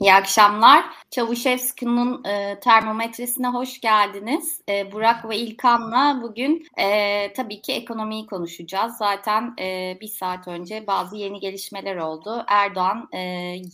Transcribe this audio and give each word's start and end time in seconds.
İyi 0.00 0.14
akşamlar. 0.14 0.84
Çavuşevski'nin 1.10 2.24
e, 2.24 2.60
termometresine 2.60 3.48
hoş 3.48 3.80
geldiniz. 3.80 4.60
E, 4.68 4.92
Burak 4.92 5.28
ve 5.28 5.36
İlkan'la 5.36 6.20
bugün 6.22 6.66
e, 6.78 7.32
tabii 7.32 7.62
ki 7.62 7.72
ekonomiyi 7.72 8.26
konuşacağız. 8.26 8.96
Zaten 8.96 9.54
e, 9.60 9.98
bir 10.00 10.06
saat 10.06 10.48
önce 10.48 10.86
bazı 10.86 11.16
yeni 11.16 11.40
gelişmeler 11.40 11.96
oldu. 11.96 12.44
Erdoğan 12.48 13.08
e, 13.12 13.18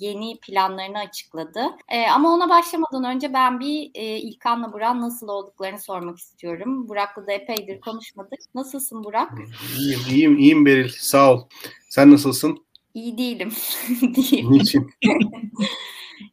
yeni 0.00 0.38
planlarını 0.40 0.98
açıkladı. 0.98 1.60
E, 1.88 2.06
ama 2.06 2.34
ona 2.34 2.48
başlamadan 2.48 3.04
önce 3.04 3.32
ben 3.32 3.60
bir 3.60 3.90
e, 3.94 4.16
İlkan'la 4.16 4.72
Burak'ın 4.72 5.00
nasıl 5.00 5.28
olduklarını 5.28 5.78
sormak 5.78 6.18
istiyorum. 6.18 6.88
Burak'la 6.88 7.26
da 7.26 7.32
epeydir 7.32 7.80
konuşmadık. 7.80 8.40
Nasılsın 8.54 9.04
Burak? 9.04 9.32
İyiyim, 9.78 10.00
iyiyim, 10.10 10.38
iyiyim 10.38 10.66
Beril. 10.66 10.90
Sağ 10.98 11.32
ol. 11.32 11.44
Sen 11.88 12.12
nasılsın? 12.12 12.66
İyi 12.94 13.18
değilim. 13.18 13.52
Niçin? 14.50 14.90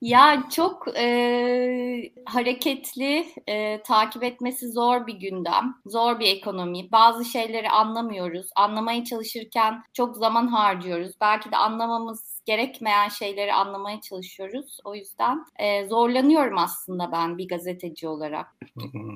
Ya 0.02 0.44
çok 0.56 0.98
e, 0.98 2.12
hareketli, 2.26 3.26
e, 3.48 3.84
takip 3.84 4.24
etmesi 4.24 4.72
zor 4.72 5.08
bir 5.08 5.14
gündem, 5.14 5.76
zor 5.86 6.20
bir 6.20 6.26
ekonomi. 6.28 6.92
Bazı 6.92 7.26
şeyleri 7.26 7.70
anlamıyoruz. 7.70 8.48
Anlamaya 8.56 9.04
çalışırken 9.06 9.84
çok 9.94 10.16
zaman 10.18 10.48
harcıyoruz. 10.48 11.12
Belki 11.22 11.52
de 11.52 11.58
anlamamız 11.58 12.33
gerekmeyen 12.46 13.10
şeyleri 13.10 13.54
anlamaya 13.54 14.02
çalışıyoruz. 14.02 14.78
O 14.84 14.96
yüzden 14.96 15.46
e, 15.60 15.88
zorlanıyorum 15.88 16.58
aslında 16.58 17.12
ben 17.12 17.38
bir 17.38 17.48
gazeteci 17.48 18.08
olarak. 18.08 18.48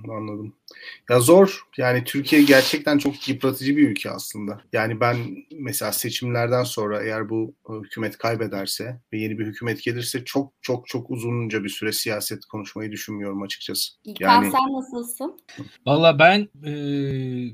Anladım. 0.09 0.55
Ya 1.09 1.20
zor. 1.20 1.67
Yani 1.77 2.03
Türkiye 2.03 2.44
gerçekten 2.44 2.98
çok 2.98 3.27
yıpratıcı 3.30 3.77
bir 3.77 3.90
ülke 3.90 4.12
aslında. 4.12 4.61
Yani 4.73 5.00
ben 5.00 5.17
mesela 5.52 5.92
seçimlerden 5.92 6.64
sonra 6.64 7.03
eğer 7.03 7.30
bu 7.30 7.53
hükümet 7.84 8.17
kaybederse 8.17 9.02
ve 9.14 9.17
yeni 9.17 9.39
bir 9.39 9.45
hükümet 9.45 9.84
gelirse 9.84 10.25
çok 10.25 10.53
çok 10.62 10.88
çok 10.88 11.09
uzunca 11.09 11.64
bir 11.64 11.69
süre 11.69 11.91
siyaset 11.91 12.45
konuşmayı 12.45 12.91
düşünmüyorum 12.91 13.41
açıkçası. 13.41 13.94
İlkan 14.03 14.44
yani... 14.44 14.52
sen 14.52 14.73
nasılsın? 14.73 15.39
Valla 15.86 16.19
ben 16.19 16.50
e, 16.66 16.72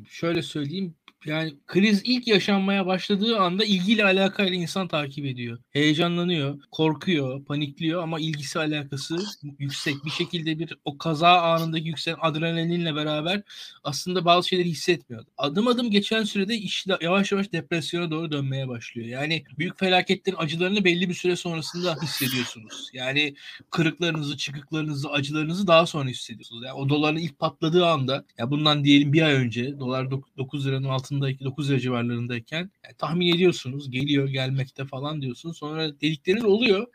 şöyle 0.10 0.42
söyleyeyim 0.42 0.96
yani 1.26 1.54
kriz 1.68 2.02
ilk 2.06 2.28
yaşanmaya 2.28 2.86
başladığı 2.86 3.40
anda 3.40 3.66
ilgiyle 3.66 4.04
alakayla 4.04 4.56
insan 4.56 4.88
takip 4.88 5.26
ediyor. 5.26 5.60
Heyecanlanıyor, 5.70 6.60
korkuyor, 6.72 7.46
panikliyor 7.46 8.04
ama 8.04 8.20
ilgisi 8.20 8.60
alakası 8.60 9.18
yüksek. 9.60 10.06
Bir 10.06 10.10
şekilde 10.10 10.60
bir 10.60 10.78
o 10.86 10.98
kaza 10.98 11.42
anındaki 11.42 11.88
yükselen 11.88 12.18
adrenalinle 12.22 12.96
beraber 12.96 13.42
aslında 13.84 14.26
bazı 14.26 14.48
şeyleri 14.48 14.70
hissetmiyor. 14.70 15.26
Adım 15.38 15.68
adım 15.68 15.92
geçen 15.92 16.24
sürede 16.24 16.56
iş 16.56 16.86
yavaş 17.02 17.32
yavaş 17.32 17.52
depresyona 17.52 18.12
doğru 18.12 18.32
dönmeye 18.32 18.68
başlıyor. 18.68 19.08
Yani 19.08 19.44
büyük 19.58 19.80
felaketlerin 19.80 20.38
acılarını 20.38 20.84
belli 20.84 21.10
bir 21.10 21.14
süre 21.14 21.36
sonrasında 21.36 21.96
hissediyorsunuz. 22.04 22.90
Yani 22.94 23.36
kırıklarınızı, 23.70 24.38
çıkıklarınızı, 24.38 25.10
acılarınızı 25.12 25.68
daha 25.68 25.86
sonra 25.86 26.10
hissediyorsunuz. 26.10 26.64
Yani 26.66 26.74
o 26.74 26.90
doların 26.90 27.18
ilk 27.18 27.40
patladığı 27.40 27.86
anda 27.86 28.26
ya 28.38 28.52
bundan 28.52 28.84
diyelim 28.84 29.14
bir 29.14 29.22
ay 29.22 29.34
önce 29.34 29.80
dolar 29.80 30.12
9 30.38 30.68
liranın 30.68 30.90
altında 30.90 31.12
altındaki 31.14 31.44
9 31.44 31.69
lira 31.69 31.80
civarlarındayken 31.80 32.72
yani 32.86 32.95
tahmin 32.97 33.36
ediyorsunuz 33.36 33.92
geliyor 33.92 34.28
gelmekte 34.28 34.86
falan 34.86 35.22
diyorsunuz. 35.22 35.58
Sonra 35.58 36.02
dedikleriniz 36.02 36.45
oluyor. 36.45 36.88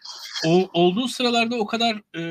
O, 0.47 0.70
olduğu 0.72 1.08
sıralarda 1.08 1.56
o 1.56 1.66
kadar 1.66 1.97
e, 2.16 2.22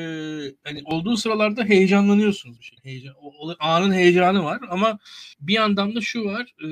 hani 0.63 0.81
olduğu 0.85 1.17
sıralarda 1.17 1.63
heyecanlanıyorsunuz. 1.63 2.57
Şey. 2.61 2.77
Heyecan, 2.83 3.15
o, 3.21 3.55
anın 3.59 3.93
heyecanı 3.93 4.43
var 4.43 4.59
ama 4.69 4.99
bir 5.39 5.53
yandan 5.53 5.95
da 5.95 6.01
şu 6.01 6.25
var 6.25 6.53
e, 6.63 6.67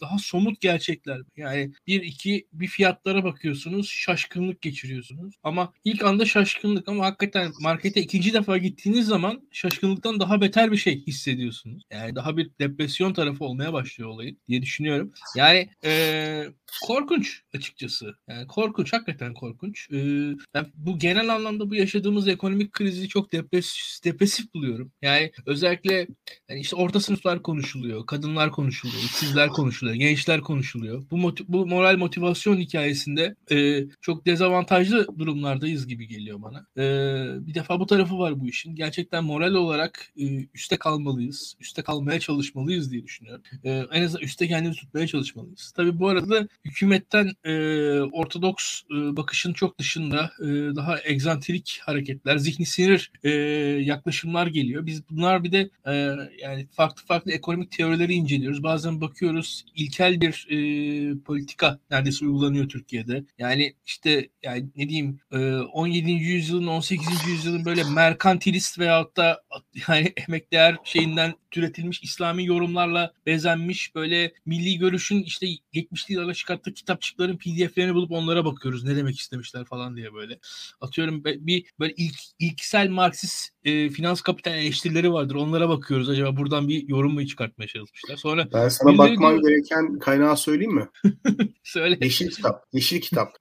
daha 0.00 0.18
somut 0.18 0.60
gerçekler. 0.60 1.20
Yani 1.36 1.72
bir 1.86 2.02
iki 2.02 2.46
bir 2.52 2.66
fiyatlara 2.66 3.24
bakıyorsunuz 3.24 3.88
şaşkınlık 3.88 4.62
geçiriyorsunuz. 4.62 5.34
Ama 5.42 5.72
ilk 5.84 6.04
anda 6.04 6.24
şaşkınlık 6.24 6.88
ama 6.88 7.04
hakikaten 7.04 7.52
markete 7.60 8.00
ikinci 8.00 8.32
defa 8.32 8.58
gittiğiniz 8.58 9.06
zaman 9.06 9.48
şaşkınlıktan 9.52 10.20
daha 10.20 10.40
beter 10.40 10.72
bir 10.72 10.76
şey 10.76 11.06
hissediyorsunuz. 11.06 11.82
Yani 11.90 12.14
daha 12.14 12.36
bir 12.36 12.50
depresyon 12.60 13.12
tarafı 13.12 13.44
olmaya 13.44 13.72
başlıyor 13.72 14.10
olayın 14.10 14.38
diye 14.56 14.62
düşünüyorum. 14.62 15.12
Yani 15.36 15.68
e, 15.84 16.44
korkunç 16.82 17.42
açıkçası. 17.54 18.14
Yani 18.28 18.46
korkunç, 18.46 18.92
hakikaten 18.92 19.34
korkunç. 19.34 19.90
E, 19.92 19.96
ben 20.54 20.66
bu 20.74 20.98
genel 20.98 21.34
anlamda 21.34 21.70
bu 21.70 21.74
yaşadığımız 21.74 22.28
ekonomik 22.28 22.72
krizi 22.72 23.08
çok 23.08 23.32
depresif, 23.32 24.04
depresif 24.04 24.54
buluyorum. 24.54 24.92
Yani 25.02 25.32
özellikle 25.46 26.06
yani 26.48 26.60
işte 26.60 26.76
orta 26.76 27.00
sınıflar 27.00 27.42
konuşuluyor, 27.42 28.06
kadınlar 28.06 28.50
konuşuluyor, 28.50 28.98
işsizler 28.98 29.48
konuşuluyor, 29.48 29.96
gençler 29.96 30.40
konuşuluyor. 30.40 31.04
Bu 31.10 31.16
motiv, 31.16 31.44
bu 31.48 31.66
moral 31.66 31.96
motivasyon 31.96 32.56
hikayesinde 32.56 33.34
e, 33.50 33.84
çok 34.00 34.26
dezavantajlı 34.26 35.18
durumlardayız 35.18 35.86
gibi 35.86 36.08
geliyor 36.08 36.42
bana. 36.42 36.66
E, 36.76 36.84
bir 37.46 37.54
defa 37.54 37.80
bu 37.80 37.86
tarafı 37.86 38.18
var 38.18 38.40
bu 38.40 38.48
işin. 38.48 38.74
Gerçekten 38.74 39.24
moral 39.24 39.54
olarak 39.54 40.12
e, 40.18 40.24
üste 40.54 40.76
kalmalıyız, 40.76 41.56
üste 41.60 41.82
kalmaya 41.82 42.20
çalışmalıyız 42.20 42.92
diye 42.92 43.02
düşünüyorum. 43.02 43.42
E, 43.64 43.84
en 43.92 44.02
azından 44.02 44.24
üste 44.24 44.45
işte 44.46 44.54
kendimizi 44.54 44.80
tutmaya 44.80 45.06
çalışmalıyız. 45.06 45.72
Tabii 45.76 45.98
bu 45.98 46.08
arada 46.08 46.48
hükümetten 46.64 47.32
e, 47.44 47.52
ortodoks 48.00 48.82
e, 48.82 49.16
bakışın 49.16 49.52
çok 49.52 49.78
dışında 49.78 50.30
e, 50.40 50.46
daha 50.76 50.98
egzantrik 51.04 51.80
hareketler, 51.84 52.36
zihni 52.38 52.66
sinir 52.66 53.12
e, 53.24 53.30
yaklaşımlar 53.82 54.46
geliyor. 54.46 54.86
Biz 54.86 55.10
bunlar 55.10 55.44
bir 55.44 55.52
de 55.52 55.70
e, 55.86 55.92
yani 56.42 56.66
farklı 56.70 57.02
farklı 57.06 57.32
ekonomik 57.32 57.70
teorileri 57.70 58.14
inceliyoruz. 58.14 58.62
Bazen 58.62 59.00
bakıyoruz 59.00 59.64
ilkel 59.74 60.20
bir 60.20 60.46
e, 60.50 60.58
politika 61.24 61.78
neredeyse 61.90 62.24
uygulanıyor 62.24 62.68
Türkiye'de. 62.68 63.24
Yani 63.38 63.74
işte 63.86 64.28
yani 64.42 64.66
ne 64.76 64.88
diyeyim 64.88 65.20
e, 65.32 65.56
17. 65.56 66.10
yüzyılın 66.10 66.66
18. 66.66 67.06
yüzyılın 67.28 67.64
böyle 67.64 67.84
merkantilist 67.84 68.78
veyahut 68.78 69.16
da 69.16 69.42
yani 69.88 70.12
emek 70.28 70.52
değer 70.52 70.76
şeyinden 70.84 71.34
türetilmiş 71.50 72.02
İslami 72.02 72.46
yorumlarla 72.46 73.12
bezenmiş 73.26 73.94
böyle 73.94 74.25
milli 74.46 74.78
görüşün 74.78 75.22
işte 75.22 75.46
70'li 75.74 76.14
yıllara 76.14 76.34
çıkarttığı 76.34 76.74
kitapçıkların 76.74 77.36
pdf'lerini 77.36 77.94
bulup 77.94 78.10
onlara 78.10 78.44
bakıyoruz. 78.44 78.84
Ne 78.84 78.96
demek 78.96 79.18
istemişler 79.18 79.64
falan 79.64 79.96
diye 79.96 80.14
böyle. 80.14 80.38
Atıyorum 80.80 81.24
bir 81.24 81.66
böyle 81.80 81.94
ilk 81.96 82.16
ilksel 82.38 82.88
Marksist 82.88 83.50
e, 83.66 83.88
finans 83.90 84.20
kapital 84.20 84.54
eleştirileri 84.54 85.12
vardır. 85.12 85.34
Onlara 85.34 85.68
bakıyoruz. 85.68 86.08
Acaba 86.08 86.36
buradan 86.36 86.68
bir 86.68 86.88
yorum 86.88 87.14
mu 87.14 87.26
çıkartmaya 87.26 87.68
çalışmışlar. 87.68 88.16
Sonra 88.16 88.48
ben 88.52 88.68
sana 88.68 88.98
bakman 88.98 89.32
diyor... 89.32 89.48
gereken 89.48 89.98
kaynağı 89.98 90.36
söyleyeyim 90.36 90.74
mi? 90.74 90.88
Söyle. 91.64 91.98
Yeşil 92.00 92.30
kitap. 92.30 92.64
Yeşil 92.72 93.00
kitap. 93.00 93.32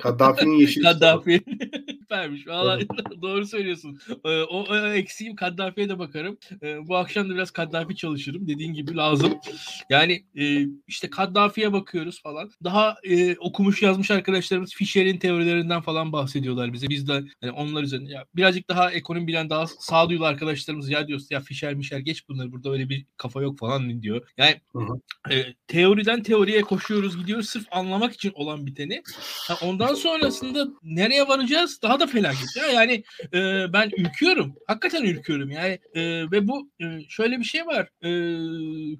Kaddafi'nin 0.00 0.58
yeşil 0.58 0.82
Kaddafi. 0.82 1.40
Süpermiş. 2.12 2.46
Valla 2.46 2.78
doğru 3.22 3.46
söylüyorsun. 3.46 3.98
O, 4.24 4.30
o, 4.30 4.64
o 4.70 4.86
eksiğim 4.86 5.36
Kaddafi'ye 5.36 5.88
de 5.88 5.98
bakarım. 5.98 6.38
E, 6.62 6.88
bu 6.88 6.96
akşam 6.96 7.30
da 7.30 7.34
biraz 7.34 7.50
Kaddafi 7.50 7.96
çalışırım. 7.96 8.48
Dediğin 8.48 8.74
gibi 8.74 8.96
lazım. 8.96 9.32
Yani 9.90 10.24
e, 10.38 10.66
işte 10.86 11.10
Kaddafi'ye 11.10 11.72
bakıyoruz 11.72 12.22
falan. 12.22 12.50
Daha 12.64 12.96
e, 13.04 13.36
okumuş 13.36 13.82
yazmış 13.82 14.10
arkadaşlarımız 14.10 14.74
Fischer'in 14.74 15.18
teorilerinden 15.18 15.80
falan 15.80 16.12
bahsediyorlar 16.12 16.72
bize. 16.72 16.88
Biz 16.88 17.08
de 17.08 17.12
yani 17.42 17.52
onlar 17.52 17.82
üzerine 17.82 18.10
ya 18.10 18.24
birazcık 18.36 18.68
daha 18.68 18.90
ekonomi 18.92 19.26
bilen 19.26 19.41
daha 19.50 19.66
sağduyulu 19.66 20.24
arkadaşlarımız 20.24 20.90
ya 20.90 21.08
diyoruz 21.08 21.26
ya 21.30 21.40
Fischer 21.40 21.74
Mişer 21.74 21.98
geç 21.98 22.28
bunları 22.28 22.52
burada 22.52 22.70
öyle 22.70 22.88
bir 22.88 23.06
kafa 23.16 23.42
yok 23.42 23.58
falan 23.58 24.02
diyor. 24.02 24.28
Yani 24.36 24.60
hı 24.72 24.78
hı. 24.78 25.34
E, 25.34 25.54
teoriden 25.66 26.22
teoriye 26.22 26.60
koşuyoruz 26.60 27.18
gidiyoruz 27.18 27.48
sırf 27.48 27.66
anlamak 27.70 28.14
için 28.14 28.32
olan 28.34 28.66
biteni. 28.66 29.02
Ha, 29.48 29.58
ondan 29.62 29.94
sonrasında 29.94 30.68
nereye 30.82 31.28
varacağız? 31.28 31.82
Daha 31.82 32.00
da 32.00 32.06
felaket 32.06 32.56
ya. 32.56 32.66
Yani 32.66 33.04
e, 33.34 33.72
ben 33.72 33.90
ürküyorum. 33.96 34.54
Hakikaten 34.66 35.04
ürküyorum. 35.04 35.50
Yani 35.50 35.78
e, 35.94 36.02
ve 36.30 36.48
bu 36.48 36.70
e, 36.80 36.84
şöyle 37.08 37.38
bir 37.38 37.44
şey 37.44 37.66
var. 37.66 37.88
E, 38.04 38.10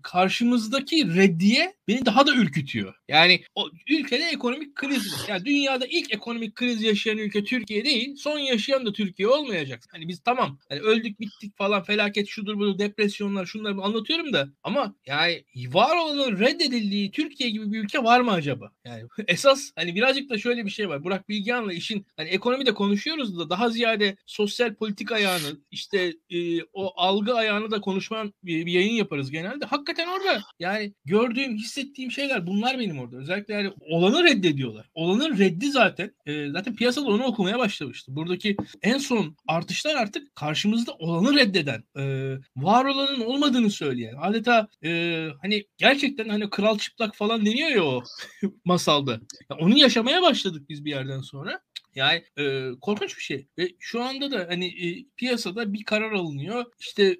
karşımızdaki 0.02 1.14
reddiye 1.16 1.74
beni 1.88 2.06
daha 2.06 2.26
da 2.26 2.34
ürkütüyor. 2.34 2.94
Yani 3.08 3.44
o 3.54 3.68
ülkede 3.88 4.24
ekonomik 4.24 4.74
kriz 4.74 5.12
var. 5.12 5.28
Yani 5.28 5.44
dünyada 5.44 5.86
ilk 5.86 6.14
ekonomik 6.14 6.54
kriz 6.54 6.82
yaşayan 6.82 7.18
ülke 7.18 7.44
Türkiye 7.44 7.84
değil. 7.84 8.16
Son 8.16 8.38
yaşayan 8.38 8.86
da 8.86 8.92
Türkiye 8.92 9.28
olmayacak. 9.28 9.84
Hani 9.92 10.08
biz 10.08 10.26
tamam 10.36 10.58
hani 10.68 10.80
öldük 10.80 11.20
bittik 11.20 11.56
falan 11.56 11.82
felaket 11.82 12.28
şudur 12.28 12.58
budur 12.58 12.78
depresyonlar 12.78 13.46
şunları 13.46 13.82
anlatıyorum 13.82 14.32
da 14.32 14.48
ama 14.62 14.94
yani 15.06 15.44
var 15.56 15.96
olanın 15.96 16.38
reddedildiği 16.38 17.10
Türkiye 17.10 17.50
gibi 17.50 17.72
bir 17.72 17.84
ülke 17.84 18.04
var 18.04 18.20
mı 18.20 18.30
acaba? 18.30 18.72
Yani 18.84 19.02
esas 19.28 19.70
hani 19.76 19.94
birazcık 19.94 20.30
da 20.30 20.38
şöyle 20.38 20.64
bir 20.64 20.70
şey 20.70 20.88
var. 20.88 21.04
Burak 21.04 21.28
Bilgehan'la 21.28 21.72
işin 21.72 22.06
hani 22.16 22.28
ekonomide 22.28 22.74
konuşuyoruz 22.74 23.38
da 23.38 23.50
daha 23.50 23.70
ziyade 23.70 24.16
sosyal 24.26 24.74
politik 24.74 25.12
ayağını 25.12 25.60
işte 25.70 26.14
e, 26.30 26.62
o 26.62 26.92
algı 26.96 27.34
ayağını 27.34 27.70
da 27.70 27.80
konuşman 27.80 28.34
bir, 28.42 28.66
bir 28.66 28.72
yayın 28.72 28.94
yaparız 28.94 29.30
genelde. 29.30 29.64
Hakikaten 29.64 30.08
orada 30.08 30.42
yani 30.58 30.94
gördüğüm, 31.04 31.56
hissettiğim 31.56 32.10
şeyler 32.10 32.46
bunlar 32.46 32.78
benim 32.78 32.98
orada. 32.98 33.16
Özellikle 33.16 33.54
yani 33.54 33.72
olanı 33.80 34.24
reddediyorlar. 34.24 34.90
Olanın 34.94 35.38
reddi 35.38 35.70
zaten. 35.70 36.14
E, 36.26 36.50
zaten 36.50 36.76
piyasada 36.76 37.06
onu 37.06 37.24
okumaya 37.24 37.58
başlamıştı. 37.58 38.16
Buradaki 38.16 38.56
en 38.82 38.98
son 38.98 39.36
artışlar 39.48 39.94
artık 39.94 40.21
karşımızda 40.34 40.92
olanı 40.92 41.36
reddeden, 41.36 41.84
e, 41.98 42.34
var 42.56 42.84
olanın 42.84 43.20
olmadığını 43.20 43.70
söyleyen. 43.70 44.14
Adeta 44.20 44.68
e, 44.84 45.28
hani 45.42 45.64
gerçekten 45.78 46.28
hani 46.28 46.50
kral 46.50 46.78
çıplak 46.78 47.14
falan 47.14 47.46
deniyor 47.46 47.70
ya 47.70 47.84
o 47.84 48.02
masalda. 48.64 49.20
Yani 49.50 49.60
onu 49.60 49.78
yaşamaya 49.78 50.22
başladık 50.22 50.68
biz 50.68 50.84
bir 50.84 50.90
yerden 50.90 51.20
sonra. 51.20 51.60
Yani 51.94 52.22
e, 52.38 52.70
korkunç 52.80 53.16
bir 53.16 53.22
şey. 53.22 53.46
Ve 53.58 53.68
şu 53.78 54.02
anda 54.02 54.30
da 54.30 54.46
hani 54.48 54.66
e, 54.66 55.04
piyasada 55.16 55.72
bir 55.72 55.84
karar 55.84 56.12
alınıyor. 56.12 56.64
İşte 56.80 57.16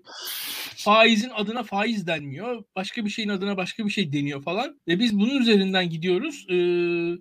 faizin 0.76 1.30
adına 1.30 1.62
faiz 1.62 2.06
denmiyor. 2.06 2.64
Başka 2.76 3.04
bir 3.04 3.10
şeyin 3.10 3.28
adına 3.28 3.56
başka 3.56 3.84
bir 3.86 3.90
şey 3.90 4.12
deniyor 4.12 4.42
falan. 4.42 4.80
Ve 4.88 4.98
biz 4.98 5.18
bunun 5.18 5.40
üzerinden 5.40 5.90
gidiyoruz. 5.90 6.46
E, 6.50 6.56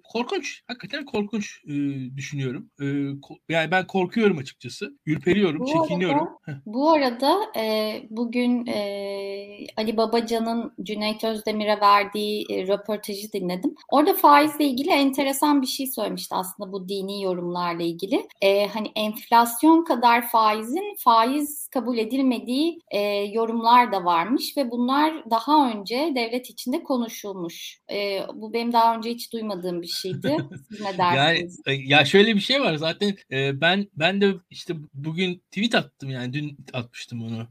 korkunç. 0.03 0.62
Hakikaten 0.68 1.06
korkunç 1.06 1.59
e, 1.68 1.71
düşünüyorum. 2.18 2.69
E, 2.80 2.83
ko- 2.86 3.39
yani 3.50 3.71
ben 3.71 3.88
korkuyorum 3.88 4.38
açıkçası. 4.38 5.00
Ürperiyorum, 5.06 5.59
Bu 5.59 5.65
çekiniyorum. 5.65 6.27
arada, 6.48 6.62
bu 6.65 6.92
arada 6.92 7.39
e, 7.57 7.95
bugün 8.09 8.65
e, 8.65 9.68
Ali 9.77 9.98
Babacan'ın 9.98 10.74
Cüneyt 10.83 11.24
Özdemir'e 11.24 11.80
verdiği 11.81 12.45
e, 12.50 12.68
röportajı 12.68 13.33
dinledim. 13.33 13.75
Orada 13.89 14.13
faizle 14.13 14.65
ilgili 14.65 14.89
enteresan 14.89 15.62
bir 15.62 15.68
şey 15.68 15.88
söylemişti 15.88 16.36
aslında 16.36 16.71
bu 16.71 16.89
dini 16.89 17.21
yorumlarla 17.41 17.83
ilgili. 17.83 18.27
E, 18.41 18.67
hani 18.67 18.91
enflasyon 18.95 19.83
kadar 19.83 20.29
faizin 20.29 20.95
faiz 20.97 21.67
kabul 21.67 21.97
edilmediği 21.97 22.79
e, 22.91 22.99
yorumlar 23.33 23.91
da 23.91 24.05
varmış 24.05 24.57
ve 24.57 24.71
bunlar 24.71 25.13
daha 25.31 25.71
önce 25.71 26.11
devlet 26.15 26.49
içinde 26.49 26.83
konuşulmuş. 26.83 27.79
E, 27.91 28.19
bu 28.33 28.53
benim 28.53 28.73
daha 28.73 28.95
önce 28.95 29.09
hiç 29.09 29.33
duymadığım 29.33 29.81
bir 29.81 29.88
şeydi. 29.88 30.38
Siz 30.69 30.81
ne 30.81 30.97
dersiniz? 30.97 31.61
Yani, 31.67 31.89
ya 31.91 32.05
şöyle 32.05 32.35
bir 32.35 32.41
şey 32.41 32.61
var 32.61 32.75
zaten 32.75 33.15
e, 33.31 33.61
ben 33.61 33.88
ben 33.95 34.21
de 34.21 34.33
işte 34.49 34.73
bugün 34.93 35.41
tweet 35.51 35.75
attım 35.75 36.09
yani 36.09 36.33
dün 36.33 36.57
atmıştım 36.73 37.23
onu. 37.23 37.47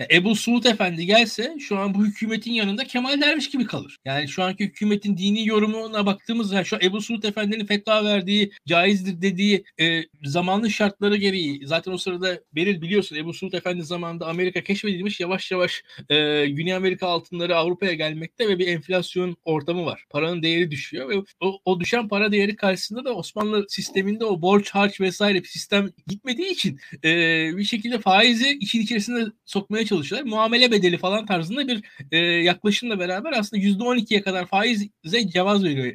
E, 0.00 0.16
Ebu 0.16 0.36
Suud 0.36 0.64
Efendi 0.64 1.06
gelse 1.06 1.56
şu 1.58 1.78
an 1.78 1.94
bu 1.94 2.04
hükümetin 2.04 2.52
yanında 2.52 2.84
Kemal 2.84 3.20
Derviş 3.20 3.50
gibi 3.50 3.66
kalır. 3.66 3.98
Yani 4.04 4.28
şu 4.28 4.42
anki 4.42 4.64
hükümetin 4.64 5.16
dini 5.16 5.46
yorumuna 5.46 6.06
baktığımız 6.06 6.52
yani 6.52 6.64
şu 6.64 6.76
Ebu 6.82 7.00
Suud 7.00 7.22
Efendi'nin 7.22 7.66
fetva 7.66 8.04
verdiği 8.04 8.52
caizdir 8.66 9.09
dediği 9.22 9.64
e, 9.80 10.02
zamanlı 10.24 10.70
şartları 10.70 11.16
gereği 11.16 11.66
zaten 11.66 11.92
o 11.92 11.98
sırada 11.98 12.40
Beril 12.52 12.82
biliyorsun 12.82 13.16
Ebu 13.16 13.34
Suud 13.34 13.52
Efendi 13.52 13.82
zamanında 13.82 14.26
Amerika 14.26 14.62
keşfedilmiş 14.62 15.20
yavaş 15.20 15.50
yavaş 15.50 15.82
e, 16.08 16.46
Güney 16.46 16.74
Amerika 16.74 17.06
altınları 17.06 17.56
Avrupa'ya 17.56 17.94
gelmekte 17.94 18.48
ve 18.48 18.58
bir 18.58 18.66
enflasyon 18.66 19.36
ortamı 19.44 19.84
var. 19.84 20.04
Paranın 20.10 20.42
değeri 20.42 20.70
düşüyor 20.70 21.08
ve 21.08 21.14
o, 21.40 21.60
o 21.64 21.80
düşen 21.80 22.08
para 22.08 22.32
değeri 22.32 22.56
karşısında 22.56 23.04
da 23.04 23.14
Osmanlı 23.14 23.66
sisteminde 23.68 24.24
o 24.24 24.42
borç 24.42 24.70
harç 24.70 25.00
vesaire 25.00 25.42
sistem 25.42 25.90
gitmediği 26.06 26.50
için 26.50 26.80
e, 27.04 27.10
bir 27.56 27.64
şekilde 27.64 27.98
faizi 27.98 28.58
işin 28.60 28.80
içerisinde 28.80 29.24
sokmaya 29.44 29.84
çalışıyorlar. 29.84 30.30
Muamele 30.30 30.70
bedeli 30.72 30.98
falan 30.98 31.26
tarzında 31.26 31.68
bir 31.68 31.82
e, 32.12 32.18
yaklaşımla 32.18 32.98
beraber 32.98 33.32
aslında 33.32 33.62
%12'ye 33.62 34.22
kadar 34.22 34.46
faize 34.46 34.88
cevaz 35.32 35.64
veriyor 35.64 35.94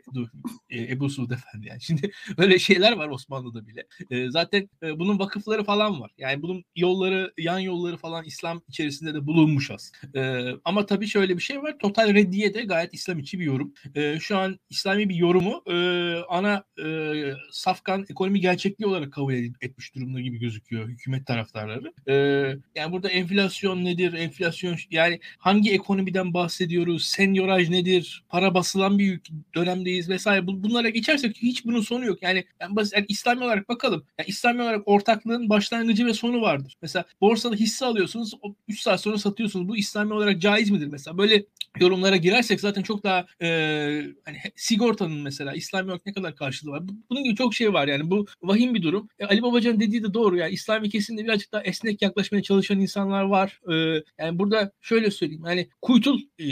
e, 0.70 0.84
Ebu 0.84 1.10
Suud 1.10 1.32
Efendi. 1.32 1.68
Yani 1.68 1.82
şimdi 1.82 2.12
böyle 2.38 2.60
şeyler 2.60 2.92
var 2.92 3.05
Osmanlı'da 3.07 3.68
bile. 3.68 3.88
E, 4.12 4.30
zaten 4.31 4.69
e, 4.84 5.00
bunun 5.00 5.19
vakıfları 5.19 5.63
falan 5.63 6.02
var. 6.02 6.12
Yani 6.18 6.42
bunun 6.42 6.63
yolları, 6.75 7.34
yan 7.38 7.60
yolları 7.60 7.98
falan 7.98 8.25
İslam 8.25 8.62
içerisinde 8.68 9.13
de 9.13 9.28
bulunmuş 9.28 9.72
az. 9.72 9.92
E, 10.16 10.50
ama 10.66 10.86
tabii 10.86 11.07
şöyle 11.07 11.38
bir 11.38 11.42
şey 11.42 11.62
var. 11.62 11.80
Total 11.80 12.13
reddiye 12.13 12.54
de 12.54 12.62
gayet 12.62 12.94
İslam 12.94 13.19
içi 13.19 13.40
bir 13.40 13.46
yorum. 13.46 13.74
E, 13.96 14.19
şu 14.19 14.38
an 14.38 14.60
İslami 14.69 15.10
bir 15.10 15.16
yorumu 15.16 15.63
e, 15.68 15.75
ana 16.30 16.63
e, 16.86 17.13
safkan 17.52 18.06
ekonomi 18.10 18.42
gerçekliği 18.42 18.88
olarak 18.88 19.13
kabul 19.13 19.34
etmiş 19.62 19.96
durumda 19.96 20.22
gibi 20.22 20.40
gözüküyor 20.40 20.88
hükümet 20.88 21.25
taraftarları. 21.25 21.94
E, 22.08 22.13
yani 22.75 22.92
burada 22.92 23.10
enflasyon 23.10 23.86
nedir? 23.86 24.13
Enflasyon 24.13 24.75
yani 24.92 25.19
hangi 25.38 25.72
ekonomiden 25.74 26.34
bahsediyoruz? 26.34 27.06
Senyoraj 27.06 27.69
nedir? 27.69 28.24
Para 28.30 28.54
basılan 28.54 29.00
bir 29.00 29.22
dönemdeyiz 29.56 30.10
vesaire. 30.10 30.48
Bunlara 30.48 30.90
geçersek 30.90 31.38
hiç 31.38 31.66
bunun 31.66 31.81
sonu 31.81 32.06
yok. 32.06 32.22
Yani, 32.22 32.46
yani, 32.62 32.75
basit, 32.75 32.95
yani 32.96 33.06
İslami 33.10 33.44
olarak 33.44 33.70
bakalım. 33.70 34.06
Yani 34.20 34.28
İslami 34.28 34.62
olarak 34.62 34.88
ortaklığın 34.88 35.50
başlangıcı 35.50 36.06
ve 36.06 36.14
sonu 36.14 36.42
vardır. 36.42 36.78
Mesela 36.82 37.06
borsada 37.22 37.56
hisse 37.56 37.86
alıyorsunuz, 37.86 38.34
3 38.68 38.82
saat 38.82 39.02
sonra 39.02 39.18
satıyorsunuz. 39.18 39.68
Bu 39.68 39.78
İslami 39.78 40.14
olarak 40.14 40.42
caiz 40.42 40.70
midir 40.70 40.88
mesela? 40.88 41.18
Böyle 41.18 41.46
yorumlara 41.80 42.16
girersek 42.16 42.62
zaten 42.62 42.82
çok 42.82 43.04
daha 43.04 43.26
e, 43.42 43.48
hani 44.26 44.38
sigortanın 44.56 45.22
mesela 45.22 45.54
İslami 45.54 45.90
olarak 45.90 46.06
ne 46.06 46.14
kadar 46.14 46.36
karşılığı 46.36 46.72
var. 46.72 46.84
Bunun 47.10 47.24
gibi 47.24 47.36
çok 47.36 47.54
şey 47.54 47.74
var 47.74 47.88
yani 47.88 48.12
bu 48.12 48.26
vahim 48.42 48.74
bir 48.74 48.84
durum. 48.84 49.10
E, 49.20 49.26
Ali 49.26 49.42
Babacan 49.42 49.80
dediği 49.80 50.04
de 50.04 50.14
doğru 50.14 50.38
yani 50.38 50.54
İslami 50.54 50.90
kesimde 50.90 51.24
birazcık 51.24 51.52
daha 51.52 51.62
esnek 51.64 52.02
yaklaşmaya 52.02 52.44
çalışan 52.44 52.80
insanlar 52.80 53.24
var. 53.24 53.60
E, 53.72 54.04
yani 54.20 54.40
burada 54.40 54.72
şöyle 54.82 55.12
söyleyeyim 55.12 55.44
yani 55.48 55.70
Kuytul 55.82 56.20
e, 56.40 56.48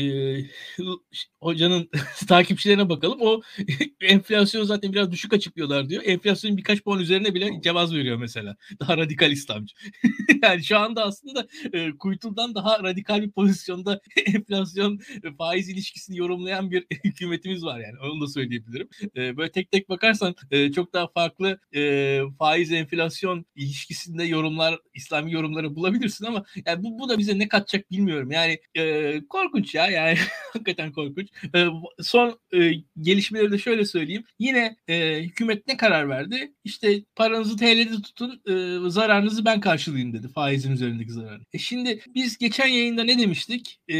hocanın 1.41 1.89
takipçilerine 2.27 2.89
bakalım. 2.89 3.17
O 3.21 3.41
enflasyon 4.01 4.63
zaten 4.63 4.93
biraz 4.93 5.11
düşük 5.11 5.33
açıklıyorlar 5.33 5.89
diyor. 5.89 6.03
Enflasyonun 6.33 6.57
birkaç 6.57 6.83
puan 6.83 6.99
üzerine 6.99 7.33
bile 7.33 7.61
cevaz 7.61 7.93
veriyor 7.93 8.17
mesela. 8.17 8.55
Daha 8.79 8.97
radikal 8.97 9.31
İslamcı. 9.31 9.75
yani 10.43 10.63
şu 10.63 10.77
anda 10.77 11.03
aslında 11.03 11.47
e, 11.73 11.91
Kuytul'dan 11.91 12.55
daha 12.55 12.83
radikal 12.83 13.21
bir 13.21 13.31
pozisyonda 13.31 14.01
enflasyon 14.25 14.99
faiz 15.37 15.69
ilişkisini 15.69 16.17
yorumlayan 16.17 16.71
bir 16.71 16.85
hükümetimiz 17.03 17.65
var 17.65 17.79
yani. 17.79 17.99
Onu 17.99 18.21
da 18.21 18.27
söyleyebilirim. 18.27 18.89
E, 19.15 19.37
böyle 19.37 19.51
tek 19.51 19.71
tek 19.71 19.89
bakarsan 19.89 20.35
e, 20.51 20.71
çok 20.71 20.93
daha 20.93 21.07
farklı 21.07 21.59
e, 21.75 22.21
faiz 22.39 22.71
enflasyon 22.71 23.45
ilişkisinde 23.55 24.23
yorumlar, 24.23 24.79
İslami 24.93 25.33
yorumları 25.33 25.75
bulabilirsin 25.75 26.25
ama 26.25 26.45
yani 26.65 26.83
bu, 26.83 26.99
bu 26.99 27.09
da 27.09 27.17
bize 27.17 27.39
ne 27.39 27.47
katacak 27.47 27.91
bilmiyorum. 27.91 28.31
Yani 28.31 28.59
e, 28.75 29.21
korkunç 29.29 29.75
ya 29.75 29.87
yani 29.87 30.17
hakikaten 30.53 30.91
korkunç. 30.91 31.29
E, 31.55 31.67
son 32.01 32.39
e, 32.53 32.71
gelişmeleri 33.01 33.51
de 33.51 33.57
şöyle 33.57 33.85
söyleyeyim. 33.85 34.23
Yine 34.39 34.75
e, 34.87 35.23
hükümet 35.23 35.67
ne 35.67 35.77
karar 35.77 36.09
verdi? 36.09 36.22
İşte 36.63 37.03
paranızı 37.15 37.57
TL'de 37.57 38.01
tutun, 38.01 38.41
e, 38.47 38.89
zararınızı 38.89 39.45
ben 39.45 39.59
karşılayayım 39.59 40.13
dedi. 40.13 40.27
Faizin 40.27 40.71
üzerindeki 40.71 41.11
zararı. 41.11 41.41
E 41.53 41.57
şimdi 41.57 41.99
biz 42.15 42.37
geçen 42.37 42.67
yayında 42.67 43.03
ne 43.03 43.19
demiştik 43.19 43.79
e, 43.89 43.95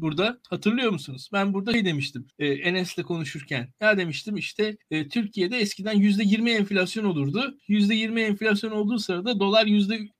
burada? 0.00 0.38
Hatırlıyor 0.50 0.92
musunuz? 0.92 1.30
Ben 1.32 1.54
burada 1.54 1.72
şey 1.72 1.84
demiştim. 1.84 2.26
E, 2.38 2.46
Enes'le 2.46 3.02
konuşurken. 3.02 3.68
Ya 3.80 3.98
demiştim 3.98 4.36
işte 4.36 4.76
e, 4.90 5.08
Türkiye'de 5.08 5.58
eskiden 5.58 5.96
%20 5.96 6.50
enflasyon 6.50 7.04
olurdu. 7.04 7.58
%20 7.68 8.20
enflasyon 8.20 8.70
olduğu 8.70 8.98
sırada 8.98 9.40
dolar 9.40 9.66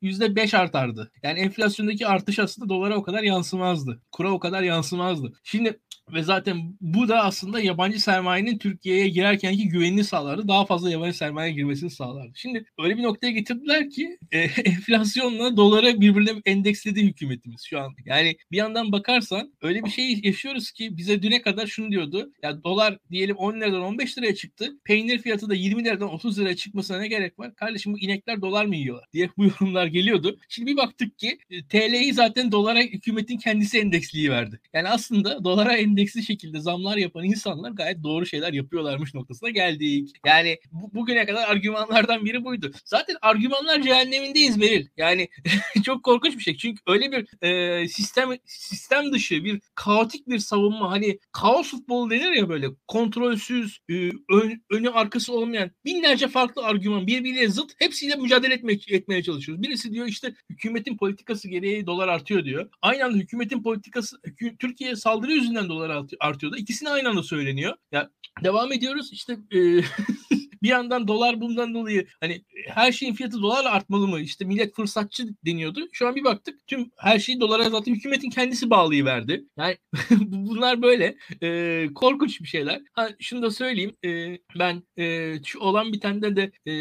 yüzde 0.01 0.37
5 0.37 0.55
artardı. 0.55 1.11
Yani 1.23 1.41
enflasyondaki 1.41 2.07
artış 2.07 2.39
aslında 2.39 2.69
dolara 2.69 2.97
o 2.97 3.03
kadar 3.03 3.23
yansımazdı. 3.23 4.01
Kura 4.13 4.33
o 4.33 4.39
kadar 4.39 4.63
yansımazdı. 4.63 5.33
Şimdi 5.45 5.81
ve 6.13 6.23
zaten 6.23 6.77
bu 6.81 7.09
da 7.09 7.25
aslında 7.25 7.61
yabancı 7.61 8.01
sermayenin 8.01 8.59
Türkiye'ye 8.59 9.09
girerkenki 9.09 9.69
güvenini 9.69 10.05
sağlardı. 10.05 10.49
Daha 10.49 10.67
fazla 10.67 10.91
yabancı 10.91 11.17
sermaye 11.17 11.53
girmesini 11.53 11.91
sağlardı. 11.91 12.33
Şimdi 12.35 12.65
öyle 12.79 12.97
bir 12.97 13.03
noktaya 13.03 13.31
getirdiler 13.31 13.91
ki 13.91 14.19
e, 14.33 14.39
enflasyonla 14.65 15.57
dolara 15.57 16.01
birbirine 16.01 16.31
endeksledi 16.47 17.03
hükümetimiz 17.03 17.63
şu 17.63 17.81
an. 17.81 17.95
Yani 18.05 18.37
bir 18.53 18.57
yandan 18.57 18.93
bakarsan 18.93 19.53
öyle 19.63 19.85
bir 19.85 19.91
şey 19.91 20.21
yaşıyoruz 20.23 20.71
ki 20.71 20.97
bize 20.97 21.23
düne 21.23 21.43
kadar 21.43 21.67
şunu 21.67 21.91
diyordu. 21.91 22.33
Ya 22.43 22.65
dolar 22.65 22.99
diyelim 23.11 23.37
10 23.37 23.55
liradan 23.61 23.83
15 23.83 24.19
liraya 24.19 24.35
çıktı. 24.35 24.79
Peynir 24.85 25.19
fiyatı 25.19 25.49
da 25.49 25.55
20 25.55 25.85
liradan 25.85 26.09
30 26.09 26.39
liraya 26.39 26.57
çıkmasına 26.57 26.99
ne 26.99 27.09
gerek 27.09 27.39
var? 27.39 27.55
Kardeşim 27.55 27.93
bu 27.93 27.99
inekler 27.99 28.41
dolar 28.41 28.65
mı 28.65 28.77
yiyorlar 28.77 29.09
diye 29.13 29.31
bu 29.37 29.45
yorumlar 29.45 29.87
geliyordu. 29.87 30.39
Şimdi 30.49 30.71
bir 30.71 30.77
baktık 30.77 31.19
ki 31.19 31.39
e, 31.51 31.65
TL'yi 31.65 32.15
zaten 32.15 32.53
dolara 32.53 32.81
hükümetin 32.81 33.37
kendisi 33.37 33.79
endeksliği 33.79 34.31
verdi. 34.31 34.61
Yani 34.73 34.89
aslında 34.89 35.45
dolara 35.45 35.77
endeks 35.77 35.98
endeksli 35.99 36.23
şekilde 36.23 36.61
zamlar 36.61 36.97
yapan 36.97 37.25
insanlar 37.25 37.71
gayet 37.71 38.03
doğru 38.03 38.27
şeyler 38.27 38.53
yapıyorlarmış 38.53 39.15
noktasına 39.15 39.51
geldik. 39.51 40.11
Yani 40.27 40.59
bu, 40.73 40.95
bugüne 40.95 41.27
kadar 41.27 41.49
argümanlardan 41.49 42.25
biri 42.25 42.45
buydu. 42.45 42.73
Zaten 42.85 43.17
argümanlar 43.23 43.83
cehennemindeyiz 43.83 44.61
Beril. 44.61 44.87
Yani 44.97 45.29
çok 45.85 46.03
korkunç 46.03 46.37
bir 46.37 46.43
şey. 46.43 46.57
Çünkü 46.57 46.83
öyle 46.87 47.13
bir 47.13 47.47
e, 47.47 47.89
sistem 47.89 48.29
sistem 48.47 49.13
dışı 49.13 49.45
bir 49.45 49.61
kaotik 49.75 50.29
bir 50.29 50.39
savunma 50.39 50.91
hani 50.91 51.19
kaos 51.33 51.71
futbolu 51.71 52.11
denir 52.11 52.33
ya 52.33 52.49
böyle 52.49 52.67
kontrolsüz 52.89 53.79
e, 53.91 53.95
ön, 54.31 54.63
önü 54.71 54.91
arkası 54.91 55.33
olmayan 55.33 55.71
binlerce 55.85 56.29
farklı 56.29 56.65
argüman 56.65 57.07
birbiriyle 57.07 57.49
zıt 57.49 57.73
hepsiyle 57.79 58.17
mücadele 58.17 58.55
etmek, 58.55 58.93
etmeye 58.93 59.23
çalışıyoruz. 59.23 59.63
Birisi 59.63 59.93
diyor 59.93 60.07
işte 60.07 60.35
hükümetin 60.51 60.97
politikası 60.97 61.49
gereği 61.49 61.87
dolar 61.87 62.09
artıyor 62.09 62.45
diyor. 62.45 62.69
Aynı 62.83 63.05
anda 63.05 63.17
hükümetin 63.19 63.63
politikası 63.63 64.21
Türkiye 64.59 64.97
saldırı 64.97 65.33
yüzünden 65.33 65.69
dolar 65.69 65.88
artıyordu. 66.21 66.57
İkisini 66.57 66.91
aynı 66.91 67.09
anda 67.09 67.23
söyleniyor. 67.23 67.75
Ya 67.93 68.11
devam 68.45 68.73
ediyoruz 68.73 69.13
işte 69.13 69.39
e, 69.55 69.59
bir 70.63 70.69
yandan 70.69 71.09
dolar 71.09 71.41
bundan 71.41 71.75
dolayı 71.75 72.07
hani 72.21 72.45
her 72.67 72.93
şeyin 72.93 73.15
fiyatı 73.15 73.43
dolarla 73.43 73.71
artmalı 73.71 74.09
mı? 74.09 74.21
İşte 74.21 74.45
millet 74.45 74.75
fırsatçı 74.75 75.25
deniyordu. 75.47 75.81
Şu 75.93 76.09
an 76.09 76.17
bir 76.17 76.25
baktık 76.25 76.67
tüm 76.67 76.91
her 76.97 77.19
şeyi 77.19 77.41
dolara 77.41 77.71
zaten 77.71 77.95
hükümetin 77.95 78.31
kendisi 78.31 78.71
bağlayıverdi. 78.71 79.45
Yani 79.57 79.77
bunlar 80.21 80.83
böyle 80.83 81.17
e, 81.43 81.89
korkunç 81.95 82.41
bir 82.41 82.47
şeyler. 82.47 82.83
Ha, 82.93 83.09
şunu 83.21 83.43
da 83.43 83.51
söyleyeyim. 83.51 83.97
E, 84.05 84.39
ben 84.59 84.83
e, 84.99 85.35
şu 85.45 85.59
olan 85.59 85.93
bir 85.93 86.01
tane 86.01 86.37
de 86.37 86.53
e, 86.67 86.73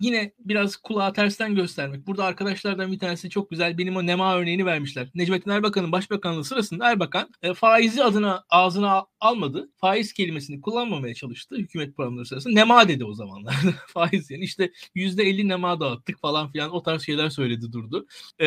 yine 0.00 0.32
biraz 0.38 0.76
kulağa 0.76 1.12
tersten 1.12 1.54
göstermek. 1.54 2.06
Burada 2.06 2.24
arkadaşlardan 2.24 2.92
bir 2.92 2.98
tanesi 2.98 3.30
çok 3.30 3.50
güzel 3.50 3.78
benim 3.78 3.96
o 3.96 4.06
Nema 4.06 4.36
örneğini 4.36 4.66
vermişler. 4.66 5.08
Necmettin 5.14 5.50
Erbakan'ın 5.50 5.92
başbakanlığı 5.92 6.44
sırasında 6.44 6.90
Erbakan 6.90 7.30
e, 7.42 7.54
faizi 7.54 8.04
adına 8.04 8.44
ağzına 8.50 9.06
almadı. 9.20 9.70
Faiz 9.76 10.12
kelimesini 10.12 10.60
kullanmamaya 10.60 11.14
çalıştı 11.14 11.56
hükümet 11.56 11.96
programları 11.96 12.26
sırasında. 12.26 12.54
Nema 12.54 12.88
dedi 12.88 12.97
dedi 12.98 13.04
o 13.04 13.14
zamanlar. 13.14 13.54
faiz 13.86 14.30
yani 14.30 14.44
işte 14.44 14.70
%50 14.96 15.48
nema 15.48 15.80
dağıttık 15.80 16.20
falan 16.20 16.52
filan 16.52 16.70
o 16.70 16.82
tarz 16.82 17.02
şeyler 17.02 17.30
söyledi 17.30 17.72
durdu. 17.72 18.06
Ee, 18.40 18.46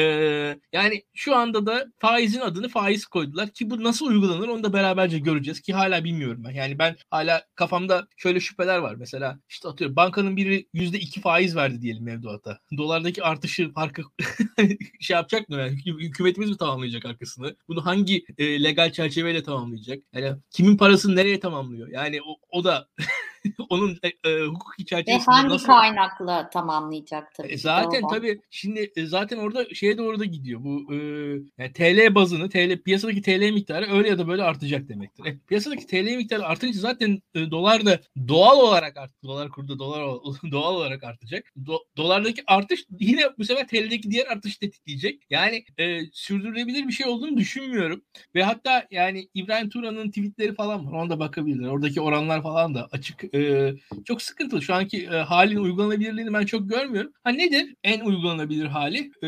yani 0.73 1.03
şu 1.13 1.35
anda 1.35 1.65
da 1.65 1.85
faizin 1.99 2.39
adını 2.39 2.69
faiz 2.69 3.05
koydular 3.05 3.49
ki 3.49 3.69
bu 3.69 3.83
nasıl 3.83 4.05
uygulanır 4.05 4.47
onu 4.47 4.63
da 4.63 4.73
beraberce 4.73 5.19
göreceğiz 5.19 5.61
ki 5.61 5.73
hala 5.73 6.03
bilmiyorum 6.03 6.43
ben. 6.43 6.51
Yani 6.51 6.79
ben 6.79 6.95
hala 7.09 7.45
kafamda 7.55 8.07
şöyle 8.17 8.39
şüpheler 8.39 8.77
var. 8.77 8.95
Mesela 8.95 9.39
işte 9.49 9.67
atıyorum 9.67 9.95
bankanın 9.95 10.37
biri 10.37 10.67
%2 10.73 11.21
faiz 11.21 11.55
verdi 11.55 11.81
diyelim 11.81 12.03
mevduata. 12.03 12.59
Dolardaki 12.77 13.23
artışı 13.23 13.73
farkı 13.73 14.01
şey 14.99 15.15
yapacak 15.15 15.49
mı? 15.49 15.57
Yani 15.57 15.77
hükümetimiz 15.85 16.49
mi 16.49 16.57
tamamlayacak 16.57 17.05
arkasını? 17.05 17.55
Bunu 17.67 17.85
hangi 17.85 18.25
e, 18.37 18.63
legal 18.63 18.91
çerçeveyle 18.91 19.43
tamamlayacak? 19.43 20.03
Yani 20.13 20.37
kimin 20.51 20.77
parasını 20.77 21.15
nereye 21.15 21.39
tamamlıyor? 21.39 21.87
Yani 21.87 22.21
o, 22.21 22.37
o 22.49 22.63
da 22.63 22.87
onun 23.69 23.97
e, 24.03 24.29
e, 24.29 24.45
hukuki 24.45 24.85
çerçevesinde 24.85 25.31
Ve 25.31 25.35
hangi 25.35 25.53
nasıl... 25.53 25.67
kaynakla 25.67 26.49
tamamlayacak 26.49 27.35
tabii. 27.35 27.47
E, 27.47 27.57
zaten 27.57 28.03
tabii 28.09 28.39
şimdi 28.49 28.91
e, 28.95 29.05
zaten 29.05 29.37
orada 29.37 29.65
şeye 29.73 29.97
doğru 29.97 30.19
da 30.19 30.25
gidiyor. 30.25 30.63
Bu 30.63 30.93
e, 30.93 30.97
yani 31.57 31.73
TL 31.73 32.15
bazını, 32.15 32.49
TL 32.49 32.81
piyasadaki 32.81 33.21
TL 33.21 33.51
miktarı 33.51 33.91
öyle 33.91 34.09
ya 34.09 34.17
da 34.17 34.27
böyle 34.27 34.43
artacak 34.43 34.89
demektir. 34.89 35.25
E, 35.25 35.37
piyasadaki 35.47 35.87
TL 35.87 36.15
miktarı 36.15 36.45
artınca 36.45 36.79
zaten 36.79 37.21
e, 37.35 37.51
dolar 37.51 37.85
da 37.85 37.99
doğal 38.27 38.57
olarak 38.57 38.97
art 38.97 39.23
dolar 39.23 39.49
kurda 39.49 39.79
dolar 39.79 40.01
doğal 40.51 40.75
olarak 40.75 41.03
artacak. 41.03 41.45
Do, 41.65 41.77
dolardaki 41.97 42.43
artış 42.47 42.85
yine 42.99 43.21
bu 43.37 43.45
sefer 43.45 43.67
TL'deki 43.67 44.11
diğer 44.11 44.27
artış 44.27 44.57
tetikleyecek. 44.57 45.21
Yani 45.29 45.63
e, 45.77 45.99
sürdürülebilir 46.13 46.87
bir 46.87 46.93
şey 46.93 47.07
olduğunu 47.07 47.37
düşünmüyorum. 47.37 48.01
Ve 48.35 48.43
hatta 48.43 48.87
yani 48.91 49.29
İbrahim 49.33 49.69
Turan'ın 49.69 50.07
tweetleri 50.09 50.53
falan 50.53 50.85
var. 50.85 50.91
Ona 50.91 51.09
da 51.09 51.19
bakabilirler. 51.19 51.67
Oradaki 51.67 52.01
oranlar 52.01 52.43
falan 52.43 52.75
da 52.75 52.87
açık 52.91 53.30
e, 53.33 53.71
çok 54.05 54.21
sıkıntılı. 54.21 54.61
Şu 54.61 54.73
anki 54.73 55.05
e, 55.05 55.15
halin 55.15 55.57
uygulanabilirliğini 55.57 56.33
ben 56.33 56.45
çok 56.45 56.69
görmüyorum. 56.69 57.11
Ha 57.23 57.29
nedir 57.29 57.75
en 57.83 57.99
uygulanabilir 57.99 58.65
hali? 58.65 59.11
E, 59.23 59.27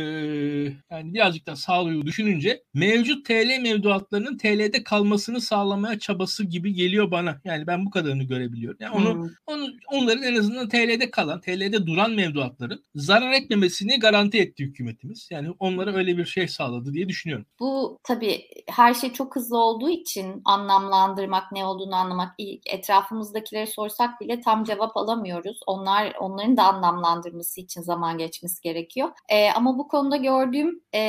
yani 0.92 1.14
birazcık 1.14 1.48
da 1.48 1.56
sağlığı 1.56 2.06
düşününce 2.06 2.64
mevcut 2.74 3.26
TL 3.26 3.60
mevduatlarının 3.62 4.38
TL'de 4.38 4.84
kalmasını 4.84 5.42
sağlamaya 5.42 6.00
çabası 6.00 6.44
gibi 6.44 6.74
geliyor 6.74 7.12
bana. 7.12 7.42
Yani 7.46 7.68
ben 7.68 7.86
bu 7.86 7.90
kadarını 7.90 8.24
görebiliyorum. 8.24 8.78
Yani 8.82 8.96
onu, 8.96 9.14
hmm. 9.14 9.30
onu 9.48 9.68
onların 9.92 10.24
en 10.24 10.36
azından 10.36 10.70
TL'de 10.70 11.12
kalan, 11.12 11.42
TL'de 11.42 11.86
duran 11.86 12.12
mevduatların 12.12 12.84
zarar 12.96 13.32
etmemesini 13.32 14.00
garanti 14.00 14.40
etti 14.40 14.64
hükümetimiz. 14.64 15.28
Yani 15.32 15.50
onlara 15.60 15.94
öyle 15.94 16.18
bir 16.18 16.26
şey 16.26 16.48
sağladı 16.48 16.94
diye 16.94 17.10
düşünüyorum. 17.10 17.46
Bu 17.60 18.00
tabii 18.04 18.42
her 18.70 18.94
şey 18.94 19.14
çok 19.14 19.36
hızlı 19.36 19.58
olduğu 19.58 19.90
için 19.90 20.42
anlamlandırmak, 20.46 21.52
ne 21.52 21.66
olduğunu 21.66 21.96
anlamak, 21.96 22.36
etrafımızdakilere 22.66 23.66
sor 23.66 23.90
sorsak 23.94 24.22
bile 24.22 24.42
tam 24.42 24.64
cevap 24.64 24.98
alamıyoruz. 24.98 25.60
Onlar 25.68 26.14
onların 26.20 26.58
da 26.58 26.64
anlamlandırması 26.64 27.62
için 27.62 27.82
zaman 27.82 28.18
geçmesi 28.18 28.62
gerekiyor. 28.62 29.10
E, 29.30 29.52
ama 29.52 29.78
bu 29.78 29.88
konuda 29.88 30.18
gördüğüm 30.18 30.82
e, 30.94 31.00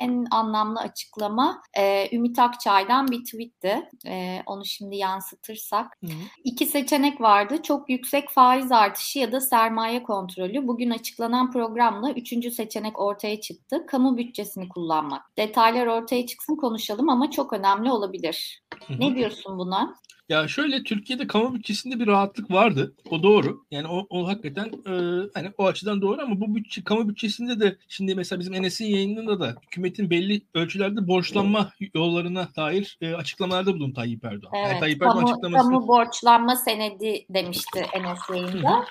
en 0.00 0.26
anlamlı 0.30 0.80
açıklama 0.80 1.62
e, 1.78 2.16
Ümit 2.16 2.38
Akçay'dan 2.38 3.08
bir 3.08 3.24
tweetti. 3.24 3.88
E, 4.06 4.42
onu 4.46 4.64
şimdi 4.64 4.96
yansıtırsak. 4.96 5.98
Hı. 6.04 6.08
İki 6.44 6.66
seçenek 6.66 7.20
vardı. 7.20 7.62
Çok 7.62 7.90
yüksek 7.90 8.30
faiz 8.30 8.72
artışı 8.72 9.18
ya 9.18 9.32
da 9.32 9.40
sermaye 9.40 10.02
kontrolü. 10.02 10.66
Bugün 10.68 10.90
açıklanan 10.90 11.50
programla 11.50 12.10
üçüncü 12.12 12.50
seçenek 12.50 13.00
ortaya 13.00 13.40
çıktı. 13.40 13.86
Kamu 13.86 14.16
bütçesini 14.16 14.68
kullanmak. 14.68 15.36
Detaylar 15.38 15.86
ortaya 15.86 16.26
çıksın 16.26 16.56
konuşalım 16.56 17.08
ama 17.08 17.30
çok 17.30 17.52
önemli 17.52 17.90
olabilir. 17.90 18.62
Hı 18.86 18.94
hı. 18.94 19.00
Ne 19.00 19.14
diyorsun 19.14 19.58
buna? 19.58 19.94
Ya 20.32 20.48
şöyle 20.48 20.82
Türkiye'de 20.82 21.26
kamu 21.26 21.54
bütçesinde 21.54 22.00
bir 22.00 22.06
rahatlık 22.06 22.50
vardı. 22.50 22.94
O 23.10 23.22
doğru. 23.22 23.64
Yani 23.70 23.88
o, 23.88 24.06
o 24.10 24.28
hakikaten 24.28 24.64
e, 24.64 24.92
hani 25.34 25.52
o 25.58 25.66
açıdan 25.66 26.02
doğru 26.02 26.22
ama 26.22 26.40
bu 26.40 26.54
bütçe 26.54 26.84
kamu 26.84 27.08
bütçesinde 27.08 27.60
de 27.60 27.76
şimdi 27.88 28.14
mesela 28.14 28.40
bizim 28.40 28.54
Enes'in 28.54 28.86
yayınında 28.86 29.40
da 29.40 29.54
hükümetin 29.62 30.10
belli 30.10 30.42
ölçülerde 30.54 31.08
borçlanma 31.08 31.72
yollarına 31.94 32.48
dair 32.56 32.98
e, 33.00 33.14
açıklamalarda 33.14 33.74
bulundu 33.74 33.94
Tayyip 33.94 34.24
Erdoğan. 34.24 34.52
Evet, 34.56 34.68
yani 34.68 34.80
Tayyip 34.80 35.02
Erdoğan 35.02 35.18
kamu, 35.18 35.30
açıklaması... 35.30 35.68
kamu 35.68 35.88
borçlanma 35.88 36.56
senedi 36.56 37.26
demişti 37.30 37.86
Enes 37.92 38.18
yayında. 38.30 38.84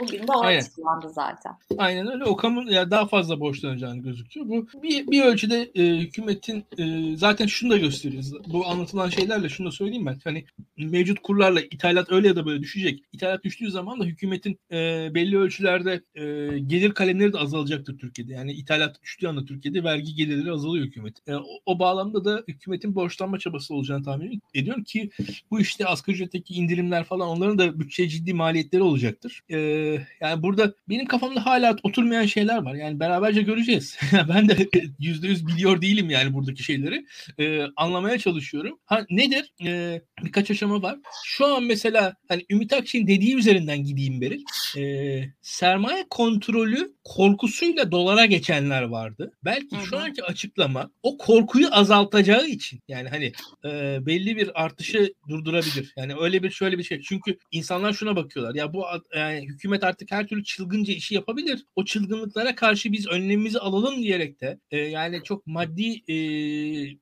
Bugün 0.00 0.28
de 0.28 0.32
o 0.32 0.40
Aynen. 0.40 0.60
açıklandı 0.60 1.08
zaten. 1.08 1.52
Aynen 1.78 2.12
öyle. 2.12 2.24
O 2.24 2.36
kamu 2.36 2.72
ya 2.72 2.90
daha 2.90 3.06
fazla 3.06 3.40
borçlanacağını 3.40 4.02
gözüküyor. 4.02 4.48
Bu 4.48 4.66
bir, 4.82 5.06
bir 5.06 5.22
ölçüde 5.22 5.70
e, 5.74 5.82
hükümetin 5.82 6.64
e, 6.78 7.16
zaten 7.16 7.46
şunu 7.46 7.70
da 7.70 7.76
gösteriyor. 7.76 8.24
Bu 8.46 8.66
anlatılan 8.66 9.08
şeylerle 9.08 9.48
şunu 9.48 9.66
da 9.66 9.72
söyleyeyim 9.72 10.06
ben. 10.06 10.18
Hani 10.24 10.44
mevcut 10.76 11.18
kurlarla 11.18 11.60
ithalat 11.60 12.12
öyle 12.12 12.28
ya 12.28 12.36
da 12.36 12.46
böyle 12.46 12.62
düşecek. 12.62 13.04
İthalat 13.12 13.44
düştüğü 13.44 13.70
zaman 13.70 14.00
da 14.00 14.04
hükümetin 14.04 14.58
e, 14.72 15.10
belli 15.14 15.38
ölçülerde 15.38 16.02
e, 16.14 16.24
gelir 16.58 16.94
kalemleri 16.94 17.32
de 17.32 17.38
azalacaktır 17.38 17.98
Türkiye'de. 17.98 18.32
Yani 18.32 18.52
ithalat 18.52 19.02
düştüğü 19.02 19.28
anda 19.28 19.44
Türkiye'de 19.44 19.84
vergi 19.84 20.14
gelirleri 20.14 20.52
azalıyor 20.52 20.86
hükümet. 20.86 21.16
E, 21.26 21.34
o, 21.34 21.46
o 21.66 21.78
bağlamda 21.78 22.24
da 22.24 22.44
hükümetin 22.48 22.94
borçlanma 22.94 23.38
çabası 23.38 23.74
olacağını 23.74 24.04
tahmin 24.04 24.42
ediyorum 24.54 24.84
ki 24.84 25.10
bu 25.50 25.60
işte 25.60 25.86
asgari 25.86 26.14
ücretteki 26.14 26.54
indirimler 26.54 27.04
falan 27.04 27.28
onların 27.28 27.58
da 27.58 27.80
bütçe 27.80 28.08
ciddi 28.08 28.34
maliyetleri 28.34 28.82
olacaktır. 28.82 29.42
E, 29.50 29.77
yani 30.20 30.42
burada 30.42 30.74
benim 30.88 31.06
kafamda 31.06 31.46
hala 31.46 31.76
oturmayan 31.82 32.26
şeyler 32.26 32.62
var. 32.62 32.74
Yani 32.74 33.00
beraberce 33.00 33.42
göreceğiz. 33.42 33.98
ben 34.28 34.48
de 34.48 34.68
yüzde 34.98 35.28
yüz 35.28 35.46
biliyor 35.46 35.82
değilim 35.82 36.10
yani 36.10 36.34
buradaki 36.34 36.62
şeyleri. 36.62 37.06
E, 37.38 37.66
anlamaya 37.76 38.18
çalışıyorum. 38.18 38.78
Ha 38.84 39.06
nedir? 39.10 39.52
E, 39.64 40.00
birkaç 40.24 40.50
aşama 40.50 40.82
var. 40.82 40.98
Şu 41.24 41.46
an 41.46 41.62
mesela 41.62 42.14
hani 42.28 42.46
Ümit 42.50 42.72
Akçay'ın 42.72 43.06
dediği 43.06 43.36
üzerinden 43.36 43.84
gideyim 43.84 44.20
Beril. 44.20 44.42
E, 44.76 45.24
sermaye 45.42 46.06
kontrolü 46.10 46.92
korkusuyla 47.04 47.92
dolara 47.92 48.26
geçenler 48.26 48.82
vardı. 48.82 49.32
Belki 49.44 49.76
Hı-hı. 49.76 49.86
şu 49.86 49.98
anki 49.98 50.24
açıklama 50.24 50.90
o 51.02 51.18
korkuyu 51.18 51.68
azaltacağı 51.70 52.46
için 52.46 52.80
yani 52.88 53.08
hani 53.08 53.32
e, 53.64 53.98
belli 54.06 54.36
bir 54.36 54.62
artışı 54.64 55.14
durdurabilir. 55.28 55.92
Yani 55.96 56.14
öyle 56.20 56.42
bir 56.42 56.50
şöyle 56.50 56.78
bir 56.78 56.82
şey. 56.82 57.00
Çünkü 57.00 57.38
insanlar 57.50 57.92
şuna 57.92 58.16
bakıyorlar. 58.16 58.54
Ya 58.54 58.74
bu 58.74 58.84
yani 59.16 59.46
hükümet 59.48 59.67
artık 59.84 60.10
her 60.12 60.26
türlü 60.26 60.44
çılgınca 60.44 60.94
işi 60.94 61.14
yapabilir. 61.14 61.64
O 61.76 61.84
çılgınlıklara 61.84 62.54
karşı 62.54 62.92
biz 62.92 63.06
önlemimizi 63.06 63.58
alalım 63.58 64.02
diyerek 64.02 64.40
de 64.40 64.58
e, 64.70 64.78
yani 64.78 65.20
çok 65.24 65.46
maddi 65.46 66.02
e, 66.08 66.16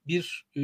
bir 0.06 0.44
e, 0.56 0.62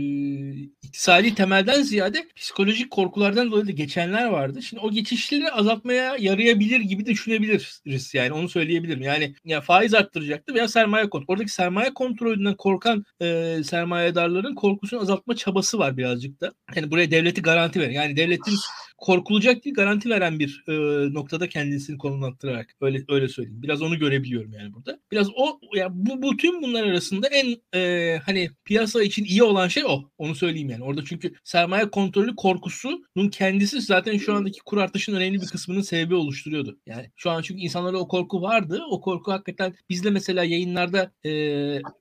iktisadi 0.83 1.35
temelden 1.35 1.83
ziyade 1.83 2.29
psikolojik 2.37 2.91
korkulardan 2.91 3.51
dolayı 3.51 3.67
da 3.67 3.71
geçenler 3.71 4.27
vardı. 4.27 4.63
Şimdi 4.63 4.83
o 4.83 4.91
geçişleri 4.91 5.53
azaltmaya 5.53 6.17
yarayabilir 6.17 6.81
gibi 6.81 7.07
düşünebiliriz. 7.07 8.15
Yani 8.15 8.33
onu 8.33 8.49
söyleyebilirim. 8.49 9.03
Yani 9.03 9.35
ya 9.45 9.61
faiz 9.61 9.95
arttıracaktı 9.95 10.55
veya 10.55 10.69
sermaye 10.69 11.11
kontrolü. 11.11 11.33
Oradaki 11.33 11.53
sermaye 11.53 11.95
kontrolünden 11.95 12.55
korkan 12.55 13.05
e, 13.21 13.59
sermayedarların 13.65 14.55
korkusunu 14.55 15.01
azaltma 15.01 15.37
çabası 15.37 15.79
var 15.79 15.97
birazcık 15.97 16.41
da. 16.41 16.53
Yani 16.77 16.91
buraya 16.91 17.11
devleti 17.11 17.43
garanti 17.43 17.81
ver. 17.81 17.91
Yani 17.91 18.17
devletin 18.17 18.55
korkulacak 19.03 19.65
değil 19.65 19.75
garanti 19.75 20.11
veren 20.11 20.39
bir 20.39 20.65
e, 20.69 20.73
noktada 21.15 21.49
kendisini 21.49 21.99
konumlandırarak 21.99 22.75
öyle 22.81 23.05
öyle 23.09 23.29
söyleyeyim. 23.29 23.63
Biraz 23.63 23.83
onu 23.83 23.99
görebiliyorum 23.99 24.53
yani 24.53 24.75
burada. 24.75 24.99
Biraz 25.13 25.29
o 25.37 25.61
ya 25.75 25.89
bu, 25.93 26.23
bu 26.23 26.37
tüm 26.37 26.63
bunlar 26.63 26.85
arasında 26.85 27.29
en 27.29 27.57
e, 27.75 28.19
hani 28.27 28.51
piyasa 28.65 29.03
için 29.03 29.25
iyi 29.25 29.43
olan 29.43 29.69
şey 29.69 29.85
o. 29.87 30.03
Onu 30.19 30.35
söyleyeyim 30.35 30.71
yani. 30.71 30.85
Orada 30.85 31.05
çünkü 31.05 31.35
sermaye 31.45 31.91
kontrolü 31.91 32.37
korkusunun 32.37 33.29
kendisi 33.33 33.81
zaten 33.81 34.19
şu 34.19 34.35
andaki 34.35 34.61
kur 34.61 34.79
artışının 34.79 35.17
önemli 35.17 35.41
bir 35.41 35.47
kısmının 35.47 35.81
sebebi 35.81 36.15
oluşturuyordu. 36.15 36.79
Yani 36.87 37.11
şu 37.17 37.31
an 37.31 37.43
çünkü 37.43 37.61
insanlara 37.61 37.99
o 37.99 38.09
korku 38.09 38.43
vardı. 38.43 38.83
O 38.91 39.01
korku 39.01 39.33
hakikaten 39.33 39.75
bizle 39.91 40.11
mesela 40.11 40.45
yayınlarda 40.45 41.13
e, 41.25 41.31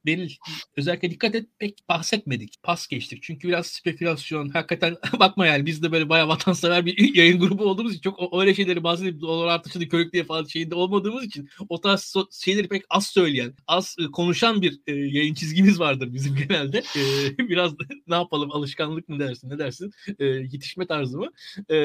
Beril 0.05 0.31
özellikle 0.77 1.11
dikkat 1.11 1.35
et 1.35 1.45
pek 1.59 1.79
bahsetmedik. 1.89 2.63
Pas 2.63 2.87
geçtik. 2.87 3.23
Çünkü 3.23 3.47
biraz 3.47 3.67
spekülasyon 3.67 4.49
hakikaten 4.49 4.95
bakma 5.19 5.45
yani 5.45 5.65
biz 5.65 5.83
de 5.83 5.91
böyle 5.91 6.09
bayağı 6.09 6.27
vatansever 6.27 6.85
bir 6.85 6.90
bir 6.97 7.15
yayın 7.15 7.39
grubu 7.39 7.63
olduğumuz 7.63 7.91
için 7.91 8.01
çok 8.01 8.41
öyle 8.41 8.55
şeyleri 8.55 8.83
bahsedip 8.83 9.21
dolar 9.21 9.47
artışını 9.47 9.89
körüklüğe 9.89 10.23
falan 10.23 10.43
şeyinde 10.43 10.75
olmadığımız 10.75 11.23
için 11.23 11.49
o 11.69 11.81
tarz 11.81 12.15
şeyleri 12.31 12.67
pek 12.67 12.83
az 12.89 13.07
söyleyen, 13.07 13.53
az 13.67 13.95
e, 13.99 14.11
konuşan 14.11 14.61
bir 14.61 14.81
e, 14.87 14.91
yayın 14.95 15.33
çizgimiz 15.33 15.79
vardır 15.79 16.13
bizim 16.13 16.35
genelde. 16.35 16.77
E, 16.77 17.37
biraz 17.49 17.79
da, 17.79 17.83
ne 18.07 18.15
yapalım 18.15 18.51
alışkanlık 18.51 19.09
mı 19.09 19.19
dersin 19.19 19.49
ne 19.49 19.59
dersin 19.59 19.91
e, 20.19 20.25
yetişme 20.25 20.87
tarzı 20.87 21.17
mı? 21.17 21.29
E, 21.71 21.77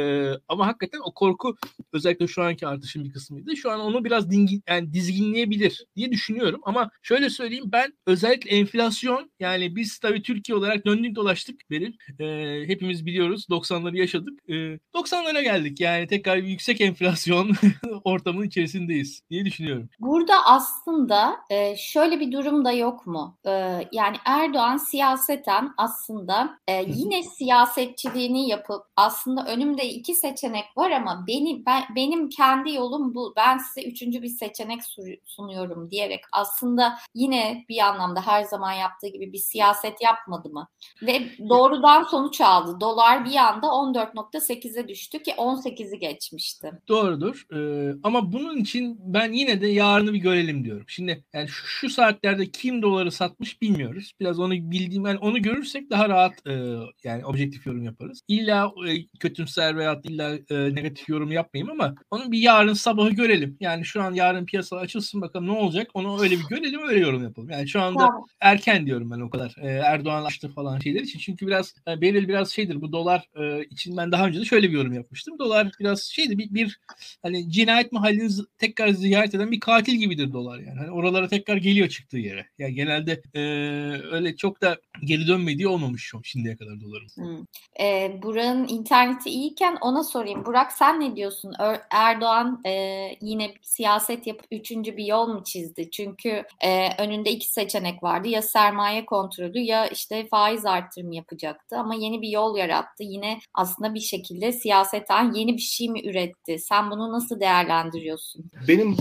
ama 0.49 0.67
hakikaten 0.67 1.01
o 1.05 1.15
korku 1.15 1.57
özellikle 1.93 2.27
şu 2.27 2.43
anki 2.43 2.67
artışın 2.67 3.05
bir 3.05 3.13
kısmıydı. 3.13 3.57
Şu 3.57 3.71
an 3.71 3.81
onu 3.81 4.05
biraz 4.05 4.31
dingin, 4.31 4.63
yani 4.69 4.93
dizginleyebilir 4.93 5.85
diye 5.97 6.13
düşünüyorum 6.13 6.61
ama 6.65 6.91
şöyle 7.03 7.31
söyleyeyim 7.31 7.65
ben 7.73 7.93
özellikle 8.07 8.51
enflasyon 8.51 9.31
yani 9.41 9.77
biz 9.77 9.99
tabii 9.99 10.23
Türkiye 10.23 10.57
olarak 10.57 10.87
döndük 10.87 11.17
dolaştık 11.17 11.71
Beril. 11.71 11.93
E, 12.19 12.69
hepimiz 12.69 13.07
biliyoruz 13.07 13.47
90'ları 13.51 13.97
yaşadık. 13.97 14.51
E, 14.51 14.79
90'lara 14.97 15.43
geldik 15.43 15.81
yani 15.81 16.07
tekrar 16.07 16.39
bir 16.39 16.49
yüksek 16.49 16.81
enflasyon 16.81 17.53
ortamının 18.05 18.47
içerisindeyiz 18.47 19.23
diye 19.31 19.45
düşünüyorum. 19.45 19.89
Burada 20.01 20.45
aslında 20.45 21.37
e, 21.51 21.77
şöyle 21.77 22.21
bir 22.21 22.33
durum 22.33 22.65
da 22.65 22.73
yok 22.73 23.07
mu? 23.07 23.39
E, 23.47 23.51
yani 23.93 24.17
Erdoğan 24.25 24.77
siyaseten 24.77 25.75
aslında 25.77 26.59
e, 26.69 26.83
yine 26.83 27.23
siyasetçiliğini 27.23 28.49
yapıp 28.49 28.83
aslında 28.97 29.47
önümde 29.47 29.89
iki 29.89 30.15
seçenek 30.15 30.65
var 30.77 30.91
ama 30.91 31.25
benim 31.27 31.67
ben, 31.67 31.83
benim 31.97 32.29
kendi 32.29 32.75
yolum 32.75 33.15
bu. 33.15 33.33
Ben 33.37 33.59
size 33.59 33.89
üçüncü 33.89 34.23
bir 34.23 34.29
seçenek 34.29 34.81
sunuyorum 35.25 35.91
diyerek 35.91 36.21
aslında 36.33 36.99
yine 37.15 37.65
bir 37.69 37.79
anlamda 37.79 38.27
her 38.27 38.43
zaman 38.43 38.73
yaptığı 38.73 39.07
gibi 39.07 39.33
bir 39.33 39.39
siyaset 39.39 40.03
yapmadı 40.03 40.49
mı? 40.49 40.69
Ve 41.03 41.23
doğrudan 41.49 42.03
sonuç 42.03 42.41
aldı. 42.41 42.81
Dolar 42.81 43.25
bir 43.25 43.37
anda 43.37 43.67
14.8'e 43.67 44.86
düştü 44.89 45.23
ki 45.23 45.31
18'i 45.31 45.99
geçmişti. 45.99 46.71
Doğrudur. 46.89 47.47
Ee, 47.55 47.95
ama 48.03 48.33
bunun 48.33 48.57
için 48.57 48.97
ben 49.01 49.33
yine 49.33 49.61
de 49.61 49.67
yarını 49.67 50.13
bir 50.13 50.19
görelim 50.19 50.65
diyorum. 50.65 50.85
Şimdi 50.89 51.25
yani 51.35 51.49
şu, 51.49 51.67
şu 51.67 51.91
saatlerde 51.91 52.47
kim 52.47 52.83
doları 52.83 53.13
satmış 53.13 53.63
bilmiyoruz. 53.63 54.13
Biraz 54.21 54.39
onu 54.39 54.53
bildiğim 54.53 55.07
yani 55.07 55.19
onu 55.19 55.43
görürsek 55.43 55.91
daha 55.91 56.09
rahat 56.09 56.47
e, 56.47 56.53
yani 57.05 57.27
objektif 57.27 57.67
yorum 57.67 57.83
yaparız. 57.83 58.21
İlla 58.29 58.73
e, 58.89 59.07
kötümser 59.21 59.77
veya 59.77 60.01
illa 60.05 60.39
e, 60.51 60.75
negatif 60.75 61.09
yorum 61.09 61.33
yapmayayım 61.33 61.71
ama 61.71 61.95
onu 62.11 62.33
bir 62.33 62.39
yarın 62.39 62.75
sabahı 62.75 63.11
görelim. 63.11 63.57
Yani 63.61 63.85
şu 63.85 64.03
an 64.03 64.15
yarın 64.15 64.47
piyasa 64.47 64.77
açılsın 64.77 65.21
bakalım 65.21 65.47
ne 65.47 65.53
olacak 65.53 65.91
onu 65.95 66.23
öyle 66.23 66.35
bir 66.39 66.45
görelim 66.51 66.89
öyle 66.89 67.01
yorum 67.01 67.23
yapalım. 67.23 67.51
Yani 67.51 67.69
şu 67.69 67.83
anda 67.83 67.99
tamam. 67.99 68.25
erken 68.41 68.87
diyorum 68.87 69.11
ben 69.11 69.21
o 69.21 69.31
kadar. 69.31 69.55
E, 69.63 69.69
Erdoğan 69.69 70.25
açtı 70.25 70.49
falan 70.49 70.79
şeyler 70.79 71.01
için. 71.01 71.19
Çünkü 71.19 71.47
biraz 71.47 71.75
e, 71.89 72.01
Beril 72.01 72.29
biraz 72.29 72.51
şeydir 72.51 72.81
bu 72.81 72.93
dolar 72.93 73.29
e, 73.37 73.65
için 73.65 73.97
ben 73.97 74.13
daha 74.13 74.27
önce 74.27 74.41
de 74.41 74.45
şöyle 74.45 74.71
bir 74.71 74.76
yorum 74.77 74.93
yapmıştım. 74.93 75.39
Dolar 75.39 75.71
biraz 75.81 76.03
şeydi 76.03 76.39
bir, 76.39 76.55
bir 76.55 76.81
hani 77.23 77.51
cinayet 77.51 77.93
mahallini 77.93 78.31
tekrar 78.59 78.89
ziyaret 78.89 79.35
eden 79.35 79.51
bir 79.51 79.61
katil 79.61 79.95
gibidir 79.95 80.33
dolar 80.33 80.59
yani. 80.59 80.79
Hani 80.79 80.91
oralara 80.91 81.29
tekrar 81.29 81.57
geliyor 81.57 81.89
çıktığı 81.89 82.19
yere. 82.19 82.47
Yani 82.59 82.75
genelde 82.75 83.23
e, 83.35 83.41
öyle 84.13 84.37
çok 84.37 84.61
da 84.63 84.77
geri 85.05 85.27
dönmediği 85.27 85.69
olmamış 85.69 86.13
şimdiye 86.23 86.57
kadar 86.57 86.81
doların. 86.81 87.09
Hmm. 87.15 87.45
E, 87.81 88.19
Burak'ın 88.23 88.69
interneti 88.69 89.31
iyiyken 89.31 89.79
ona 89.81 90.05
sorayım. 90.05 90.45
Burak 90.45 90.73
sen 90.73 91.01
ne 91.01 91.17
diyorsun? 91.17 91.53
Erdoğan 91.91 92.61
e, 92.67 92.71
yine 93.21 93.55
siyaset 93.63 94.27
yapıp 94.27 94.47
üçüncü 94.51 94.97
bir 94.97 95.05
yol 95.05 95.27
mu 95.29 95.43
çizdi? 95.45 95.91
Çünkü 95.91 96.45
e, 96.61 97.03
önünde 97.03 97.31
iki 97.31 97.53
seçenek 97.53 98.03
vardı. 98.03 98.29
Ya 98.29 98.43
sermaye 98.43 99.07
kontrolü 99.07 99.59
ya 99.59 99.87
işte 99.87 100.27
faiz 100.31 100.67
artırımı 100.67 101.15
yapacaktı. 101.15 101.77
Ama 101.77 101.95
yeni 101.95 102.23
bir 102.23 102.29
yol 102.29 102.57
yarattı. 102.57 103.03
Yine 103.03 103.39
aslında 103.55 103.95
bir 103.95 104.01
şekilde 104.01 104.53
siyaseten 104.57 105.33
yeni 105.33 105.57
bir 105.57 105.63
şey 105.63 105.89
mi 105.89 106.09
üretti? 106.09 106.59
Sen 106.59 106.91
bunu 106.91 107.13
nasıl 107.13 107.41
değerlendiriyorsun? 107.41 108.45
Benim 108.69 108.97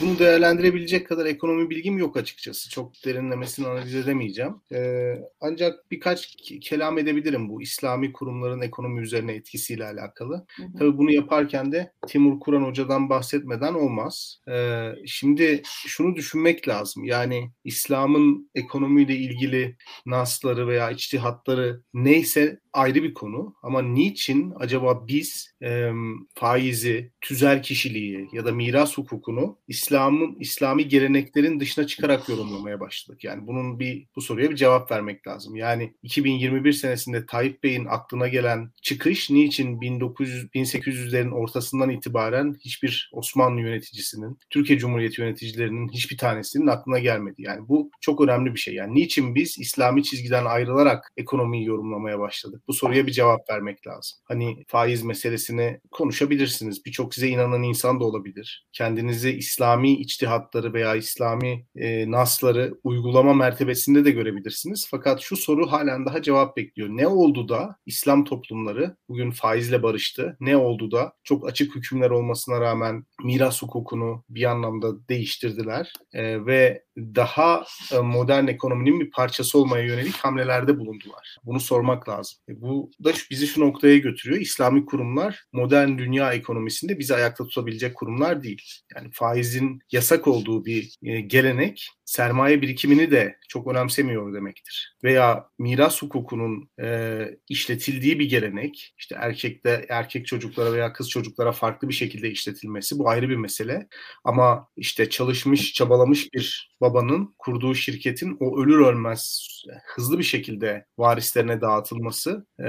bunu 0.00 0.18
değerlendirebilecek 0.18 1.08
kadar 1.08 1.26
ekonomi 1.26 1.70
bilgim 1.70 1.98
yok 1.98 2.16
açıkçası. 2.16 2.70
Çok 2.70 2.92
derinlemesine 3.04 3.66
analiz 3.66 3.94
edemeyeceğim. 3.94 4.54
Ee, 4.72 5.14
ancak 5.40 5.90
birkaç 5.90 6.36
kelam 6.60 6.98
edebilirim 6.98 7.48
bu 7.48 7.62
İslami 7.62 8.12
kurumların 8.12 8.60
ekonomi 8.60 9.00
üzerine 9.00 9.32
etkisiyle 9.32 9.84
alakalı. 9.84 10.46
Hı 10.56 10.62
hı. 10.62 10.78
Tabii 10.78 10.98
bunu 10.98 11.12
yaparken 11.12 11.72
de 11.72 11.92
Timur 12.08 12.40
Kur'an 12.40 12.62
Hoca'dan 12.62 13.10
bahsetmeden 13.10 13.74
olmaz. 13.74 14.40
Ee, 14.48 14.88
şimdi 15.06 15.62
şunu 15.86 16.16
düşünmek 16.16 16.68
lazım. 16.68 17.04
Yani 17.04 17.50
İslam'ın 17.64 18.50
ekonomiyle 18.54 19.16
ilgili 19.16 19.76
nasları 20.06 20.68
veya 20.68 20.90
içtihatları 20.90 21.82
neyse 21.94 22.60
ayrı 22.72 23.02
bir 23.02 23.14
konu. 23.14 23.54
Ama 23.62 23.82
niçin 23.82 24.52
acaba 24.56 24.99
biz 25.08 25.54
e, 25.62 25.90
faizi, 26.34 27.12
tüzel 27.20 27.62
kişiliği 27.62 28.28
ya 28.32 28.44
da 28.44 28.52
miras 28.52 28.98
hukukunu 28.98 29.58
İslam'ın 29.68 30.36
İslami 30.40 30.88
geleneklerin 30.88 31.60
dışına 31.60 31.86
çıkarak 31.86 32.28
yorumlamaya 32.28 32.80
başladık. 32.80 33.24
Yani 33.24 33.46
bunun 33.46 33.80
bir 33.80 34.06
bu 34.16 34.20
soruya 34.20 34.50
bir 34.50 34.56
cevap 34.56 34.90
vermek 34.90 35.26
lazım. 35.26 35.56
Yani 35.56 35.94
2021 36.02 36.72
senesinde 36.72 37.26
Tayyip 37.26 37.62
Bey'in 37.62 37.84
aklına 37.84 38.28
gelen 38.28 38.70
çıkış 38.82 39.30
niçin 39.30 39.80
1900 39.80 40.44
1800'lerin 40.54 41.30
ortasından 41.30 41.90
itibaren 41.90 42.56
hiçbir 42.60 43.10
Osmanlı 43.12 43.60
yöneticisinin, 43.60 44.38
Türkiye 44.50 44.78
Cumhuriyeti 44.78 45.20
yöneticilerinin 45.20 45.88
hiçbir 45.88 46.18
tanesinin 46.18 46.66
aklına 46.66 46.98
gelmedi. 46.98 47.42
Yani 47.42 47.68
bu 47.68 47.90
çok 48.00 48.20
önemli 48.20 48.54
bir 48.54 48.58
şey. 48.58 48.74
Yani 48.74 48.94
niçin 48.94 49.34
biz 49.34 49.58
İslami 49.58 50.02
çizgiden 50.02 50.44
ayrılarak 50.44 51.12
ekonomiyi 51.16 51.66
yorumlamaya 51.66 52.18
başladık? 52.18 52.62
Bu 52.68 52.72
soruya 52.72 53.06
bir 53.06 53.12
cevap 53.12 53.50
vermek 53.50 53.86
lazım. 53.86 54.18
Hani 54.24 54.64
faiz 54.68 54.89
meselesini 54.96 55.80
konuşabilirsiniz. 55.90 56.84
Birçok 56.86 57.14
size 57.14 57.28
inanan 57.28 57.62
insan 57.62 58.00
da 58.00 58.04
olabilir. 58.04 58.66
Kendinizi 58.72 59.30
İslami 59.30 59.92
içtihatları 59.92 60.72
veya 60.72 60.96
İslami 60.96 61.66
e, 61.76 62.10
nasları 62.10 62.74
uygulama 62.84 63.34
mertebesinde 63.34 64.04
de 64.04 64.10
görebilirsiniz. 64.10 64.86
Fakat 64.90 65.20
şu 65.20 65.36
soru 65.36 65.72
halen 65.72 66.06
daha 66.06 66.22
cevap 66.22 66.56
bekliyor. 66.56 66.88
Ne 66.88 67.06
oldu 67.06 67.48
da 67.48 67.76
İslam 67.86 68.24
toplumları 68.24 68.96
bugün 69.08 69.30
faizle 69.30 69.82
barıştı? 69.82 70.36
Ne 70.40 70.56
oldu 70.56 70.90
da 70.90 71.12
çok 71.24 71.48
açık 71.48 71.76
hükümler 71.76 72.10
olmasına 72.10 72.60
rağmen 72.60 73.04
miras 73.24 73.62
hukukunu 73.62 74.24
bir 74.28 74.44
anlamda 74.44 75.08
değiştirdiler 75.08 75.92
e, 76.12 76.46
ve 76.46 76.82
daha 77.14 77.64
e, 77.92 77.98
modern 77.98 78.46
ekonominin 78.46 79.00
bir 79.00 79.10
parçası 79.10 79.58
olmaya 79.58 79.84
yönelik 79.84 80.16
hamlelerde 80.16 80.78
bulundular. 80.78 81.36
Bunu 81.44 81.60
sormak 81.60 82.08
lazım. 82.08 82.38
E, 82.48 82.60
bu 82.60 82.90
da 83.04 83.12
bizi 83.30 83.46
şu 83.46 83.60
noktaya 83.60 83.98
götürüyor. 83.98 84.40
İslami 84.40 84.86
kurumlar 84.86 85.44
modern 85.52 85.98
dünya 85.98 86.32
ekonomisinde 86.32 86.98
bizi 86.98 87.14
ayakta 87.14 87.44
tutabilecek 87.44 87.94
kurumlar 87.94 88.42
değil. 88.42 88.62
Yani 88.96 89.08
faizin 89.12 89.80
yasak 89.92 90.26
olduğu 90.28 90.64
bir 90.64 90.94
e, 91.02 91.20
gelenek 91.20 91.90
sermaye 92.10 92.62
birikimini 92.62 93.10
de 93.10 93.36
çok 93.48 93.66
önemsemiyor 93.66 94.34
demektir. 94.34 94.96
Veya 95.04 95.48
miras 95.58 96.02
hukukunun 96.02 96.70
e, 96.82 97.18
işletildiği 97.48 98.18
bir 98.18 98.28
gelenek, 98.28 98.94
işte 98.98 99.16
erkekte 99.18 99.86
erkek 99.88 100.26
çocuklara 100.26 100.72
veya 100.72 100.92
kız 100.92 101.08
çocuklara 101.08 101.52
farklı 101.52 101.88
bir 101.88 101.94
şekilde 101.94 102.30
işletilmesi 102.30 102.98
bu 102.98 103.08
ayrı 103.08 103.28
bir 103.28 103.36
mesele. 103.36 103.88
Ama 104.24 104.68
işte 104.76 105.10
çalışmış, 105.10 105.72
çabalamış 105.72 106.34
bir 106.34 106.70
babanın 106.90 107.34
kurduğu 107.38 107.74
şirketin 107.74 108.36
o 108.40 108.62
ölür 108.62 108.78
ölmez 108.78 109.50
hızlı 109.86 110.18
bir 110.18 110.24
şekilde 110.24 110.86
varislerine 110.98 111.60
dağıtılması 111.60 112.46
e, 112.64 112.68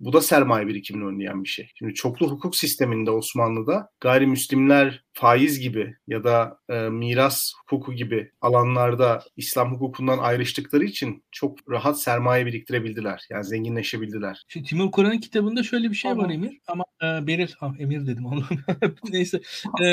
bu 0.00 0.12
da 0.12 0.20
sermaye 0.20 0.66
birikimini 0.66 1.04
önleyen 1.04 1.44
bir 1.44 1.48
şey. 1.48 1.70
Şimdi 1.74 1.94
çoklu 1.94 2.30
hukuk 2.30 2.56
sisteminde 2.56 3.10
Osmanlı'da 3.10 3.88
gayrimüslimler 4.00 5.04
faiz 5.12 5.60
gibi 5.60 5.94
ya 6.06 6.24
da 6.24 6.58
e, 6.68 6.74
miras 6.74 7.52
hukuku 7.66 7.92
gibi 7.92 8.30
alanlarda 8.40 9.22
İslam 9.36 9.74
hukukundan 9.74 10.18
ayrıştıkları 10.18 10.84
için 10.84 11.24
çok 11.30 11.70
rahat 11.70 12.02
sermaye 12.02 12.46
biriktirebildiler. 12.46 13.26
Yani 13.30 13.44
zenginleşebildiler. 13.44 14.44
Şimdi 14.48 14.66
Timur 14.66 14.90
Kur'an'ın 14.90 15.18
kitabında 15.18 15.62
şöyle 15.62 15.90
bir 15.90 15.94
şey 15.94 16.10
Ama... 16.10 16.22
var 16.22 16.30
Emir 16.30 16.60
ama 16.66 16.84
e, 17.02 17.26
Beril, 17.26 17.52
ha, 17.58 17.74
Emir 17.78 18.06
dedim 18.06 18.26
onu. 18.26 18.44
Neyse. 19.10 19.40
E, 19.82 19.86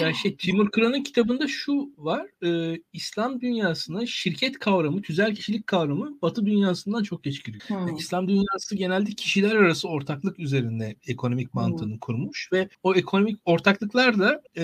ya 0.00 0.12
şey 0.22 0.36
Timur 0.36 0.70
Kur'an'ın 0.70 1.02
kitabında 1.02 1.48
şu 1.48 1.90
var. 1.96 2.26
E, 2.44 2.71
İslam 2.92 3.40
dünyasına 3.40 4.06
şirket 4.06 4.58
kavramı, 4.58 5.02
tüzel 5.02 5.34
kişilik 5.34 5.66
kavramı 5.66 6.18
Batı 6.22 6.46
dünyasından 6.46 7.02
çok 7.02 7.24
geç 7.24 7.44
giriyor. 7.44 7.62
Hmm. 7.66 7.76
Yani 7.76 7.98
İslam 7.98 8.28
dünyası 8.28 8.76
genelde 8.76 9.10
kişiler 9.10 9.56
arası 9.56 9.88
ortaklık 9.88 10.38
üzerine 10.38 10.96
ekonomik 11.06 11.54
mantığını 11.54 11.92
hmm. 11.92 11.98
kurmuş 11.98 12.48
ve 12.52 12.68
o 12.82 12.94
ekonomik 12.94 13.38
ortaklıklar 13.44 14.18
da 14.18 14.42
e, 14.56 14.62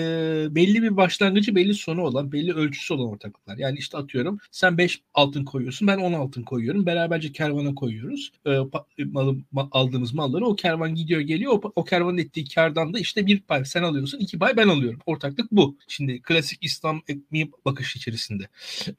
belli 0.55 0.83
bir 0.83 0.97
başlangıcı 0.97 1.55
belli 1.55 1.73
sonu 1.73 2.01
olan 2.01 2.31
belli 2.31 2.53
ölçüsü 2.53 2.93
olan 2.93 3.09
ortaklıklar. 3.09 3.57
Yani 3.57 3.77
işte 3.77 3.97
atıyorum 3.97 4.37
sen 4.51 4.77
5 4.77 5.01
altın 5.13 5.45
koyuyorsun 5.45 5.87
ben 5.87 5.97
10 5.97 6.13
altın 6.13 6.43
koyuyorum. 6.43 6.85
Beraberce 6.85 7.31
kervana 7.31 7.75
koyuyoruz. 7.75 8.31
E, 8.45 8.57
malı, 9.05 9.37
ma, 9.51 9.69
aldığımız 9.71 10.13
malları 10.13 10.45
o 10.45 10.55
kervan 10.55 10.95
gidiyor 10.95 11.21
geliyor. 11.21 11.53
O, 11.53 11.71
o 11.75 11.83
kervanın 11.83 12.17
ettiği 12.17 12.49
kardan 12.49 12.93
da 12.93 12.99
işte 12.99 13.25
bir 13.25 13.39
pay 13.39 13.65
sen 13.65 13.83
alıyorsun 13.83 14.19
iki 14.19 14.39
pay 14.39 14.57
ben 14.57 14.67
alıyorum. 14.67 14.99
Ortaklık 15.05 15.51
bu. 15.51 15.77
Şimdi 15.87 16.21
klasik 16.21 16.63
İslam 16.63 17.01
ekmeği 17.07 17.51
bakış 17.65 17.95
içerisinde. 17.99 18.47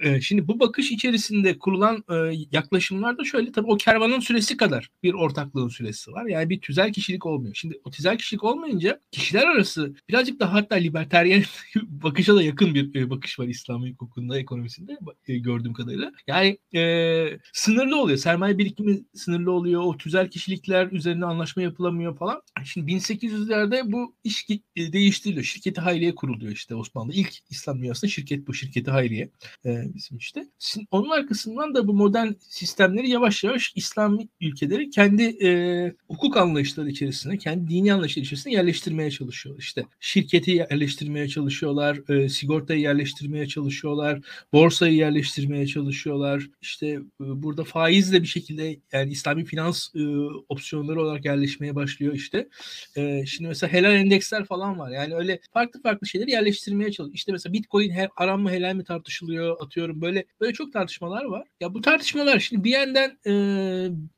E, 0.01 0.21
şimdi 0.21 0.49
bu 0.49 0.61
bakış 0.61 0.91
içerisinde 0.91 1.59
kurulan 1.59 2.05
e, 2.11 2.15
yaklaşımlar 2.53 3.19
da 3.19 3.25
şöyle 3.25 3.53
tabii 3.53 3.71
o 3.71 3.77
kervanın 3.77 4.21
süresi 4.21 4.57
kadar 4.57 4.91
bir 5.03 5.15
ortaklığın 5.15 5.69
süresi 5.69 6.13
var. 6.13 6.27
Yani 6.27 6.51
bir 6.51 6.61
tüzel 6.61 6.93
kişilik 6.93 7.27
olmuyor. 7.27 7.55
Şimdi 7.55 7.81
o 7.85 7.91
tüzel 7.91 8.19
kişilik 8.19 8.45
olmayınca 8.45 9.01
kişiler 9.11 9.47
arası 9.47 9.95
birazcık 10.09 10.41
daha 10.41 10.53
hatta 10.53 10.75
liberteryen 10.75 11.45
bakışa 11.83 12.35
da 12.35 12.43
yakın 12.43 12.75
bir 12.75 12.95
e, 12.95 13.11
bakış 13.11 13.39
var 13.39 13.47
İslam 13.47 13.91
hukukunda, 13.91 14.39
ekonomisinde 14.39 14.99
e, 15.29 15.39
gördüğüm 15.39 15.73
kadarıyla. 15.73 16.13
Yani 16.27 16.59
e, 16.75 17.39
sınırlı 17.53 18.01
oluyor. 18.01 18.19
Sermaye 18.19 18.59
birikimi 18.59 19.01
sınırlı 19.15 19.53
oluyor. 19.53 19.83
O 19.85 19.97
tüzel 19.97 20.31
kişilikler 20.31 20.93
üzerine 20.93 21.25
anlaşma 21.25 21.63
yapılamıyor 21.63 22.19
falan. 22.19 22.43
Şimdi 22.65 22.93
1800'lerde 22.93 23.93
bu 23.93 24.17
iş 24.25 24.47
e, 24.77 24.93
değiştiriliyor. 24.93 25.45
Şirketi 25.45 25.81
hayliye 25.81 26.15
kuruluyor 26.15 26.53
işte 26.53 26.75
Osmanlı. 26.75 27.13
İlk 27.13 27.51
İslam 27.51 27.79
dünyasında 27.83 28.11
şirket 28.11 28.47
bu. 28.47 28.55
Şirketi 28.55 28.90
Hazreti 28.91 28.93
Hayriye 28.93 29.31
e, 29.65 29.95
bizim 29.95 30.19
işte. 30.19 30.45
Onun 30.91 31.11
arkasından 31.11 31.75
da 31.75 31.87
bu 31.87 31.95
modern 31.95 32.33
sistemleri 32.49 33.11
yavaş 33.11 33.45
yavaş 33.45 33.73
İslami 33.77 34.29
ülkeleri 34.41 34.91
kendi 34.91 35.23
e, 35.23 35.93
hukuk 36.09 36.37
anlayışları 36.37 36.91
içerisinde, 36.91 37.39
kendi 37.39 37.71
dini 37.71 37.95
anlayışları 37.95 38.25
içerisinde 38.25 38.55
yerleştirmeye 38.55 39.11
çalışıyor. 39.11 39.59
İşte 39.59 39.85
şirketi 40.01 40.51
yerleştirmeye 40.51 41.29
çalışıyorlar, 41.29 42.11
e, 42.11 42.29
sigortayı 42.29 42.81
yerleştirmeye 42.81 43.47
çalışıyorlar, 43.47 44.21
borsayı 44.53 44.95
yerleştirmeye 44.95 45.67
çalışıyorlar. 45.67 46.51
İşte 46.63 46.87
e, 46.87 47.01
burada 47.19 47.65
faizle 47.65 48.23
bir 48.23 48.27
şekilde 48.27 48.77
yani 48.93 49.13
İslami 49.13 49.45
finans 49.45 49.89
e, 49.95 50.01
opsiyonları 50.49 51.03
olarak 51.03 51.25
yerleşmeye 51.25 51.75
başlıyor 51.75 52.15
işte. 52.15 52.49
E, 52.97 53.27
şimdi 53.27 53.49
mesela 53.49 53.73
helal 53.73 53.95
endeksler 53.95 54.45
falan 54.45 54.79
var. 54.79 54.91
Yani 54.91 55.15
öyle 55.15 55.41
farklı 55.53 55.83
farklı 55.83 56.07
şeyleri 56.07 56.31
yerleştirmeye 56.31 56.93
çalışıyor. 56.93 57.15
İşte 57.15 57.33
mesela 57.33 57.53
Bitcoin 57.53 57.91
he, 57.91 58.09
haram 58.15 58.43
mı 58.43 58.51
helal 58.51 58.75
mi 58.75 58.80
tartışılıyor 58.85 59.57
atıyorum. 59.61 60.01
Böyle 60.01 60.25
böyle 60.41 60.53
çok 60.53 60.73
tartışmalar 60.73 61.25
var. 61.25 61.47
Ya 61.61 61.75
bu 61.75 61.81
tartışmalar 61.81 62.39
şimdi 62.39 62.65
bir 62.65 62.71
yandan 62.71 63.19
e, 63.27 63.33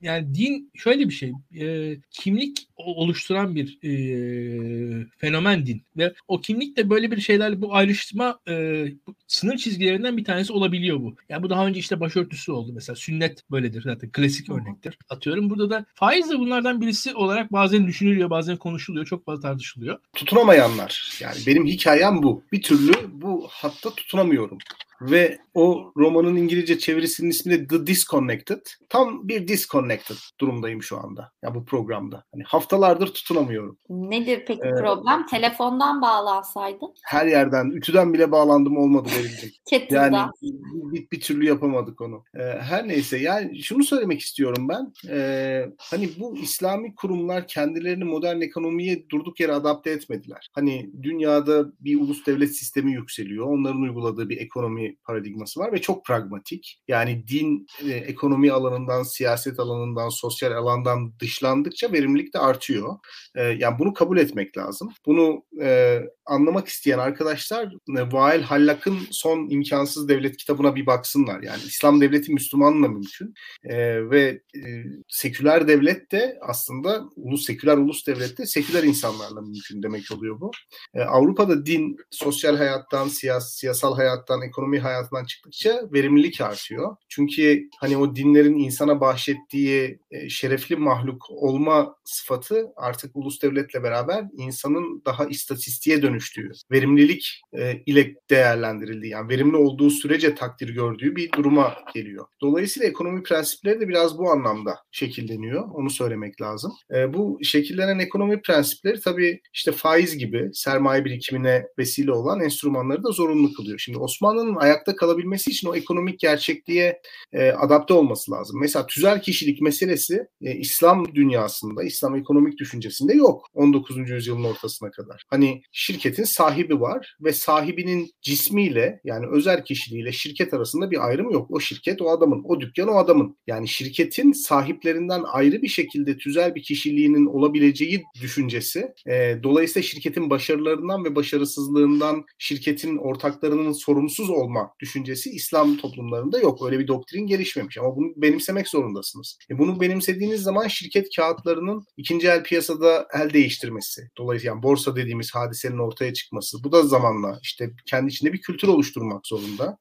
yani 0.00 0.34
din 0.34 0.70
şöyle 0.74 1.08
bir 1.08 1.14
şey. 1.14 1.32
E, 1.60 1.96
kimlik 2.10 2.66
oluşturan 2.76 3.54
bir 3.54 3.78
e, 3.82 5.06
fenomen 5.18 5.66
din 5.66 5.82
ve 5.96 6.14
o 6.28 6.40
kimlik 6.40 6.76
de 6.76 6.90
böyle 6.90 7.10
bir 7.10 7.20
şeylerle 7.20 7.62
bu 7.62 7.74
ayrıştırma 7.74 8.40
e, 8.48 8.84
sınır 9.26 9.56
çizgilerinden 9.56 10.16
bir 10.16 10.24
tanesi 10.24 10.52
olabiliyor 10.52 11.00
bu. 11.00 11.16
Yani 11.28 11.42
bu 11.42 11.50
daha 11.50 11.66
önce 11.66 11.80
işte 11.80 12.00
başörtüsü 12.00 12.52
oldu 12.52 12.72
mesela 12.74 12.96
sünnet 12.96 13.50
böyledir 13.50 13.82
zaten 13.82 14.10
klasik 14.12 14.50
örnektir. 14.50 14.98
Atıyorum 15.08 15.50
burada 15.50 15.70
da 15.70 15.84
faiz 15.94 16.30
de 16.30 16.38
bunlardan 16.38 16.80
birisi 16.80 17.14
olarak 17.14 17.52
bazen 17.52 17.86
düşünülüyor 17.86 18.30
bazen 18.30 18.56
konuşuluyor 18.56 19.06
çok 19.06 19.24
fazla 19.24 19.42
tartışılıyor. 19.42 19.98
Tutunamayanlar 20.16 21.12
yani 21.20 21.36
benim 21.46 21.66
hikayem 21.66 22.22
bu. 22.22 22.44
Bir 22.52 22.62
türlü 22.62 22.92
bu 23.12 23.46
hatta 23.50 23.94
tutunamıyorum 23.94 24.51
grupo. 24.56 24.91
Ve 25.10 25.38
o 25.54 25.92
romanın 25.96 26.36
İngilizce 26.36 26.78
çevirisinin 26.78 27.30
ismi 27.30 27.52
de 27.52 27.66
The 27.66 27.86
Disconnected. 27.86 28.60
Tam 28.88 29.28
bir 29.28 29.48
disconnected 29.48 30.16
durumdayım 30.40 30.82
şu 30.82 30.98
anda. 30.98 31.32
Ya 31.42 31.54
bu 31.54 31.64
programda. 31.64 32.24
Hani 32.32 32.42
haftalardır 32.42 33.06
tutunamıyorum. 33.06 33.78
Nedir 33.88 34.44
peki 34.46 34.60
ee, 34.64 34.70
problem? 34.70 35.26
Telefondan 35.26 36.02
bağlansaydın? 36.02 36.94
Her 37.04 37.26
yerden, 37.26 37.70
ütüden 37.70 38.14
bile 38.14 38.32
bağlandım 38.32 38.76
olmadı 38.76 39.08
verildi. 39.18 39.52
yani 39.94 40.16
bir, 40.42 41.10
bir 41.10 41.20
türlü 41.20 41.46
yapamadık 41.46 42.00
onu. 42.00 42.24
Ee, 42.34 42.42
her 42.42 42.88
neyse 42.88 43.18
yani 43.18 43.62
şunu 43.62 43.84
söylemek 43.84 44.20
istiyorum 44.20 44.68
ben. 44.68 44.92
Ee, 45.08 45.66
hani 45.78 46.08
bu 46.18 46.36
İslami 46.36 46.94
kurumlar 46.94 47.48
kendilerini 47.48 48.04
modern 48.04 48.40
ekonomiye 48.40 49.08
durduk 49.08 49.40
yere 49.40 49.52
adapte 49.52 49.90
etmediler. 49.90 50.48
Hani 50.52 50.90
dünyada 51.02 51.72
bir 51.80 52.00
ulus 52.00 52.26
devlet 52.26 52.56
sistemi 52.56 52.92
yükseliyor. 52.92 53.46
Onların 53.46 53.82
uyguladığı 53.82 54.28
bir 54.28 54.40
ekonomi 54.40 54.91
paradigması 55.04 55.60
var 55.60 55.72
ve 55.72 55.80
çok 55.80 56.04
pragmatik. 56.04 56.80
Yani 56.88 57.28
din, 57.28 57.66
e, 57.84 57.90
ekonomi 57.90 58.52
alanından, 58.52 59.02
siyaset 59.02 59.60
alanından, 59.60 60.08
sosyal 60.08 60.52
alandan 60.52 61.12
dışlandıkça 61.18 61.92
verimlilik 61.92 62.34
de 62.34 62.38
artıyor. 62.38 62.96
E, 63.34 63.42
yani 63.42 63.78
bunu 63.78 63.92
kabul 63.92 64.18
etmek 64.18 64.56
lazım. 64.58 64.92
Bunu 65.06 65.44
e, 65.62 66.00
anlamak 66.26 66.68
isteyen 66.68 66.98
arkadaşlar 66.98 67.64
e, 67.98 68.12
Vail 68.12 68.42
Hallak'ın 68.42 68.98
son 69.10 69.48
imkansız 69.50 70.08
devlet 70.08 70.36
kitabına 70.36 70.74
bir 70.76 70.86
baksınlar. 70.86 71.42
Yani 71.42 71.62
İslam 71.66 72.00
devleti 72.00 72.32
Müslümanla 72.32 72.88
mümkün 72.88 73.34
e, 73.64 73.76
ve 74.10 74.40
e, 74.56 74.84
seküler 75.08 75.68
devlet 75.68 76.12
de 76.12 76.38
aslında 76.40 77.04
ulus 77.16 77.46
seküler 77.46 77.76
ulus 77.76 78.06
devlet 78.06 78.38
de 78.38 78.46
seküler 78.46 78.82
insanlarla 78.82 79.40
mümkün 79.40 79.82
demek 79.82 80.02
oluyor 80.12 80.40
bu. 80.40 80.50
E, 80.94 81.02
Avrupa'da 81.02 81.66
din 81.66 81.96
sosyal 82.10 82.56
hayattan, 82.56 83.08
siyas 83.08 83.54
siyasal 83.54 83.94
hayattan, 83.94 84.42
ekonomi 84.42 84.71
hayatından 84.78 85.24
çıktıkça 85.24 85.82
verimlilik 85.92 86.40
artıyor. 86.40 86.96
Çünkü 87.08 87.68
hani 87.78 87.96
o 87.96 88.16
dinlerin 88.16 88.58
insana 88.58 89.00
bahşettiği 89.00 89.98
e, 90.10 90.28
şerefli 90.28 90.76
mahluk 90.76 91.30
olma 91.30 91.96
sıfatı 92.04 92.66
artık 92.76 93.16
ulus 93.16 93.42
devletle 93.42 93.82
beraber 93.82 94.24
insanın 94.32 95.02
daha 95.06 95.24
istatistiğe 95.24 96.02
dönüştüğü, 96.02 96.52
verimlilik 96.70 97.42
e, 97.52 97.82
ile 97.86 98.14
değerlendirildiği 98.30 99.12
yani 99.12 99.28
verimli 99.28 99.56
olduğu 99.56 99.90
sürece 99.90 100.34
takdir 100.34 100.68
gördüğü 100.68 101.16
bir 101.16 101.32
duruma 101.32 101.74
geliyor. 101.94 102.26
Dolayısıyla 102.40 102.88
ekonomi 102.88 103.22
prensipleri 103.22 103.80
de 103.80 103.88
biraz 103.88 104.18
bu 104.18 104.30
anlamda 104.30 104.78
şekilleniyor. 104.90 105.68
Onu 105.74 105.90
söylemek 105.90 106.40
lazım. 106.40 106.72
E, 106.94 107.14
bu 107.14 107.38
şekillenen 107.42 107.98
ekonomi 107.98 108.42
prensipleri 108.42 109.00
tabii 109.00 109.40
işte 109.52 109.72
faiz 109.72 110.18
gibi 110.18 110.50
sermaye 110.54 111.04
birikimine 111.04 111.66
vesile 111.78 112.12
olan 112.12 112.40
enstrümanları 112.40 113.04
da 113.04 113.10
zorunlu 113.10 113.52
kılıyor. 113.52 113.78
Şimdi 113.78 113.98
Osmanlı'nın 113.98 114.56
ayakta 114.62 114.96
kalabilmesi 114.96 115.50
için 115.50 115.68
o 115.68 115.74
ekonomik 115.74 116.20
gerçekliğe 116.20 117.00
e, 117.32 117.50
adapte 117.50 117.94
olması 117.94 118.32
lazım. 118.32 118.60
Mesela 118.60 118.86
tüzel 118.86 119.22
kişilik 119.22 119.60
meselesi 119.60 120.26
e, 120.42 120.54
İslam 120.54 121.14
dünyasında, 121.14 121.82
İslam 121.82 122.16
ekonomik 122.16 122.58
düşüncesinde 122.58 123.14
yok 123.14 123.46
19. 123.54 124.10
yüzyılın 124.10 124.44
ortasına 124.44 124.90
kadar. 124.90 125.24
Hani 125.30 125.62
şirketin 125.72 126.24
sahibi 126.24 126.80
var 126.80 127.16
ve 127.20 127.32
sahibinin 127.32 128.10
cismiyle 128.22 129.00
yani 129.04 129.26
özel 129.32 129.64
kişiliğiyle 129.64 130.12
şirket 130.12 130.54
arasında 130.54 130.90
bir 130.90 131.06
ayrım 131.06 131.30
yok. 131.30 131.50
O 131.50 131.60
şirket 131.60 132.02
o 132.02 132.10
adamın, 132.10 132.42
o 132.44 132.60
dükkan 132.60 132.88
o 132.88 132.96
adamın. 132.96 133.36
Yani 133.46 133.68
şirketin 133.68 134.32
sahiplerinden 134.32 135.22
ayrı 135.32 135.62
bir 135.62 135.68
şekilde 135.68 136.16
tüzel 136.16 136.54
bir 136.54 136.62
kişiliğinin 136.62 137.26
olabileceği 137.26 138.02
düşüncesi. 138.22 138.92
E, 139.06 139.36
dolayısıyla 139.42 139.88
şirketin 139.88 140.30
başarılarından 140.30 141.04
ve 141.04 141.14
başarısızlığından 141.14 142.24
şirketin 142.38 142.96
ortaklarının 142.96 143.72
sorumsuz 143.72 144.30
olma 144.52 144.74
düşüncesi 144.80 145.30
İslam 145.30 145.76
toplumlarında 145.76 146.38
yok. 146.38 146.66
Öyle 146.66 146.78
bir 146.78 146.88
doktrin 146.88 147.26
gelişmemiş 147.26 147.78
ama 147.78 147.96
bunu 147.96 148.12
benimsemek 148.16 148.68
zorundasınız. 148.68 149.38
E 149.50 149.58
bunu 149.58 149.80
benimsediğiniz 149.80 150.42
zaman 150.42 150.68
şirket 150.68 151.16
kağıtlarının 151.16 151.84
ikinci 151.96 152.28
el 152.28 152.42
piyasada 152.42 153.06
el 153.14 153.32
değiştirmesi. 153.32 154.02
Dolayısıyla 154.18 154.54
yani 154.54 154.62
borsa 154.62 154.96
dediğimiz 154.96 155.34
hadisenin 155.34 155.78
ortaya 155.78 156.12
çıkması. 156.14 156.64
Bu 156.64 156.72
da 156.72 156.82
zamanla 156.82 157.38
işte 157.42 157.70
kendi 157.86 158.10
içinde 158.10 158.32
bir 158.32 158.40
kültür 158.40 158.68
oluşturmak 158.68 159.26
zorunda. 159.26 159.78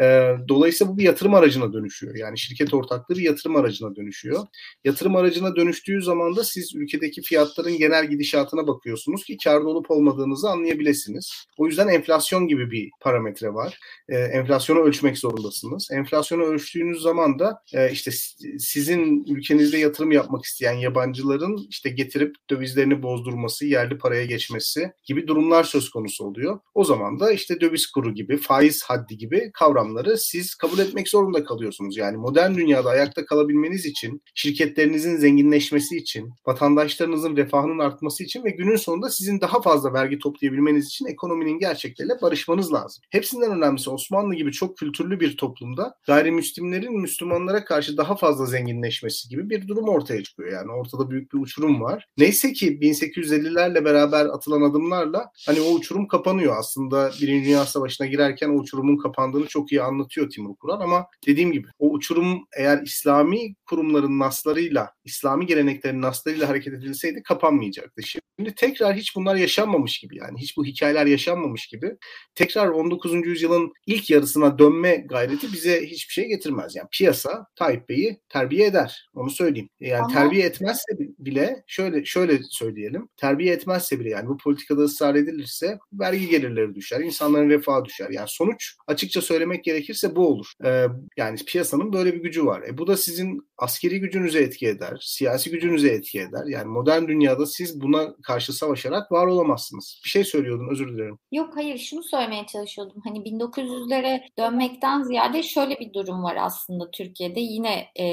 E, 0.00 0.34
dolayısıyla 0.48 0.92
bu 0.92 0.98
bir 0.98 1.04
yatırım 1.04 1.34
aracına 1.34 1.72
dönüşüyor. 1.72 2.16
Yani 2.16 2.38
şirket 2.38 2.74
ortaklığı 2.74 3.14
bir 3.14 3.22
yatırım 3.22 3.56
aracına 3.56 3.96
dönüşüyor. 3.96 4.46
Yatırım 4.84 5.16
aracına 5.16 5.56
dönüştüğü 5.56 6.02
zaman 6.02 6.36
da 6.36 6.44
siz 6.44 6.74
ülkedeki 6.74 7.22
fiyatların 7.22 7.78
genel 7.78 8.06
gidişatına 8.10 8.66
bakıyorsunuz 8.66 9.24
ki 9.24 9.36
karda 9.44 9.68
olup 9.68 9.90
olmadığınızı 9.90 10.50
anlayabilirsiniz. 10.50 11.46
O 11.58 11.66
yüzden 11.66 11.88
enflasyon 11.88 12.48
gibi 12.48 12.70
bir 12.70 12.90
parametre 13.00 13.54
var. 13.54 13.78
E, 14.08 14.16
enflasyonu 14.16 14.80
ölçmek 14.80 15.18
zorundasınız. 15.18 15.88
Enflasyonu 15.92 16.42
ölçtüğünüz 16.42 17.02
zaman 17.02 17.38
da 17.38 17.62
e, 17.74 17.90
işte 17.92 18.10
sizin 18.58 19.24
ülkenizde 19.24 19.78
yatırım 19.78 20.12
yapmak 20.12 20.44
isteyen 20.44 20.72
yabancıların 20.72 21.66
işte 21.70 21.90
getirip 21.90 22.36
dövizlerini 22.50 23.02
bozdurması, 23.02 23.66
yerli 23.66 23.98
paraya 23.98 24.24
geçmesi 24.24 24.92
gibi 25.04 25.28
durumlar 25.28 25.64
söz 25.64 25.90
konusu 25.90 26.24
oluyor. 26.24 26.58
O 26.74 26.84
zaman 26.84 27.20
da 27.20 27.32
işte 27.32 27.60
döviz 27.60 27.86
kuru 27.86 28.14
gibi, 28.14 28.36
faiz 28.36 28.82
haddi 28.82 29.16
gibi 29.18 29.50
kavramları 29.54 30.18
siz 30.18 30.54
kabul 30.54 30.78
etmek 30.78 31.08
zorunda 31.08 31.44
kalıyorsunuz. 31.44 31.96
Yani 31.96 32.16
modern 32.16 32.54
dünyada 32.54 32.90
ayakta 32.90 33.24
kalabilmeniz 33.24 33.86
için, 33.86 34.22
şirketlerinizin 34.34 35.16
zenginleşmesi 35.16 35.96
için, 35.96 36.30
vatandaşlarınızın 36.46 37.36
refahının 37.36 37.78
artması 37.78 38.24
için 38.24 38.44
ve 38.44 38.50
günün 38.50 38.76
sonunda 38.76 39.10
sizin 39.10 39.40
daha 39.40 39.62
fazla 39.62 39.92
vergi 39.92 40.18
toplayabilmeniz 40.18 40.86
için 40.86 41.06
ekonominin 41.06 41.58
gerçekleriyle 41.58 42.14
barışmanız 42.22 42.72
lazım. 42.72 43.02
Hepsinden 43.10 43.50
önemlisi 43.50 43.90
Osmanlı 43.96 44.34
gibi 44.34 44.52
çok 44.52 44.76
kültürlü 44.76 45.20
bir 45.20 45.36
toplumda 45.36 45.94
gayrimüslimlerin 46.06 47.00
Müslümanlara 47.00 47.64
karşı 47.64 47.96
daha 47.96 48.16
fazla 48.16 48.46
zenginleşmesi 48.46 49.28
gibi 49.28 49.50
bir 49.50 49.68
durum 49.68 49.88
ortaya 49.88 50.22
çıkıyor. 50.22 50.52
Yani 50.52 50.72
ortada 50.72 51.10
büyük 51.10 51.32
bir 51.32 51.38
uçurum 51.38 51.80
var. 51.80 52.06
Neyse 52.18 52.52
ki 52.52 52.78
1850'lerle 52.78 53.84
beraber 53.84 54.26
atılan 54.26 54.62
adımlarla 54.62 55.30
hani 55.46 55.60
o 55.60 55.72
uçurum 55.72 56.08
kapanıyor. 56.08 56.56
Aslında 56.58 57.10
Birinci 57.20 57.46
Dünya 57.46 57.66
Savaşı'na 57.66 58.06
girerken 58.06 58.48
o 58.48 58.52
uçurumun 58.52 58.96
kapandığını 58.96 59.46
çok 59.46 59.72
iyi 59.72 59.82
anlatıyor 59.82 60.30
Timur 60.30 60.56
Kuran 60.56 60.80
ama 60.80 61.06
dediğim 61.26 61.52
gibi 61.52 61.68
o 61.78 61.90
uçurum 61.90 62.46
eğer 62.56 62.82
İslami 62.82 63.54
kurumların 63.66 64.18
naslarıyla, 64.18 64.90
İslami 65.04 65.46
geleneklerin 65.46 66.02
naslarıyla 66.02 66.48
hareket 66.48 66.74
edilseydi 66.74 67.22
kapanmayacaktı. 67.22 68.02
Şimdi 68.38 68.54
tekrar 68.54 68.94
hiç 68.96 69.16
bunlar 69.16 69.36
yaşanmamış 69.36 69.98
gibi 69.98 70.16
yani 70.16 70.38
hiç 70.38 70.56
bu 70.56 70.64
hikayeler 70.64 71.06
yaşanmamış 71.06 71.66
gibi 71.66 71.96
tekrar 72.34 72.68
19. 72.68 73.26
yüzyılın 73.26 73.72
ilk 73.86 74.10
yarısına 74.10 74.58
dönme 74.58 74.96
gayreti 74.96 75.52
bize 75.52 75.86
hiçbir 75.86 76.12
şey 76.12 76.28
getirmez. 76.28 76.76
Yani 76.76 76.88
piyasa 76.92 77.46
Tayyip 77.56 77.88
Bey'i 77.88 78.20
terbiye 78.28 78.66
eder. 78.66 79.10
Onu 79.14 79.30
söyleyeyim. 79.30 79.68
Yani 79.80 80.02
Ama... 80.02 80.12
terbiye 80.14 80.46
etmezse 80.46 80.92
bile 81.18 81.64
şöyle 81.66 82.04
şöyle 82.04 82.38
söyleyelim. 82.42 83.08
Terbiye 83.16 83.54
etmezse 83.54 84.00
bile 84.00 84.08
yani 84.08 84.28
bu 84.28 84.36
politikada 84.36 84.82
ısrar 84.82 85.14
edilirse 85.14 85.78
vergi 85.92 86.28
gelirleri 86.28 86.74
düşer. 86.74 87.00
insanların 87.00 87.50
refahı 87.50 87.84
düşer. 87.84 88.10
Yani 88.10 88.28
sonuç 88.28 88.74
açıkça 88.86 89.20
söylemek 89.22 89.64
gerekirse 89.64 90.16
bu 90.16 90.28
olur. 90.28 90.52
Ee, 90.64 90.86
yani 91.16 91.38
piyasanın 91.46 91.92
böyle 91.92 92.14
bir 92.14 92.22
gücü 92.22 92.46
var. 92.46 92.62
E, 92.62 92.78
bu 92.78 92.86
da 92.86 92.96
sizin 92.96 93.48
askeri 93.58 94.00
gücünüze 94.00 94.38
etki 94.38 94.68
eder, 94.68 94.98
siyasi 95.02 95.50
gücünüze 95.50 95.88
etki 95.88 96.20
eder. 96.20 96.44
Yani 96.46 96.66
modern 96.66 97.08
dünyada 97.08 97.46
siz 97.46 97.80
buna 97.80 98.16
karşı 98.22 98.52
savaşarak 98.52 99.12
var 99.12 99.26
olamazsınız. 99.26 100.00
Bir 100.04 100.10
şey 100.10 100.24
söylüyordun 100.24 100.68
özür 100.72 100.88
dilerim. 100.88 101.18
Yok 101.32 101.56
hayır 101.56 101.78
şunu 101.78 102.02
söylemeye 102.02 102.46
çalışıyordum. 102.46 103.02
Hani 103.04 103.18
1900'lere 103.18 104.20
dönmekten 104.38 105.02
ziyade 105.02 105.42
şöyle 105.42 105.80
bir 105.80 105.92
durum 105.92 106.22
var 106.22 106.36
aslında 106.40 106.90
Türkiye'de. 106.90 107.40
Yine 107.40 107.86
e, 108.00 108.04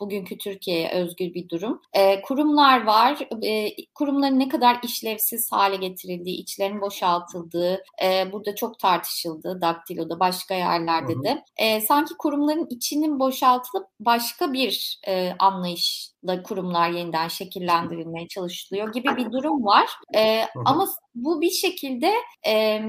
bugünkü 0.00 0.38
Türkiye'ye 0.38 0.90
özgür 0.90 1.34
bir 1.34 1.48
durum. 1.48 1.80
E, 1.92 2.22
kurumlar 2.22 2.84
var. 2.84 3.28
E, 3.42 3.70
kurumların 3.94 4.38
ne 4.38 4.48
kadar 4.48 4.76
işlevsiz 4.82 5.52
hale 5.52 5.76
getirildiği, 5.76 6.36
içlerin 6.36 6.80
boşaltıldığı, 6.80 7.82
e, 8.04 8.32
burada 8.32 8.54
çok 8.54 8.78
tartışıldı. 8.78 9.60
Daktilo'da 9.60 10.20
başka 10.20 10.54
yerlerde 10.54 11.22
de. 11.22 11.44
E, 11.56 11.80
sanki 11.80 12.14
kurumların 12.18 12.66
içinin 12.70 13.18
boşaltılıp 13.18 13.86
başka 14.00 14.52
bir 14.52 14.73
e, 15.06 15.32
anlayışla 15.38 16.42
kurumlar 16.42 16.90
yeniden 16.90 17.28
şekillendirilmeye 17.28 18.28
çalışılıyor 18.28 18.92
gibi 18.92 19.16
bir 19.16 19.32
durum 19.32 19.64
var. 19.64 19.86
E, 20.16 20.42
ama 20.64 20.88
bu 21.14 21.40
bir 21.40 21.50
şekilde 21.50 22.12
e, 22.46 22.82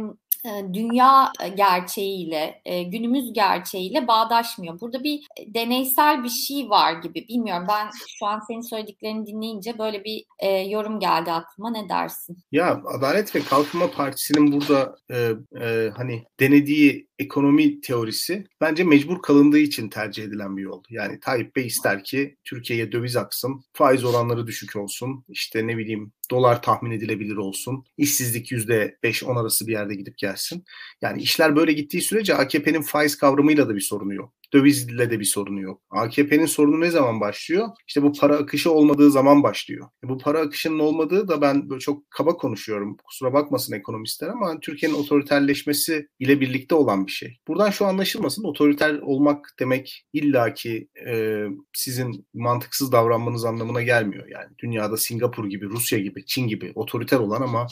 dünya 0.73 1.31
gerçeğiyle, 1.58 2.62
günümüz 2.91 3.34
gerçeğiyle 3.34 4.08
bağdaşmıyor. 4.08 4.81
Burada 4.81 5.03
bir 5.03 5.27
deneysel 5.47 6.23
bir 6.23 6.29
şey 6.29 6.69
var 6.69 6.93
gibi. 6.93 7.27
Bilmiyorum 7.29 7.65
ben 7.69 7.89
şu 8.19 8.25
an 8.25 8.41
senin 8.47 8.69
söylediklerini 8.69 9.27
dinleyince 9.27 9.77
böyle 9.77 10.03
bir 10.03 10.25
yorum 10.69 10.99
geldi 10.99 11.31
aklıma. 11.31 11.71
Ne 11.71 11.89
dersin? 11.89 12.38
Ya 12.51 12.81
Adalet 12.97 13.36
ve 13.36 13.39
Kalkınma 13.41 13.91
Partisi'nin 13.91 14.51
burada 14.51 14.95
e, 15.12 15.31
e, 15.62 15.89
hani 15.97 16.23
denediği 16.39 17.08
ekonomi 17.19 17.81
teorisi 17.81 18.45
bence 18.62 18.84
mecbur 18.84 19.21
kalındığı 19.21 19.60
için 19.60 19.89
tercih 19.89 20.23
edilen 20.23 20.58
bir 20.58 20.62
yol. 20.62 20.84
Yani 20.89 21.19
Tayyip 21.19 21.55
Bey 21.55 21.67
ister 21.67 22.03
ki 22.03 22.36
Türkiye'ye 22.43 22.91
döviz 22.91 23.15
aksın, 23.15 23.63
faiz 23.73 24.05
oranları 24.05 24.47
düşük 24.47 24.75
olsun, 24.75 25.25
işte 25.29 25.67
ne 25.67 25.77
bileyim 25.77 26.12
dolar 26.31 26.61
tahmin 26.61 26.91
edilebilir 26.91 27.35
olsun, 27.35 27.85
işsizlik 27.97 28.51
%5-10 28.51 29.41
arası 29.41 29.67
bir 29.67 29.71
yerde 29.71 29.95
gidip 29.95 30.17
gelsin. 30.17 30.65
Yani 31.01 31.21
işler 31.21 31.55
böyle 31.55 31.73
gittiği 31.73 32.01
sürece 32.01 32.35
AKP'nin 32.35 32.81
faiz 32.81 33.17
kavramıyla 33.17 33.69
da 33.69 33.75
bir 33.75 33.81
sorunu 33.81 34.13
yok 34.13 34.33
dövizle 34.55 35.11
de 35.11 35.19
bir 35.19 35.25
sorunu 35.25 35.61
yok. 35.61 35.81
AKP'nin 35.89 36.45
sorunu 36.45 36.81
ne 36.81 36.91
zaman 36.91 37.21
başlıyor? 37.21 37.67
İşte 37.87 38.03
bu 38.03 38.13
para 38.13 38.37
akışı 38.37 38.71
olmadığı 38.71 39.11
zaman 39.11 39.43
başlıyor. 39.43 39.87
E 40.05 40.09
bu 40.09 40.17
para 40.17 40.39
akışının 40.39 40.79
olmadığı 40.79 41.27
da 41.27 41.41
ben 41.41 41.69
çok 41.79 42.11
kaba 42.11 42.37
konuşuyorum. 42.37 42.97
Kusura 43.05 43.33
bakmasın 43.33 43.73
ekonomistler 43.73 44.27
ama 44.27 44.59
Türkiye'nin 44.59 44.95
otoriterleşmesi 44.95 46.07
ile 46.19 46.39
birlikte 46.39 46.75
olan 46.75 47.07
bir 47.07 47.11
şey. 47.11 47.37
Buradan 47.47 47.69
şu 47.69 47.85
anlaşılmasın 47.85 48.43
otoriter 48.43 48.99
olmak 48.99 49.55
demek 49.59 50.05
illaki 50.13 50.87
e, 51.07 51.43
sizin 51.73 52.27
mantıksız 52.33 52.91
davranmanız 52.91 53.45
anlamına 53.45 53.81
gelmiyor. 53.81 54.27
Yani 54.27 54.49
dünyada 54.57 54.97
Singapur 54.97 55.45
gibi, 55.45 55.65
Rusya 55.65 55.99
gibi, 55.99 56.25
Çin 56.25 56.47
gibi 56.47 56.71
otoriter 56.75 57.17
olan 57.17 57.41
ama 57.41 57.67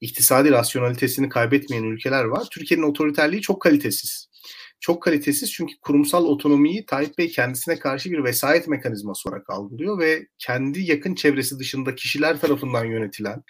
iktisadi 0.00 0.50
rasyonalitesini 0.50 1.28
kaybetmeyen 1.28 1.84
ülkeler 1.84 2.24
var. 2.24 2.46
Türkiye'nin 2.50 2.86
otoriterliği 2.86 3.42
çok 3.42 3.62
kalitesiz 3.62 4.32
çok 4.82 5.02
kalitesiz 5.02 5.52
çünkü 5.52 5.74
kurumsal 5.80 6.24
otonomiyi 6.24 6.86
Tayyip 6.86 7.18
Bey 7.18 7.28
kendisine 7.30 7.78
karşı 7.78 8.10
bir 8.10 8.24
vesayet 8.24 8.68
mekanizması 8.68 9.28
olarak 9.28 9.50
algılıyor 9.50 9.98
ve 9.98 10.26
kendi 10.38 10.80
yakın 10.80 11.14
çevresi 11.14 11.58
dışında 11.58 11.94
kişiler 11.94 12.40
tarafından 12.40 12.84
yönetilen 12.84 13.42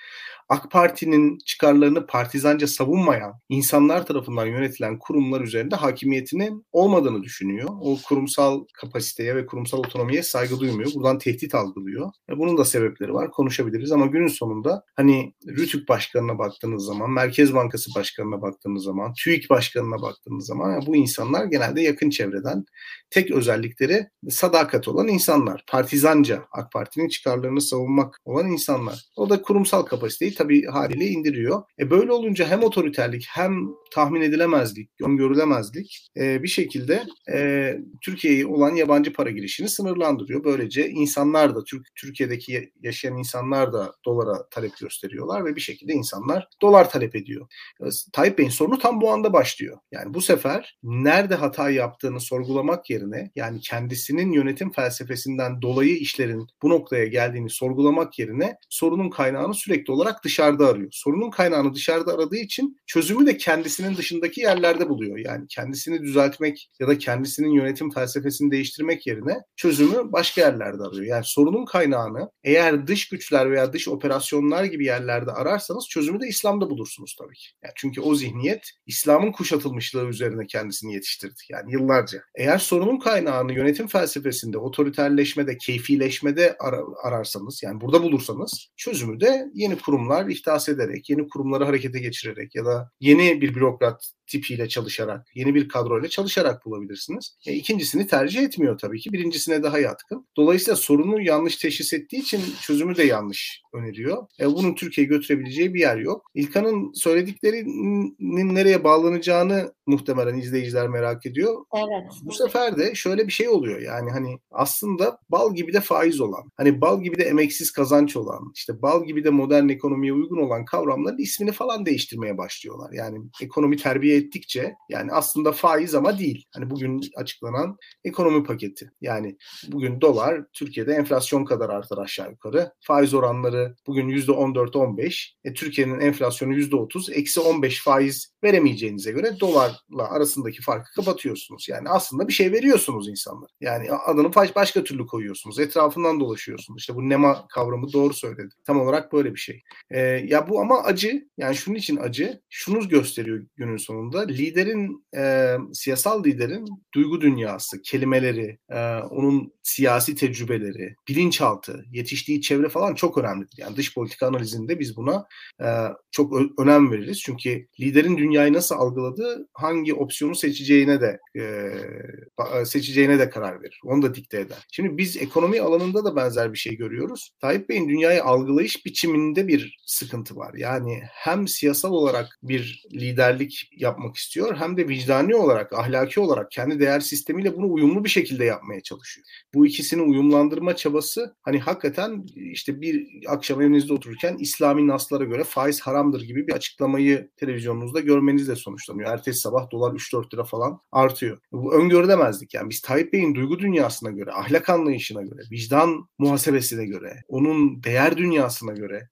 AK 0.52 0.70
Parti'nin 0.70 1.38
çıkarlarını 1.38 2.06
partizanca 2.06 2.66
savunmayan 2.66 3.32
insanlar 3.48 4.06
tarafından 4.06 4.46
yönetilen 4.46 4.98
kurumlar 4.98 5.40
üzerinde 5.40 5.76
hakimiyetinin 5.76 6.66
olmadığını 6.72 7.22
düşünüyor. 7.22 7.68
O 7.80 7.98
kurumsal 8.08 8.64
kapasiteye 8.74 9.36
ve 9.36 9.46
kurumsal 9.46 9.78
otonomiye 9.78 10.22
saygı 10.22 10.60
duymuyor. 10.60 10.94
Buradan 10.94 11.18
tehdit 11.18 11.54
algılıyor. 11.54 12.10
E 12.30 12.38
bunun 12.38 12.58
da 12.58 12.64
sebepleri 12.64 13.14
var. 13.14 13.30
Konuşabiliriz 13.30 13.92
ama 13.92 14.06
günün 14.06 14.28
sonunda 14.28 14.84
hani 14.96 15.34
Rütük 15.46 15.88
Başkanı'na 15.88 16.38
baktığınız 16.38 16.84
zaman, 16.84 17.10
Merkez 17.10 17.54
Bankası 17.54 17.90
Başkanı'na 17.96 18.42
baktığınız 18.42 18.84
zaman, 18.84 19.12
TÜİK 19.24 19.50
Başkanı'na 19.50 20.02
baktığınız 20.02 20.46
zaman 20.46 20.72
yani 20.72 20.86
bu 20.86 20.96
insanlar 20.96 21.44
genelde 21.44 21.82
yakın 21.82 22.10
çevreden 22.10 22.64
tek 23.10 23.30
özellikleri 23.30 24.06
sadakat 24.30 24.88
olan 24.88 25.08
insanlar. 25.08 25.64
Partizanca 25.68 26.44
AK 26.52 26.72
Parti'nin 26.72 27.08
çıkarlarını 27.08 27.60
savunmak 27.60 28.20
olan 28.24 28.46
insanlar. 28.46 29.04
O 29.16 29.30
da 29.30 29.42
kurumsal 29.42 29.82
kapasiteyi 29.82 30.34
tabii 30.42 30.66
haliyle 30.66 31.06
indiriyor. 31.06 31.62
E 31.78 31.90
böyle 31.90 32.12
olunca 32.12 32.48
hem 32.48 32.62
otoriterlik 32.62 33.26
hem 33.28 33.68
tahmin 33.90 34.20
edilemezlik, 34.20 34.90
öngörülemezlik 35.04 36.08
e, 36.16 36.42
bir 36.42 36.48
şekilde 36.48 37.02
e, 37.32 37.72
Türkiye'ye 38.00 38.46
olan 38.46 38.74
yabancı 38.74 39.12
para 39.12 39.30
girişini 39.30 39.68
sınırlandırıyor. 39.68 40.44
Böylece 40.44 40.88
insanlar 40.88 41.54
da 41.54 41.64
Türk 41.64 41.86
Türkiye'deki 41.94 42.72
yaşayan 42.82 43.16
insanlar 43.16 43.72
da 43.72 43.92
dolara 44.04 44.48
talep 44.50 44.78
gösteriyorlar 44.80 45.44
ve 45.44 45.56
bir 45.56 45.60
şekilde 45.60 45.92
insanlar 45.92 46.48
dolar 46.62 46.90
talep 46.90 47.16
ediyor. 47.16 47.48
E, 47.80 47.84
Tayyip 48.12 48.38
Bey'in 48.38 48.50
sorunu 48.50 48.78
tam 48.78 49.00
bu 49.00 49.10
anda 49.10 49.32
başlıyor. 49.32 49.78
Yani 49.92 50.14
bu 50.14 50.20
sefer 50.20 50.78
nerede 50.82 51.34
hata 51.34 51.70
yaptığını 51.70 52.20
sorgulamak 52.20 52.90
yerine 52.90 53.30
yani 53.36 53.60
kendisinin 53.60 54.32
yönetim 54.32 54.72
felsefesinden 54.72 55.62
dolayı 55.62 55.96
işlerin 55.96 56.46
bu 56.62 56.70
noktaya 56.70 57.06
geldiğini 57.06 57.50
sorgulamak 57.50 58.18
yerine 58.18 58.56
sorunun 58.70 59.10
kaynağını 59.10 59.54
sürekli 59.54 59.92
olarak 59.92 60.21
dışarıda 60.24 60.66
arıyor. 60.68 60.88
Sorunun 60.92 61.30
kaynağını 61.30 61.74
dışarıda 61.74 62.14
aradığı 62.14 62.36
için 62.36 62.76
çözümü 62.86 63.26
de 63.26 63.36
kendisinin 63.36 63.96
dışındaki 63.96 64.40
yerlerde 64.40 64.88
buluyor. 64.88 65.18
Yani 65.18 65.46
kendisini 65.48 66.02
düzeltmek 66.02 66.70
ya 66.80 66.88
da 66.88 66.98
kendisinin 66.98 67.50
yönetim 67.50 67.90
felsefesini 67.90 68.50
değiştirmek 68.50 69.06
yerine 69.06 69.36
çözümü 69.56 70.12
başka 70.12 70.40
yerlerde 70.40 70.82
arıyor. 70.82 71.04
Yani 71.04 71.24
sorunun 71.24 71.64
kaynağını 71.64 72.30
eğer 72.44 72.86
dış 72.86 73.08
güçler 73.08 73.50
veya 73.50 73.72
dış 73.72 73.88
operasyonlar 73.88 74.64
gibi 74.64 74.84
yerlerde 74.84 75.30
ararsanız 75.30 75.88
çözümü 75.88 76.20
de 76.20 76.28
İslam'da 76.28 76.70
bulursunuz 76.70 77.16
tabii 77.18 77.34
ki. 77.34 77.48
Yani 77.64 77.72
çünkü 77.76 78.00
o 78.00 78.14
zihniyet 78.14 78.70
İslam'ın 78.86 79.32
kuşatılmışlığı 79.32 80.08
üzerine 80.08 80.46
kendisini 80.46 80.94
yetiştirdi. 80.94 81.34
Yani 81.50 81.72
yıllarca. 81.72 82.22
Eğer 82.34 82.58
sorunun 82.58 82.98
kaynağını 82.98 83.52
yönetim 83.52 83.86
felsefesinde, 83.86 84.58
otoriterleşmede, 84.58 85.56
keyfileşmede 85.56 86.56
ar- 86.60 86.80
ararsanız 87.04 87.62
yani 87.62 87.80
burada 87.80 88.02
bulursanız 88.02 88.68
çözümü 88.76 89.20
de 89.20 89.50
yeni 89.54 89.78
kurumlar 89.78 90.11
kurumlar 90.12 90.30
ihdas 90.30 90.68
ederek, 90.68 91.10
yeni 91.10 91.28
kurumları 91.28 91.64
harekete 91.64 91.98
geçirerek 91.98 92.54
ya 92.54 92.64
da 92.64 92.90
yeni 93.00 93.40
bir 93.40 93.54
bürokrat 93.54 94.12
tipiyle 94.26 94.68
çalışarak, 94.68 95.26
yeni 95.34 95.54
bir 95.54 95.68
kadroyla 95.68 96.08
çalışarak 96.08 96.64
bulabilirsiniz. 96.64 97.36
E, 97.46 97.52
ikincisini 97.52 98.06
tercih 98.06 98.42
etmiyor 98.42 98.78
tabii 98.78 99.00
ki. 99.00 99.12
Birincisine 99.12 99.62
daha 99.62 99.78
yatkın. 99.78 100.26
Dolayısıyla 100.36 100.76
sorunu 100.76 101.20
yanlış 101.20 101.56
teşhis 101.56 101.92
ettiği 101.92 102.16
için 102.16 102.40
çözümü 102.62 102.96
de 102.96 103.04
yanlış 103.04 103.62
öneriyor. 103.74 104.26
E, 104.40 104.46
bunun 104.46 104.74
Türkiye'ye 104.74 105.08
götürebileceği 105.08 105.74
bir 105.74 105.80
yer 105.80 105.96
yok. 105.96 106.30
İlkan'ın 106.34 106.92
söylediklerinin 106.92 108.54
nereye 108.54 108.84
bağlanacağını 108.84 109.72
muhtemelen 109.86 110.38
izleyiciler 110.38 110.88
merak 110.88 111.26
ediyor. 111.26 111.64
Evet. 111.74 112.12
Bu 112.22 112.32
sefer 112.32 112.76
de 112.76 112.94
şöyle 112.94 113.26
bir 113.26 113.32
şey 113.32 113.48
oluyor. 113.48 113.80
Yani 113.80 114.10
hani 114.10 114.38
aslında 114.50 115.18
bal 115.28 115.54
gibi 115.54 115.72
de 115.72 115.80
faiz 115.80 116.20
olan, 116.20 116.50
hani 116.56 116.80
bal 116.80 117.02
gibi 117.02 117.18
de 117.18 117.24
emeksiz 117.24 117.70
kazanç 117.70 118.16
olan, 118.16 118.52
işte 118.54 118.82
bal 118.82 119.04
gibi 119.04 119.24
de 119.24 119.30
modern 119.30 119.68
ekonomiye 120.02 120.12
uygun 120.12 120.46
olan 120.46 120.64
kavramların 120.64 121.18
ismini 121.18 121.52
falan 121.52 121.86
değiştirmeye 121.86 122.38
başlıyorlar. 122.38 122.92
Yani 122.92 123.18
ekonomi 123.42 123.76
terbiye 123.76 124.16
ettikçe 124.16 124.74
yani 124.88 125.12
aslında 125.12 125.52
faiz 125.52 125.94
ama 125.94 126.18
değil. 126.18 126.44
Hani 126.54 126.70
bugün 126.70 127.00
açıklanan 127.16 127.76
ekonomi 128.04 128.44
paketi. 128.44 128.90
Yani 129.00 129.36
bugün 129.68 130.00
dolar 130.00 130.44
Türkiye'de 130.52 130.92
enflasyon 130.92 131.44
kadar 131.44 131.70
artar 131.70 131.98
aşağı 131.98 132.30
yukarı. 132.30 132.72
Faiz 132.80 133.14
oranları 133.14 133.74
bugün 133.86 134.08
%14-15. 134.08 135.30
E, 135.44 135.52
Türkiye'nin 135.52 136.00
enflasyonu 136.00 136.54
%30. 136.54 137.12
Eksi 137.12 137.40
15 137.40 137.82
faiz 137.82 138.32
veremeyeceğinize 138.44 139.12
göre 139.12 139.40
dolarla 139.40 140.10
arasındaki 140.10 140.62
farkı 140.62 140.92
kapatıyorsunuz. 140.94 141.68
Yani 141.68 141.88
aslında 141.88 142.28
bir 142.28 142.32
şey 142.32 142.52
veriyorsunuz 142.52 143.08
insanlar. 143.08 143.50
Yani 143.60 143.92
adını 143.92 144.34
başka 144.34 144.84
türlü 144.84 145.06
koyuyorsunuz. 145.06 145.58
Etrafından 145.58 146.20
dolaşıyorsunuz. 146.20 146.80
İşte 146.80 146.94
bu 146.94 147.08
nema 147.08 147.48
kavramı 147.48 147.92
doğru 147.92 148.14
söyledi. 148.14 148.54
Tam 148.66 148.80
olarak 148.80 149.12
böyle 149.12 149.34
bir 149.34 149.40
şey. 149.40 149.62
E, 149.92 150.00
ya 150.00 150.48
bu 150.48 150.60
ama 150.60 150.82
acı. 150.82 151.28
Yani 151.36 151.56
şunun 151.56 151.76
için 151.76 151.96
acı. 151.96 152.40
Şunu 152.48 152.88
gösteriyor 152.88 153.46
günün 153.56 153.76
sonunda 153.76 154.26
liderin, 154.26 155.04
e, 155.16 155.56
siyasal 155.72 156.24
liderin 156.24 156.68
duygu 156.94 157.20
dünyası, 157.20 157.82
kelimeleri, 157.82 158.58
e, 158.70 158.96
onun 158.96 159.52
siyasi 159.62 160.14
tecrübeleri, 160.14 160.94
bilinçaltı, 161.08 161.84
yetiştiği 161.92 162.40
çevre 162.40 162.68
falan 162.68 162.94
çok 162.94 163.18
önemlidir. 163.18 163.54
Yani 163.58 163.76
dış 163.76 163.94
politika 163.94 164.26
analizinde 164.26 164.80
biz 164.80 164.96
buna 164.96 165.26
e, 165.62 165.68
çok 166.10 166.60
önem 166.60 166.92
veririz. 166.92 167.20
Çünkü 167.20 167.66
liderin 167.80 168.16
dünyayı 168.18 168.52
nasıl 168.52 168.74
algıladığı 168.74 169.48
hangi 169.52 169.94
opsiyonu 169.94 170.34
seçeceğine 170.34 171.00
de 171.00 171.18
e, 171.38 172.64
seçeceğine 172.64 173.18
de 173.18 173.30
karar 173.30 173.62
verir. 173.62 173.80
Onu 173.84 174.02
da 174.02 174.14
dikte 174.14 174.40
eder. 174.40 174.66
Şimdi 174.72 174.98
biz 174.98 175.16
ekonomi 175.16 175.60
alanında 175.60 176.04
da 176.04 176.16
benzer 176.16 176.52
bir 176.52 176.58
şey 176.58 176.76
görüyoruz. 176.76 177.30
Tayyip 177.40 177.68
Bey'in 177.68 177.88
dünyayı 177.88 178.24
algılayış 178.24 178.86
biçiminde 178.86 179.48
bir 179.48 179.81
sıkıntı 179.86 180.36
var. 180.36 180.54
Yani 180.54 181.02
hem 181.12 181.48
siyasal 181.48 181.92
olarak 181.92 182.38
bir 182.42 182.84
liderlik 182.92 183.70
yapmak 183.76 184.16
istiyor 184.16 184.56
hem 184.56 184.76
de 184.76 184.88
vicdani 184.88 185.36
olarak, 185.36 185.72
ahlaki 185.72 186.20
olarak 186.20 186.50
kendi 186.50 186.80
değer 186.80 187.00
sistemiyle 187.00 187.56
bunu 187.56 187.72
uyumlu 187.72 188.04
bir 188.04 188.08
şekilde 188.08 188.44
yapmaya 188.44 188.80
çalışıyor. 188.80 189.26
Bu 189.54 189.66
ikisini 189.66 190.02
uyumlandırma 190.02 190.76
çabası 190.76 191.36
hani 191.42 191.58
hakikaten 191.58 192.26
işte 192.34 192.80
bir 192.80 193.06
akşam 193.28 193.60
evinizde 193.60 193.92
otururken 193.92 194.36
İslami 194.38 194.86
naslara 194.86 195.24
göre 195.24 195.44
faiz 195.44 195.80
haramdır 195.80 196.22
gibi 196.22 196.46
bir 196.46 196.52
açıklamayı 196.52 197.30
televizyonunuzda 197.36 198.00
görmenizle 198.00 198.56
sonuçlanıyor. 198.56 199.12
Ertesi 199.12 199.40
sabah 199.40 199.70
dolar 199.70 199.92
3-4 199.92 200.34
lira 200.34 200.44
falan 200.44 200.80
artıyor. 200.92 201.38
Bu 201.52 201.74
öngörülemezdik 201.74 202.54
yani. 202.54 202.70
Biz 202.70 202.80
Tayyip 202.80 203.12
Bey'in 203.12 203.34
duygu 203.34 203.58
dünyasına 203.58 204.10
göre, 204.10 204.32
ahlak 204.32 204.70
anlayışına 204.70 205.22
göre, 205.22 205.40
vicdan 205.50 206.08
muhasebesine 206.18 206.86
göre, 206.86 207.22
onun 207.28 207.82
değer 207.82 208.16
dünyasına 208.16 208.72
göre 208.72 209.08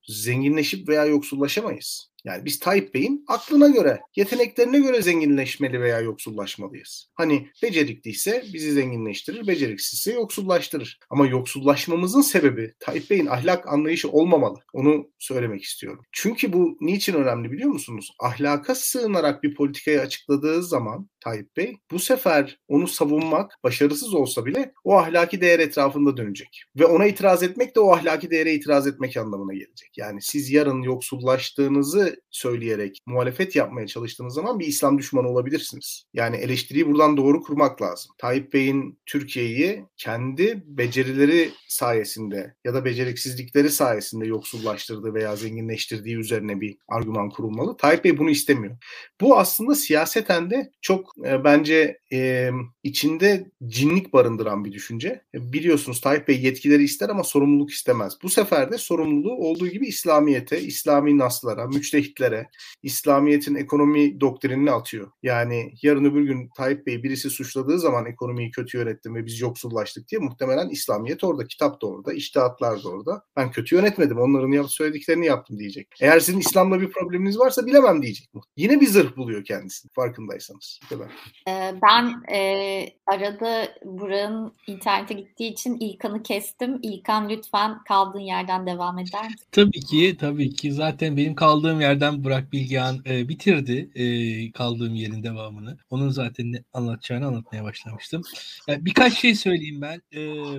zenginleşip 0.70 0.88
veya 0.88 1.04
yoksullaşamayız. 1.04 2.09
Yani 2.24 2.44
biz 2.44 2.58
Tayyip 2.58 2.94
Bey'in 2.94 3.24
aklına 3.28 3.68
göre, 3.68 4.00
yeteneklerine 4.16 4.78
göre 4.78 5.02
zenginleşmeli 5.02 5.80
veya 5.80 6.00
yoksullaşmalıyız. 6.00 7.10
Hani 7.14 7.48
becerikliyse 7.62 8.44
bizi 8.52 8.72
zenginleştirir, 8.72 9.46
beceriksizse 9.46 10.12
yoksullaştırır. 10.12 10.98
Ama 11.10 11.26
yoksullaşmamızın 11.26 12.20
sebebi 12.20 12.74
Tayyip 12.78 13.10
Bey'in 13.10 13.26
ahlak 13.26 13.68
anlayışı 13.68 14.10
olmamalı. 14.10 14.58
Onu 14.72 15.10
söylemek 15.18 15.62
istiyorum. 15.62 16.04
Çünkü 16.12 16.52
bu 16.52 16.76
niçin 16.80 17.14
önemli 17.14 17.52
biliyor 17.52 17.70
musunuz? 17.70 18.10
Ahlaka 18.20 18.74
sığınarak 18.74 19.42
bir 19.42 19.54
politikayı 19.54 20.00
açıkladığı 20.00 20.62
zaman 20.62 21.08
Tayyip 21.20 21.56
Bey 21.56 21.76
bu 21.90 21.98
sefer 21.98 22.58
onu 22.68 22.88
savunmak 22.88 23.58
başarısız 23.64 24.14
olsa 24.14 24.46
bile 24.46 24.72
o 24.84 24.96
ahlaki 24.96 25.40
değer 25.40 25.58
etrafında 25.58 26.16
dönecek. 26.16 26.62
Ve 26.76 26.84
ona 26.84 27.06
itiraz 27.06 27.42
etmek 27.42 27.76
de 27.76 27.80
o 27.80 27.92
ahlaki 27.92 28.30
değere 28.30 28.54
itiraz 28.54 28.86
etmek 28.86 29.16
anlamına 29.16 29.52
gelecek. 29.52 29.90
Yani 29.96 30.22
siz 30.22 30.50
yarın 30.50 30.82
yoksullaştığınızı 30.82 32.09
söyleyerek 32.30 32.98
muhalefet 33.06 33.56
yapmaya 33.56 33.86
çalıştığınız 33.86 34.34
zaman 34.34 34.58
bir 34.58 34.66
İslam 34.66 34.98
düşmanı 34.98 35.28
olabilirsiniz. 35.28 36.04
Yani 36.14 36.36
eleştiriyi 36.36 36.86
buradan 36.86 37.16
doğru 37.16 37.42
kurmak 37.42 37.82
lazım. 37.82 38.12
Tayyip 38.18 38.52
Bey'in 38.52 38.98
Türkiye'yi 39.06 39.84
kendi 39.96 40.62
becerileri 40.66 41.50
sayesinde 41.68 42.54
ya 42.64 42.74
da 42.74 42.84
beceriksizlikleri 42.84 43.70
sayesinde 43.70 44.26
yoksullaştırdığı 44.26 45.14
veya 45.14 45.36
zenginleştirdiği 45.36 46.16
üzerine 46.16 46.60
bir 46.60 46.76
argüman 46.88 47.30
kurulmalı. 47.30 47.76
Tayyip 47.76 48.04
Bey 48.04 48.18
bunu 48.18 48.30
istemiyor. 48.30 48.76
Bu 49.20 49.38
aslında 49.38 49.74
siyaseten 49.74 50.50
de 50.50 50.70
çok 50.80 51.14
e, 51.26 51.44
bence 51.44 51.98
e, 52.12 52.50
içinde 52.82 53.50
cinlik 53.66 54.12
barındıran 54.12 54.64
bir 54.64 54.72
düşünce. 54.72 55.22
E, 55.34 55.52
biliyorsunuz 55.52 56.00
Tayyip 56.00 56.28
Bey 56.28 56.40
yetkileri 56.40 56.82
ister 56.82 57.08
ama 57.08 57.24
sorumluluk 57.24 57.70
istemez. 57.70 58.12
Bu 58.22 58.28
sefer 58.28 58.72
de 58.72 58.78
sorumluluğu 58.78 59.36
olduğu 59.36 59.68
gibi 59.68 59.86
İslamiyet'e, 59.86 60.60
İslami 60.60 61.18
naslara, 61.18 61.72
müçtehitlere, 62.00 62.48
İslamiyet'in 62.82 63.54
ekonomi 63.54 64.20
doktrinini 64.20 64.70
atıyor. 64.70 65.10
Yani 65.22 65.74
yarın 65.82 66.04
öbür 66.04 66.22
gün 66.22 66.50
Tayyip 66.56 66.86
Bey 66.86 67.02
birisi 67.02 67.30
suçladığı 67.30 67.78
zaman 67.78 68.06
ekonomiyi 68.06 68.50
kötü 68.50 68.78
yönettim 68.78 69.14
ve 69.14 69.26
biz 69.26 69.40
yoksullaştık 69.40 70.08
diye 70.08 70.20
muhtemelen 70.20 70.68
İslamiyet 70.68 71.24
orada, 71.24 71.46
kitap 71.46 71.82
da 71.82 71.86
orada, 71.86 72.12
iştihatlar 72.12 72.84
da 72.84 72.88
orada. 72.88 73.22
Ben 73.36 73.50
kötü 73.50 73.76
yönetmedim, 73.76 74.18
onların 74.18 74.52
yap 74.52 74.66
söylediklerini 74.70 75.26
yaptım 75.26 75.58
diyecek. 75.58 75.88
Eğer 76.00 76.20
sizin 76.20 76.38
İslam'la 76.38 76.80
bir 76.80 76.90
probleminiz 76.90 77.38
varsa 77.38 77.66
bilemem 77.66 78.02
diyecek. 78.02 78.28
Yine 78.56 78.80
bir 78.80 78.86
zırh 78.86 79.16
buluyor 79.16 79.44
kendisini 79.44 79.90
farkındaysanız. 79.92 80.80
Bu 80.84 80.88
kadar. 80.88 81.10
Ee, 81.48 81.74
ben 81.82 82.34
e, 82.34 82.88
arada 83.06 83.68
Burak'ın 83.84 84.52
internete 84.66 85.14
gittiği 85.14 85.52
için 85.52 85.76
İlkan'ı 85.80 86.22
kestim. 86.22 86.78
İlkan 86.82 87.28
lütfen 87.28 87.84
kaldığın 87.88 88.20
yerden 88.20 88.66
devam 88.66 88.98
eder 88.98 89.24
misin? 89.24 89.46
Tabii 89.52 89.80
ki, 89.80 90.16
tabii 90.20 90.54
ki. 90.54 90.72
Zaten 90.72 91.16
benim 91.16 91.34
kaldığım 91.34 91.80
yerden 91.90 92.24
Burak 92.24 92.52
Bilgehan 92.52 93.02
e, 93.06 93.28
bitirdi 93.28 93.90
e, 93.94 94.52
kaldığım 94.52 94.94
yerin 94.94 95.22
devamını. 95.22 95.78
Onun 95.90 96.10
zaten 96.10 96.52
ne 96.52 96.64
anlatacağını 96.72 97.26
anlatmaya 97.26 97.64
başlamıştım. 97.64 98.22
Yani 98.68 98.84
birkaç 98.84 99.18
şey 99.18 99.34
söyleyeyim 99.34 99.80
ben 99.80 100.02
e, 100.14 100.18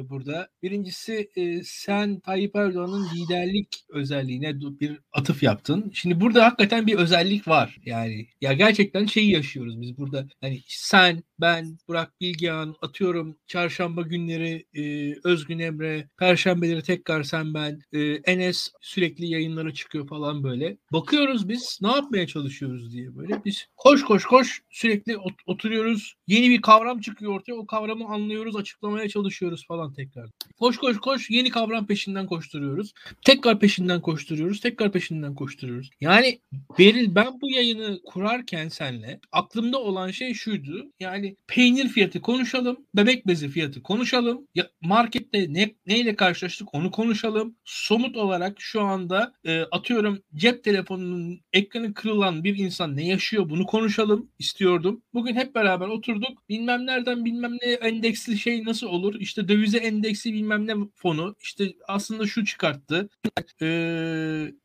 burada. 0.09 0.49
Birincisi 0.63 1.29
e, 1.35 1.63
sen 1.63 2.19
Tayyip 2.19 2.55
Erdoğan'ın 2.55 3.07
liderlik 3.15 3.85
özelliğine 3.89 4.59
bir 4.61 4.99
atıf 5.13 5.43
yaptın. 5.43 5.91
Şimdi 5.93 6.19
burada 6.21 6.45
hakikaten 6.45 6.87
bir 6.87 6.95
özellik 6.95 7.47
var. 7.47 7.77
Yani 7.85 8.27
ya 8.41 8.53
gerçekten 8.53 9.05
şeyi 9.05 9.31
yaşıyoruz 9.31 9.81
biz 9.81 9.97
burada. 9.97 10.27
Hani 10.41 10.61
sen, 10.67 11.23
ben, 11.41 11.77
Burak 11.87 12.21
Bilgehan 12.21 12.75
atıyorum 12.81 13.37
çarşamba 13.47 14.01
günleri 14.01 14.65
e, 14.73 15.15
Özgün 15.23 15.59
Emre, 15.59 16.09
perşembeleri 16.17 16.83
tekrar 16.83 17.23
sen 17.23 17.53
ben, 17.53 17.79
e, 17.93 17.99
Enes 18.01 18.71
sürekli 18.81 19.25
yayınlara 19.27 19.73
çıkıyor 19.73 20.07
falan 20.07 20.43
böyle. 20.43 20.77
Bakıyoruz 21.21 21.49
biz 21.49 21.79
ne 21.81 21.91
yapmaya 21.91 22.27
çalışıyoruz 22.27 22.93
diye 22.93 23.15
böyle. 23.15 23.41
Biz 23.45 23.67
koş 23.77 24.03
koş 24.03 24.25
koş 24.25 24.61
sürekli 24.69 25.17
ot- 25.17 25.41
oturuyoruz. 25.45 26.13
Yeni 26.27 26.49
bir 26.49 26.61
kavram 26.61 26.99
çıkıyor 26.99 27.35
ortaya. 27.35 27.53
O 27.53 27.65
kavramı 27.65 28.05
anlıyoruz, 28.07 28.55
açıklamaya 28.55 29.09
çalışıyoruz 29.09 29.67
falan 29.67 29.93
tekrar. 29.93 30.29
Koş 30.59 30.77
koş 30.77 30.97
koş 30.97 31.29
yeni 31.29 31.49
kavram 31.49 31.87
peşinden 31.87 32.27
koşturuyoruz. 32.27 32.93
Tekrar 33.25 33.59
peşinden 33.59 34.01
koşturuyoruz. 34.01 34.59
Tekrar 34.59 34.91
peşinden 34.91 35.35
koşturuyoruz. 35.35 35.89
Yani 36.01 36.39
Beril 36.79 37.15
ben 37.15 37.41
bu 37.41 37.49
yayını 37.49 37.99
kurarken 38.05 38.67
senle 38.69 39.19
aklımda 39.31 39.77
olan 39.81 40.11
şey 40.11 40.33
şuydu. 40.33 40.91
Yani 40.99 41.35
peynir 41.47 41.87
fiyatı 41.87 42.21
konuşalım. 42.21 42.77
Bebek 42.95 43.27
bezi 43.27 43.49
fiyatı 43.49 43.83
konuşalım. 43.83 44.47
Ya 44.55 44.69
markette 44.81 45.53
ne 45.53 45.75
neyle 45.85 46.15
karşılaştık 46.15 46.73
onu 46.75 46.91
konuşalım. 46.91 47.55
Somut 47.65 48.17
olarak 48.17 48.55
şu 48.59 48.81
anda 48.81 49.33
e, 49.45 49.61
atıyorum 49.61 50.19
cep 50.35 50.63
telefonunun 50.63 51.10
ekranı 51.53 51.93
kırılan 51.93 52.43
bir 52.43 52.57
insan 52.57 52.95
ne 52.95 53.07
yaşıyor 53.07 53.49
bunu 53.49 53.65
konuşalım 53.65 54.29
istiyordum. 54.39 55.01
Bugün 55.13 55.35
hep 55.35 55.55
beraber 55.55 55.87
oturduk. 55.87 56.49
Bilmem 56.49 56.85
nereden 56.85 57.25
bilmem 57.25 57.53
ne 57.61 57.71
endeksli 57.71 58.37
şey 58.37 58.63
nasıl 58.65 58.87
olur? 58.87 59.15
İşte 59.19 59.47
dövize 59.47 59.77
endeksi 59.77 60.33
bilmem 60.33 60.67
ne 60.67 60.73
fonu. 60.95 61.35
İşte 61.41 61.73
aslında 61.87 62.27
şu 62.27 62.45
çıkarttı. 62.45 63.09
E, 63.61 63.65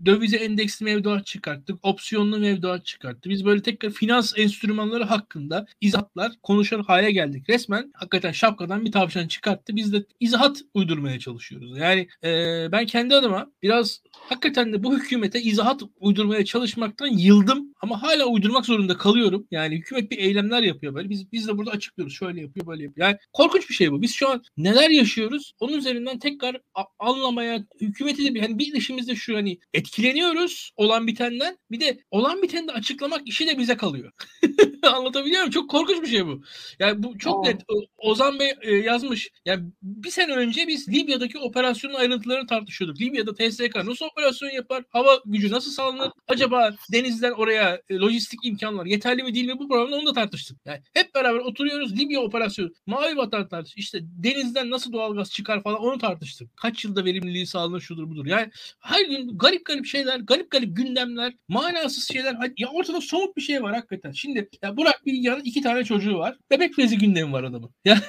dövize 0.07 0.37
endeksli 0.37 0.85
mevduat 0.85 1.27
çıkarttık. 1.27 1.79
Opsiyonlu 1.83 2.39
mevduat 2.39 2.87
çıkarttı. 2.87 3.31
Biz 3.31 3.45
böyle 3.45 3.63
tekrar 3.63 3.91
finans 3.91 4.39
enstrümanları 4.39 5.05
hakkında 5.05 5.67
izahatlar 5.81 6.33
konuşar 6.43 6.81
hale 6.81 7.13
geldik. 7.13 7.49
Resmen 7.49 7.91
hakikaten 7.95 8.33
şapkadan 8.33 8.85
bir 8.85 8.93
tavşan 8.93 9.29
çıkarttı. 9.29 9.77
Biz 9.77 9.93
de 9.93 10.05
izahat 10.21 10.63
uydurmaya 10.75 11.19
çalışıyoruz. 11.19 11.79
Yani 11.79 12.09
e, 12.25 12.29
ben 12.73 12.87
kendi 12.87 13.15
adıma 13.15 13.51
biraz 13.63 14.03
hakikaten 14.13 14.73
de 14.73 14.83
bu 14.83 14.99
hükümete 14.99 15.43
izahat 15.43 15.83
uydurmaya 16.01 16.36
çalışmaktan 16.45 17.07
yıldım 17.07 17.75
ama 17.81 18.03
hala 18.03 18.25
uydurmak 18.27 18.67
zorunda 18.67 18.97
kalıyorum. 18.97 19.47
Yani 19.51 19.77
hükümet 19.77 20.11
bir 20.11 20.19
eylemler 20.19 20.63
yapıyor 20.63 20.95
böyle. 20.95 21.11
Biz 21.11 21.33
biz 21.33 21.49
de 21.49 21.57
burada 21.57 21.71
açıklıyoruz. 21.71 22.15
Şöyle 22.15 22.41
yapıyor, 22.41 22.67
böyle 22.67 22.83
yapıyor. 22.83 23.07
Yani 23.07 23.19
korkunç 23.33 23.69
bir 23.69 23.75
şey 23.75 23.93
bu. 23.93 24.03
Biz 24.03 24.15
şu 24.15 24.29
an 24.29 24.43
neler 24.57 24.91
yaşıyoruz? 24.91 25.53
Onun 25.61 25.79
üzerinden 25.79 26.19
tekrar 26.19 26.57
anlamaya 26.99 27.65
hükümeti 27.81 28.25
de 28.25 28.35
bir 28.35 28.41
hani 28.41 28.59
bir 28.59 28.75
işimizde 28.75 29.15
şu 29.15 29.37
hani 29.37 29.59
etkileniyoruz 29.75 30.71
olan 30.77 31.07
bitenden. 31.07 31.59
Bir 31.71 31.81
de 31.81 31.99
olan 32.11 32.43
biteni 32.43 32.69
de 32.69 32.73
açıklamak 32.73 33.29
işi 33.29 33.47
de 33.47 33.59
bize 33.59 33.77
kalıyor. 33.77 34.13
Anlatabiliyor 34.83 35.41
muyum? 35.41 35.51
Çok 35.51 35.71
korkunç 35.71 36.03
bir 36.03 36.07
şey 36.07 36.27
bu. 36.27 36.43
Yani 36.79 37.03
bu 37.03 37.19
çok 37.19 37.47
net. 37.47 37.63
O- 37.69 38.11
Ozan 38.11 38.39
Bey 38.39 38.55
e, 38.63 38.73
yazmış. 38.77 39.31
Yani 39.45 39.71
bir 39.83 40.11
sene 40.11 40.33
önce 40.35 40.69
biz 40.69 40.89
Libya'daki 40.89 41.39
operasyonun 41.39 41.95
ayrıntılarını 41.95 42.47
tartışıyorduk. 42.47 43.01
Libya'da 43.01 43.35
TSK 43.35 43.77
nasıl 43.77 44.07
operasyon 44.07 44.51
yapar? 44.51 44.85
Hava 44.91 45.21
gücü 45.27 45.51
nasıl 45.51 45.71
sağlanır? 45.71 46.13
Acaba 46.29 46.75
denizden 46.93 47.33
oraya 47.33 47.81
e, 47.89 47.97
lojistik 47.97 48.41
imkanlar 48.43 48.87
yeterli 48.87 49.23
mi 49.23 49.35
değil 49.35 49.47
mi? 49.47 49.59
Bu 49.59 49.69
programda 49.69 49.97
onu 49.97 50.07
da 50.07 50.13
tartıştık. 50.13 50.59
Yani 50.65 50.81
hep 50.95 51.15
beraber 51.15 51.39
oturuyoruz. 51.39 51.99
Libya 51.99 52.21
operasyonu, 52.21 52.71
Mavi 52.87 53.17
Vatan 53.17 53.49
tartış. 53.49 53.77
İşte 53.77 53.99
denizden 54.03 54.71
nasıl 54.71 54.93
doğalgaz 54.93 55.31
çıkar 55.31 55.63
falan 55.63 55.81
onu 55.81 55.99
tartıştık. 55.99 56.57
Kaç 56.57 56.85
yılda 56.85 57.05
verimliliği 57.05 57.47
sağlanır 57.47 57.81
şudur 57.81 58.11
budur. 58.11 58.27
Yani 58.27 58.51
her 58.81 59.05
gün 59.05 59.39
garip 59.39 59.65
garip 59.65 59.87
şeyler, 59.87 60.21
garip 60.21 60.51
garip 60.51 60.77
gündemler, 60.77 61.35
manasız 61.49 62.09
şeyler. 62.09 62.37
Ya 62.57 62.69
ortada 62.69 63.01
somut 63.01 63.37
bir 63.37 63.43
şey 63.43 63.63
var 63.63 63.75
hakikaten. 63.75 64.13
Şimdi 64.13 64.49
ya 64.63 64.77
Burak 64.77 65.07
Bilgehan'ın 65.07 65.45
iki 65.45 65.61
tane 65.61 65.85
çocuğu 65.85 66.19
var. 66.19 66.37
Bebek 66.51 66.79
bezi 66.79 66.99
gündemi 66.99 67.33
var 67.33 67.45
adamın. 67.45 67.71
Ya 67.85 68.01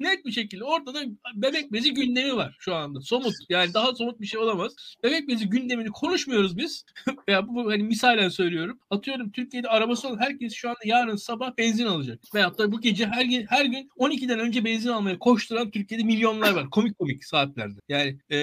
net 0.00 0.24
bir 0.26 0.32
şekilde 0.32 0.64
ortada 0.64 1.02
bebek 1.34 1.72
bezi 1.72 1.94
gündemi 1.94 2.36
var 2.36 2.56
şu 2.58 2.74
anda. 2.74 3.00
Somut. 3.00 3.34
Yani 3.48 3.74
daha 3.74 3.94
somut 3.94 4.20
bir 4.20 4.26
şey 4.26 4.40
olamaz. 4.40 4.72
Bebek 5.04 5.28
bezi 5.28 5.48
gündemini 5.48 5.88
konuşmuyoruz 5.88 6.56
biz. 6.56 6.84
ya 7.28 7.48
bu, 7.48 7.61
bu 7.64 7.70
hani 7.70 7.82
misalen 7.82 8.28
söylüyorum. 8.28 8.78
Atıyorum 8.90 9.30
Türkiye'de 9.30 9.68
arabası 9.68 10.08
olan 10.08 10.18
herkes 10.20 10.52
şu 10.54 10.68
anda 10.68 10.78
yarın 10.84 11.16
sabah 11.16 11.58
benzin 11.58 11.86
alacak. 11.86 12.18
Veyahut 12.34 12.58
da 12.58 12.72
bu 12.72 12.80
gece 12.80 13.06
her, 13.06 13.26
her 13.48 13.64
gün 13.64 13.88
12'den 13.98 14.38
önce 14.38 14.64
benzin 14.64 14.88
almaya 14.88 15.18
koşturan 15.18 15.70
Türkiye'de 15.70 16.04
milyonlar 16.04 16.52
var. 16.52 16.70
Komik 16.70 16.98
komik 16.98 17.24
saatlerde. 17.24 17.80
Yani 17.88 18.18
e, 18.30 18.38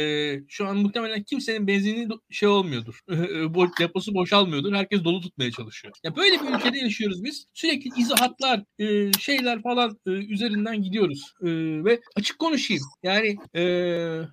şu 0.47 0.67
an 0.67 0.77
muhtemelen 0.77 1.23
kimsenin 1.23 1.67
benzini 1.67 2.07
şey 2.29 2.49
olmuyordur. 2.49 2.99
deposu 3.79 4.13
boşalmıyordur. 4.13 4.73
Herkes 4.73 5.03
dolu 5.03 5.21
tutmaya 5.21 5.51
çalışıyor. 5.51 5.93
Ya 6.03 6.15
böyle 6.15 6.41
bir 6.41 6.55
ülkede 6.55 6.77
yaşıyoruz 6.77 7.23
biz. 7.23 7.45
Sürekli 7.53 7.89
izahatlar, 7.97 8.63
e, 8.79 9.11
şeyler 9.19 9.61
falan 9.61 9.97
e, 10.07 10.09
üzerinden 10.09 10.81
gidiyoruz. 10.81 11.33
E, 11.41 11.47
ve 11.85 12.01
açık 12.15 12.39
konuşayım. 12.39 12.83
Yani 13.03 13.37
e, 13.55 13.63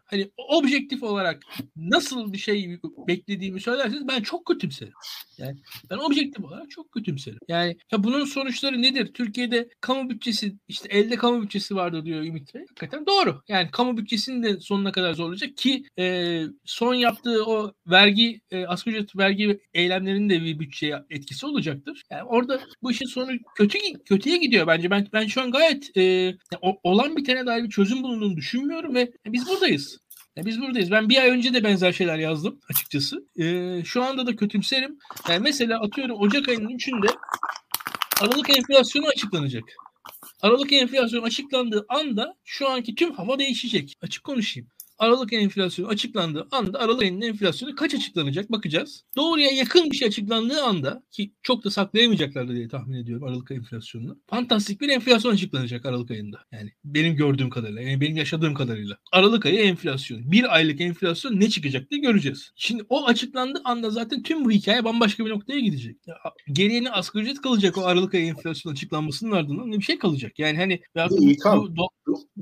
hani 0.04 0.30
objektif 0.48 1.02
olarak 1.02 1.42
nasıl 1.76 2.32
bir 2.32 2.38
şey 2.38 2.78
beklediğimi 3.08 3.60
söylerseniz 3.60 4.08
ben 4.08 4.22
çok 4.22 4.46
kötümserim. 4.76 4.92
Yani 5.38 5.56
ben 5.90 5.96
objektif 5.98 6.44
olarak 6.44 6.70
çok 6.70 6.92
kötümserim. 6.92 7.38
Yani 7.48 7.76
ya 7.92 8.04
bunun 8.04 8.24
sonuçları 8.24 8.82
nedir? 8.82 9.12
Türkiye'de 9.14 9.68
kamu 9.80 10.10
bütçesi 10.10 10.56
işte 10.68 10.88
elde 10.88 11.16
kamu 11.16 11.42
bütçesi 11.42 11.76
vardı 11.76 12.04
diyor 12.04 12.22
Ümit 12.22 12.54
Bey. 12.54 12.62
Hakikaten 12.68 13.06
doğru. 13.06 13.42
Yani 13.48 13.70
kamu 13.70 13.96
bütçesini 13.96 14.42
de 14.42 14.60
sonuna 14.60 14.92
kadar 14.92 15.14
zorlayacak 15.14 15.56
ki 15.56 15.84
e, 15.98 16.42
son 16.64 16.94
yaptığı 16.94 17.44
o 17.46 17.72
vergi 17.86 18.40
e, 18.50 18.66
asgari 18.66 18.96
ücret 18.96 19.16
vergi 19.16 19.60
eylemlerinin 19.74 20.30
de 20.30 20.44
bir 20.44 20.58
bütçeye 20.58 21.02
etkisi 21.10 21.46
olacaktır. 21.46 22.02
Yani 22.10 22.22
orada 22.22 22.60
bu 22.82 22.90
işin 22.90 23.06
sonu 23.06 23.30
kötü 23.54 23.78
kötüye 24.04 24.36
gidiyor 24.36 24.66
bence. 24.66 24.90
Ben 24.90 25.06
ben 25.12 25.26
şu 25.26 25.42
an 25.42 25.50
gayet 25.50 25.96
e, 25.96 26.34
olan 26.82 27.16
bitene 27.16 27.46
dair 27.46 27.64
bir 27.64 27.70
çözüm 27.70 28.02
bulunduğunu 28.02 28.36
düşünmüyorum 28.36 28.94
ve 28.94 29.12
biz 29.26 29.48
buradayız. 29.48 30.05
Ya 30.36 30.46
biz 30.46 30.60
buradayız. 30.60 30.90
Ben 30.90 31.08
bir 31.08 31.18
ay 31.18 31.30
önce 31.30 31.54
de 31.54 31.64
benzer 31.64 31.92
şeyler 31.92 32.18
yazdım 32.18 32.60
açıkçası. 32.70 33.26
Ee, 33.38 33.84
şu 33.84 34.02
anda 34.02 34.26
da 34.26 34.36
kötümserim. 34.36 34.98
Yani 35.28 35.40
mesela 35.40 35.80
atıyorum 35.80 36.20
Ocak 36.20 36.48
ayının 36.48 36.68
3'ünde 36.68 37.16
Aralık 38.20 38.50
enflasyonu 38.50 39.06
açıklanacak. 39.06 39.64
Aralık 40.42 40.72
enflasyonu 40.72 41.24
açıklandığı 41.24 41.86
anda 41.88 42.36
şu 42.44 42.68
anki 42.68 42.94
tüm 42.94 43.14
hava 43.14 43.38
değişecek. 43.38 43.94
Açık 44.02 44.24
konuşayım. 44.24 44.68
Aralık 44.98 45.32
enflasyonu 45.32 45.88
açıklandığı 45.88 46.48
anda 46.50 46.78
Aralık 46.78 47.02
ayının 47.02 47.20
enflasyonu 47.20 47.74
kaç 47.74 47.94
açıklanacak 47.94 48.52
bakacağız. 48.52 49.04
Doğruya 49.16 49.50
yakın 49.50 49.90
bir 49.90 49.96
şey 49.96 50.08
açıklandığı 50.08 50.62
anda 50.62 51.02
ki 51.10 51.32
çok 51.42 51.64
da 51.64 51.70
saklayamayacaklardı 51.70 52.54
diye 52.54 52.68
tahmin 52.68 52.96
ediyorum 52.96 53.28
Aralık 53.28 53.50
ayı 53.50 53.60
enflasyonunu. 53.60 54.18
Fantastik 54.26 54.80
bir 54.80 54.88
enflasyon 54.88 55.32
açıklanacak 55.32 55.86
Aralık 55.86 56.10
ayında. 56.10 56.38
Yani 56.52 56.72
benim 56.84 57.16
gördüğüm 57.16 57.50
kadarıyla, 57.50 57.82
yani 57.82 58.00
benim 58.00 58.16
yaşadığım 58.16 58.54
kadarıyla. 58.54 58.98
Aralık 59.12 59.46
ayı 59.46 59.58
enflasyon. 59.58 60.32
Bir 60.32 60.54
aylık 60.54 60.80
enflasyon 60.80 61.40
ne 61.40 61.48
çıkacak 61.48 61.90
diye 61.90 62.00
göreceğiz. 62.00 62.52
Şimdi 62.56 62.84
o 62.88 63.06
açıklandığı 63.06 63.60
anda 63.64 63.90
zaten 63.90 64.22
tüm 64.22 64.44
bu 64.44 64.50
hikaye 64.50 64.84
bambaşka 64.84 65.24
bir 65.24 65.30
noktaya 65.30 65.60
gidecek. 65.60 65.96
Ya, 66.06 66.14
geriye 66.52 66.84
ne 66.84 66.90
asgari 66.90 67.24
ücret 67.24 67.40
kalacak 67.40 67.78
o 67.78 67.84
Aralık 67.84 68.14
ayı 68.14 68.26
enflasyon 68.26 68.72
açıklanmasının 68.72 69.32
ardından 69.32 69.70
ne 69.70 69.78
bir 69.78 69.82
şey 69.82 69.98
kalacak. 69.98 70.38
Yani 70.38 70.58
hani 70.58 70.80
bu, 71.10 71.76
do, 71.76 71.86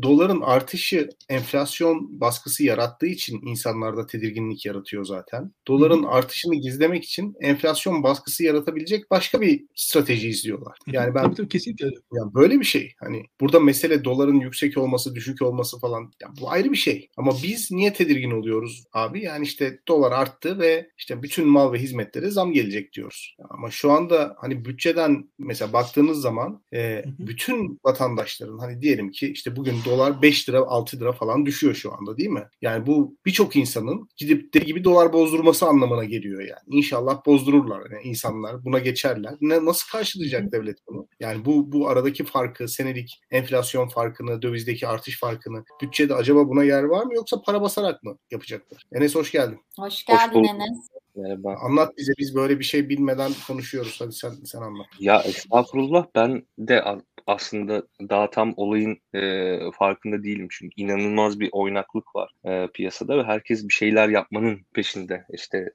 doların 0.03 0.41
artışı 0.41 1.09
enflasyon 1.29 2.21
baskı 2.21 2.44
baskısı 2.45 2.65
yarattığı 2.65 3.07
için 3.07 3.41
insanlarda 3.47 4.07
tedirginlik 4.07 4.67
yaratıyor 4.67 5.05
zaten. 5.05 5.53
Doların 5.69 6.03
Hı-hı. 6.03 6.11
artışını 6.11 6.55
gizlemek 6.55 7.05
için 7.05 7.35
enflasyon 7.41 8.03
baskısı 8.03 8.45
yaratabilecek 8.45 9.11
başka 9.11 9.41
bir 9.41 9.65
strateji 9.75 10.29
izliyorlar. 10.29 10.79
Yani 10.87 11.15
ben 11.15 11.23
tabii, 11.23 11.35
tabii, 11.35 11.49
kesinlikle. 11.49 11.87
Yani 11.87 12.35
böyle 12.35 12.61
bir 12.61 12.65
şey. 12.65 12.93
Hani 13.01 13.23
burada 13.41 13.61
mesele 13.61 14.05
doların 14.05 14.41
yüksek 14.41 14.79
olması, 14.79 15.15
düşük 15.15 15.43
olması 15.43 15.79
falan. 15.79 16.13
Yani 16.23 16.35
bu 16.41 16.51
ayrı 16.51 16.73
bir 16.73 16.77
şey. 16.77 17.09
Ama 17.17 17.33
biz 17.43 17.71
niye 17.71 17.93
tedirgin 17.93 18.31
oluyoruz 18.31 18.85
abi? 18.93 19.23
Yani 19.23 19.45
işte 19.45 19.79
dolar 19.89 20.13
arttı 20.13 20.59
ve 20.59 20.91
işte 20.99 21.23
bütün 21.23 21.49
mal 21.49 21.73
ve 21.73 21.79
hizmetlere 21.79 22.31
zam 22.31 22.53
gelecek 22.53 22.93
diyoruz. 22.93 23.37
Ama 23.51 23.71
şu 23.71 23.93
anda 23.93 24.37
hani 24.39 24.65
bütçeden 24.65 25.31
mesela 25.39 25.73
baktığınız 25.73 26.21
zaman 26.21 26.63
e, 26.75 27.05
bütün 27.19 27.81
vatandaşların 27.85 28.59
hani 28.59 28.83
diyelim 28.83 29.11
ki 29.11 29.33
işte 29.33 29.57
bugün 29.57 29.77
dolar 29.85 30.23
5 30.23 30.49
lira 30.49 30.59
6 30.59 31.01
lira 31.01 31.13
falan 31.13 31.47
düşüyor 31.47 31.75
şu 31.75 31.93
anda 31.93 32.17
değil 32.17 32.31
mi? 32.31 32.34
Mi? 32.35 32.49
Yani 32.63 32.87
bu 32.87 33.17
birçok 33.27 33.57
insanın 33.57 34.09
gidip 34.17 34.55
deli 34.55 34.65
gibi 34.65 34.85
dolar 34.85 35.13
bozdurması 35.13 35.67
anlamına 35.67 36.05
geliyor 36.05 36.41
yani. 36.41 36.61
İnşallah 36.67 37.27
bozdururlar 37.27 37.91
yani 37.91 38.03
insanlar 38.05 38.65
buna 38.65 38.79
geçerler. 38.79 39.35
Ne, 39.41 39.65
nasıl 39.65 39.91
karşılayacak 39.93 40.53
devlet 40.53 40.79
bunu? 40.89 41.09
Yani 41.21 41.45
bu 41.45 41.73
bu 41.73 41.89
aradaki 41.89 42.25
farkı, 42.25 42.69
senelik 42.69 43.21
enflasyon 43.31 43.89
farkını, 43.89 44.43
dövizdeki 44.43 44.89
artış 44.89 45.21
farkını 45.21 45.65
bütçede 45.83 46.15
acaba 46.15 46.49
buna 46.49 46.65
yer 46.65 46.83
var 46.83 47.05
mı 47.05 47.15
yoksa 47.15 47.43
para 47.43 47.63
basarak 47.63 48.03
mı 48.03 48.19
yapacaklar? 48.31 48.83
Enes 48.93 49.15
hoş 49.15 49.33
geldin. 49.33 49.61
Hoş 49.79 50.05
geldin 50.05 50.41
hoş 50.41 50.49
Enes. 50.49 50.95
Merhaba. 51.17 51.57
Anlat 51.63 51.97
bize 51.97 52.13
biz 52.19 52.35
böyle 52.35 52.59
bir 52.59 52.65
şey 52.65 52.89
bilmeden 52.89 53.33
konuşuyoruz. 53.47 53.97
Hadi 54.01 54.13
sen 54.13 54.31
sen 54.31 54.61
anlat. 54.61 54.87
Ya 54.99 55.21
estağfurullah 55.21 56.07
ben 56.15 56.47
de 56.59 56.83
aslında 57.27 57.83
daha 58.01 58.31
tam 58.31 58.55
olayın 58.57 58.99
e, 59.15 59.59
farkında 59.79 60.23
değilim 60.23 60.49
çünkü 60.51 60.83
inanılmaz 60.83 61.41
bir 61.41 61.49
oynaklık 61.53 62.17
var 62.17 62.31
e, 62.45 62.69
piyasada 62.75 63.19
ve 63.19 63.23
herkes 63.23 63.69
bir 63.69 63.73
şeyler 63.73 64.09
yapmanın 64.09 64.61
peşinde. 64.75 65.25
İşte 65.33 65.73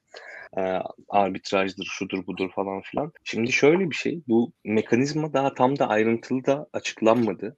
e, 0.58 0.62
arbitrajdır, 1.08 1.84
şudur 1.84 2.26
budur 2.26 2.50
falan 2.54 2.80
filan. 2.80 3.12
Şimdi 3.24 3.52
şöyle 3.52 3.90
bir 3.90 3.94
şey, 3.94 4.20
bu 4.28 4.52
mekanizma 4.64 5.32
daha 5.32 5.54
tam 5.54 5.78
da 5.78 5.88
ayrıntılı 5.88 6.44
da 6.44 6.66
açıklanmadı. 6.72 7.56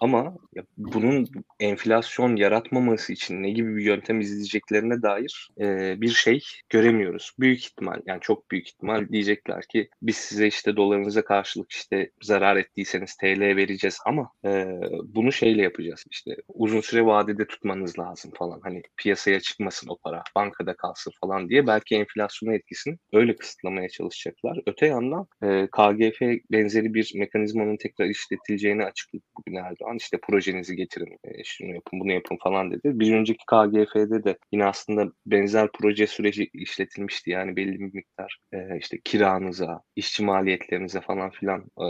Ama 0.00 0.36
bunun 0.76 1.28
enflasyon 1.60 2.36
yaratmaması 2.36 3.12
için 3.12 3.42
ne 3.42 3.50
gibi 3.50 3.76
bir 3.76 3.84
yöntem 3.84 4.20
izleyeceklerine 4.20 5.02
dair 5.02 5.50
e, 5.60 6.00
bir 6.00 6.08
şey 6.08 6.40
göremiyoruz. 6.68 7.32
Büyük 7.38 7.60
ihtimal, 7.64 8.00
yani 8.06 8.20
çok 8.20 8.50
büyük 8.50 8.68
ihtimal 8.68 9.08
diyecekler 9.08 9.62
ki 9.62 9.88
biz 10.02 10.16
size 10.16 10.46
işte 10.46 10.76
dolarınıza 10.76 11.24
karşılık 11.24 11.72
işte 11.72 12.10
zarar 12.22 12.56
ettiyseniz 12.56 13.16
TL 13.16 13.40
vereceğiz 13.40 13.98
ama 14.06 14.30
e, 14.44 14.66
bunu 15.04 15.32
şeyle 15.32 15.62
yapacağız 15.62 16.04
işte 16.10 16.36
uzun 16.48 16.80
süre 16.80 17.06
vadede 17.06 17.46
tutmanız 17.46 17.98
lazım 17.98 18.32
falan. 18.34 18.60
Hani 18.62 18.82
piyasaya 18.96 19.40
çıkmasın 19.40 19.88
o 19.88 19.96
para, 19.96 20.22
bankada 20.36 20.76
kalsın 20.76 21.12
falan 21.20 21.48
diye 21.48 21.66
belki 21.66 21.96
enflasyon 21.96 22.33
enflasyona 22.34 22.54
etkisini 22.54 22.96
öyle 23.12 23.36
kısıtlamaya 23.36 23.88
çalışacaklar. 23.88 24.58
Öte 24.66 24.86
yandan 24.86 25.26
e, 25.42 25.66
KGF 25.66 26.20
benzeri 26.52 26.94
bir 26.94 27.12
mekanizmanın 27.14 27.76
tekrar 27.76 28.06
işletileceğini 28.06 28.84
açıkladı 28.84 29.22
bugün 29.38 29.56
Erdoğan. 29.56 29.96
İşte 29.96 30.18
projenizi 30.22 30.76
getirin, 30.76 31.18
e, 31.24 31.44
şunu 31.44 31.74
yapın, 31.74 32.00
bunu 32.00 32.12
yapın 32.12 32.38
falan 32.42 32.70
dedi. 32.70 32.80
Bir 32.84 33.14
önceki 33.14 33.44
KGF'de 33.46 34.24
de 34.24 34.38
yine 34.52 34.64
aslında 34.64 35.12
benzer 35.26 35.68
proje 35.80 36.06
süreci 36.06 36.50
işletilmişti. 36.52 37.30
Yani 37.30 37.56
belli 37.56 37.80
bir 37.80 37.94
miktar 37.94 38.38
e, 38.52 38.78
işte 38.78 38.98
kiranıza, 39.04 39.80
işçi 39.96 40.24
maliyetlerinize 40.24 41.00
falan 41.00 41.30
filan 41.30 41.60
e, 41.60 41.86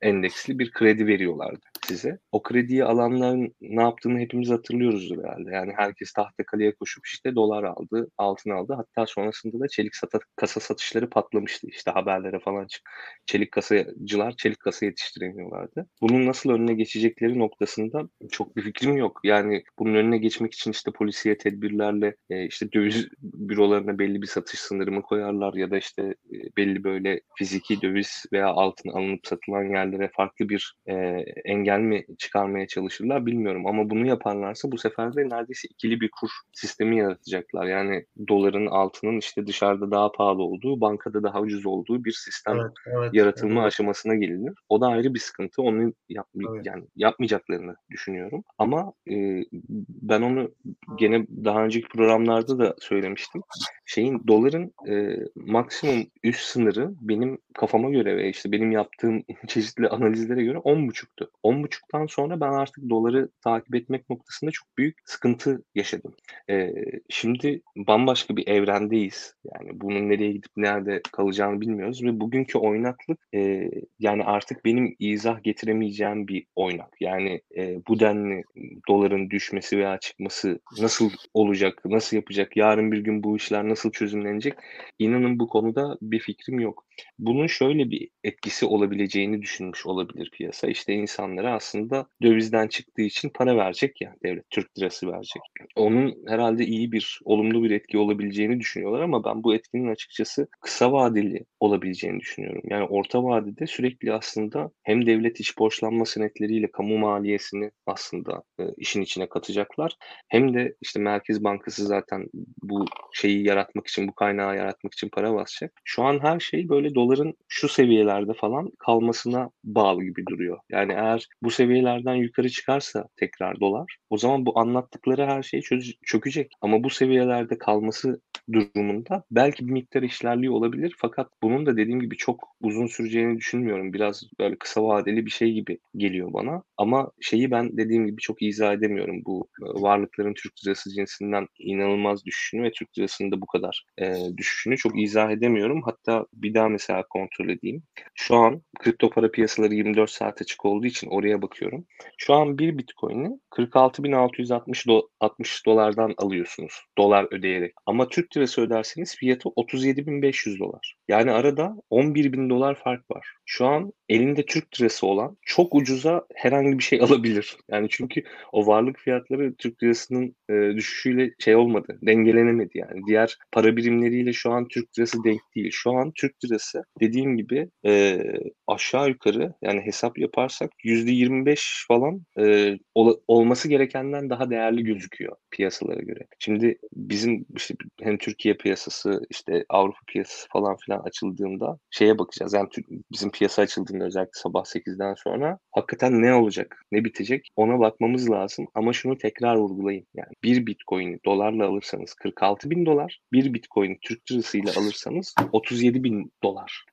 endeksli 0.00 0.58
bir 0.58 0.70
kredi 0.70 1.06
veriyorlardı 1.06 1.71
size. 1.86 2.18
O 2.32 2.42
krediyi 2.42 2.84
alanların 2.84 3.54
ne 3.60 3.82
yaptığını 3.82 4.18
hepimiz 4.18 4.50
hatırlıyoruz 4.50 5.10
herhalde. 5.10 5.50
Yani 5.50 5.72
herkes 5.76 6.12
tahta 6.12 6.44
kaleye 6.46 6.74
koşup 6.74 7.06
işte 7.06 7.34
dolar 7.34 7.64
aldı, 7.64 8.08
altın 8.18 8.50
aldı. 8.50 8.74
Hatta 8.76 9.06
sonrasında 9.06 9.60
da 9.60 9.68
çelik 9.68 9.96
sata, 9.96 10.18
kasa 10.36 10.60
satışları 10.60 11.10
patlamıştı. 11.10 11.66
İşte 11.66 11.90
haberlere 11.90 12.38
falan 12.40 12.66
çık. 12.66 12.82
Çelik 13.26 13.52
kasacılar 13.52 14.34
çelik 14.36 14.60
kasa 14.60 14.86
yetiştiremiyorlardı. 14.86 15.86
Bunun 16.02 16.26
nasıl 16.26 16.50
önüne 16.50 16.74
geçecekleri 16.74 17.38
noktasında 17.38 18.08
çok 18.30 18.56
bir 18.56 18.62
fikrim 18.62 18.96
yok. 18.96 19.20
Yani 19.24 19.62
bunun 19.78 19.94
önüne 19.94 20.18
geçmek 20.18 20.54
için 20.54 20.70
işte 20.70 20.90
polisiye 20.92 21.38
tedbirlerle 21.38 22.16
e, 22.30 22.46
işte 22.46 22.72
döviz 22.72 23.08
bürolarına 23.22 23.98
belli 23.98 24.22
bir 24.22 24.26
satış 24.26 24.60
sınırı 24.60 24.92
mı 24.92 25.02
koyarlar 25.02 25.54
ya 25.54 25.70
da 25.70 25.78
işte 25.78 26.02
e, 26.02 26.36
belli 26.56 26.84
böyle 26.84 27.20
fiziki 27.38 27.82
döviz 27.82 28.24
veya 28.32 28.48
altın 28.48 28.88
alınıp 28.88 29.26
satılan 29.26 29.64
yerlere 29.64 30.10
farklı 30.16 30.48
bir 30.48 30.76
e, 30.88 31.24
engel 31.72 31.80
mi 31.80 32.04
çıkarmaya 32.18 32.66
çalışırlar 32.66 33.26
bilmiyorum 33.26 33.66
ama 33.66 33.90
bunu 33.90 34.06
yaparlarsa 34.06 34.72
bu 34.72 34.78
sefer 34.78 35.16
de 35.16 35.28
neredeyse 35.28 35.68
ikili 35.68 36.00
bir 36.00 36.10
kur 36.20 36.28
sistemi 36.52 36.98
yaratacaklar. 36.98 37.66
Yani 37.66 38.06
doların 38.28 38.66
altının 38.66 39.18
işte 39.18 39.46
dışarıda 39.46 39.90
daha 39.90 40.12
pahalı 40.12 40.42
olduğu, 40.42 40.80
bankada 40.80 41.22
daha 41.22 41.40
ucuz 41.40 41.66
olduğu 41.66 42.04
bir 42.04 42.12
sistem 42.12 42.60
evet, 42.60 42.72
evet, 42.86 43.14
yaratılma 43.14 43.60
evet. 43.60 43.66
aşamasına 43.66 44.14
gelinir. 44.14 44.54
O 44.68 44.80
da 44.80 44.86
ayrı 44.86 45.14
bir 45.14 45.18
sıkıntı. 45.18 45.62
Onu 45.62 45.92
yap 46.08 46.26
evet. 46.36 46.66
yani 46.66 46.84
yapmayacaklarını 46.96 47.74
düşünüyorum. 47.90 48.44
Ama 48.58 48.92
e, 49.10 49.44
ben 49.88 50.22
onu 50.22 50.50
gene 50.98 51.26
daha 51.44 51.64
önceki 51.64 51.88
programlarda 51.88 52.58
da 52.58 52.74
söylemiştim. 52.78 53.42
Şeyin 53.86 54.26
doların 54.26 54.72
e, 54.88 55.16
maksimum 55.36 56.06
üst 56.22 56.40
sınırı 56.40 56.90
benim 57.00 57.38
kafama 57.54 57.90
göre 57.90 58.16
ve 58.16 58.28
işte 58.28 58.52
benim 58.52 58.72
yaptığım 58.72 59.22
çeşitli 59.46 59.88
analizlere 59.88 60.42
göre 60.42 60.58
10.5'tu. 60.58 61.30
10.5'tan 61.62 62.06
sonra 62.06 62.40
ben 62.40 62.52
artık 62.52 62.90
doları 62.90 63.28
takip 63.40 63.74
etmek 63.74 64.10
noktasında 64.10 64.50
çok 64.50 64.78
büyük 64.78 64.98
sıkıntı 65.04 65.62
yaşadım. 65.74 66.14
E, 66.50 66.72
şimdi 67.08 67.62
bambaşka 67.76 68.36
bir 68.36 68.48
evrendeyiz 68.48 69.34
yani 69.44 69.80
bunun 69.80 70.08
nereye 70.08 70.32
gidip 70.32 70.50
nerede 70.56 71.00
kalacağını 71.12 71.60
bilmiyoruz 71.60 72.04
ve 72.04 72.20
bugünkü 72.20 72.58
oynaklık 72.58 73.18
e, 73.34 73.70
yani 73.98 74.24
artık 74.24 74.64
benim 74.64 74.96
izah 74.98 75.42
getiremeyeceğim 75.42 76.28
bir 76.28 76.46
oynak. 76.56 76.96
Yani 77.00 77.40
e, 77.56 77.78
bu 77.88 78.00
denli 78.00 78.42
doların 78.88 79.30
düşmesi 79.30 79.78
veya 79.78 79.98
çıkmasını 79.98 80.58
nasıl 80.78 81.10
olacak, 81.34 81.82
nasıl 81.84 82.16
yapacak, 82.16 82.56
yarın 82.56 82.92
bir 82.92 82.98
gün 82.98 83.22
bu 83.22 83.36
işler 83.36 83.68
nasıl 83.68 83.92
çözümlenecek? 83.92 84.54
İnanın 84.98 85.38
bu 85.38 85.48
konuda 85.48 85.98
bir 86.02 86.18
fikrim 86.18 86.60
yok. 86.60 86.84
Bunun 87.18 87.46
şöyle 87.46 87.90
bir 87.90 88.08
etkisi 88.24 88.66
olabileceğini 88.66 89.42
düşünmüş 89.42 89.86
olabilir 89.86 90.30
piyasa. 90.30 90.68
İşte 90.68 90.92
insanlara 90.92 91.51
aslında 91.52 92.06
dövizden 92.22 92.68
çıktığı 92.68 93.02
için 93.02 93.28
para 93.28 93.56
verecek 93.56 94.00
ya 94.00 94.14
devlet 94.24 94.50
Türk 94.50 94.78
lirası 94.78 95.12
verecek. 95.12 95.42
Onun 95.76 96.14
herhalde 96.26 96.64
iyi 96.66 96.92
bir 96.92 97.20
olumlu 97.24 97.64
bir 97.64 97.70
etki 97.70 97.98
olabileceğini 97.98 98.60
düşünüyorlar 98.60 99.00
ama 99.00 99.24
ben 99.24 99.44
bu 99.44 99.54
etkinin 99.54 99.90
açıkçası 99.90 100.48
kısa 100.60 100.92
vadeli 100.92 101.44
olabileceğini 101.60 102.20
düşünüyorum. 102.20 102.62
Yani 102.64 102.84
orta 102.84 103.24
vadede 103.24 103.66
sürekli 103.66 104.12
aslında 104.12 104.70
hem 104.82 105.06
devlet 105.06 105.40
iç 105.40 105.58
borçlanma 105.58 106.04
senetleriyle 106.04 106.70
kamu 106.70 106.98
maliyesini 106.98 107.70
aslında 107.86 108.42
e, 108.60 108.64
işin 108.76 109.02
içine 109.02 109.28
katacaklar. 109.28 109.96
Hem 110.28 110.54
de 110.54 110.74
işte 110.80 111.00
Merkez 111.00 111.44
Bankası 111.44 111.86
zaten 111.86 112.26
bu 112.62 112.84
şeyi 113.12 113.46
yaratmak 113.46 113.86
için, 113.86 114.08
bu 114.08 114.14
kaynağı 114.14 114.56
yaratmak 114.56 114.92
için 114.92 115.08
para 115.08 115.34
basacak. 115.34 115.72
Şu 115.84 116.02
an 116.02 116.18
her 116.22 116.40
şey 116.40 116.68
böyle 116.68 116.94
doların 116.94 117.34
şu 117.48 117.68
seviyelerde 117.68 118.32
falan 118.32 118.70
kalmasına 118.78 119.50
bağlı 119.64 120.04
gibi 120.04 120.26
duruyor. 120.26 120.58
Yani 120.70 120.92
eğer 120.92 121.28
bu 121.42 121.50
seviyelerden 121.50 122.14
yukarı 122.14 122.48
çıkarsa 122.48 123.04
tekrar 123.16 123.60
dolar 123.60 123.96
o 124.10 124.18
zaman 124.18 124.46
bu 124.46 124.58
anlattıkları 124.58 125.26
her 125.26 125.42
şey 125.42 125.60
çökecek. 126.06 126.52
Ama 126.60 126.84
bu 126.84 126.90
seviyelerde 126.90 127.58
kalması 127.58 128.20
durumunda 128.52 129.24
belki 129.30 129.66
bir 129.66 129.72
miktar 129.72 130.02
işlerliği 130.02 130.50
olabilir 130.50 130.94
fakat 130.98 131.28
bunun 131.42 131.66
da 131.66 131.76
dediğim 131.76 132.00
gibi 132.00 132.16
çok 132.16 132.48
uzun 132.60 132.86
süreceğini 132.86 133.38
düşünmüyorum. 133.38 133.92
Biraz 133.92 134.22
böyle 134.40 134.56
kısa 134.56 134.84
vadeli 134.84 135.26
bir 135.26 135.30
şey 135.30 135.52
gibi 135.52 135.78
geliyor 135.96 136.32
bana. 136.32 136.62
Ama 136.76 137.10
şeyi 137.20 137.50
ben 137.50 137.76
dediğim 137.76 138.06
gibi 138.06 138.20
çok 138.20 138.42
izah 138.42 138.72
edemiyorum. 138.72 139.22
Bu 139.24 139.48
e, 139.62 139.82
varlıkların 139.82 140.34
Türk 140.34 140.52
lirası 140.66 140.90
cinsinden 140.90 141.46
inanılmaz 141.58 142.24
düşüşünü 142.24 142.62
ve 142.62 142.72
Türk 142.72 142.98
lirasının 142.98 143.32
da 143.32 143.40
bu 143.40 143.46
kadar 143.46 143.86
e, 144.00 144.14
düşüşünü 144.36 144.76
çok 144.76 145.02
izah 145.02 145.30
edemiyorum. 145.30 145.82
Hatta 145.84 146.26
bir 146.32 146.54
daha 146.54 146.68
mesela 146.68 147.04
kontrol 147.10 147.48
edeyim. 147.48 147.82
Şu 148.14 148.36
an 148.36 148.62
kripto 148.80 149.10
para 149.10 149.30
piyasaları 149.30 149.74
24 149.74 150.10
saat 150.10 150.42
açık 150.42 150.64
olduğu 150.64 150.86
için 150.86 151.08
oraya 151.10 151.42
bakıyorum. 151.42 151.86
Şu 152.18 152.34
an 152.34 152.58
bir 152.58 152.78
Bitcoin'i 152.78 153.38
46.660 153.50 154.88
do 154.88 155.08
60 155.20 155.66
dolardan 155.66 156.14
alıyorsunuz. 156.16 156.72
Dolar 156.98 157.26
ödeyerek. 157.30 157.74
Ama 157.86 158.08
Türk 158.08 158.30
lirası 158.36 158.62
öderseniz 158.62 159.16
fiyatı 159.16 159.48
37.500 159.48 160.58
dolar. 160.58 160.96
Yani 161.08 161.30
arada 161.30 161.76
11.000 161.90 162.50
dolar 162.50 162.74
fark 162.74 163.10
var. 163.10 163.26
Şu 163.44 163.66
an 163.66 163.92
elinde 164.08 164.46
Türk 164.46 164.80
lirası 164.80 165.06
olan 165.06 165.36
çok 165.42 165.74
ucuza 165.74 166.26
herhangi 166.34 166.78
bir 166.78 166.82
şey 166.82 167.00
alabilir. 167.02 167.56
Yani 167.70 167.86
çünkü 167.90 168.22
o 168.52 168.66
varlık 168.66 168.98
fiyatları 168.98 169.54
Türk 169.54 169.82
lirasının 169.82 170.36
e, 170.50 170.76
düşüşüyle 170.76 171.30
şey 171.38 171.56
olmadı, 171.56 171.98
dengelenemedi 172.02 172.78
yani. 172.78 173.00
Diğer 173.06 173.38
para 173.52 173.76
birimleriyle 173.76 174.32
şu 174.32 174.52
an 174.52 174.68
Türk 174.68 174.98
lirası 174.98 175.24
denk 175.24 175.40
değil. 175.56 175.70
Şu 175.72 175.92
an 175.92 176.12
Türk 176.14 176.44
lirası 176.44 176.82
dediğim 177.00 177.36
gibi 177.36 177.68
e, 177.86 178.22
aşağı 178.66 179.08
yukarı 179.08 179.52
yani 179.62 179.80
hesap 179.80 180.18
yaparsak 180.18 180.70
%25 180.84 181.86
falan 181.88 182.22
e, 182.38 182.78
ol, 182.94 183.16
olması 183.28 183.68
gerekenden 183.68 184.30
daha 184.30 184.50
değerli 184.50 184.84
gözüküyor 184.84 185.36
piyasalara 185.50 186.00
göre. 186.00 186.26
Şimdi 186.38 186.78
bizim 186.92 187.46
işte 187.56 187.74
hem 188.02 188.18
Türkiye 188.22 188.54
piyasası 188.54 189.20
işte 189.30 189.64
Avrupa 189.68 189.98
piyasası 190.06 190.48
falan 190.52 190.76
filan 190.76 191.00
açıldığında 191.00 191.78
şeye 191.90 192.18
bakacağız. 192.18 192.52
Yani 192.52 192.68
bizim 193.12 193.30
piyasa 193.30 193.62
açıldığında 193.62 194.04
özellikle 194.04 194.30
sabah 194.32 194.64
8'den 194.64 195.14
sonra 195.14 195.58
hakikaten 195.72 196.22
ne 196.22 196.34
olacak, 196.34 196.82
ne 196.92 197.04
bitecek 197.04 197.48
ona 197.56 197.80
bakmamız 197.80 198.30
lazım. 198.30 198.66
Ama 198.74 198.92
şunu 198.92 199.18
tekrar 199.18 199.56
vurgulayayım. 199.56 200.06
Yani 200.14 200.32
bir 200.44 200.66
bitcoin'i 200.66 201.18
dolarla 201.24 201.66
alırsanız 201.66 202.14
46 202.14 202.70
bin 202.70 202.86
dolar, 202.86 203.20
bir 203.32 203.54
bitcoin'i 203.54 203.98
Türk 204.02 204.32
lirasıyla 204.32 204.72
alırsanız 204.76 205.34
37 205.52 206.04
bin 206.04 206.32
dolar. 206.42 206.84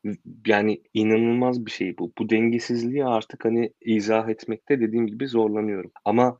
Yani 0.48 0.82
inanılmaz 0.94 1.66
bir 1.66 1.72
şey 1.72 1.98
bu. 1.98 2.14
Bu 2.18 2.30
dengesizliği 2.30 3.06
artık 3.06 3.46
hani 3.46 3.74
izah 3.82 4.30
etmekte 4.30 4.80
dediğim 4.82 5.08
gibi 5.08 5.28
zorlanıyorum. 5.28 5.92
Ama 6.06 6.38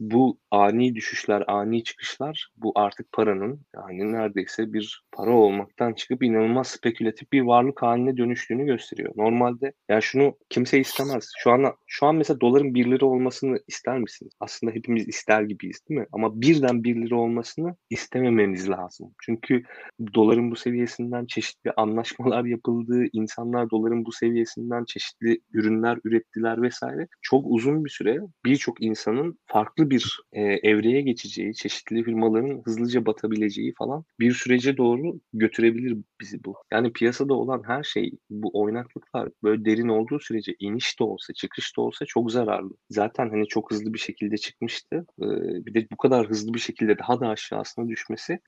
bu 0.00 0.38
ani 0.50 0.94
düşüşler, 0.94 1.44
ani 1.46 1.84
çıkışlar 1.84 2.48
bu 2.56 2.72
artık 2.74 3.12
paranın 3.12 3.60
yani 3.76 3.98
neredeyse 4.26 4.72
bir 4.72 5.02
para 5.12 5.30
olmaktan 5.30 5.92
çıkıp 5.94 6.22
inanılmaz 6.22 6.68
spekülatif 6.68 7.32
bir 7.32 7.40
varlık 7.40 7.82
haline 7.82 8.16
dönüştüğünü 8.16 8.66
gösteriyor. 8.66 9.12
Normalde 9.16 9.72
yani 9.88 10.02
şunu 10.02 10.36
kimse 10.48 10.80
istemez. 10.80 11.30
Şu 11.38 11.50
an 11.50 11.74
şu 11.86 12.06
an 12.06 12.16
mesela 12.16 12.40
doların 12.40 12.74
1 12.74 12.90
lira 12.90 13.06
olmasını 13.06 13.58
ister 13.68 13.98
misiniz? 13.98 14.32
Aslında 14.40 14.72
hepimiz 14.72 15.08
ister 15.08 15.42
gibiyiz 15.42 15.80
değil 15.88 16.00
mi? 16.00 16.06
Ama 16.12 16.40
birden 16.40 16.84
1 16.84 16.96
lira 16.96 17.16
olmasını 17.16 17.76
istememeniz 17.90 18.70
lazım. 18.70 19.14
Çünkü 19.22 19.62
doların 20.14 20.50
bu 20.50 20.56
seviyesinden 20.56 21.26
çeşitli 21.26 21.72
anlaşmalar 21.76 22.44
yapıldı. 22.54 23.04
insanlar 23.12 23.70
doların 23.70 24.04
bu 24.04 24.12
seviyesinden 24.12 24.84
çeşitli 24.84 25.40
ürünler 25.52 25.98
ürettiler 26.04 26.62
vesaire. 26.62 27.08
Çok 27.22 27.44
uzun 27.48 27.84
bir 27.84 27.90
süre 27.90 28.18
birçok 28.44 28.82
insanın 28.82 29.38
farklı 29.46 29.90
bir 29.90 30.20
e, 30.32 30.42
evreye 30.42 31.00
geçeceği, 31.00 31.54
çeşitli 31.54 32.04
firmaların 32.04 32.62
hızlıca 32.64 33.06
batabileceği 33.06 33.74
falan 33.78 34.04
bir 34.20 34.32
sürece 34.32 34.76
doğru 34.76 35.20
götürebilir 35.32 35.96
bizi 36.20 36.44
bu. 36.44 36.56
Yani 36.72 36.92
piyasada 36.92 37.34
olan 37.34 37.62
her 37.66 37.82
şey 37.82 38.12
bu 38.30 38.50
oynaklıklar 38.52 39.28
böyle 39.42 39.64
derin 39.64 39.88
olduğu 39.88 40.20
sürece 40.20 40.54
iniş 40.58 41.00
de 41.00 41.04
olsa, 41.04 41.32
çıkış 41.32 41.76
da 41.76 41.82
olsa 41.82 42.04
çok 42.06 42.32
zararlı. 42.32 42.70
Zaten 42.90 43.30
hani 43.30 43.48
çok 43.48 43.70
hızlı 43.70 43.94
bir 43.94 43.98
şekilde 43.98 44.36
çıkmıştı. 44.36 45.06
Ee, 45.22 45.26
bir 45.66 45.74
de 45.74 45.86
bu 45.92 45.96
kadar 45.96 46.26
hızlı 46.26 46.54
bir 46.54 46.58
şekilde 46.58 46.98
daha 46.98 47.20
da 47.20 47.28
aşağısına 47.28 47.88
düşmesi 47.88 48.38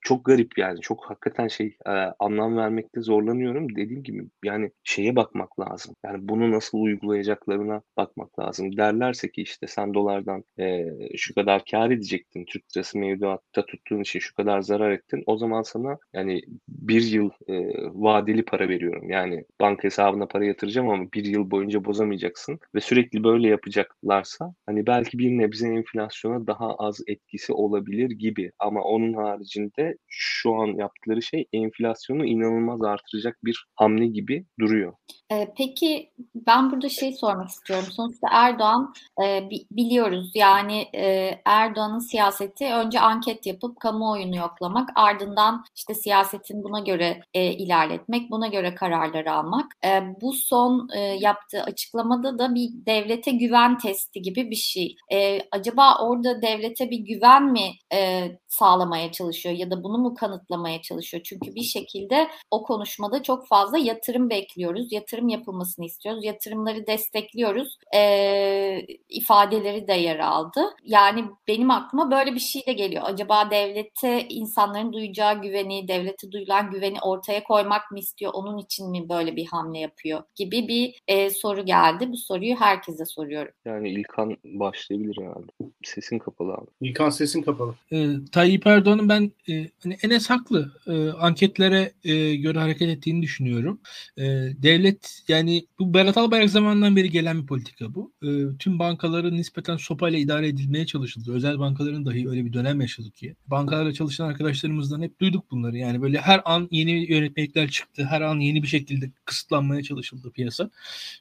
çok 0.00 0.24
garip 0.24 0.58
yani. 0.58 0.80
Çok 0.80 1.10
hakikaten 1.10 1.48
şey 1.48 1.76
e, 1.86 1.90
anlam 2.18 2.56
vermekte 2.56 3.00
zorlanıyorum. 3.00 3.76
Dediğim 3.76 4.02
gibi 4.02 4.24
yani 4.44 4.70
şeye 4.84 5.16
bakmak 5.16 5.60
lazım. 5.60 5.94
Yani 6.04 6.28
bunu 6.28 6.50
nasıl 6.50 6.78
uygulayacaklarına 6.78 7.82
bakmak 7.96 8.38
lazım. 8.38 8.76
Derlerse 8.76 9.30
ki 9.32 9.42
işte 9.42 9.66
sen 9.66 9.94
dolardan 9.94 10.44
e, 10.58 10.84
şu 11.16 11.34
kadar 11.34 11.62
kar 11.70 11.90
edecektin. 11.90 12.44
Türk 12.44 12.76
lirası 12.76 12.98
mevduatta 12.98 13.66
tuttuğun 13.66 14.00
için 14.00 14.18
şu 14.18 14.34
kadar 14.34 14.60
zarar 14.60 14.92
ettin. 15.02 15.24
O 15.26 15.36
zaman 15.36 15.62
sana 15.62 15.98
yani 16.12 16.42
bir 16.68 17.02
yıl 17.02 17.30
e, 17.48 17.54
vadeli 17.94 18.44
para 18.44 18.68
veriyorum. 18.68 19.10
Yani 19.10 19.44
banka 19.60 19.84
hesabına 19.84 20.26
para 20.26 20.44
yatıracağım 20.44 20.88
ama 20.88 21.12
bir 21.12 21.24
yıl 21.24 21.50
boyunca 21.50 21.84
bozamayacaksın 21.84 22.58
ve 22.74 22.80
sürekli 22.80 23.24
böyle 23.24 23.48
yapacaklarsa 23.48 24.54
hani 24.66 24.86
belki 24.86 25.18
bir 25.18 25.38
nebze 25.38 25.68
enflasyona 25.68 26.46
daha 26.46 26.74
az 26.74 27.00
etkisi 27.06 27.52
olabilir 27.52 28.10
gibi 28.10 28.52
ama 28.58 28.82
onun 28.82 29.14
haricinde 29.14 29.96
şu 30.08 30.54
an 30.54 30.66
yaptıkları 30.66 31.22
şey 31.22 31.46
enflasyonu 31.52 32.26
inanılmaz 32.26 32.82
artıracak 32.82 33.38
bir 33.44 33.66
hamle 33.74 34.06
gibi 34.06 34.44
duruyor. 34.60 34.92
Ee, 35.32 35.48
peki 35.58 36.10
ben 36.34 36.72
burada 36.72 36.88
şey 36.88 37.12
sormak 37.12 37.48
istiyorum. 37.48 37.86
Sonuçta 37.90 38.28
Erdoğan 38.32 38.94
e, 39.24 39.48
biliyoruz 39.70 40.30
yani 40.34 40.88
e, 40.94 41.30
Erdoğan'ın 41.44 41.98
siyaseti 41.98 42.64
önce 42.64 43.00
anket 43.00 43.46
yapıp 43.46 43.80
kamuoyunu 43.80 44.36
yoklamak 44.36 44.88
ardından 44.96 45.64
işte 45.76 45.94
siyasetin 45.94 46.64
buna 46.64 46.80
göre 46.80 47.20
e, 47.34 47.52
ilerletmek, 47.52 48.30
buna 48.30 48.46
göre 48.46 48.74
kararlar 48.74 49.26
almak. 49.26 49.66
E, 49.84 50.02
bu 50.20 50.32
son 50.32 50.88
e, 50.96 51.00
yaptığı 51.00 51.62
açıklamada 51.62 52.38
da 52.38 52.54
bir 52.54 52.70
devlete 52.86 53.30
güven 53.30 53.78
testi 53.78 54.22
gibi 54.22 54.50
bir 54.50 54.56
şey. 54.56 54.96
E, 55.12 55.38
acaba 55.50 55.98
orada 55.98 56.42
devlete 56.42 56.90
bir 56.90 56.98
güven 56.98 57.52
mi 57.52 57.70
e, 57.92 58.28
sağlamaya 58.48 59.12
çalışıyor 59.12 59.54
ya 59.54 59.70
da 59.70 59.84
bunu 59.84 59.98
mu 59.98 60.14
kanıtlamaya 60.14 60.82
çalışıyor? 60.82 61.22
Çünkü 61.22 61.54
bir 61.54 61.62
şekilde 61.62 62.28
o 62.50 62.62
konuşmada 62.62 63.22
çok 63.22 63.48
fazla 63.48 63.78
yatırım 63.78 64.30
bekliyoruz, 64.30 64.92
yatırım 64.92 65.28
yapılmasını 65.28 65.84
istiyoruz, 65.84 66.24
yatırımları 66.24 66.86
destekliyoruz 66.86 67.78
e, 67.94 68.80
ifadeleri 69.08 69.88
de 69.88 69.92
yer 69.92 70.18
aldı. 70.18 70.60
Yani 70.84 71.24
benim 71.48 71.70
aklıma 71.70 72.10
böyle 72.10 72.34
bir 72.34 72.40
şey 72.40 72.66
de 72.66 72.72
geliyor. 72.72 73.02
Acaba 73.06 73.50
devlete 73.50 74.28
insanların 74.28 74.81
duyacağı 74.92 75.42
güveni, 75.42 75.88
devlete 75.88 76.32
duyulan 76.32 76.70
güveni 76.70 77.00
ortaya 77.00 77.44
koymak 77.44 77.90
mı 77.90 77.98
istiyor? 77.98 78.32
Onun 78.34 78.58
için 78.58 78.90
mi 78.90 79.08
böyle 79.08 79.36
bir 79.36 79.46
hamle 79.46 79.78
yapıyor? 79.78 80.22
Gibi 80.34 80.68
bir 80.68 80.94
e, 81.08 81.30
soru 81.30 81.64
geldi. 81.64 82.08
Bu 82.12 82.16
soruyu 82.16 82.56
herkese 82.56 83.04
soruyorum. 83.04 83.52
Yani 83.64 83.90
İlkan 83.90 84.36
başlayabilir 84.44 85.18
herhalde. 85.20 85.52
Sesin 85.82 86.18
kapalı 86.18 86.52
abi. 86.52 86.66
İlkan 86.80 87.10
sesin 87.10 87.42
kapalı. 87.42 87.74
E, 87.92 88.06
Tayyip 88.32 88.66
Erdoğan'ın 88.66 89.08
ben 89.08 89.32
e, 89.48 89.68
hani 89.82 89.96
Enes 90.02 90.30
haklı. 90.30 90.72
E, 90.86 91.10
anketlere 91.10 91.92
e, 92.04 92.36
göre 92.36 92.58
hareket 92.58 92.88
ettiğini 92.88 93.22
düşünüyorum. 93.22 93.80
E, 94.18 94.22
devlet 94.62 95.22
yani 95.28 95.66
bu 95.78 95.94
Berat 95.94 96.16
Albayrak 96.16 96.50
zamanından 96.50 96.96
beri 96.96 97.10
gelen 97.10 97.42
bir 97.42 97.46
politika 97.46 97.94
bu. 97.94 98.12
E, 98.22 98.28
tüm 98.58 98.78
bankaları 98.78 99.36
nispeten 99.36 99.76
sopayla 99.76 100.18
idare 100.18 100.48
edilmeye 100.48 100.86
çalışıldı. 100.86 101.32
Özel 101.32 101.58
bankaların 101.58 102.06
dahi 102.06 102.28
öyle 102.28 102.44
bir 102.44 102.52
dönem 102.52 102.80
yaşadık 102.80 103.16
ki. 103.16 103.34
Bankalarla 103.46 103.92
çalışan 103.92 104.28
arkadaşlarım 104.28 104.71
başkanlarımızdan 104.72 105.02
hep 105.02 105.20
duyduk 105.20 105.50
bunları. 105.50 105.76
Yani 105.78 106.02
böyle 106.02 106.20
her 106.20 106.40
an 106.44 106.68
yeni 106.70 107.12
yönetmelikler 107.12 107.70
çıktı. 107.70 108.04
Her 108.04 108.20
an 108.20 108.40
yeni 108.40 108.62
bir 108.62 108.68
şekilde 108.68 109.10
kısıtlanmaya 109.24 109.82
çalışıldı 109.82 110.30
piyasa. 110.30 110.70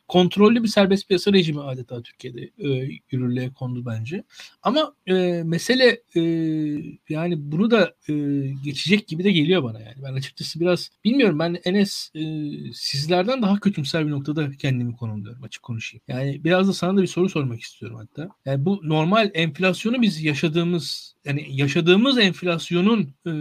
Kontrollü 0.08 0.64
bir 0.64 0.68
serbest 0.68 1.08
piyasa 1.08 1.34
rejimi 1.34 1.62
adeta 1.62 2.02
Türkiye'de 2.02 2.50
e, 2.58 3.00
yürürlüğe 3.12 3.54
kondu 3.54 3.86
bence. 3.86 4.24
Ama 4.64 4.94
e, 5.08 5.44
mesele 5.44 6.02
e, 6.16 6.22
yani 7.10 7.52
bunu 7.52 7.72
da 7.72 7.94
e, 8.10 8.14
geçecek 8.64 9.08
gibi 9.08 9.24
de 9.24 9.32
geliyor 9.32 9.64
bana 9.64 9.80
yani. 9.80 9.96
Ben 10.04 10.14
açıkçası 10.14 10.60
biraz 10.60 10.90
bilmiyorum 11.04 11.40
ben 11.40 11.58
Enes 11.66 12.12
e, 12.16 12.22
sizlerden 12.74 13.42
daha 13.42 13.60
kötümser 13.60 14.06
bir 14.06 14.12
noktada 14.12 14.52
kendimi 14.52 14.96
konumluyorum 14.96 15.44
açık 15.44 15.64
konuşayım. 15.64 16.02
Yani 16.08 16.44
biraz 16.44 16.68
da 16.68 16.74
sana 16.74 16.98
da 16.98 17.02
bir 17.02 17.08
soru 17.08 17.30
sormak 17.30 17.62
istiyorum 17.62 17.98
hatta. 17.98 18.30
Yani 18.46 18.66
bu 18.66 18.82
normal 18.84 19.32
enflasyonu 19.34 20.02
biz 20.02 20.24
yaşadığımız 20.24 21.16
yani 21.26 21.48
yaşadığımız 21.50 22.18
enflasyonun 22.18 23.14
e, 23.26 23.32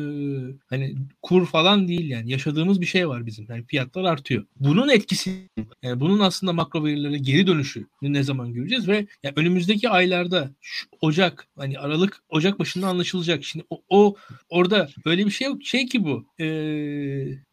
hani 0.66 0.94
kur 1.22 1.46
falan 1.46 1.88
değil 1.88 2.10
yani 2.10 2.30
yaşadığımız 2.30 2.80
bir 2.80 2.86
şey 2.86 3.08
var 3.08 3.26
bizim. 3.26 3.46
Yani 3.48 3.64
fiyatlar 3.66 4.04
artıyor. 4.04 4.44
Bunun 4.56 4.88
etkisi 4.88 5.48
yani 5.82 6.00
bunun 6.00 6.20
aslında 6.20 6.52
makro 6.52 6.84
verilere 6.84 7.18
geri 7.18 7.46
dönüşü 7.46 7.86
ne 8.02 8.22
zaman 8.22 8.52
göreceğiz 8.52 8.88
ve 8.88 9.06
yani 9.22 9.34
önümüzdeki 9.36 9.88
aylarda 9.88 10.50
şu 10.60 10.86
Ocak 11.00 11.46
hani 11.58 11.78
Aralık 11.78 12.22
Ocak 12.28 12.58
başında 12.58 12.86
anlaşılacak. 12.86 13.44
Şimdi 13.44 13.64
o, 13.70 13.82
o 13.88 14.16
orada 14.48 14.88
öyle 15.04 15.26
bir 15.26 15.30
şey 15.30 15.46
yok. 15.46 15.64
Şey 15.64 15.86
ki 15.86 16.04
bu 16.04 16.26
e, 16.40 16.46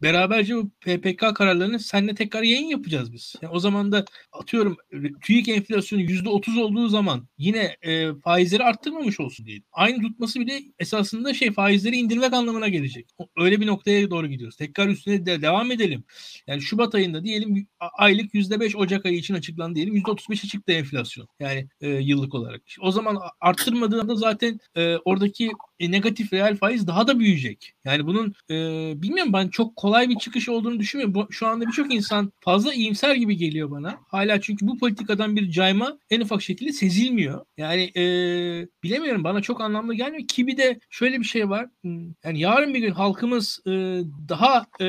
beraberce 0.02 0.56
bu 0.56 0.70
PPK 0.80 1.34
kararlarını 1.34 1.80
seninle 1.80 2.14
tekrar 2.14 2.42
yayın 2.42 2.66
yapacağız 2.66 3.12
biz. 3.12 3.34
Yani 3.42 3.52
o 3.52 3.60
zaman 3.60 3.92
da 3.92 4.04
atıyorum 4.32 4.76
TÜİK 5.22 5.48
enflasyonu 5.48 6.02
%30 6.02 6.60
olduğu 6.60 6.88
zaman 6.88 7.28
yine 7.38 7.76
e, 7.82 8.14
faizleri 8.14 8.64
arttırmamış 8.64 9.20
olsun 9.20 9.46
diye. 9.46 9.60
Aynı 9.72 10.02
tutması 10.02 10.40
bile 10.40 10.62
esasında 10.78 11.34
şey 11.34 11.52
faizleri 11.52 11.96
indirmek 11.96 12.32
anlamına 12.38 12.68
gelecek. 12.68 13.06
Öyle 13.36 13.60
bir 13.60 13.66
noktaya 13.66 14.10
doğru 14.10 14.26
gidiyoruz. 14.26 14.56
Tekrar 14.56 14.88
üstüne 14.88 15.26
de 15.26 15.42
devam 15.42 15.70
edelim. 15.70 16.04
Yani 16.46 16.62
Şubat 16.62 16.94
ayında 16.94 17.24
diyelim 17.24 17.66
aylık 17.80 18.34
%5 18.34 18.76
Ocak 18.76 19.06
ayı 19.06 19.16
için 19.16 19.34
açıklandı 19.34 19.74
diyelim. 19.74 19.96
%35'e 19.96 20.48
çıktı 20.48 20.72
enflasyon. 20.72 21.28
Yani 21.40 21.68
e, 21.80 21.88
yıllık 21.88 22.34
olarak. 22.34 22.62
O 22.80 22.92
zaman 22.92 23.18
arttırmadığında 23.40 24.14
zaten 24.16 24.60
e, 24.74 24.96
oradaki 24.96 25.50
e, 25.80 25.90
negatif 25.90 26.32
reel 26.32 26.56
faiz 26.56 26.86
daha 26.86 27.06
da 27.06 27.18
büyüyecek. 27.18 27.72
Yani 27.84 28.06
bunun 28.06 28.34
e, 28.50 28.54
bilmiyorum 29.02 29.32
ben 29.32 29.48
çok 29.48 29.76
kolay 29.76 30.08
bir 30.08 30.16
çıkış 30.16 30.48
olduğunu 30.48 30.78
düşünmüyorum. 30.78 31.14
Bu, 31.14 31.32
şu 31.32 31.46
anda 31.46 31.66
birçok 31.66 31.94
insan 31.94 32.32
fazla 32.40 32.74
iyimser 32.74 33.14
gibi 33.14 33.36
geliyor 33.36 33.70
bana. 33.70 33.98
Hala 34.08 34.40
çünkü 34.40 34.66
bu 34.66 34.78
politikadan 34.78 35.36
bir 35.36 35.50
cayma 35.50 35.98
en 36.10 36.20
ufak 36.20 36.42
şekilde 36.42 36.72
sezilmiyor. 36.72 37.44
Yani 37.56 37.82
e, 37.96 38.02
bilemiyorum 38.82 39.24
bana 39.24 39.42
çok 39.42 39.60
anlamlı 39.60 39.94
gelmiyor. 39.94 40.28
Ki 40.28 40.46
bir 40.46 40.56
de 40.56 40.80
şöyle 40.90 41.20
bir 41.20 41.24
şey 41.24 41.48
var. 41.48 41.66
Yani 42.24 42.40
yarın 42.40 42.74
bir 42.74 42.80
gün 42.80 42.92
halkımız 42.92 43.60
e, 43.66 43.70
daha 44.28 44.66
e, 44.80 44.88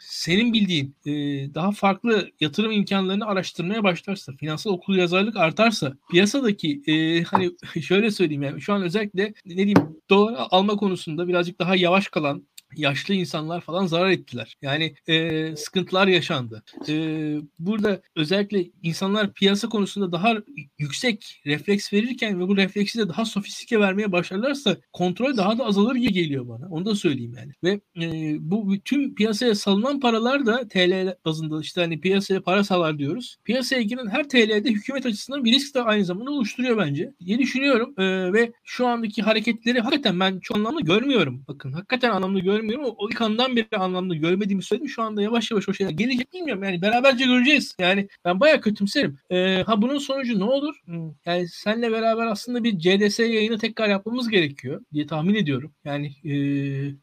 senin 0.00 0.52
bildiğin 0.52 0.96
e, 1.06 1.12
daha 1.54 1.72
farklı 1.72 2.30
yatırım 2.40 2.72
imkanlarını 2.72 3.26
araştırmaya 3.26 3.84
başlarsa, 3.84 4.32
finansal 4.32 4.70
okul 4.70 4.96
yazarlık 4.96 5.36
artarsa, 5.36 5.96
piyasadaki 6.10 6.82
e, 6.86 7.22
hani 7.22 7.50
şöyle 7.82 8.10
söyleyeyim 8.10 8.42
yani 8.42 8.60
şu 8.60 8.72
an 8.72 8.82
özellikle 8.82 9.34
ne 9.46 9.56
diyeyim 9.56 9.96
dolar 10.10 10.46
alma 10.50 10.76
konusunda 10.76 11.28
birazcık 11.28 11.58
daha 11.58 11.76
yavaş 11.76 12.08
kalan 12.08 12.46
yaşlı 12.76 13.14
insanlar 13.14 13.60
falan 13.60 13.86
zarar 13.86 14.10
ettiler. 14.10 14.56
Yani 14.62 14.94
e, 15.06 15.56
sıkıntılar 15.56 16.06
yaşandı. 16.06 16.62
E, 16.88 16.92
burada 17.58 18.00
özellikle 18.16 18.64
insanlar 18.82 19.32
piyasa 19.32 19.68
konusunda 19.68 20.12
daha 20.12 20.34
yüksek 20.78 21.42
refleks 21.46 21.92
verirken 21.92 22.40
ve 22.40 22.48
bu 22.48 22.56
refleksi 22.56 22.98
de 22.98 23.08
daha 23.08 23.24
sofistike 23.24 23.80
vermeye 23.80 24.12
başlarlarsa 24.12 24.76
kontrol 24.92 25.36
daha 25.36 25.58
da 25.58 25.64
azalır 25.64 25.94
gibi 25.94 26.12
geliyor 26.12 26.48
bana. 26.48 26.68
Onu 26.70 26.86
da 26.86 26.94
söyleyeyim 26.94 27.34
yani. 27.38 27.52
Ve 27.64 27.80
e, 28.04 28.36
bu 28.40 28.74
tüm 28.84 29.14
piyasaya 29.14 29.54
salınan 29.54 30.00
paralar 30.00 30.46
da 30.46 30.68
TL 30.68 31.16
bazında 31.24 31.60
işte 31.60 31.80
hani 31.80 32.00
piyasaya 32.00 32.42
para 32.42 32.64
salar 32.64 32.98
diyoruz. 32.98 33.36
Piyasaya 33.44 33.82
giren 33.82 34.06
her 34.06 34.28
TL'de 34.28 34.70
hükümet 34.70 35.06
açısından 35.06 35.44
bir 35.44 35.52
risk 35.52 35.74
de 35.74 35.82
aynı 35.82 36.04
zamanda 36.04 36.30
oluşturuyor 36.30 36.78
bence 36.78 37.12
diye 37.26 37.38
düşünüyorum. 37.38 37.94
E, 37.98 38.32
ve 38.32 38.52
şu 38.64 38.86
andaki 38.86 39.22
hareketleri 39.22 39.80
hakikaten 39.80 40.20
ben 40.20 40.40
çok 40.40 40.56
anlamlı 40.56 40.80
görmüyorum. 40.80 41.44
Bakın 41.48 41.72
hakikaten 41.72 42.10
anlamlı 42.10 42.40
görmüyorum 42.40 42.65
görmüyorum. 42.68 42.94
O 42.98 43.08
ilk 43.10 43.20
andan 43.20 43.56
beri 43.56 43.76
anlamda 43.76 44.14
görmediğimi 44.14 44.62
söyledim. 44.62 44.88
Şu 44.88 45.02
anda 45.02 45.22
yavaş 45.22 45.50
yavaş 45.50 45.68
o 45.68 45.74
şeyler 45.74 45.92
gelecek 45.92 46.32
bilmiyorum. 46.32 46.64
Yani 46.64 46.82
beraberce 46.82 47.24
göreceğiz. 47.24 47.74
Yani 47.78 48.08
ben 48.24 48.40
bayağı 48.40 48.60
kötümserim. 48.60 49.18
Ee, 49.30 49.62
ha 49.66 49.82
bunun 49.82 49.98
sonucu 49.98 50.38
ne 50.38 50.44
olur? 50.44 50.74
Hmm. 50.84 51.10
Yani 51.26 51.48
senle 51.48 51.92
beraber 51.92 52.26
aslında 52.26 52.64
bir 52.64 52.78
CDS 52.78 53.18
yayını 53.18 53.58
tekrar 53.58 53.88
yapmamız 53.88 54.28
gerekiyor 54.28 54.80
diye 54.92 55.06
tahmin 55.06 55.34
ediyorum. 55.34 55.72
Yani 55.84 56.06
e, 56.24 56.32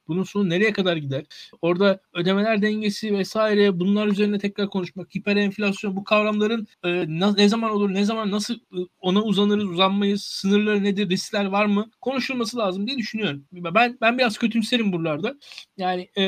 bunun 0.07 0.23
sonu 0.23 0.49
nereye 0.49 0.73
kadar 0.73 0.97
gider? 0.97 1.25
Orada 1.61 1.99
ödemeler 2.13 2.61
dengesi 2.61 3.17
vesaire 3.17 3.79
bunlar 3.79 4.07
üzerine 4.07 4.39
tekrar 4.39 4.69
konuşmak, 4.69 5.15
hiper 5.15 5.35
enflasyon 5.35 5.95
bu 5.95 6.03
kavramların 6.03 6.67
e, 6.83 7.05
ne 7.37 7.49
zaman 7.49 7.71
olur, 7.71 7.93
ne 7.93 8.05
zaman 8.05 8.31
nasıl 8.31 8.53
e, 8.53 8.79
ona 9.01 9.23
uzanırız, 9.23 9.65
uzanmayız, 9.65 10.23
sınırları 10.23 10.83
nedir, 10.83 11.09
riskler 11.09 11.45
var 11.45 11.65
mı 11.65 11.89
konuşulması 12.01 12.57
lazım 12.57 12.87
diye 12.87 12.97
düşünüyorum. 12.97 13.45
Ben 13.51 13.97
ben 14.01 14.17
biraz 14.17 14.37
kötümserim 14.37 14.93
buralarda. 14.93 15.35
Yani 15.77 16.09
e, 16.17 16.23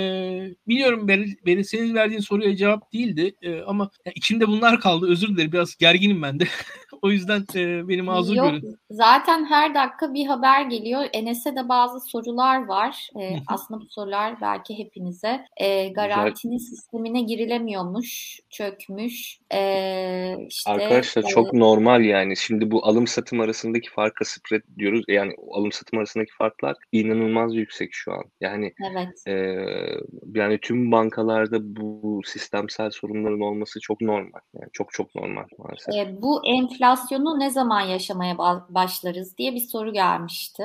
biliyorum 0.67 1.07
Beril, 1.07 1.35
Beril 1.45 1.63
senin 1.63 1.95
verdiğin 1.95 2.21
soruya 2.21 2.55
cevap 2.55 2.93
değildi 2.93 3.35
e, 3.41 3.61
ama 3.61 3.89
yani 4.05 4.13
içimde 4.15 4.47
bunlar 4.47 4.79
kaldı. 4.79 5.09
Özür 5.09 5.27
dilerim 5.27 5.51
biraz 5.51 5.75
gerginim 5.75 6.21
ben 6.21 6.39
de. 6.39 6.43
o 7.01 7.11
yüzden 7.11 7.45
e, 7.55 7.87
benim 7.87 8.05
mazur 8.05 8.35
Yok, 8.35 8.51
görün. 8.51 8.79
Zaten 8.91 9.45
her 9.45 9.75
dakika 9.75 10.13
bir 10.13 10.25
haber 10.25 10.61
geliyor. 10.61 11.05
Enes'e 11.13 11.55
de 11.55 11.69
bazı 11.69 11.99
sorular 11.99 12.65
var. 12.65 13.09
E, 13.21 13.37
aslında 13.47 13.81
bu 13.81 13.85
sorular 13.89 14.41
belki 14.41 14.77
hepinize. 14.77 15.45
E, 15.57 15.89
garantinin 15.89 16.57
Güzel. 16.57 16.69
sistemine 16.69 17.21
girilemiyormuş, 17.21 18.39
çökmüş. 18.49 19.39
E, 19.53 20.35
işte, 20.49 20.71
Arkadaşlar 20.71 21.23
e, 21.23 21.27
çok 21.27 21.53
normal 21.53 22.05
yani. 22.05 22.37
Şimdi 22.37 22.71
bu 22.71 22.85
alım 22.85 23.07
satım 23.07 23.39
arasındaki 23.39 23.89
farka 23.89 24.25
spread 24.25 24.61
diyoruz. 24.77 25.05
Yani 25.07 25.33
alım 25.51 25.71
satım 25.71 25.99
arasındaki 25.99 26.31
farklar 26.37 26.75
inanılmaz 26.91 27.55
yüksek 27.55 27.89
şu 27.93 28.13
an. 28.13 28.23
Yani 28.41 28.73
evet. 28.91 29.04
Evet. 29.25 30.01
yani 30.35 30.59
tüm 30.61 30.91
bankalarda 30.91 31.75
bu 31.75 32.21
sistemsel 32.25 32.89
sorunların 32.89 33.39
olması 33.41 33.79
çok 33.79 34.01
normal. 34.01 34.39
Yani 34.53 34.69
çok 34.73 34.93
çok 34.93 35.15
normal 35.15 35.43
maalesef. 35.57 35.95
E, 35.95 36.21
bu 36.21 36.47
enflasyonu 36.47 37.39
ne 37.39 37.49
zaman 37.49 37.81
yaşamaya 37.81 38.37
başlarız 38.69 39.37
diye 39.37 39.53
bir 39.53 39.59
soru 39.59 39.93
gelmişti. 39.93 40.63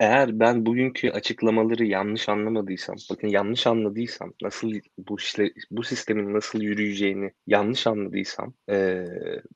Eğer 0.00 0.40
ben 0.40 0.66
bugünkü 0.66 1.10
açıklamaları 1.10 1.84
yanlış 1.84 2.28
anlamadıysam, 2.28 2.96
bakın 3.10 3.28
yanlış 3.28 3.66
anladıysam, 3.66 4.32
nasıl 4.42 4.72
bu 4.98 5.16
işte 5.18 5.52
bu 5.70 5.82
sistemin 5.82 6.34
nasıl 6.34 6.60
yürüyeceğini 6.60 7.30
yanlış 7.46 7.86
anladıysam, 7.86 8.54
e, 8.70 9.04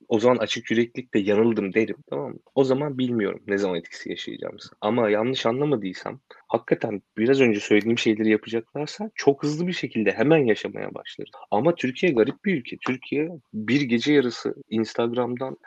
o 0.07 0.19
zaman 0.19 0.37
açık 0.37 0.71
yüreklikle 0.71 1.19
yanıldım 1.19 1.73
derim, 1.73 1.97
tamam 2.09 2.29
mı? 2.29 2.39
O 2.55 2.63
zaman 2.63 2.97
bilmiyorum 2.97 3.41
ne 3.47 3.57
zaman 3.57 3.77
etkisi 3.77 4.09
yaşayacağımızı. 4.09 4.69
Ama 4.81 5.09
yanlış 5.09 5.45
anlamadıysam, 5.45 6.19
hakikaten 6.47 7.01
biraz 7.17 7.41
önce 7.41 7.59
söylediğim 7.59 7.97
şeyleri 7.97 8.29
yapacaklarsa 8.29 9.11
çok 9.15 9.43
hızlı 9.43 9.67
bir 9.67 9.73
şekilde 9.73 10.11
hemen 10.11 10.37
yaşamaya 10.37 10.93
başlarız. 10.93 11.31
Ama 11.51 11.75
Türkiye 11.75 12.11
garip 12.11 12.45
bir 12.45 12.57
ülke. 12.57 12.77
Türkiye 12.87 13.29
bir 13.53 13.81
gece 13.81 14.13
yarısı 14.13 14.55
Instagram'dan 14.69 15.57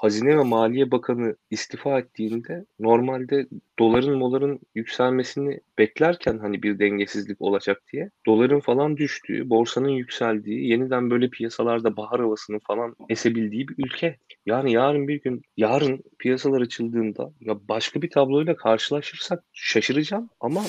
Hazine 0.00 0.38
ve 0.38 0.42
Maliye 0.42 0.90
Bakanı 0.90 1.36
istifa 1.50 1.98
ettiğinde 1.98 2.64
normalde 2.80 3.46
doların 3.78 4.18
moların 4.18 4.60
yükselmesini 4.74 5.60
beklerken 5.78 6.38
hani 6.38 6.62
bir 6.62 6.78
dengesizlik 6.78 7.40
olacak 7.40 7.82
diye 7.92 8.10
doların 8.26 8.60
falan 8.60 8.96
düştüğü, 8.96 9.50
borsanın 9.50 9.88
yükseldiği, 9.88 10.68
yeniden 10.68 11.10
böyle 11.10 11.30
piyasalarda 11.30 11.96
bahar 11.96 12.20
havasının 12.20 12.58
falan 12.58 12.96
esebildiği 13.08 13.68
bir 13.68 13.84
ülke. 13.84 14.16
Yani 14.46 14.72
yarın 14.72 15.08
bir 15.08 15.22
gün, 15.22 15.42
yarın 15.56 16.02
piyasalar 16.18 16.60
açıldığında 16.60 17.32
ya 17.40 17.68
başka 17.68 18.02
bir 18.02 18.10
tabloyla 18.10 18.56
karşılaşırsak 18.56 19.44
şaşıracağım 19.52 20.13
ama 20.40 20.62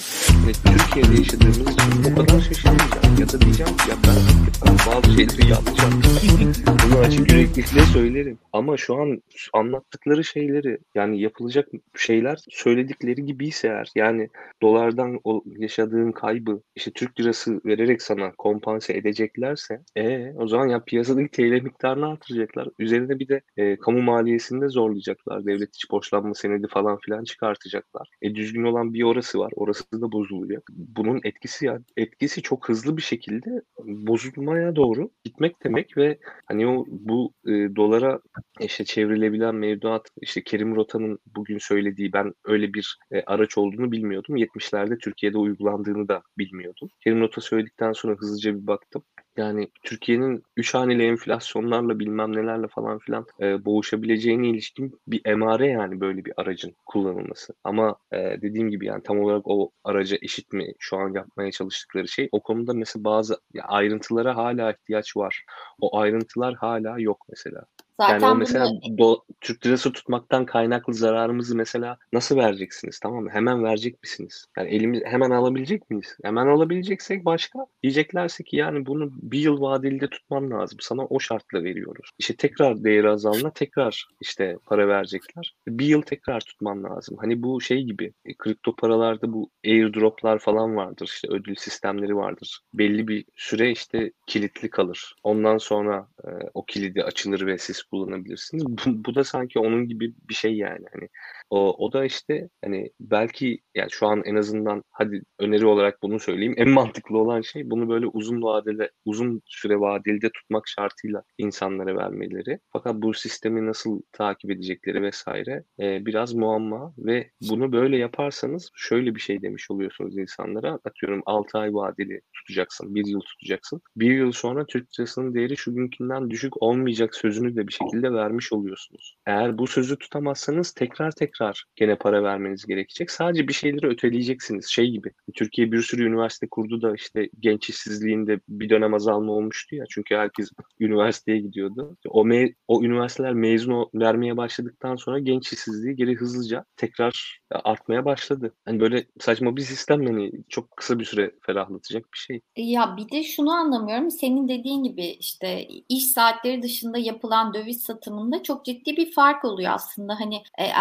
hani 0.45 0.77
Türkiye'de 0.77 1.17
yaşadığımız 1.17 1.59
için 1.59 2.11
o 2.11 2.15
kadar 2.15 2.39
şaşırmayacağım. 2.41 3.19
Ya 3.19 3.29
da 3.29 3.41
diyeceğim 3.41 3.77
ki 3.77 3.89
ya 3.89 3.95
ben, 4.07 4.45
bazı 4.87 5.11
şeyleri 5.15 5.51
yanlış 5.51 5.83
anladım. 5.83 6.53
Bunu 6.85 6.99
açık 6.99 7.31
yüreklilikle 7.31 7.81
söylerim. 7.81 8.37
Ama 8.53 8.77
şu 8.77 8.95
an 8.95 9.21
anlattıkları 9.53 10.23
şeyleri 10.23 10.77
yani 10.95 11.21
yapılacak 11.21 11.67
şeyler 11.97 12.39
söyledikleri 12.49 13.25
gibiyse 13.25 13.67
eğer 13.67 13.91
yani 13.95 14.29
dolardan 14.61 15.19
yaşadığın 15.45 16.11
kaybı 16.11 16.61
işte 16.75 16.91
Türk 16.91 17.19
lirası 17.19 17.61
vererek 17.65 18.01
sana 18.01 18.31
kompanse 18.37 18.93
edeceklerse 18.93 19.81
e 19.95 20.33
o 20.37 20.47
zaman 20.47 20.67
ya 20.67 20.83
piyasadaki 20.83 21.31
TL 21.31 21.63
miktarını 21.63 22.07
artıracaklar. 22.07 22.67
Üzerine 22.79 23.19
bir 23.19 23.27
de 23.27 23.41
e, 23.57 23.75
kamu 23.75 24.01
maliyesini 24.01 24.61
de 24.61 24.69
zorlayacaklar. 24.69 25.45
Devlet 25.45 25.75
iç 25.75 25.91
borçlanma 25.91 26.33
senedi 26.33 26.67
falan 26.67 26.97
filan 27.05 27.23
çıkartacaklar. 27.23 28.09
E 28.21 28.35
düzgün 28.35 28.63
olan 28.63 28.93
bir 28.93 29.03
orası 29.03 29.39
var. 29.39 29.51
Orası 29.55 30.01
da 30.01 30.11
bozuluyor. 30.35 30.61
bunun 30.69 31.21
etkisi 31.23 31.69
etkisi 31.97 32.41
çok 32.41 32.69
hızlı 32.69 32.97
bir 32.97 33.01
şekilde 33.01 33.61
bozulmaya 33.83 34.75
doğru 34.75 35.09
gitmek 35.23 35.63
demek 35.63 35.97
ve 35.97 36.17
hani 36.45 36.67
o 36.67 36.85
bu 36.87 37.33
e, 37.47 37.51
dolara 37.75 38.19
işte 38.59 38.85
çevrilebilen 38.85 39.55
mevduat 39.55 40.07
işte 40.21 40.43
Kerim 40.43 40.75
Rota'nın 40.75 41.19
bugün 41.35 41.57
söylediği 41.57 42.13
ben 42.13 42.33
öyle 42.45 42.73
bir 42.73 42.97
e, 43.11 43.21
araç 43.21 43.57
olduğunu 43.57 43.91
bilmiyordum. 43.91 44.37
70'lerde 44.37 44.97
Türkiye'de 44.97 45.37
uygulandığını 45.37 46.07
da 46.07 46.21
bilmiyordum. 46.37 46.89
Kerim 47.03 47.19
Rota 47.21 47.41
söyledikten 47.41 47.91
sonra 47.93 48.15
hızlıca 48.15 48.55
bir 48.55 48.67
baktım. 48.67 49.03
Yani 49.37 49.67
Türkiye'nin 49.83 50.43
3 50.57 50.73
haneli 50.73 51.03
enflasyonlarla 51.03 51.99
bilmem 51.99 52.35
nelerle 52.35 52.67
falan 52.67 52.99
filan 52.99 53.25
e, 53.41 53.65
boğuşabileceğine 53.65 54.47
ilişkin 54.49 54.99
bir 55.07 55.21
emare 55.25 55.67
yani 55.67 56.01
böyle 56.01 56.25
bir 56.25 56.33
aracın 56.37 56.75
kullanılması. 56.85 57.53
Ama 57.63 57.95
e, 58.11 58.17
dediğim 58.17 58.69
gibi 58.69 58.85
yani 58.85 59.03
tam 59.03 59.19
olarak 59.19 59.41
o 59.45 59.71
araca 59.83 60.17
eşit 60.21 60.53
mi 60.53 60.73
şu 60.79 60.97
an 60.97 61.13
yapmaya 61.13 61.51
çalıştıkları 61.51 62.07
şey 62.07 62.29
o 62.31 62.39
konuda 62.39 62.73
mesela 62.73 63.03
bazı 63.03 63.37
ya 63.53 63.63
ayrıntılara 63.63 64.35
hala 64.35 64.71
ihtiyaç 64.71 65.17
var. 65.17 65.43
O 65.79 65.99
ayrıntılar 65.99 66.55
hala 66.55 66.99
yok 66.99 67.25
mesela. 67.29 67.65
Zaten 67.99 68.19
yani 68.19 68.31
o 68.31 68.35
mesela 68.35 68.67
bunu... 68.69 68.97
do, 68.97 69.23
Türk 69.41 69.65
lirası 69.65 69.91
tutmaktan 69.91 70.45
kaynaklı 70.45 70.93
zararımızı 70.93 71.55
mesela 71.55 71.97
nasıl 72.13 72.37
vereceksiniz 72.37 72.99
tamam 72.99 73.23
mı? 73.23 73.29
Hemen 73.29 73.63
verecek 73.63 74.03
misiniz? 74.03 74.45
Yani 74.57 74.69
elimiz 74.69 75.01
hemen 75.05 75.31
alabilecek 75.31 75.89
miyiz? 75.89 76.17
Hemen 76.23 76.47
alabileceksek 76.47 77.25
başka. 77.25 77.59
Diyeceklerse 77.83 78.43
ki 78.43 78.55
yani 78.55 78.85
bunu 78.85 79.09
bir 79.21 79.39
yıl 79.39 79.61
vadeli 79.61 80.09
tutman 80.09 80.51
lazım. 80.51 80.77
Sana 80.81 81.05
o 81.05 81.19
şartla 81.19 81.63
veriyoruz. 81.63 82.09
İşte 82.19 82.35
tekrar 82.35 82.83
değeri 82.83 83.09
azalma 83.09 83.53
tekrar 83.53 84.07
işte 84.21 84.57
para 84.65 84.87
verecekler. 84.87 85.55
Bir 85.67 85.85
yıl 85.85 86.01
tekrar 86.01 86.41
tutman 86.41 86.83
lazım. 86.83 87.17
Hani 87.21 87.43
bu 87.43 87.61
şey 87.61 87.83
gibi 87.83 88.13
e, 88.25 88.33
kripto 88.37 88.75
paralarda 88.75 89.33
bu 89.33 89.49
airdroplar 89.65 90.39
falan 90.39 90.75
vardır. 90.75 91.11
İşte 91.15 91.27
ödül 91.31 91.55
sistemleri 91.55 92.15
vardır. 92.15 92.59
Belli 92.73 93.07
bir 93.07 93.25
süre 93.35 93.71
işte 93.71 94.11
kilitli 94.27 94.69
kalır. 94.69 95.15
Ondan 95.23 95.57
sonra 95.57 96.07
e, 96.23 96.29
o 96.53 96.65
kilidi 96.65 97.03
açılır 97.03 97.45
ve 97.45 97.57
siz 97.57 97.84
kullanabilirsiniz. 97.91 98.65
Bu, 98.67 99.05
bu 99.05 99.15
da 99.15 99.23
sanki 99.23 99.59
onun 99.59 99.87
gibi 99.87 100.13
bir 100.29 100.33
şey 100.33 100.57
yani. 100.57 100.85
Hani 100.93 101.09
o, 101.49 101.85
o 101.85 101.93
da 101.93 102.05
işte 102.05 102.49
hani 102.63 102.91
belki 102.99 103.59
yani 103.75 103.91
şu 103.91 104.07
an 104.07 104.21
en 104.25 104.35
azından 104.35 104.83
hadi 104.91 105.21
öneri 105.39 105.65
olarak 105.65 106.01
bunu 106.03 106.19
söyleyeyim. 106.19 106.55
En 106.65 106.69
mantıklı 106.69 107.17
olan 107.17 107.41
şey 107.41 107.69
bunu 107.69 107.89
böyle 107.89 108.07
uzun 108.07 108.41
vadede 108.41 108.91
uzun 109.05 109.41
süre 109.45 109.79
vadeli 109.79 110.19
tutmak 110.19 110.67
şartıyla 110.67 111.23
insanlara 111.37 111.95
vermeleri. 111.95 112.59
Fakat 112.73 112.95
bu 112.95 113.13
sistemi 113.13 113.65
nasıl 113.65 114.01
takip 114.11 114.51
edecekleri 114.51 115.01
vesaire 115.01 115.63
e, 115.79 116.05
biraz 116.05 116.33
muamma 116.33 116.93
ve 116.97 117.29
bunu 117.49 117.71
böyle 117.71 117.97
yaparsanız 117.97 118.69
şöyle 118.75 119.15
bir 119.15 119.19
şey 119.19 119.41
demiş 119.41 119.71
oluyorsunuz 119.71 120.17
insanlara. 120.17 120.79
Atıyorum 120.85 121.21
6 121.25 121.57
ay 121.57 121.73
vadeli 121.73 122.21
tutacaksın, 122.33 122.95
1 122.95 123.05
yıl 123.05 123.19
tutacaksın. 123.19 123.81
1 123.95 124.11
yıl 124.11 124.31
sonra 124.31 124.65
Türk 124.65 124.99
lirasının 124.99 125.33
değeri 125.33 125.57
şu 125.57 125.75
günkünden 125.75 126.29
düşük 126.29 126.63
olmayacak 126.63 127.15
sözünü 127.15 127.55
de 127.55 127.67
bir 127.67 127.73
şekilde 127.73 128.13
vermiş 128.13 128.53
oluyorsunuz. 128.53 129.15
Eğer 129.25 129.57
bu 129.57 129.67
sözü 129.67 129.97
tutamazsanız 129.97 130.71
tekrar 130.71 131.11
tekrar 131.11 131.34
gene 131.75 131.95
para 131.95 132.23
vermeniz 132.23 132.65
gerekecek. 132.65 133.11
Sadece 133.11 133.47
bir 133.47 133.53
şeyleri 133.53 133.87
öteleyeceksiniz. 133.87 134.67
Şey 134.67 134.89
gibi. 134.89 135.11
Türkiye 135.33 135.71
bir 135.71 135.81
sürü 135.81 136.07
üniversite 136.07 136.47
kurdu 136.47 136.81
da 136.81 136.95
işte 136.95 137.29
genç 137.39 137.69
işsizliğinde 137.69 138.39
bir 138.49 138.69
dönem 138.69 138.93
azalma 138.93 139.31
olmuştu 139.31 139.75
ya. 139.75 139.85
Çünkü 139.89 140.15
herkes 140.15 140.49
üniversiteye 140.79 141.39
gidiyordu. 141.39 141.97
O 142.09 142.25
me 142.25 142.53
o 142.67 142.83
üniversiteler 142.83 143.33
mezun 143.33 143.89
vermeye 143.93 144.37
başladıktan 144.37 144.95
sonra 144.95 145.19
genç 145.19 145.53
işsizliği 145.53 145.95
geri 145.95 146.15
hızlıca 146.15 146.65
tekrar 146.77 147.39
artmaya 147.51 148.05
başladı. 148.05 148.53
Hani 148.65 148.79
böyle 148.79 149.05
saçma 149.19 149.55
bir 149.55 149.61
sistem 149.61 150.05
hani 150.05 150.31
çok 150.49 150.77
kısa 150.77 150.99
bir 150.99 151.05
süre 151.05 151.31
ferahlatacak 151.41 152.03
bir 152.13 152.17
şey. 152.17 152.41
Ya 152.57 152.97
bir 152.97 153.09
de 153.09 153.23
şunu 153.23 153.51
anlamıyorum. 153.51 154.11
Senin 154.11 154.47
dediğin 154.47 154.83
gibi 154.83 155.05
işte 155.05 155.67
iş 155.89 156.05
saatleri 156.05 156.61
dışında 156.63 156.97
yapılan 156.97 157.53
döviz 157.53 157.81
satımında 157.81 158.43
çok 158.43 158.65
ciddi 158.65 158.97
bir 158.97 159.11
fark 159.11 159.45
oluyor 159.45 159.71
aslında. 159.73 160.19
Hani 160.19 160.35
e, 160.57 160.73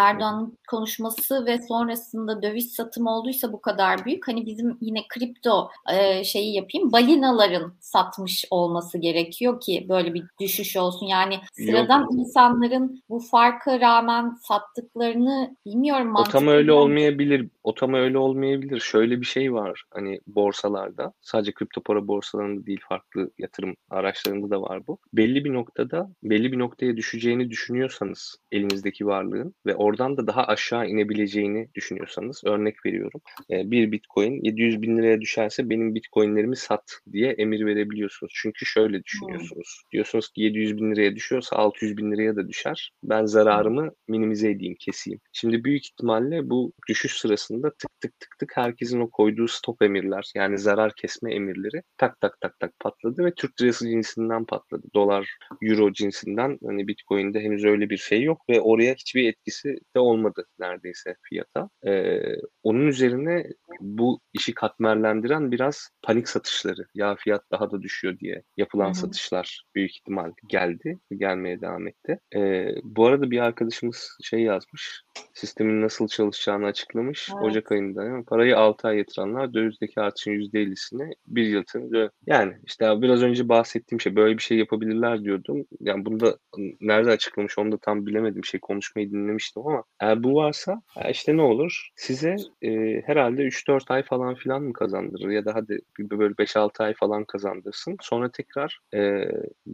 Konuşması 0.69 1.47
ve 1.47 1.59
sonrasında 1.69 2.43
döviz 2.43 2.73
satımı 2.73 3.11
olduysa 3.11 3.53
bu 3.53 3.61
kadar 3.61 4.05
büyük. 4.05 4.29
Hani 4.29 4.47
bizim 4.47 4.79
yine 4.81 4.99
kripto 5.09 5.69
e, 5.93 6.25
şeyi 6.25 6.55
yapayım. 6.55 6.93
Balinaların 6.93 7.73
satmış 7.81 8.45
olması 8.51 8.99
gerekiyor 8.99 9.61
ki 9.61 9.87
böyle 9.89 10.15
bir 10.15 10.25
düşüş 10.41 10.77
olsun. 10.77 11.07
Yani 11.07 11.35
sıradan 11.53 12.01
Yok. 12.01 12.13
insanların 12.13 13.03
bu 13.09 13.19
farka 13.21 13.81
rağmen 13.81 14.39
sattıklarını 14.43 15.57
bilmiyorum. 15.67 16.15
O 16.17 16.25
tam 16.25 16.49
öyle 16.49 16.73
olmayabilir. 16.73 17.49
O 17.65 17.75
tam 17.75 17.95
öyle 17.95 18.19
olmayabilir. 18.19 18.81
Şöyle 18.81 19.21
bir 19.21 19.27
şey 19.27 19.53
var 19.53 19.85
hani 19.91 20.21
borsalarda. 20.27 21.13
Sadece 21.23 21.53
kripto 21.53 21.81
para 21.81 22.09
borsalarında 22.09 22.67
değil 22.67 22.81
farklı 22.89 23.31
yatırım 23.39 23.77
araçlarında 23.91 24.51
da 24.51 24.63
var 24.63 24.87
bu. 24.87 24.99
Belli 25.13 25.45
bir 25.45 25.53
noktada 25.53 26.11
belli 26.23 26.53
bir 26.53 26.59
noktaya 26.59 26.97
düşeceğini 26.97 27.51
düşünüyorsanız 27.51 28.37
elinizdeki 28.53 29.07
varlığın 29.07 29.55
ve 29.67 29.77
oradan 29.77 30.17
da 30.17 30.27
daha 30.27 30.34
aşağı 30.43 30.89
inebileceğini 30.89 31.69
düşünüyorsanız 31.75 32.43
örnek 32.45 32.87
veriyorum. 32.87 33.21
E, 33.51 33.71
bir 33.71 33.93
bitcoin 33.93 34.45
700 34.45 34.83
bin 34.83 34.99
liraya 34.99 35.21
düşerse 35.21 35.71
benim 35.71 35.95
bitcoinlerimi 35.95 36.57
sat 36.57 37.01
diye 37.13 37.33
emir 37.33 37.67
verebiliyorsunuz. 37.67 38.33
Çünkü 38.37 38.67
şöyle 38.67 39.05
düşünüyorsunuz. 39.05 39.81
Hmm. 39.83 39.91
Diyorsunuz 39.93 40.29
ki 40.29 40.43
700 40.43 40.77
bin 40.77 40.95
liraya 40.95 41.17
düşüyorsa 41.17 41.57
600 41.57 41.97
bin 41.97 42.13
liraya 42.13 42.37
da 42.37 42.49
düşer. 42.49 42.93
Ben 43.03 43.27
zararımı 43.27 43.91
minimize 44.09 44.51
edeyim, 44.51 44.77
keseyim. 44.81 45.21
Şimdi 45.33 45.65
büyük 45.65 45.87
ihtimalle 45.87 46.51
bu 46.51 46.73
düşüş 46.89 47.13
sırasında 47.13 47.71
tık 47.71 48.01
tık 48.01 48.21
tık 48.21 48.39
tık 48.39 48.57
herkesin 48.57 49.01
o 49.01 49.11
koyduğu 49.11 49.49
stop 49.49 49.83
emirler 49.83 50.33
yani 50.35 50.59
zarar 50.59 50.93
kesme 50.97 51.35
emirleri 51.35 51.83
tak 51.97 52.21
tak 52.21 52.41
tak 52.41 52.61
tak 52.61 52.81
patladı 52.81 53.25
ve 53.25 53.35
Türk 53.35 53.63
lirası 53.63 53.89
cinsinden 53.89 54.45
patladı. 54.45 54.87
Dolar, 54.95 55.37
euro 55.63 55.93
cinsinden 55.93 56.59
hani 56.67 56.89
Bitcoin'de 56.89 57.41
henüz 57.41 57.65
öyle 57.65 57.91
bir 57.91 57.97
şey 57.97 58.23
yok 58.23 58.43
ve 58.49 58.61
oraya 58.61 58.95
hiçbir 58.95 59.29
etkisi 59.29 59.79
de 59.97 59.99
olmadı 59.99 60.24
neredeyse 60.59 61.17
fiyata. 61.23 61.69
Ee, 61.87 62.23
onun 62.63 62.87
üzerine 62.87 63.47
bu 63.81 64.21
işi 64.33 64.55
katmerlendiren 64.55 65.53
biraz 65.53 65.89
panik 66.03 66.29
satışları. 66.29 66.87
Ya 66.95 67.15
fiyat 67.15 67.51
daha 67.51 67.71
da 67.71 67.83
düşüyor 67.83 68.19
diye 68.19 68.43
yapılan 68.57 68.87
Hı-hı. 68.87 68.95
satışlar 68.95 69.65
büyük 69.75 69.97
ihtimal 69.97 70.33
geldi. 70.47 70.99
Gelmeye 71.11 71.61
devam 71.61 71.89
etti. 71.89 72.19
Ee, 72.37 72.75
bu 72.83 73.07
arada 73.07 73.31
bir 73.31 73.39
arkadaşımız 73.39 74.19
şey 74.23 74.41
yazmış. 74.41 75.03
Sistemin 75.35 75.83
nasıl 75.83 76.09
çalışacağını 76.09 76.67
açıklamış. 76.67 77.29
Evet. 77.35 77.45
Ocak 77.45 77.73
ayında 77.73 78.05
yani 78.05 78.25
parayı 78.25 78.57
6 78.59 78.89
ay 78.89 78.99
yatıranlar 78.99 79.55
dövizdeki 79.55 80.01
artışın 80.01 80.31
%50'sini 80.31 81.13
bir 81.27 81.47
yıl 81.47 81.63
içinde 81.63 82.11
yani 82.27 82.55
işte 82.65 83.03
biraz 83.03 83.23
önce 83.23 83.49
bahsettiğim 83.49 84.01
şey 84.01 84.17
böyle 84.17 84.39
bir 84.39 84.43
şey 84.43 84.59
yapabilirler 84.59 85.25
diyordum. 85.25 85.65
Yani 85.81 86.05
bunu 86.05 86.21
da 86.21 86.39
nerede 86.81 87.11
açıklamış 87.11 87.59
onu 87.59 87.73
da 87.73 87.79
tam 87.79 88.07
bilemedim. 88.07 88.45
Şey 88.45 88.61
konuşmayı 88.61 89.11
dinlemiştim 89.11 89.67
ama 89.67 89.85
eğer 90.01 90.14
bu 90.23 90.35
varsa 90.35 90.83
işte 91.11 91.37
ne 91.37 91.43
olur? 91.43 91.89
Size 91.97 92.37
e, 92.63 92.71
herhalde 93.07 93.43
3-4 93.43 93.93
ay 93.93 94.03
falan 94.03 94.35
filan 94.35 94.63
mı 94.63 94.73
kazandırır 94.73 95.31
ya 95.31 95.45
da 95.45 95.55
hadi 95.55 95.79
böyle 95.99 96.35
5-6 96.35 96.83
ay 96.83 96.95
falan 96.95 97.25
kazandırsın. 97.25 97.97
Sonra 98.01 98.31
tekrar 98.31 98.79
e, 98.95 99.25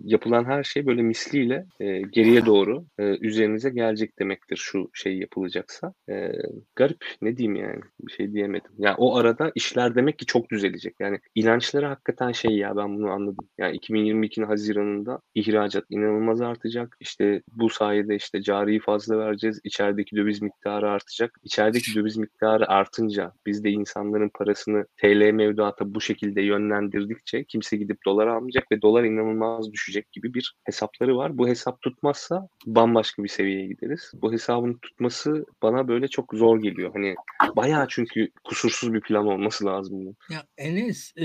yapılan 0.04 0.44
her 0.44 0.64
şey 0.64 0.86
böyle 0.86 1.02
misliyle 1.02 1.66
e, 1.80 2.00
geriye 2.00 2.46
doğru 2.46 2.84
e, 2.98 3.02
üzerinize 3.02 3.70
gelecek 3.70 4.18
demektir 4.18 4.56
şu 4.56 4.90
şey 4.94 5.18
yapılacaksa. 5.18 5.92
E, 6.10 6.32
garip 6.76 7.04
ne 7.22 7.36
diyeyim 7.36 7.56
yani 7.56 7.80
bir 8.00 8.12
şey 8.12 8.32
diyemedim. 8.32 8.70
Yani 8.78 8.94
o 8.98 9.16
arada 9.16 9.52
işler 9.54 9.94
demek 9.94 10.18
ki 10.18 10.26
çok 10.26 10.50
düzelecek. 10.50 10.94
Yani 11.00 11.18
inançları 11.34 11.86
hakikaten 11.86 12.32
şey 12.32 12.50
ya 12.56 12.76
ben 12.76 12.96
bunu 12.96 13.10
anladım. 13.10 13.48
Yani 13.58 13.76
2022'nin 13.76 14.46
Haziran'ında 14.46 15.20
ihracat 15.34 15.84
inanılmaz 15.90 16.40
artacak. 16.40 16.96
İşte 17.00 17.42
bu 17.52 17.70
sayede 17.70 18.16
işte 18.16 18.42
cariyi 18.42 18.80
fazla 18.80 19.18
vereceğiz. 19.18 19.60
İçerideki 19.64 20.16
döviz 20.16 20.29
miktarı 20.38 20.90
artacak. 20.90 21.40
İçerideki 21.42 21.94
döviz 21.94 22.16
miktarı 22.16 22.68
artınca 22.68 23.32
biz 23.46 23.64
de 23.64 23.70
insanların 23.70 24.30
parasını 24.34 24.86
TL 24.96 25.30
mevduata 25.30 25.94
bu 25.94 26.00
şekilde 26.00 26.42
yönlendirdikçe 26.42 27.44
kimse 27.44 27.76
gidip 27.76 27.98
dolar 28.06 28.26
almayacak 28.26 28.72
ve 28.72 28.82
dolar 28.82 29.04
inanılmaz 29.04 29.72
düşecek 29.72 30.12
gibi 30.12 30.34
bir 30.34 30.54
hesapları 30.64 31.16
var. 31.16 31.38
Bu 31.38 31.48
hesap 31.48 31.82
tutmazsa 31.82 32.48
bambaşka 32.66 33.24
bir 33.24 33.28
seviyeye 33.28 33.66
gideriz. 33.66 34.12
Bu 34.22 34.32
hesabın 34.32 34.78
tutması 34.82 35.46
bana 35.62 35.88
böyle 35.88 36.08
çok 36.08 36.34
zor 36.34 36.62
geliyor. 36.62 36.90
Hani 36.94 37.14
bayağı 37.56 37.86
çünkü 37.88 38.28
kusursuz 38.44 38.92
bir 38.92 39.00
plan 39.00 39.26
olması 39.26 39.64
lazım. 39.64 40.16
Ya 40.30 40.46
Enes 40.58 41.12
e, 41.16 41.22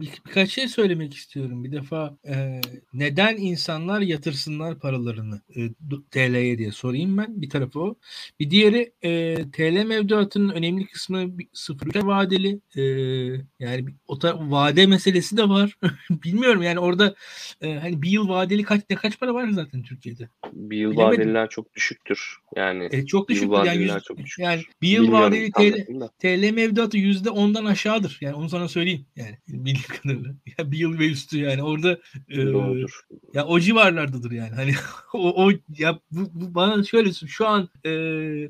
bir, 0.00 0.12
birkaç 0.26 0.50
şey 0.50 0.68
söylemek 0.68 1.14
istiyorum. 1.14 1.64
Bir 1.64 1.72
defa 1.72 2.18
e, 2.28 2.60
neden 2.92 3.36
insanlar 3.36 4.00
yatırsınlar 4.00 4.78
paralarını 4.78 5.40
e, 5.56 5.60
TL'ye 6.10 6.58
diye 6.58 6.72
sorayım 6.72 7.18
ben. 7.18 7.42
Bir 7.42 7.50
tarafı 7.50 7.80
o. 7.80 7.94
Bir 8.40 8.47
diğeri 8.50 8.92
e, 9.02 9.36
TL 9.50 9.84
mevduatının 9.84 10.48
önemli 10.48 10.86
kısmı 10.86 11.30
0 11.52 11.98
orta 11.98 12.06
vadeli 12.06 12.60
e, 12.76 12.82
yani 13.58 13.84
o 14.06 14.18
ta, 14.18 14.50
vade 14.50 14.86
meselesi 14.86 15.36
de 15.36 15.48
var. 15.48 15.78
Bilmiyorum 16.10 16.62
yani 16.62 16.78
orada 16.78 17.14
e, 17.60 17.74
hani 17.74 18.02
bir 18.02 18.10
yıl 18.10 18.28
vadeli 18.28 18.62
kaç 18.62 18.80
ne 18.90 18.96
kaç 18.96 19.20
para 19.20 19.34
var 19.34 19.48
zaten 19.48 19.82
Türkiye'de? 19.82 20.28
Bir 20.52 20.76
yıl 20.76 20.92
Bilemedim. 20.92 21.18
vadeliler 21.18 21.48
çok 21.48 21.74
düşüktür. 21.74 22.36
Yani 22.56 22.88
e, 22.92 23.06
çok 23.06 23.28
düşük. 23.28 23.52
Yani, 23.52 23.82
yüz, 23.82 23.92
çok 24.04 24.18
düşük. 24.18 24.38
yani 24.38 24.62
bir 24.82 24.88
yıl 24.88 25.02
Bilmiyorum, 25.02 25.26
vadeli 25.26 25.50
TL, 25.52 26.08
TL 26.18 26.54
mevduatı 26.54 26.98
yüzde 26.98 27.30
ondan 27.30 27.64
aşağıdır. 27.64 28.18
Yani 28.20 28.34
onu 28.34 28.48
sana 28.48 28.68
söyleyeyim. 28.68 29.06
Yani 29.16 29.38
bildiğim 29.48 29.88
kadarıyla. 30.02 30.34
Ya 30.58 30.70
bir 30.72 30.78
yıl 30.78 30.98
ve 30.98 31.06
üstü 31.06 31.38
yani 31.38 31.62
orada 31.62 31.98
e, 32.28 32.40
ya 33.34 33.46
o 33.46 33.60
civarlardadır 33.60 34.30
yani. 34.30 34.54
Hani 34.54 34.72
o, 35.12 35.46
o 35.46 35.50
ya 35.78 36.00
bu, 36.10 36.30
bu 36.34 36.54
bana 36.54 36.84
şöyle 36.84 37.12
şu 37.12 37.46
an 37.46 37.68
e, 37.84 37.90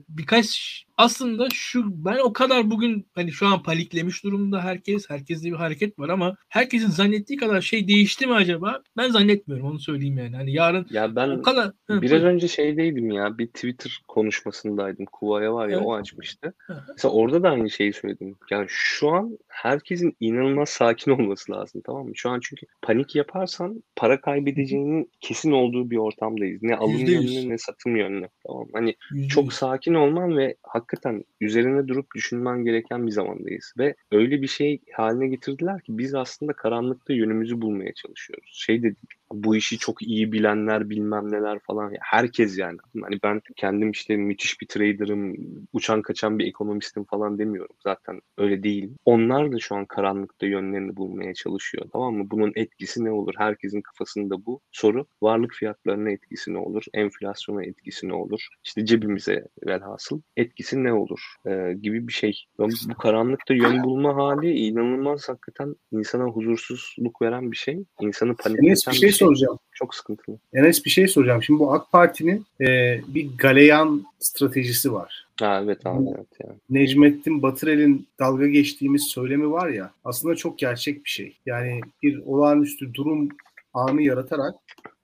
birkaç 0.08 0.84
aslında 0.98 1.48
şu 1.52 2.04
ben 2.04 2.18
o 2.24 2.32
kadar 2.32 2.70
bugün 2.70 3.06
hani 3.14 3.32
şu 3.32 3.46
an 3.46 3.62
paniklemiş 3.62 4.24
durumda 4.24 4.64
herkes. 4.64 5.10
Herkeste 5.10 5.48
bir 5.48 5.56
hareket 5.56 5.98
var 5.98 6.08
ama 6.08 6.36
herkesin 6.48 6.88
zannettiği 6.88 7.38
kadar 7.38 7.60
şey 7.60 7.88
değişti 7.88 8.26
mi 8.26 8.34
acaba? 8.34 8.82
Ben 8.96 9.08
zannetmiyorum 9.10 9.66
onu 9.66 9.78
söyleyeyim 9.78 10.18
yani. 10.18 10.36
Hani 10.36 10.52
yarın 10.52 10.86
ya 10.90 11.16
ben 11.16 11.28
o 11.28 11.42
kadar 11.42 11.72
biraz 11.88 12.22
önce 12.22 12.48
şeydeydim 12.48 13.10
ya 13.10 13.38
bir 13.38 13.46
Twitter 13.46 14.02
konuşmasındaydım. 14.08 15.04
Kuvaya 15.04 15.54
var 15.54 15.68
ya 15.68 15.76
evet. 15.76 15.86
o 15.86 15.94
açmıştı. 15.94 16.54
Hı-hı. 16.58 16.84
Mesela 16.88 17.14
orada 17.14 17.42
da 17.42 17.50
aynı 17.50 17.70
şeyi 17.70 17.92
söyledim. 17.92 18.36
Yani 18.50 18.66
şu 18.68 19.10
an 19.10 19.38
herkesin 19.48 20.16
inanılmaz 20.20 20.68
sakin 20.68 21.10
olması 21.10 21.52
lazım 21.52 21.82
tamam 21.86 22.06
mı? 22.06 22.12
Şu 22.16 22.30
an 22.30 22.40
çünkü 22.42 22.66
panik 22.82 23.16
yaparsan 23.16 23.82
para 23.96 24.20
kaybedeceğinin 24.20 25.10
kesin 25.20 25.52
olduğu 25.52 25.90
bir 25.90 25.96
ortamdayız. 25.96 26.62
Ne 26.62 26.76
alım 26.76 26.96
yönlü 26.96 27.48
ne 27.48 27.58
satım 27.58 27.96
yönlü. 27.96 28.28
Tamam 28.46 28.66
Hani 28.72 28.94
%100. 29.12 29.28
çok 29.28 29.52
sakin 29.52 29.94
olman 29.94 30.36
ve 30.36 30.56
hakikaten 30.88 31.24
üzerine 31.40 31.88
durup 31.88 32.14
düşünmen 32.14 32.64
gereken 32.64 33.06
bir 33.06 33.12
zamandayız. 33.12 33.72
Ve 33.78 33.94
öyle 34.12 34.42
bir 34.42 34.46
şey 34.46 34.80
haline 34.92 35.28
getirdiler 35.28 35.80
ki 35.80 35.98
biz 35.98 36.14
aslında 36.14 36.52
karanlıkta 36.52 37.12
yönümüzü 37.12 37.60
bulmaya 37.60 37.94
çalışıyoruz. 37.94 38.50
Şey 38.54 38.78
de 38.78 38.82
değil 38.82 39.18
bu 39.32 39.56
işi 39.56 39.78
çok 39.78 40.02
iyi 40.02 40.32
bilenler 40.32 40.90
bilmem 40.90 41.32
neler 41.32 41.58
falan. 41.58 41.92
Herkes 42.00 42.58
yani. 42.58 42.78
Hani 43.02 43.18
ben 43.22 43.40
kendim 43.56 43.90
işte 43.90 44.16
müthiş 44.16 44.60
bir 44.60 44.66
trader'ım 44.66 45.36
uçan 45.72 46.02
kaçan 46.02 46.38
bir 46.38 46.46
ekonomistim 46.46 47.04
falan 47.04 47.38
demiyorum. 47.38 47.76
Zaten 47.84 48.20
öyle 48.38 48.62
değil. 48.62 48.90
Onlar 49.04 49.52
da 49.52 49.58
şu 49.58 49.74
an 49.74 49.86
karanlıkta 49.86 50.46
yönlerini 50.46 50.96
bulmaya 50.96 51.34
çalışıyor. 51.34 51.86
Tamam 51.92 52.14
mı? 52.14 52.30
Bunun 52.30 52.52
etkisi 52.56 53.04
ne 53.04 53.10
olur? 53.10 53.34
Herkesin 53.36 53.80
kafasında 53.80 54.46
bu 54.46 54.60
soru. 54.72 55.06
Varlık 55.22 55.54
fiyatlarına 55.54 56.10
etkisi 56.10 56.54
ne 56.54 56.58
olur? 56.58 56.84
Enflasyona 56.94 57.64
etkisi 57.64 58.08
ne 58.08 58.14
olur? 58.14 58.48
İşte 58.64 58.84
cebimize 58.84 59.44
velhasıl 59.66 60.20
etkisi 60.36 60.77
ne 60.84 60.92
olur 60.92 61.20
ee, 61.46 61.74
gibi 61.82 62.08
bir 62.08 62.12
şey 62.12 62.44
bu 62.58 62.94
karanlıkta 62.94 63.54
yön 63.54 63.82
bulma 63.82 64.16
hali 64.16 64.50
inanılmaz 64.50 65.28
hakikaten 65.28 65.76
insana 65.92 66.24
huzursuzluk 66.24 67.22
veren 67.22 67.52
bir 67.52 67.56
şey 67.56 67.84
insanı 68.00 68.36
panikleten 68.36 68.92
bir 68.92 68.98
şey 68.98 69.12
soracağım. 69.12 69.58
Çok 69.72 69.94
sıkıntılı. 69.94 70.38
Enes 70.54 70.84
bir 70.84 70.90
şey 70.90 71.08
soracağım. 71.08 71.42
Şimdi 71.42 71.60
bu 71.60 71.72
AK 71.72 71.92
Parti'nin 71.92 72.46
e, 72.60 73.00
bir 73.08 73.28
galeyan 73.38 74.04
stratejisi 74.18 74.92
var. 74.92 75.28
Ha, 75.40 75.60
evet 75.64 75.86
abi 75.86 76.04
evet 76.16 76.26
yani. 76.44 76.58
Necmettin 76.70 77.42
Batırel'in 77.42 78.06
dalga 78.18 78.46
geçtiğimiz 78.46 79.02
söylemi 79.02 79.50
var 79.50 79.68
ya 79.68 79.90
aslında 80.04 80.34
çok 80.34 80.58
gerçek 80.58 81.04
bir 81.04 81.10
şey. 81.10 81.36
Yani 81.46 81.80
bir 82.02 82.22
olağanüstü 82.26 82.94
durum 82.94 83.28
anı 83.74 84.02
yaratarak 84.02 84.54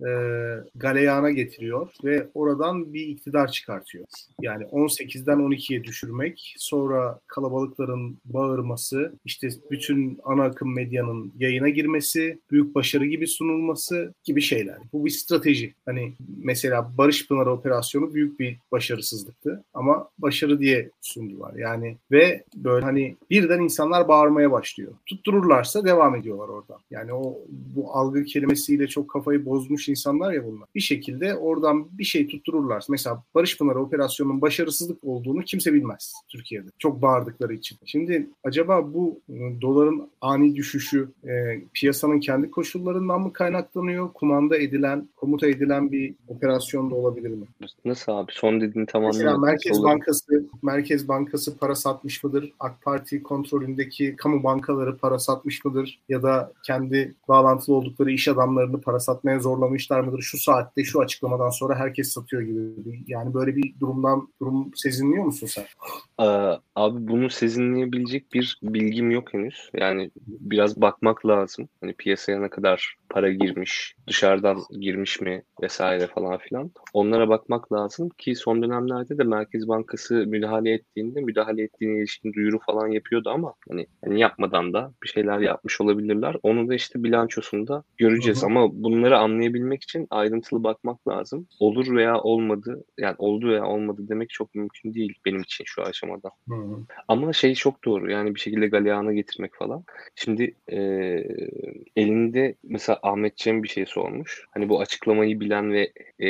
e, 0.00 0.10
galeyana 0.74 1.30
getiriyor 1.30 1.88
ve 2.04 2.28
oradan 2.34 2.94
bir 2.94 3.06
iktidar 3.06 3.52
çıkartıyor. 3.52 4.04
Yani 4.40 4.64
18'den 4.64 5.38
12'ye 5.38 5.84
düşürmek, 5.84 6.54
sonra 6.58 7.20
kalabalıkların 7.26 8.18
bağırması, 8.24 9.12
işte 9.24 9.48
bütün 9.70 10.18
ana 10.24 10.44
akım 10.44 10.74
medyanın 10.74 11.32
yayına 11.38 11.68
girmesi, 11.68 12.38
büyük 12.50 12.74
başarı 12.74 13.06
gibi 13.06 13.26
sunulması 13.26 14.14
gibi 14.24 14.40
şeyler. 14.40 14.78
Bu 14.92 15.04
bir 15.04 15.10
strateji. 15.10 15.74
Hani 15.86 16.12
mesela 16.36 16.90
Barış 16.98 17.28
Pınar 17.28 17.46
operasyonu 17.46 18.14
büyük 18.14 18.40
bir 18.40 18.56
başarısızlıktı 18.72 19.64
ama 19.74 20.08
başarı 20.18 20.60
diye 20.60 20.90
sundular. 21.00 21.54
Yani 21.54 21.96
ve 22.10 22.44
böyle 22.56 22.84
hani 22.84 23.16
birden 23.30 23.60
insanlar 23.60 24.08
bağırmaya 24.08 24.50
başlıyor. 24.50 24.92
Tuttururlarsa 25.06 25.84
devam 25.84 26.14
ediyorlar 26.14 26.48
orada. 26.48 26.78
Yani 26.90 27.12
o 27.12 27.38
bu 27.48 27.92
algı 27.92 28.24
kelimesiyle 28.24 28.86
çok 28.86 29.10
kafayı 29.10 29.44
bozmuş 29.44 29.83
insanlar 29.88 30.32
ya 30.32 30.44
bunlar. 30.44 30.68
Bir 30.74 30.80
şekilde 30.80 31.34
oradan 31.34 31.98
bir 31.98 32.04
şey 32.04 32.26
tuttururlar. 32.26 32.84
Mesela 32.88 33.22
Barış 33.34 33.58
Pınar 33.58 33.74
operasyonunun 33.74 34.40
başarısızlık 34.40 35.04
olduğunu 35.04 35.42
kimse 35.42 35.72
bilmez 35.72 36.12
Türkiye'de. 36.28 36.68
Çok 36.78 37.02
bağırdıkları 37.02 37.54
için. 37.54 37.78
Şimdi 37.84 38.28
acaba 38.44 38.94
bu 38.94 39.20
e, 39.28 39.60
doların 39.60 40.10
ani 40.20 40.56
düşüşü 40.56 41.08
e, 41.24 41.60
piyasanın 41.74 42.20
kendi 42.20 42.50
koşullarından 42.50 43.20
mı 43.20 43.32
kaynaklanıyor? 43.32 44.12
Kumanda 44.12 44.56
edilen, 44.56 45.08
komuta 45.16 45.46
edilen 45.46 45.92
bir 45.92 46.14
operasyon 46.28 46.90
da 46.90 46.94
olabilir 46.94 47.30
mi? 47.30 47.46
Nasıl 47.84 48.12
abi? 48.12 48.32
Son 48.34 48.60
dediğin 48.60 48.86
tamamen 48.86 49.14
Mesela 49.14 49.38
Merkez 49.38 49.78
olur. 49.78 49.88
Bankası 49.88 50.44
Merkez 50.62 51.08
Bankası 51.08 51.58
para 51.58 51.74
satmış 51.74 52.24
mıdır? 52.24 52.52
AK 52.60 52.82
Parti 52.82 53.22
kontrolündeki 53.22 54.16
kamu 54.16 54.44
bankaları 54.44 54.96
para 54.96 55.18
satmış 55.18 55.64
mıdır? 55.64 56.00
Ya 56.08 56.22
da 56.22 56.52
kendi 56.66 57.14
bağlantılı 57.28 57.76
oldukları 57.76 58.10
iş 58.10 58.28
adamlarını 58.28 58.80
para 58.80 59.00
satmaya 59.00 59.40
zorlamış 59.40 59.73
yapmışlar 59.74 60.00
mıdır? 60.00 60.22
Şu 60.22 60.38
saatte 60.38 60.84
şu 60.84 61.00
açıklamadan 61.00 61.50
sonra 61.50 61.74
herkes 61.74 62.12
satıyor 62.12 62.42
gibi. 62.42 63.04
Yani 63.06 63.34
böyle 63.34 63.56
bir 63.56 63.80
durumdan 63.80 64.28
durum 64.40 64.70
sezinliyor 64.74 65.24
musun 65.24 65.46
sen? 65.46 65.64
Ee, 66.20 66.58
abi 66.74 67.08
bunu 67.08 67.30
sezinleyebilecek 67.30 68.32
bir 68.32 68.58
bilgim 68.62 69.10
yok 69.10 69.34
henüz. 69.34 69.70
Yani 69.74 70.10
biraz 70.16 70.80
bakmak 70.80 71.26
lazım. 71.26 71.68
Hani 71.80 71.92
piyasaya 71.92 72.40
ne 72.40 72.48
kadar 72.48 72.96
para 73.10 73.32
girmiş, 73.32 73.94
dışarıdan 74.06 74.58
girmiş 74.80 75.20
mi 75.20 75.42
vesaire 75.62 76.06
falan 76.06 76.38
filan. 76.38 76.70
Onlara 76.92 77.28
bakmak 77.28 77.72
lazım 77.72 78.08
ki 78.08 78.34
son 78.34 78.62
dönemlerde 78.62 79.18
de 79.18 79.24
Merkez 79.24 79.68
Bankası 79.68 80.14
müdahale 80.14 80.72
ettiğinde 80.72 81.20
müdahale 81.20 81.62
ettiğine 81.62 81.98
ilişkin 81.98 82.32
duyuru 82.32 82.58
falan 82.66 82.88
yapıyordu 82.88 83.30
ama 83.30 83.54
hani, 83.68 83.86
hani 84.04 84.20
yapmadan 84.20 84.72
da 84.72 84.92
bir 85.02 85.08
şeyler 85.08 85.38
yapmış 85.38 85.80
olabilirler. 85.80 86.36
Onu 86.42 86.68
da 86.68 86.74
işte 86.74 87.02
bilançosunda 87.02 87.84
göreceğiz 87.96 88.42
Hı-hı. 88.42 88.46
ama 88.46 88.68
bunları 88.72 89.18
anlayabilmek 89.18 89.63
için 89.72 90.06
ayrıntılı 90.10 90.64
bakmak 90.64 91.08
lazım. 91.08 91.46
Olur 91.60 91.96
veya 91.96 92.18
olmadı 92.18 92.84
yani 92.98 93.14
oldu 93.18 93.48
veya 93.48 93.64
olmadı 93.64 94.02
demek 94.08 94.30
çok 94.30 94.54
mümkün 94.54 94.94
değil 94.94 95.14
benim 95.24 95.40
için 95.40 95.64
şu 95.66 95.82
aşamada. 95.82 96.30
Hı-hı. 96.48 96.78
Ama 97.08 97.32
şey 97.32 97.54
çok 97.54 97.84
doğru 97.84 98.10
yani 98.10 98.34
bir 98.34 98.40
şekilde 98.40 98.66
galeyana 98.66 99.12
getirmek 99.12 99.54
falan. 99.54 99.84
Şimdi 100.14 100.54
e, 100.68 100.78
elinde 101.96 102.54
mesela 102.62 102.98
Ahmet 103.02 103.36
Cem 103.36 103.62
bir 103.62 103.68
şey 103.68 103.86
sormuş. 103.86 104.44
Hani 104.50 104.68
bu 104.68 104.80
açıklamayı 104.80 105.40
bilen 105.40 105.72
ve 105.72 105.92
e, 106.18 106.28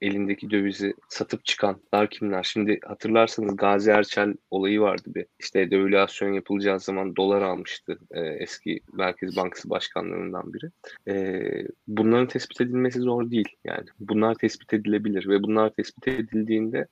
elindeki 0.00 0.50
dövizi 0.50 0.94
satıp 1.08 1.44
çıkanlar 1.44 2.10
kimler? 2.10 2.42
Şimdi 2.42 2.80
hatırlarsanız 2.84 3.56
Gazi 3.56 3.90
Erçel 3.90 4.34
olayı 4.50 4.80
vardı 4.80 5.02
bir. 5.06 5.26
İşte 5.38 5.70
devülasyon 5.70 6.32
yapılacağı 6.32 6.80
zaman 6.80 7.16
dolar 7.16 7.42
almıştı 7.42 7.98
e, 8.10 8.20
eski 8.20 8.80
Merkez 8.92 9.36
Bankası 9.36 9.70
başkanlarından 9.70 10.52
biri. 10.52 10.70
E, 11.08 11.42
bunların 11.86 12.28
tespit 12.28 12.59
edilmesi 12.60 13.00
zor 13.00 13.30
değil. 13.30 13.48
Yani 13.64 13.86
bunlar 14.00 14.34
tespit 14.34 14.74
edilebilir 14.74 15.28
ve 15.28 15.42
bunlar 15.42 15.70
tespit 15.70 16.08
edildiğinde 16.08 16.86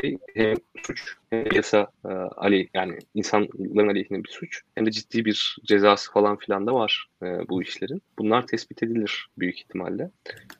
şey 0.00 0.18
hem 0.34 0.56
suç 0.86 1.16
yasa 1.54 1.86
e, 2.04 2.08
ali 2.36 2.68
yani 2.74 2.98
insanların 3.14 3.88
aleyhine 3.88 4.24
bir 4.24 4.28
suç 4.28 4.60
hem 4.74 4.86
de 4.86 4.90
ciddi 4.90 5.24
bir 5.24 5.56
cezası 5.64 6.12
falan 6.12 6.36
filan 6.36 6.66
da 6.66 6.74
var 6.74 7.06
e, 7.22 7.26
bu 7.48 7.62
işlerin. 7.62 8.02
Bunlar 8.18 8.46
tespit 8.46 8.82
edilir 8.82 9.26
büyük 9.38 9.58
ihtimalle. 9.60 10.10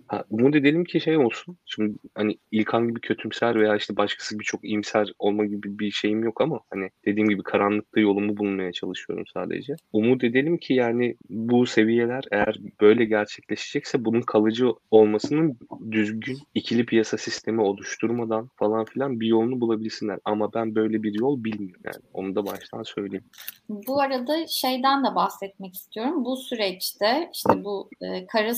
Ha, 0.06 0.24
umut 0.30 0.56
edelim 0.56 0.84
ki 0.84 1.00
şey 1.00 1.16
olsun. 1.16 1.56
Şimdi 1.66 1.94
hani 2.14 2.38
İlkan 2.50 2.88
gibi 2.88 3.00
kötümser 3.00 3.60
veya 3.60 3.76
işte 3.76 3.96
başkası 3.96 4.38
birçok 4.38 4.64
iyimser 4.64 5.12
olma 5.18 5.44
gibi 5.46 5.78
bir 5.78 5.90
şeyim 5.90 6.24
yok 6.24 6.40
ama 6.40 6.60
hani 6.70 6.90
dediğim 7.04 7.28
gibi 7.28 7.42
karanlıkta 7.42 8.00
yolumu 8.00 8.36
bulmaya 8.36 8.72
çalışıyorum 8.72 9.24
sadece. 9.34 9.76
Umut 9.92 10.24
edelim 10.24 10.58
ki 10.58 10.74
yani 10.74 11.16
bu 11.30 11.66
seviyeler 11.66 12.24
eğer 12.30 12.56
böyle 12.80 13.04
gerçekleşecekse 13.04 14.04
bunun 14.04 14.20
kalıcı 14.20 14.68
olmasının 14.90 15.58
düzgün 15.90 16.38
ikili 16.54 16.86
piyasa 16.86 17.18
sistemi 17.18 17.60
oluşturmadan 17.60 18.48
falan 18.56 18.84
filan 18.84 19.20
bir 19.20 19.26
yolunu 19.26 19.60
bulabilsinler. 19.60 20.18
Ama 20.24 20.52
ben 20.54 20.61
böyle 20.74 21.02
bir 21.02 21.20
yol 21.20 21.44
bilmiyorum 21.44 21.82
yani. 21.84 22.04
Onu 22.12 22.34
da 22.34 22.46
baştan 22.46 22.82
söyleyeyim. 22.82 23.24
Bu 23.68 24.00
arada 24.00 24.46
şeyden 24.46 25.04
de 25.04 25.14
bahsetmek 25.14 25.74
istiyorum. 25.74 26.24
Bu 26.24 26.36
süreçte 26.36 27.30
işte 27.34 27.64
bu 27.64 27.90
e, 28.00 28.26
kara 28.26 28.54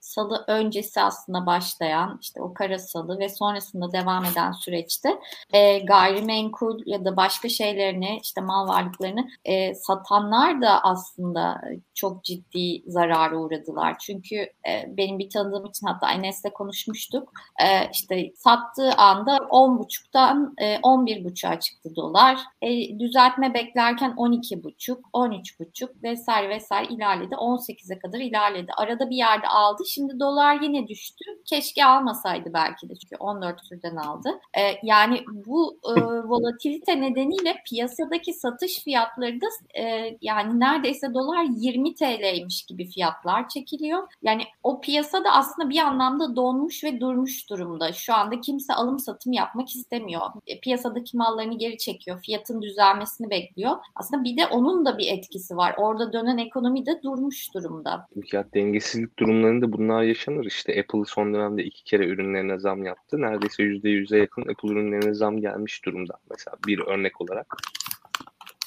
salı 0.00 0.44
öncesi 0.46 1.00
aslında 1.00 1.46
başlayan 1.46 2.18
işte 2.22 2.42
o 2.42 2.54
kara 2.54 2.78
salı 2.78 3.18
ve 3.18 3.28
sonrasında 3.28 3.92
devam 3.92 4.24
eden 4.24 4.52
süreçte 4.52 5.08
e, 5.52 5.78
gayrimenkul 5.78 6.82
ya 6.86 7.04
da 7.04 7.16
başka 7.16 7.48
şeylerini 7.48 8.18
işte 8.22 8.40
mal 8.40 8.68
varlıklarını 8.68 9.28
e, 9.44 9.74
satanlar 9.74 10.62
da 10.62 10.84
aslında 10.84 11.60
çok 11.94 12.24
ciddi 12.24 12.82
zarara 12.86 13.36
uğradılar. 13.36 13.98
Çünkü 13.98 14.36
e, 14.36 14.96
benim 14.96 15.18
bir 15.18 15.30
tanıdığım 15.30 15.66
için 15.66 15.86
hatta 15.86 16.12
Enes'le 16.12 16.52
konuşmuştuk. 16.54 17.32
E, 17.62 17.90
işte 17.92 18.32
sattığı 18.36 18.92
anda 18.92 19.36
10.30'dan 19.36 20.54
e, 20.58 20.76
11.30 20.76 21.45
13.5'a 21.46 21.60
çıktı 21.60 21.96
dolar. 21.96 22.38
E, 22.62 22.98
düzeltme 22.98 23.54
beklerken 23.54 24.10
12.5, 24.10 25.00
13.5 25.12 26.02
vesaire 26.02 26.48
vesaire 26.48 26.94
ilerledi. 26.94 27.34
18'e 27.34 27.98
kadar 27.98 28.18
ilerledi. 28.18 28.72
Arada 28.76 29.10
bir 29.10 29.16
yerde 29.16 29.48
aldı. 29.48 29.82
Şimdi 29.86 30.20
dolar 30.20 30.60
yine 30.60 30.88
düştü. 30.88 31.24
Keşke 31.44 31.84
almasaydı 31.84 32.52
belki 32.52 32.88
de 32.88 32.94
çünkü 32.94 33.16
14 33.16 33.68
türden 33.68 33.96
aldı. 33.96 34.28
E, 34.58 34.62
yani 34.82 35.24
bu 35.46 35.78
e, 35.96 36.00
volatilite 36.28 37.00
nedeniyle 37.00 37.56
piyasadaki 37.66 38.32
satış 38.32 38.84
fiyatları 38.84 39.40
da 39.40 39.46
e, 39.80 40.16
yani 40.22 40.60
neredeyse 40.60 41.14
dolar 41.14 41.46
20 41.56 41.94
TL'ymiş 41.94 42.62
gibi 42.62 42.86
fiyatlar 42.90 43.48
çekiliyor. 43.48 44.12
Yani 44.22 44.42
o 44.62 44.80
piyasada 44.80 45.32
aslında 45.32 45.70
bir 45.70 45.78
anlamda 45.78 46.36
donmuş 46.36 46.84
ve 46.84 47.00
durmuş 47.00 47.50
durumda. 47.50 47.92
Şu 47.92 48.14
anda 48.14 48.40
kimse 48.40 48.74
alım 48.74 48.98
satım 48.98 49.32
yapmak 49.32 49.68
istemiyor. 49.68 50.22
E, 50.46 50.60
piyasadaki 50.60 51.16
mallarını 51.36 51.58
geri 51.58 51.78
çekiyor. 51.78 52.20
Fiyatın 52.20 52.62
düzelmesini 52.62 53.30
bekliyor. 53.30 53.76
Aslında 53.94 54.24
bir 54.24 54.36
de 54.36 54.46
onun 54.46 54.86
da 54.86 54.98
bir 54.98 55.12
etkisi 55.12 55.56
var. 55.56 55.74
Orada 55.76 56.12
dönen 56.12 56.38
ekonomi 56.38 56.86
de 56.86 57.00
durmuş 57.02 57.54
durumda. 57.54 58.08
Fiyat 58.30 58.54
dengesizlik 58.54 59.18
durumlarında 59.18 59.72
bunlar 59.72 60.02
yaşanır. 60.02 60.44
İşte 60.44 60.80
Apple 60.80 61.04
son 61.06 61.34
dönemde 61.34 61.64
iki 61.64 61.84
kere 61.84 62.06
ürünlerine 62.06 62.58
zam 62.58 62.84
yaptı. 62.84 63.20
Neredeyse 63.20 63.62
%100'e 63.62 64.18
yakın 64.18 64.42
Apple 64.42 64.68
ürünlerine 64.68 65.14
zam 65.14 65.40
gelmiş 65.40 65.84
durumda. 65.84 66.14
Mesela 66.30 66.56
bir 66.66 66.78
örnek 66.78 67.20
olarak 67.20 67.56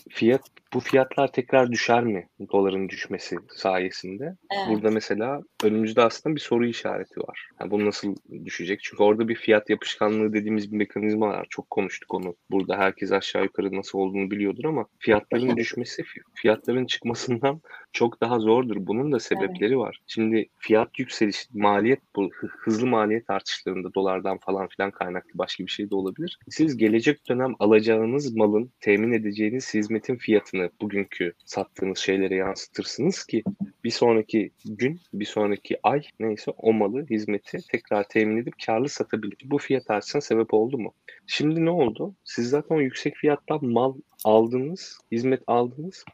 fiyat 0.10 0.42
bu 0.74 0.80
fiyatlar 0.80 1.32
tekrar 1.32 1.72
düşer 1.72 2.04
mi 2.04 2.28
doların 2.52 2.90
düşmesi 2.90 3.36
sayesinde? 3.50 4.24
Evet. 4.24 4.68
Burada 4.70 4.92
mesela 4.92 5.42
önümüzde 5.64 6.02
aslında 6.02 6.36
bir 6.36 6.42
soru 6.42 6.66
işareti 6.66 7.20
var. 7.20 7.50
Yani 7.62 7.72
bu 7.72 7.86
nasıl 7.86 8.16
düşecek? 8.46 8.80
Çünkü 8.84 9.04
orada 9.04 9.28
bir 9.28 9.36
fiyat 9.36 9.70
yapışkanlığı 9.70 10.34
dediğimiz 10.34 10.72
bir 10.72 10.78
mekanizma 10.78 11.28
var. 11.28 11.48
Çok 11.50 11.70
konuştuk 11.70 12.14
onu. 12.14 12.36
Burada 12.52 12.78
herkes 12.78 13.12
aşağı 13.12 13.44
yukarı 13.44 13.76
nasıl 13.76 14.00
olduğunu 14.00 14.32
biliyordur 14.32 14.64
ama 14.64 14.86
fiyatların 15.00 15.58
düşmesi 15.58 16.04
fiyatların 16.34 16.86
çıkmasından 16.86 17.62
çok 17.94 18.22
daha 18.22 18.40
zordur. 18.40 18.78
Bunun 18.80 19.12
da 19.12 19.20
sebepleri 19.20 19.74
evet. 19.74 19.78
var. 19.78 20.00
Şimdi 20.08 20.50
fiyat 20.58 21.00
yükseliş, 21.00 21.48
maliyet 21.54 22.00
bu 22.16 22.30
hızlı 22.60 22.88
maliyet 22.88 23.30
artışlarında 23.30 23.94
dolardan 23.94 24.38
falan 24.38 24.68
filan 24.68 24.92
kaynaklı 24.92 25.32
başka 25.34 25.66
bir 25.66 25.72
şey 25.72 25.90
de 25.90 25.96
olabilir. 25.96 26.40
Siz 26.50 26.78
gelecek 26.78 27.30
dönem 27.30 27.54
alacağınız 27.60 28.36
malın, 28.36 28.72
temin 28.80 29.12
edeceğiniz 29.12 29.74
hizmetin 29.74 30.16
fiyatını 30.16 30.59
bugünkü 30.82 31.34
sattığınız 31.46 31.98
şeylere 31.98 32.36
yansıtırsınız 32.36 33.26
ki 33.26 33.44
bir 33.84 33.90
sonraki 33.92 34.52
gün, 34.66 35.02
bir 35.14 35.26
sonraki 35.26 35.78
ay 35.84 36.02
neyse 36.20 36.52
o 36.52 36.74
malı, 36.74 37.06
hizmeti 37.10 37.58
tekrar 37.72 38.04
temin 38.04 38.38
edip 38.38 38.54
karlı 38.66 38.90
satabilir. 38.90 39.38
Bu 39.46 39.58
fiyat 39.58 39.90
artışına 39.90 40.22
sebep 40.22 40.54
oldu 40.54 40.78
mu? 40.78 40.94
Şimdi 41.28 41.66
ne 41.66 41.70
oldu? 41.70 42.16
Siz 42.24 42.50
zaten 42.50 42.76
o 42.76 42.82
yüksek 42.82 43.16
fiyattan 43.16 43.66
mal 43.66 43.94
aldınız, 44.26 45.00
hizmet 45.12 45.44
aldınız 45.48 46.06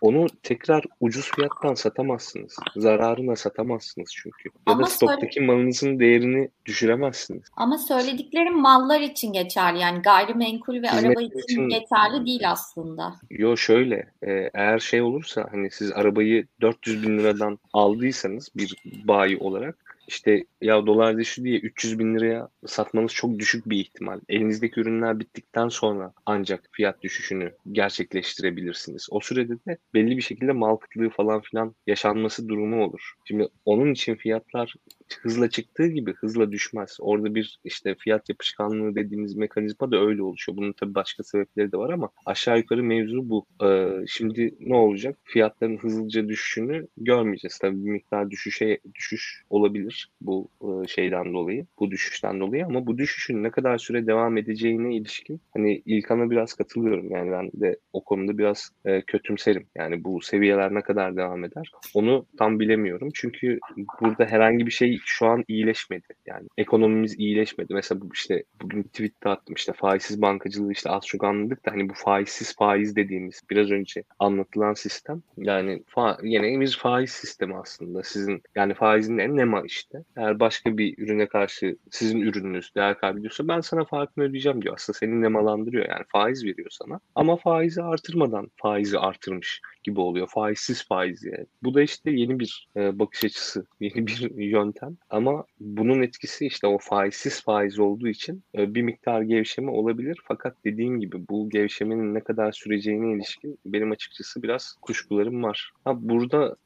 onu 0.00 0.26
tekrar 0.42 0.84
ucuz 1.00 1.30
fiyattan 1.30 1.74
satamazsınız. 1.74 2.56
Zararına 2.76 3.36
satamazsınız 3.36 4.10
çünkü. 4.14 4.48
Ya 4.48 4.52
Ama 4.66 4.82
da 4.82 4.86
stoktaki 4.86 5.40
malınızın 5.40 5.98
değerini 5.98 6.48
düşüremezsiniz. 6.66 7.42
Ama 7.56 7.78
söylediklerim 7.78 8.60
mallar 8.60 9.00
için 9.00 9.32
geçerli. 9.32 9.78
Yani 9.78 10.02
gayrimenkul 10.02 10.82
ve 10.82 10.88
Hizmet 10.88 11.04
araba 11.04 11.22
için, 11.22 11.38
için 11.38 11.68
geçerli 11.68 12.26
değil 12.26 12.50
aslında. 12.50 13.14
Yo 13.30 13.56
şöyle 13.56 13.94
e, 14.22 14.50
eğer 14.54 14.78
şey 14.78 15.02
olursa 15.02 15.48
hani 15.50 15.70
siz 15.70 15.92
arabayı 15.92 16.46
400 16.60 17.02
bin 17.02 17.18
liradan 17.18 17.58
aldıysanız 17.72 18.48
bir 18.56 18.76
bayi 19.04 19.38
olarak 19.38 19.89
işte 20.08 20.44
ya 20.60 20.86
dolar 20.86 21.18
düştü 21.18 21.44
diye 21.44 21.58
300 21.58 21.98
bin 21.98 22.14
liraya 22.14 22.48
satmanız 22.66 23.12
çok 23.12 23.38
düşük 23.38 23.70
bir 23.70 23.78
ihtimal. 23.78 24.20
Elinizdeki 24.28 24.80
ürünler 24.80 25.18
bittikten 25.20 25.68
sonra 25.68 26.12
ancak 26.26 26.68
fiyat 26.72 27.02
düşüşünü 27.02 27.52
gerçekleştirebilirsiniz. 27.72 29.08
O 29.10 29.20
sürede 29.20 29.54
de 29.66 29.78
belli 29.94 30.16
bir 30.16 30.22
şekilde 30.22 30.52
mal 30.52 30.76
kıtlığı 30.76 31.10
falan 31.10 31.40
filan 31.40 31.74
yaşanması 31.86 32.48
durumu 32.48 32.84
olur. 32.84 33.14
Şimdi 33.24 33.48
onun 33.64 33.92
için 33.92 34.14
fiyatlar 34.14 34.74
hızla 35.14 35.50
çıktığı 35.50 35.86
gibi 35.86 36.14
hızla 36.14 36.52
düşmez. 36.52 36.96
Orada 37.00 37.34
bir 37.34 37.60
işte 37.64 37.94
fiyat 37.94 38.28
yapışkanlığı 38.28 38.94
dediğimiz 38.94 39.36
mekanizma 39.36 39.90
da 39.90 40.00
öyle 40.00 40.22
oluşuyor. 40.22 40.58
Bunun 40.58 40.72
tabii 40.72 40.94
başka 40.94 41.22
sebepleri 41.22 41.72
de 41.72 41.76
var 41.76 41.90
ama 41.90 42.10
aşağı 42.26 42.58
yukarı 42.58 42.82
mevzu 42.82 43.30
bu. 43.30 43.46
Ee, 43.64 43.88
şimdi 44.08 44.54
ne 44.60 44.76
olacak? 44.76 45.18
Fiyatların 45.24 45.76
hızlıca 45.76 46.28
düşüşünü 46.28 46.86
görmeyeceğiz. 46.96 47.58
Tabii 47.58 47.84
bir 47.84 47.90
miktar 47.90 48.30
düşüşe 48.30 48.78
düşüş 48.94 49.44
olabilir 49.50 50.10
bu 50.20 50.48
e, 50.62 50.86
şeyden 50.88 51.32
dolayı, 51.32 51.66
bu 51.78 51.90
düşüşten 51.90 52.40
dolayı 52.40 52.66
ama 52.66 52.86
bu 52.86 52.98
düşüşün 52.98 53.42
ne 53.42 53.50
kadar 53.50 53.78
süre 53.78 54.06
devam 54.06 54.36
edeceğine 54.36 54.96
ilişkin 54.96 55.40
hani 55.54 55.82
İlkan'a 55.86 56.30
biraz 56.30 56.54
katılıyorum. 56.54 57.10
Yani 57.10 57.30
ben 57.30 57.50
de 57.54 57.76
o 57.92 58.04
konuda 58.04 58.38
biraz 58.38 58.70
e, 58.84 59.02
kötümserim. 59.02 59.66
Yani 59.76 60.04
bu 60.04 60.20
seviyeler 60.20 60.74
ne 60.74 60.82
kadar 60.82 61.16
devam 61.16 61.44
eder? 61.44 61.70
Onu 61.94 62.26
tam 62.38 62.60
bilemiyorum. 62.60 63.08
Çünkü 63.14 63.58
burada 64.00 64.24
herhangi 64.24 64.66
bir 64.66 64.70
şey 64.70 64.99
şu 65.04 65.26
an 65.26 65.44
iyileşmedi. 65.48 66.06
Yani 66.26 66.48
ekonomimiz 66.58 67.18
iyileşmedi. 67.18 67.74
Mesela 67.74 68.00
bu 68.00 68.08
işte 68.14 68.44
bugün 68.62 68.82
tweette 68.82 69.28
attım 69.28 69.54
işte 69.54 69.72
faizsiz 69.72 70.22
bankacılığı 70.22 70.72
işte 70.72 70.90
az 70.90 71.06
çok 71.06 71.24
anladık 71.24 71.66
da 71.66 71.72
hani 71.72 71.88
bu 71.88 71.94
faizsiz 71.94 72.56
faiz 72.56 72.96
dediğimiz 72.96 73.42
biraz 73.50 73.70
önce 73.70 74.02
anlatılan 74.18 74.74
sistem 74.74 75.22
yani 75.36 75.82
fa 75.86 76.18
yine 76.22 76.60
bir 76.60 76.78
faiz 76.82 77.10
sistemi 77.10 77.56
aslında. 77.56 78.02
Sizin 78.02 78.42
yani 78.54 78.74
faizin 78.74 79.18
en 79.18 79.36
nema 79.36 79.62
işte. 79.62 79.98
Eğer 80.16 80.40
başka 80.40 80.78
bir 80.78 80.98
ürüne 80.98 81.26
karşı 81.26 81.76
sizin 81.90 82.20
ürününüz 82.20 82.74
değer 82.74 82.98
kaybediyorsa 82.98 83.48
ben 83.48 83.60
sana 83.60 83.84
farkını 83.84 84.24
ödeyeceğim 84.24 84.62
diyor. 84.62 84.74
Aslında 84.74 84.98
seni 84.98 85.20
nemalandırıyor 85.20 85.88
yani 85.88 86.04
faiz 86.08 86.44
veriyor 86.44 86.70
sana. 86.70 87.00
Ama 87.14 87.36
faizi 87.36 87.82
artırmadan 87.82 88.50
faizi 88.56 88.98
artırmış 88.98 89.60
gibi 89.82 90.00
oluyor. 90.00 90.28
Faizsiz 90.28 90.86
faiz 90.88 91.24
yani. 91.24 91.46
Bu 91.62 91.74
da 91.74 91.82
işte 91.82 92.10
yeni 92.10 92.40
bir 92.40 92.68
e, 92.76 92.98
bakış 92.98 93.24
açısı, 93.24 93.66
yeni 93.80 94.06
bir 94.06 94.30
yöntem. 94.36 94.89
Ama 95.10 95.44
bunun 95.60 96.02
etkisi 96.02 96.46
işte 96.46 96.66
o 96.66 96.78
faizsiz 96.78 97.42
faiz 97.42 97.78
olduğu 97.78 98.08
için 98.08 98.42
e, 98.54 98.74
bir 98.74 98.82
miktar 98.82 99.22
gevşeme 99.22 99.70
olabilir. 99.70 100.18
Fakat 100.24 100.56
dediğim 100.64 101.00
gibi 101.00 101.28
bu 101.28 101.50
gevşemenin 101.50 102.14
ne 102.14 102.20
kadar 102.20 102.52
süreceğine 102.52 103.16
ilişkin 103.16 103.58
benim 103.66 103.90
açıkçası 103.90 104.42
biraz 104.42 104.74
kuşkularım 104.82 105.42
var. 105.42 105.72
Ha, 105.84 105.92
burada 105.96 106.56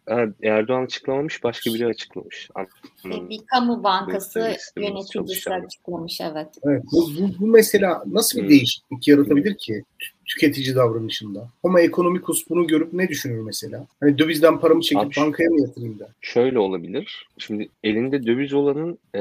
Erdoğan 0.43 0.85
açıklamamış 0.85 1.45
başka 1.45 1.75
biri 1.75 1.87
açıklamış. 1.87 2.51
Bir 3.05 3.41
kamu 3.47 3.85
bankası 3.85 4.57
yöneticisi 4.77 5.51
açıklamış 5.51 6.21
evet. 6.21 6.49
Evet 6.65 6.83
bu, 6.93 7.11
bu, 7.19 7.41
bu 7.41 7.47
mesela 7.47 8.03
nasıl 8.07 8.39
bir 8.39 8.43
hmm. 8.43 8.51
değişiklik 8.51 9.09
yaratabilir 9.09 9.57
ki? 9.59 9.85
Tüketici 10.27 10.75
davranışında. 10.75 11.49
Ama 11.63 11.81
ekonomikus 11.81 12.51
bunu 12.51 12.67
görüp 12.67 12.93
ne 12.93 13.09
düşünür 13.09 13.41
mesela? 13.41 13.87
Hani 14.01 14.19
dövizden 14.19 14.61
paramı 14.61 14.81
çekip 14.81 15.07
Abi, 15.07 15.15
bankaya 15.17 15.51
mı 15.51 15.61
yatırayım 15.61 15.99
der? 15.99 16.09
Şöyle 16.21 16.59
olabilir. 16.59 17.29
Şimdi 17.39 17.69
elinde 17.85 18.27
döviz 18.27 18.53
olanın 18.53 18.99
e, 19.15 19.21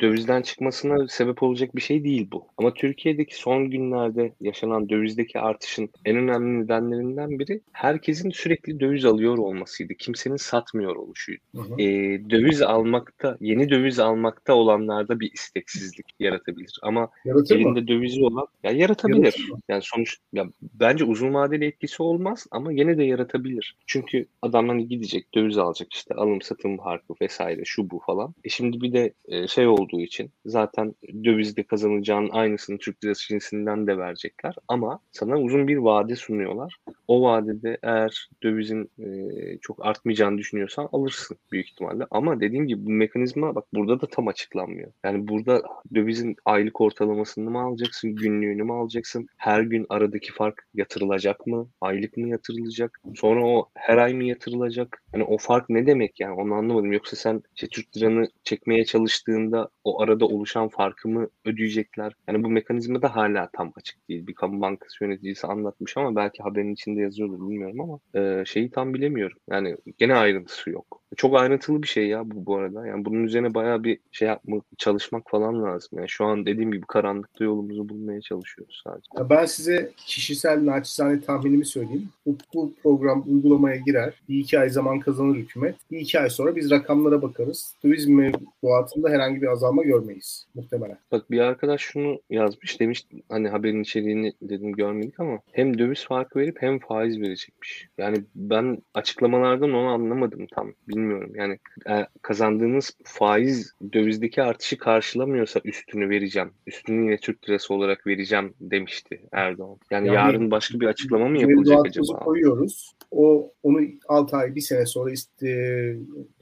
dövizden 0.00 0.42
çıkmasına 0.42 1.08
sebep 1.08 1.42
olacak 1.42 1.76
bir 1.76 1.80
şey 1.80 2.04
değil 2.04 2.28
bu. 2.32 2.46
Ama 2.58 2.74
Türkiye'deki 2.74 3.36
son 3.36 3.70
günlerde 3.70 4.32
yaşanan 4.40 4.88
dövizdeki 4.88 5.38
artışın 5.38 5.90
en 6.04 6.16
önemli 6.16 6.64
nedenlerinden 6.64 7.38
biri 7.38 7.60
herkesin 7.72 8.30
sürekli 8.30 8.80
döviz 8.80 9.04
alıyor 9.04 9.38
olmasıydı. 9.38 9.94
Kimsenin 9.94 10.36
satmıyor 10.36 10.96
oluşuydu. 10.96 11.40
Hı 11.54 11.60
hı. 11.60 11.82
E, 11.82 11.86
döviz 12.30 12.62
almakta, 12.62 13.36
yeni 13.40 13.70
döviz 13.70 13.98
almakta 13.98 14.54
olanlarda 14.54 15.20
bir 15.20 15.32
isteksizlik 15.32 16.06
yaratabilir. 16.20 16.78
Ama 16.82 17.08
Yaratır 17.24 17.56
elinde 17.56 17.80
mı? 17.80 17.88
dövizi 17.88 18.24
olan 18.24 18.46
ya 18.62 18.70
yaratabilir. 18.70 19.22
Yaratır 19.22 19.44
yani 19.68 19.82
sonuç 19.82 20.16
ya 20.32 20.46
bence 20.62 21.04
uzun 21.04 21.34
vadeli 21.34 21.64
etkisi 21.64 22.02
olmaz 22.02 22.46
ama 22.50 22.72
yine 22.72 22.98
de 22.98 23.04
yaratabilir. 23.04 23.76
Çünkü 23.86 24.26
adam 24.42 24.68
hani 24.68 24.88
gidecek, 24.88 25.34
döviz 25.34 25.58
alacak 25.58 25.92
işte 25.92 26.14
alım 26.14 26.42
satım 26.42 26.76
farkı 26.76 27.14
vesaire 27.22 27.62
şu 27.64 27.90
bu 27.90 27.98
falan. 28.06 28.34
E 28.44 28.48
şimdi 28.48 28.80
bir 28.80 28.92
de 28.92 29.12
e, 29.28 29.46
şey 29.46 29.66
olduğu 29.68 30.00
için 30.00 30.30
zaten 30.46 30.94
dövizde 31.24 31.62
kazanacağın 31.62 32.28
aynısını 32.30 32.78
Türk 32.78 33.04
lirası 33.04 33.28
cinsinden 33.28 33.86
de 33.86 33.98
verecekler 33.98 34.54
ama 34.68 34.98
sana 35.12 35.38
uzun 35.38 35.68
bir 35.68 35.76
vade 35.76 36.16
sunuyorlar. 36.16 36.76
O 37.08 37.22
vadede 37.22 37.78
eğer 37.82 38.28
dövizin 38.42 38.90
e, 38.98 39.58
çok 39.58 39.86
artmayacağını 39.86 40.38
düşünüyorsan 40.38 40.88
alırsın 40.92 41.36
büyük 41.52 41.68
ihtimalle. 41.68 42.06
Ama 42.10 42.40
dediğim 42.40 42.66
gibi 42.66 42.86
bu 42.86 42.90
mekanizma 42.90 43.54
bak 43.54 43.64
burada 43.74 44.00
da 44.00 44.06
tam 44.06 44.28
açıklanmıyor. 44.28 44.92
Yani 45.04 45.28
burada 45.28 45.62
dövizin 45.94 46.36
aylık 46.44 46.80
ortalamasını 46.80 47.50
mı 47.50 47.60
alacaksın, 47.60 48.14
günlüğünü 48.14 48.62
mü 48.62 48.72
alacaksın, 48.72 49.26
her 49.36 49.60
gün 49.60 49.86
aradaki 49.88 50.21
aradaki 50.22 50.32
fark 50.32 50.66
yatırılacak 50.74 51.46
mı? 51.46 51.68
Aylık 51.80 52.16
mı 52.16 52.28
yatırılacak? 52.28 53.00
Sonra 53.14 53.46
o 53.46 53.68
her 53.74 53.98
ay 53.98 54.14
mı 54.14 54.24
yatırılacak? 54.24 55.02
Hani 55.12 55.24
o 55.24 55.38
fark 55.38 55.70
ne 55.70 55.86
demek 55.86 56.20
yani 56.20 56.34
onu 56.34 56.54
anlamadım. 56.54 56.92
Yoksa 56.92 57.16
sen 57.16 57.42
işte 57.56 57.68
Türk 57.68 57.96
liranı 57.96 58.28
çekmeye 58.44 58.84
çalıştığında 58.84 59.68
o 59.84 60.02
arada 60.02 60.26
oluşan 60.26 60.68
farkı 60.68 61.08
mı 61.08 61.28
ödeyecekler? 61.44 62.12
Yani 62.28 62.44
bu 62.44 62.50
mekanizma 62.50 63.02
da 63.02 63.16
hala 63.16 63.50
tam 63.52 63.72
açık 63.76 64.08
değil. 64.08 64.26
Bir 64.26 64.34
kamu 64.34 64.60
bankası 64.60 65.04
yöneticisi 65.04 65.46
anlatmış 65.46 65.96
ama 65.96 66.16
belki 66.16 66.42
haberin 66.42 66.72
içinde 66.72 67.00
yazıyordur 67.00 67.40
bilmiyorum 67.40 67.80
ama 67.80 67.98
e, 68.14 68.44
şeyi 68.44 68.70
tam 68.70 68.94
bilemiyorum. 68.94 69.38
Yani 69.50 69.76
gene 69.98 70.14
ayrıntısı 70.14 70.70
yok. 70.70 71.01
Çok 71.16 71.36
ayrıntılı 71.36 71.82
bir 71.82 71.88
şey 71.88 72.08
ya 72.08 72.30
bu 72.30 72.46
bu 72.46 72.56
arada. 72.56 72.86
Yani 72.86 73.04
bunun 73.04 73.24
üzerine 73.24 73.54
bayağı 73.54 73.84
bir 73.84 73.98
şey 74.12 74.28
yapmak, 74.28 74.64
çalışmak 74.78 75.30
falan 75.30 75.62
lazım. 75.62 75.98
Yani 75.98 76.08
şu 76.08 76.24
an 76.24 76.46
dediğim 76.46 76.72
gibi 76.72 76.86
karanlıkta 76.86 77.44
yolumuzu 77.44 77.88
bulmaya 77.88 78.20
çalışıyoruz 78.20 78.82
sadece. 78.84 79.08
Ya 79.18 79.30
ben 79.30 79.44
size 79.44 79.90
kişisel 79.96 80.66
naçizane 80.66 81.20
tahminimi 81.20 81.64
söyleyeyim. 81.64 82.08
Bu, 82.26 82.36
bu 82.54 82.72
program 82.82 83.24
uygulamaya 83.28 83.76
girer. 83.76 84.14
Bir 84.28 84.38
iki 84.38 84.58
ay 84.58 84.70
zaman 84.70 85.00
kazanır 85.00 85.36
hükümet. 85.36 85.76
Bir 85.90 85.98
iki 85.98 86.20
ay 86.20 86.30
sonra 86.30 86.56
biz 86.56 86.70
rakamlara 86.70 87.22
bakarız. 87.22 87.74
Turizm 87.82 88.14
mevduatında 88.14 89.10
herhangi 89.10 89.42
bir 89.42 89.46
azalma 89.46 89.82
görmeyiz 89.82 90.46
muhtemelen. 90.54 90.98
Bak 91.12 91.30
bir 91.30 91.40
arkadaş 91.40 91.80
şunu 91.80 92.20
yazmış 92.30 92.80
demiş 92.80 93.06
hani 93.28 93.48
haberin 93.48 93.82
içeriğini 93.82 94.32
dedim 94.42 94.72
görmedik 94.72 95.20
ama 95.20 95.38
hem 95.52 95.78
döviz 95.78 96.04
farkı 96.04 96.38
verip 96.38 96.62
hem 96.62 96.78
faiz 96.78 97.20
verecekmiş. 97.20 97.88
Yani 97.98 98.24
ben 98.34 98.82
açıklamalardan 98.94 99.72
onu 99.72 99.88
anlamadım 99.88 100.46
tam 100.54 100.72
bilmiyorum. 100.88 101.01
Yani 101.34 101.58
e, 101.88 102.06
kazandığınız 102.22 102.96
faiz 103.04 103.74
dövizdeki 103.92 104.42
artışı 104.42 104.78
karşılamıyorsa 104.78 105.60
üstünü 105.64 106.08
vereceğim. 106.08 106.50
Üstünü 106.66 107.04
yine 107.04 107.16
Türk 107.16 107.48
lirası 107.48 107.74
olarak 107.74 108.06
vereceğim 108.06 108.54
demişti 108.60 109.20
Erdoğan. 109.32 109.78
Yani, 109.90 110.06
yani 110.06 110.14
yarın 110.14 110.50
başka 110.50 110.80
bir 110.80 110.86
açıklama 110.86 111.28
mı 111.28 111.38
yapılacak 111.38 111.86
acaba? 111.86 112.18
koyuyoruz. 112.18 112.92
O 113.12 113.52
onu 113.62 113.80
6 114.08 114.36
ay 114.36 114.54
bir 114.54 114.60
sene 114.60 114.86
sonra 114.86 115.10
iste, 115.10 115.46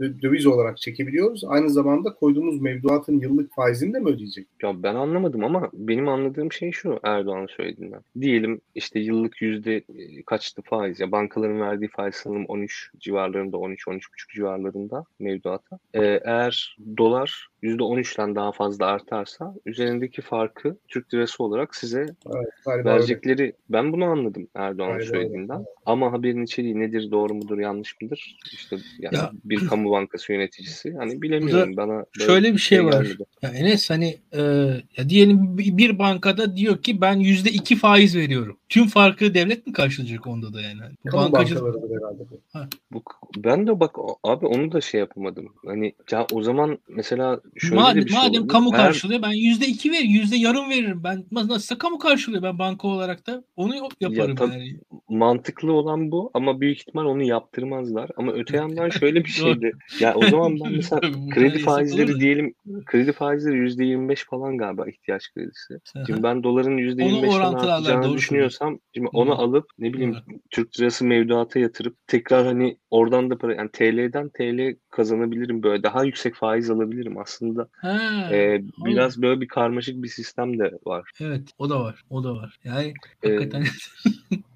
döviz 0.00 0.46
olarak 0.46 0.78
çekebiliyoruz. 0.78 1.44
Aynı 1.44 1.70
zamanda 1.70 2.14
koyduğumuz 2.14 2.60
mevduatın 2.60 3.20
yıllık 3.20 3.54
faizini 3.54 3.94
de 3.94 4.00
mi 4.00 4.08
ödeyecek? 4.08 4.46
Ya 4.62 4.82
ben 4.82 4.94
anlamadım 4.94 5.44
ama 5.44 5.70
benim 5.72 6.08
anladığım 6.08 6.52
şey 6.52 6.72
şu 6.72 7.00
Erdoğan 7.02 7.46
söylediğinden. 7.46 8.00
Diyelim 8.20 8.60
işte 8.74 9.00
yıllık 9.00 9.42
yüzde 9.42 9.76
e, 9.76 10.22
kaçtı 10.26 10.62
faiz 10.62 11.00
ya 11.00 11.12
bankaların 11.12 11.60
verdiği 11.60 11.88
faiz 11.88 12.14
sanırım 12.14 12.44
13 12.46 12.90
civarlarında 12.98 13.56
13-13,5 13.56 14.00
civarlarında 14.34 15.04
mevduata. 15.18 15.78
Ee, 15.94 16.20
eğer 16.24 16.76
dolar 16.96 17.48
%13'ten 17.62 18.34
daha 18.34 18.52
fazla 18.52 18.86
artarsa 18.86 19.54
üzerindeki 19.66 20.22
farkı 20.22 20.76
Türk 20.88 21.14
lirası 21.14 21.44
olarak 21.44 21.74
size 21.74 22.06
evet, 22.26 22.86
verecekleri 22.86 23.42
öyle. 23.42 23.52
ben 23.68 23.92
bunu 23.92 24.04
anladım 24.04 24.48
Erdoğan 24.54 24.98
söylediğinden. 24.98 25.58
Öyle. 25.58 25.68
Ama 25.86 26.12
haberin 26.12 26.44
içeriği 26.60 26.80
nedir, 26.80 27.10
doğru 27.10 27.34
mudur, 27.34 27.58
yanlış 27.58 28.00
mıdır? 28.02 28.36
İşte 28.52 28.76
yani 28.98 29.16
ya, 29.16 29.30
bir 29.44 29.66
kamu 29.66 29.90
bankası 29.90 30.32
yöneticisi 30.32 30.94
hani 30.98 31.22
bilemiyorum 31.22 31.76
bana. 31.76 32.04
Şöyle 32.26 32.52
bir 32.52 32.58
şey, 32.58 32.78
şey 32.78 32.86
var. 32.86 33.02
Gelmedi. 33.02 33.24
Ya 33.42 33.50
Enes 33.50 33.90
hani 33.90 34.18
e, 34.32 34.40
ya 34.96 35.08
diyelim 35.08 35.58
bir 35.58 35.98
bankada 35.98 36.56
diyor 36.56 36.82
ki 36.82 37.00
ben 37.00 37.14
yüzde 37.14 37.50
iki 37.50 37.76
faiz 37.76 38.16
veriyorum. 38.16 38.56
Tüm 38.68 38.86
farkı 38.86 39.34
devlet 39.34 39.66
mi 39.66 39.72
karşılayacak 39.72 40.26
onda 40.26 40.52
da 40.52 40.60
yani? 40.60 40.80
Bu 41.04 41.10
kamu 41.10 41.32
bankacılık... 41.32 41.74
herhalde 41.74 42.24
bu. 42.30 42.40
Bu, 42.92 43.02
ben 43.36 43.66
de 43.66 43.80
bak 43.80 43.96
abi 44.22 44.46
onu 44.46 44.72
da 44.72 44.80
şey 44.80 45.00
yapamadım. 45.00 45.48
Hani 45.66 45.94
ya 46.10 46.26
o 46.32 46.42
zaman 46.42 46.78
mesela 46.88 47.40
şöyle 47.56 47.74
madem, 47.74 48.02
de 48.02 48.06
bir 48.06 48.10
şey 48.10 48.20
Madem 48.20 48.46
kamu 48.46 48.70
Eğer... 48.72 48.76
karşılıyor 48.76 49.22
ben 49.22 49.32
yüzde 49.32 49.66
iki 49.66 49.92
ver, 49.92 50.02
yüzde 50.02 50.36
yarım 50.36 50.70
veririm. 50.70 51.00
Ben 51.04 51.24
nasılsa 51.32 51.78
kamu 51.78 51.98
karşılıyor 51.98 52.42
ben 52.42 52.58
banka 52.58 52.88
olarak 52.88 53.26
da 53.26 53.44
onu 53.56 53.74
yaparım 54.00 54.36
ya, 54.40 54.46
yani. 54.46 54.76
Mantıklı 55.08 55.72
olan 55.72 56.10
bu 56.10 56.30
ama 56.34 56.49
büyük 56.60 56.78
ihtimal 56.78 57.04
onu 57.04 57.22
yaptırmazlar. 57.22 58.10
Ama 58.16 58.32
öte 58.32 58.56
yandan 58.56 58.88
şöyle 59.00 59.24
bir 59.24 59.30
şeydi. 59.30 59.72
ya 60.00 60.14
o 60.14 60.26
zaman 60.26 60.60
ben 60.60 60.72
mesela 60.72 61.00
kredi 61.34 61.58
faizleri 61.58 62.20
diyelim 62.20 62.54
kredi 62.86 63.12
faizleri 63.12 63.56
yüzde 63.56 63.84
yirmi 63.84 64.08
beş 64.08 64.24
falan 64.24 64.58
galiba 64.58 64.88
ihtiyaç 64.88 65.32
kredisi. 65.34 65.78
Şimdi 66.06 66.22
ben 66.22 66.42
doların 66.42 66.76
yüzde 66.76 67.04
yirmi 67.04 67.22
beşten 67.22 67.52
artacağını 67.52 68.16
düşünüyorsam 68.16 68.78
şimdi 68.94 69.08
onu 69.12 69.40
alıp 69.40 69.66
ne 69.78 69.92
bileyim 69.92 70.16
Türk 70.50 70.80
lirası 70.80 71.04
mevduata 71.04 71.58
yatırıp 71.58 71.96
tekrar 72.06 72.46
hani 72.46 72.76
oradan 72.90 73.30
da 73.30 73.38
para 73.38 73.54
yani 73.54 73.70
TL'den 73.72 74.28
TL 74.28 74.76
kazanabilirim 74.90 75.62
böyle 75.62 75.82
daha 75.82 76.04
yüksek 76.04 76.34
faiz 76.34 76.70
alabilirim 76.70 77.18
aslında. 77.18 77.68
Ha, 77.80 77.98
e, 78.32 78.62
biraz 78.84 79.22
böyle 79.22 79.40
bir 79.40 79.48
karmaşık 79.48 80.02
bir 80.02 80.08
sistem 80.08 80.58
de 80.58 80.72
var. 80.86 81.10
Evet 81.20 81.42
o 81.58 81.70
da 81.70 81.80
var. 81.80 82.04
O 82.10 82.24
da 82.24 82.34
var. 82.34 82.58
Yani 82.64 82.94
hakikaten 83.22 83.64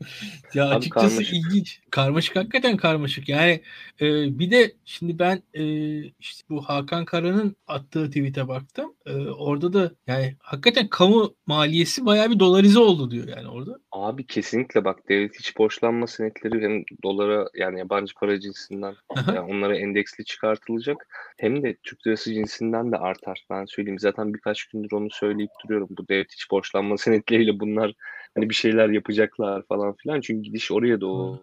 ya 0.55 0.67
Abi 0.67 0.75
açıkçası 0.75 1.09
karmaşık. 1.09 1.35
ilginç. 1.35 1.81
Karmaşık 1.91 2.37
hakikaten 2.37 2.77
karmaşık. 2.77 3.29
Yani 3.29 3.61
e, 4.01 4.39
bir 4.39 4.51
de 4.51 4.73
şimdi 4.85 5.19
ben 5.19 5.43
e, 5.55 5.65
işte 6.03 6.45
bu 6.49 6.63
Hakan 6.63 7.05
Kara'nın 7.05 7.57
attığı 7.67 8.07
tweet'e 8.07 8.49
baktım. 8.49 8.95
E, 9.07 9.13
orada 9.17 9.73
da 9.73 9.91
yani 10.07 10.37
hakikaten 10.41 10.89
kamu 10.89 11.35
maliyesi 11.47 12.07
bayağı 12.07 12.31
bir 12.31 12.39
dolarize 12.39 12.79
oldu 12.79 13.11
diyor 13.11 13.29
yani 13.29 13.49
orada. 13.49 13.79
Abi 13.93 14.27
kesinlikle 14.27 14.85
bak 14.85 15.09
devlet 15.09 15.39
hiç 15.39 15.59
borçlanma 15.59 16.07
senetleri 16.07 16.63
hem 16.63 16.83
dolara 17.03 17.49
yani 17.55 17.79
yabancı 17.79 18.15
para 18.15 18.41
cinsinden 18.41 18.95
yani 19.29 19.41
onlara 19.41 19.77
endeksli 19.77 20.25
çıkartılacak 20.25 21.07
hem 21.39 21.63
de 21.63 21.77
Türk 21.83 22.07
lirası 22.07 22.35
cinsinden 22.35 22.93
de 22.93 22.97
artar. 22.97 23.45
Ben 23.51 23.65
söyleyeyim 23.65 23.99
zaten 23.99 24.35
birkaç 24.35 24.65
gündür 24.65 24.93
onu 24.93 25.11
söyleyip 25.11 25.51
duruyorum. 25.65 25.89
Bu 25.91 26.09
devlet 26.09 26.33
hiç 26.33 26.51
borçlanma 26.51 26.99
senetleriyle 26.99 27.61
bunlar 27.61 27.95
hani 28.35 28.51
bir 28.51 28.55
şeyler 28.55 28.89
yapacaklar 28.89 29.63
falan 29.69 29.95
filan. 29.97 30.21
Çünkü 30.21 30.43
gidiş 30.43 30.73
oraya 30.73 31.01
doğru. 31.01 31.39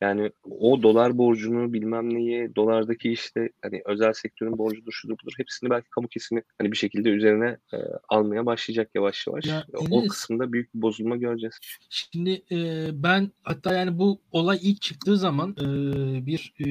Yani 0.00 0.30
o 0.44 0.82
dolar 0.82 1.18
borcunu 1.18 1.72
bilmem 1.72 2.14
neyi, 2.14 2.56
dolardaki 2.56 3.12
işte 3.12 3.48
hani 3.62 3.82
özel 3.84 4.12
sektörün 4.12 4.58
borcudur 4.58 4.92
şudur 4.92 5.14
budur 5.22 5.32
hepsini 5.36 5.70
belki 5.70 5.90
kamu 5.90 6.08
kesimi 6.08 6.42
hani 6.58 6.72
bir 6.72 6.76
şekilde 6.76 7.08
üzerine 7.08 7.56
e, 7.74 7.76
almaya 8.08 8.46
başlayacak 8.46 8.90
yavaş 8.94 9.26
yavaş. 9.26 9.46
Ya, 9.46 9.64
o 9.90 9.98
Enes, 9.98 10.08
kısımda 10.08 10.52
büyük 10.52 10.74
bir 10.74 10.82
bozulma 10.82 11.16
göreceğiz. 11.16 11.58
Şimdi 11.90 12.42
e, 12.52 12.88
ben 12.92 13.30
hatta 13.42 13.74
yani 13.74 13.98
bu 13.98 14.20
olay 14.32 14.58
ilk 14.62 14.82
çıktığı 14.82 15.16
zaman 15.16 15.50
e, 15.50 15.66
bir 16.26 16.54
e, 16.66 16.68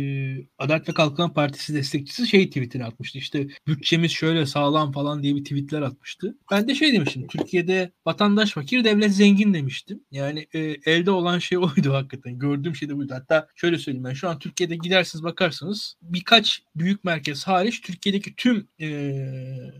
Adalet 0.58 0.89
ve 0.89 0.93
Kalkınma 0.93 1.34
Partisi 1.34 1.74
destekçisi 1.74 2.28
şey 2.28 2.47
tweetini 2.47 2.86
atmıştı. 2.86 3.18
İşte 3.18 3.47
bütçemiz 3.68 4.12
şöyle 4.12 4.45
sağlam 4.45 4.91
falan 4.91 5.24
diye 5.24 5.36
bir 5.36 5.43
tweetler 5.43 5.82
atmıştı. 5.82 6.38
Ben 6.51 6.68
de 6.68 6.76
şey 6.76 6.93
demiştim. 6.93 7.28
Türkiye'de 7.28 7.91
vatandaş 8.06 8.51
fakir, 8.51 8.84
devlet 8.84 9.12
zengin 9.12 9.43
zengin 9.44 9.54
demiştim. 9.54 10.04
Yani 10.12 10.48
e, 10.54 10.60
elde 10.86 11.12
olan 11.12 11.39
şey 11.39 11.58
oydu 11.58 11.94
hakikaten. 11.94 12.39
Gördüğüm 12.39 12.76
şey 12.76 12.89
de 12.89 12.98
buydu. 12.98 13.14
Hatta 13.14 13.48
şöyle 13.56 13.78
söyleyeyim 13.78 14.06
ben 14.06 14.14
şu 14.14 14.30
an 14.30 14.39
Türkiye'de 14.39 14.76
gidersiniz 14.76 15.24
bakarsanız 15.24 15.96
birkaç 16.02 16.64
büyük 16.76 17.04
merkez 17.04 17.48
hariç 17.48 17.82
Türkiye'deki 17.82 18.36
tüm 18.36 18.68
e, 18.80 18.88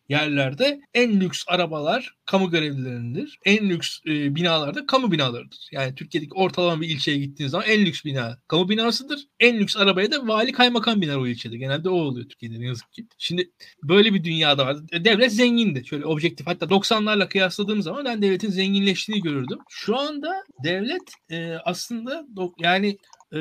yerlerde 0.10 0.82
en 0.94 1.20
lüks 1.20 1.44
arabalar 1.48 2.16
kamu 2.26 2.50
görevlilerindir. 2.50 3.40
En 3.46 3.70
lüks 3.70 4.00
e, 4.08 4.36
binalarda 4.36 4.86
kamu 4.86 5.12
binalarıdır. 5.12 5.70
Yani 5.72 5.96
Türkiye'deki 5.96 6.34
ortalama 6.34 6.82
bir 6.82 6.90
ilçeye 6.90 7.18
gittiğiniz 7.18 7.52
zaman 7.52 7.68
en 7.68 7.86
lüks 7.86 8.06
bina 8.06 8.38
kamu 8.48 8.70
binasıdır. 8.70 9.28
En 9.40 9.60
lüks 9.60 9.78
arabaya 9.78 10.12
da 10.12 10.28
vali 10.28 10.52
kaymakam 10.52 11.02
biner 11.02 11.16
o 11.16 11.28
ilçede. 11.28 11.58
Genelde 11.58 11.90
o 11.90 11.94
oluyor 11.94 12.30
Türkiye'de 12.30 12.60
ne 12.60 12.66
yazık 12.66 12.94
ki. 12.94 13.08
Şimdi 13.18 13.52
böyle 13.84 14.14
bir 14.14 14.24
dünyada 14.24 14.66
var. 14.66 14.78
Devlet 15.06 15.34
zengindi. 15.34 15.86
Şöyle 15.86 16.06
objektif 16.06 16.48
hatta 16.48 16.66
90'larla 16.66 17.30
kıyasladığım 17.30 17.82
zaman 17.82 18.06
ben 18.06 18.22
devletin 18.22 18.50
zenginleştiğini 18.50 19.22
görürdüm. 19.22 19.53
Şu 19.70 19.98
anda 19.98 20.44
devlet 20.64 21.12
e, 21.30 21.56
aslında 21.56 22.24
yani 22.58 22.98
e, 23.34 23.40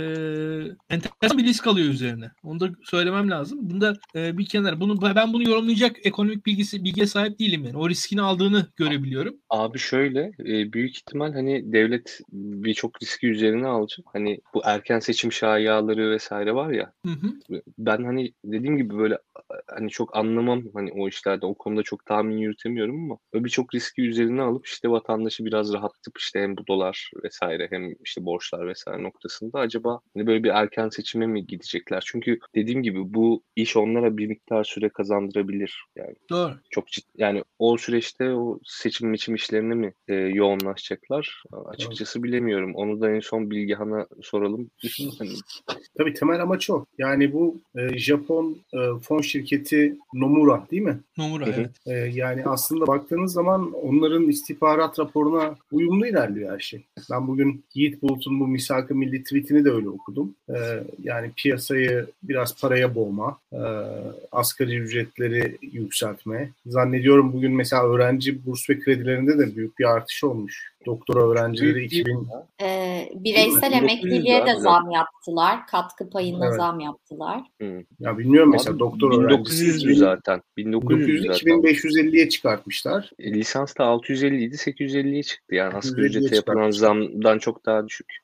enteresan 0.91 1.39
bir 1.39 1.45
risk 1.45 1.67
alıyor 1.67 1.89
üzerine. 1.89 2.31
Onu 2.43 2.61
da 2.61 2.71
söylemem 2.85 3.31
lazım. 3.31 3.59
Bunda 3.63 3.97
e, 4.15 4.39
bir 4.39 4.47
kenar. 4.47 4.81
Bunu 4.81 5.15
ben 5.15 5.33
bunu 5.33 5.49
yorumlayacak 5.49 5.97
ekonomik 6.07 6.47
bilgisi 6.47 6.85
bilgiye 6.85 7.07
sahip 7.07 7.39
değilim 7.39 7.65
yani. 7.65 7.77
O 7.77 7.89
riskini 7.89 8.23
aldığını 8.23 8.67
görebiliyorum. 8.77 9.35
Abi 9.51 9.79
şöyle 9.79 10.33
e, 10.41 10.73
büyük 10.73 10.97
ihtimal 10.97 11.33
hani 11.33 11.73
devlet 11.73 12.21
birçok 12.33 13.03
riski 13.03 13.29
üzerine 13.29 13.67
alacak. 13.67 14.07
Hani 14.13 14.41
bu 14.55 14.63
erken 14.65 14.99
seçim 14.99 15.33
şayiaları 15.33 16.11
vesaire 16.11 16.55
var 16.55 16.71
ya. 16.71 16.93
Hı 17.07 17.13
hı. 17.13 17.63
Ben 17.79 18.05
hani 18.05 18.33
dediğim 18.45 18.77
gibi 18.77 18.99
böyle 18.99 19.19
hani 19.67 19.91
çok 19.91 20.17
anlamam 20.17 20.63
hani 20.75 20.93
o 20.93 21.09
işlerde 21.09 21.47
o 21.47 21.55
konuda 21.55 21.83
çok 21.83 22.07
tahmin 22.07 22.37
yürütemiyorum 22.37 23.05
ama 23.05 23.19
birçok 23.35 23.75
riski 23.75 24.03
üzerine 24.03 24.43
alıp 24.43 24.67
işte 24.67 24.91
vatandaşı 24.91 25.45
biraz 25.45 25.73
rahatlatıp 25.73 26.19
işte 26.19 26.41
hem 26.41 26.57
bu 26.57 26.67
dolar 26.67 27.11
vesaire 27.25 27.69
hem 27.71 27.93
işte 28.05 28.25
borçlar 28.25 28.69
vesaire 28.69 29.03
noktasında 29.03 29.59
acaba 29.59 29.82
acaba 29.83 30.01
hani 30.15 30.27
böyle 30.27 30.45
bir 30.45 30.49
erken 30.49 30.89
seçime 30.89 31.27
mi 31.27 31.47
gidecekler? 31.47 32.03
Çünkü 32.07 32.39
dediğim 32.55 32.83
gibi 32.83 33.15
bu 33.15 33.43
iş 33.57 33.77
onlara 33.77 34.17
bir 34.17 34.27
miktar 34.27 34.65
süre 34.65 34.89
kazandırabilir. 34.89 35.85
Yani 35.97 36.15
Doğru. 36.31 36.55
Çok 36.71 36.89
ciddi, 36.89 37.07
yani 37.17 37.45
o 37.59 37.79
süreçte 37.79 38.31
o 38.31 38.59
seçim 38.65 39.13
biçim 39.13 39.35
işlerine 39.35 39.75
mi 39.75 39.93
e, 40.09 40.15
yoğunlaşacaklar? 40.15 41.43
Açıkçası 41.67 42.19
Doğru. 42.19 42.23
bilemiyorum. 42.23 42.75
Onu 42.75 43.01
da 43.01 43.11
en 43.11 43.21
son 43.21 43.51
Bilgehan'a 43.51 44.07
soralım. 44.23 44.71
hani... 45.19 45.31
Tabii 45.99 46.15
temel 46.15 46.43
amaç 46.43 46.71
o. 46.71 46.85
Yani 46.99 47.33
bu 47.33 47.61
e, 47.77 47.99
Japon 47.99 48.57
e, 48.75 48.79
fon 49.03 49.21
şirketi 49.21 49.97
Nomura 50.15 50.67
değil 50.71 50.83
mi? 50.83 51.01
Nomura 51.19 51.45
evet. 51.47 51.71
E, 51.87 51.93
yani 51.93 52.45
aslında 52.45 52.87
baktığınız 52.87 53.33
zaman 53.33 53.73
onların 53.73 54.29
istihbarat 54.29 54.99
raporuna 54.99 55.55
uyumlu 55.73 56.07
ilerliyor 56.07 56.53
her 56.55 56.59
şey. 56.59 56.85
Ben 57.11 57.29
bugün 57.29 57.65
Yiğit 57.75 58.03
Bulut'un 58.03 58.41
bu 58.41 58.47
misak 58.47 58.91
milli 58.91 59.23
tweetini 59.23 59.65
de 59.65 59.72
öyle 59.73 59.89
okudum. 59.89 60.35
E, 60.49 60.57
yani 61.03 61.31
piyasayı 61.37 62.07
biraz 62.23 62.61
paraya 62.61 62.95
boğma, 62.95 63.39
e, 63.53 63.63
asgari 64.33 64.77
ücretleri 64.77 65.59
yükseltme. 65.63 66.51
Zannediyorum 66.67 67.33
bugün 67.33 67.53
mesela 67.53 67.83
öğrenci 67.83 68.47
burs 68.47 68.71
ve 68.71 68.81
kredilerinde 68.81 69.39
de 69.39 69.57
büyük 69.57 69.79
bir 69.79 69.85
artış 69.85 70.25
olmuş. 70.25 70.73
doktora 70.87 71.31
öğrencileri 71.31 71.85
2000 71.85 72.29
e, 72.63 73.09
bireysel 73.15 73.73
emekliliğe 73.73 74.47
de 74.47 74.61
zam 74.61 74.91
yaptılar. 74.91 75.67
Katkı 75.67 76.11
payına 76.11 76.47
evet. 76.47 76.57
zam 76.57 76.81
yaptılar. 76.81 77.41
Hı. 77.61 77.83
Ya 78.01 78.19
bilmiyorum 78.19 78.51
mesela 78.53 78.73
Abi, 78.73 78.79
doktor 78.79 79.13
1900 79.13 79.61
öğrencisi 79.61 79.95
zaten. 79.95 80.43
1900 80.57 81.27
2550'ye 81.27 82.29
çıkartmışlar. 82.29 83.11
E, 83.19 83.35
lisans 83.35 83.77
da 83.79 83.85
650 83.85 84.45
idi 84.45 84.55
850'ye 84.55 85.23
çıktı. 85.23 85.55
Yani 85.55 85.75
asgari 85.75 86.07
ücrete 86.07 86.37
yapılan 86.37 86.71
zamdan 86.71 87.39
çok 87.39 87.67
daha 87.67 87.89
düşük. 87.89 88.22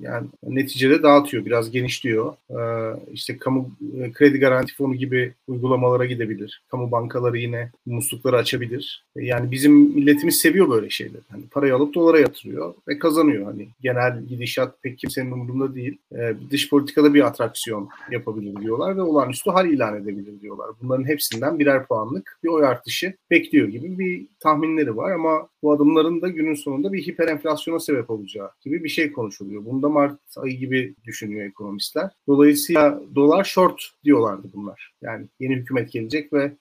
Yani 0.00 0.26
neticede 0.42 1.02
dağıtıyor, 1.02 1.44
biraz 1.44 1.70
genişliyor. 1.70 2.34
Ee, 2.50 2.96
işte 3.12 3.36
kamu 3.36 3.70
e, 3.98 4.12
kredi 4.12 4.38
garanti 4.38 4.74
fonu 4.74 4.94
gibi 4.94 5.34
uygulamalara 5.46 6.06
gidebilir. 6.06 6.62
Kamu 6.70 6.90
bankaları 6.92 7.38
yine 7.38 7.70
muslukları 7.86 8.36
açabilir. 8.36 9.04
E, 9.16 9.24
yani 9.24 9.50
bizim 9.50 9.72
milletimiz 9.72 10.36
seviyor 10.36 10.70
böyle 10.70 10.90
şeyleri. 10.90 11.22
Hani 11.28 11.42
parayı 11.50 11.74
alıp 11.74 11.94
dolara 11.94 12.20
yatırıyor 12.20 12.74
ve 12.88 12.98
kazanıyor. 12.98 13.44
Hani 13.44 13.68
genel 13.80 14.24
gidişat 14.24 14.82
pek 14.82 14.98
kimsenin 14.98 15.30
umurunda 15.30 15.74
değil. 15.74 15.98
Ee, 16.12 16.34
dış 16.50 16.70
politikada 16.70 17.14
bir 17.14 17.26
atraksiyon 17.26 17.88
yapabilir 18.10 18.56
diyorlar 18.56 18.96
ve 18.96 19.02
olağanüstü 19.02 19.50
hal 19.50 19.70
ilan 19.70 20.02
edebilir 20.02 20.40
diyorlar. 20.40 20.70
Bunların 20.82 21.04
hepsinden 21.04 21.58
birer 21.58 21.86
puanlık 21.86 22.38
bir 22.44 22.48
oy 22.48 22.66
artışı 22.66 23.14
bekliyor 23.30 23.68
gibi 23.68 23.98
bir 23.98 24.26
tahminleri 24.40 24.96
var 24.96 25.12
ama 25.12 25.48
bu 25.62 25.72
adımların 25.72 26.22
da 26.22 26.28
günün 26.28 26.54
sonunda 26.54 26.92
bir 26.92 27.06
hiper 27.06 27.28
enflasyona 27.28 27.78
sebep 27.80 28.10
olacağı 28.10 28.50
gibi 28.60 28.84
bir 28.84 28.88
şey 28.88 29.12
konuşuluyor. 29.42 29.64
Bunda 29.64 29.88
Mart 29.88 30.18
ayı 30.36 30.58
gibi 30.58 30.94
düşünüyor 31.04 31.46
ekonomistler. 31.46 32.10
Dolayısıyla 32.26 33.00
dolar 33.14 33.44
short 33.44 33.90
diyorlardı 34.04 34.46
bunlar. 34.54 34.92
Yani 35.02 35.26
yeni 35.40 35.54
hükümet 35.56 35.92
gelecek 35.92 36.32
ve 36.32 36.52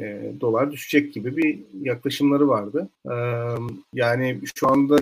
e, 0.00 0.32
dolar 0.40 0.72
düşecek 0.72 1.14
gibi 1.14 1.36
bir 1.36 1.58
yaklaşımları 1.82 2.48
vardı. 2.48 2.88
E, 3.06 3.14
yani 3.94 4.40
şu 4.54 4.68
anda 4.68 4.98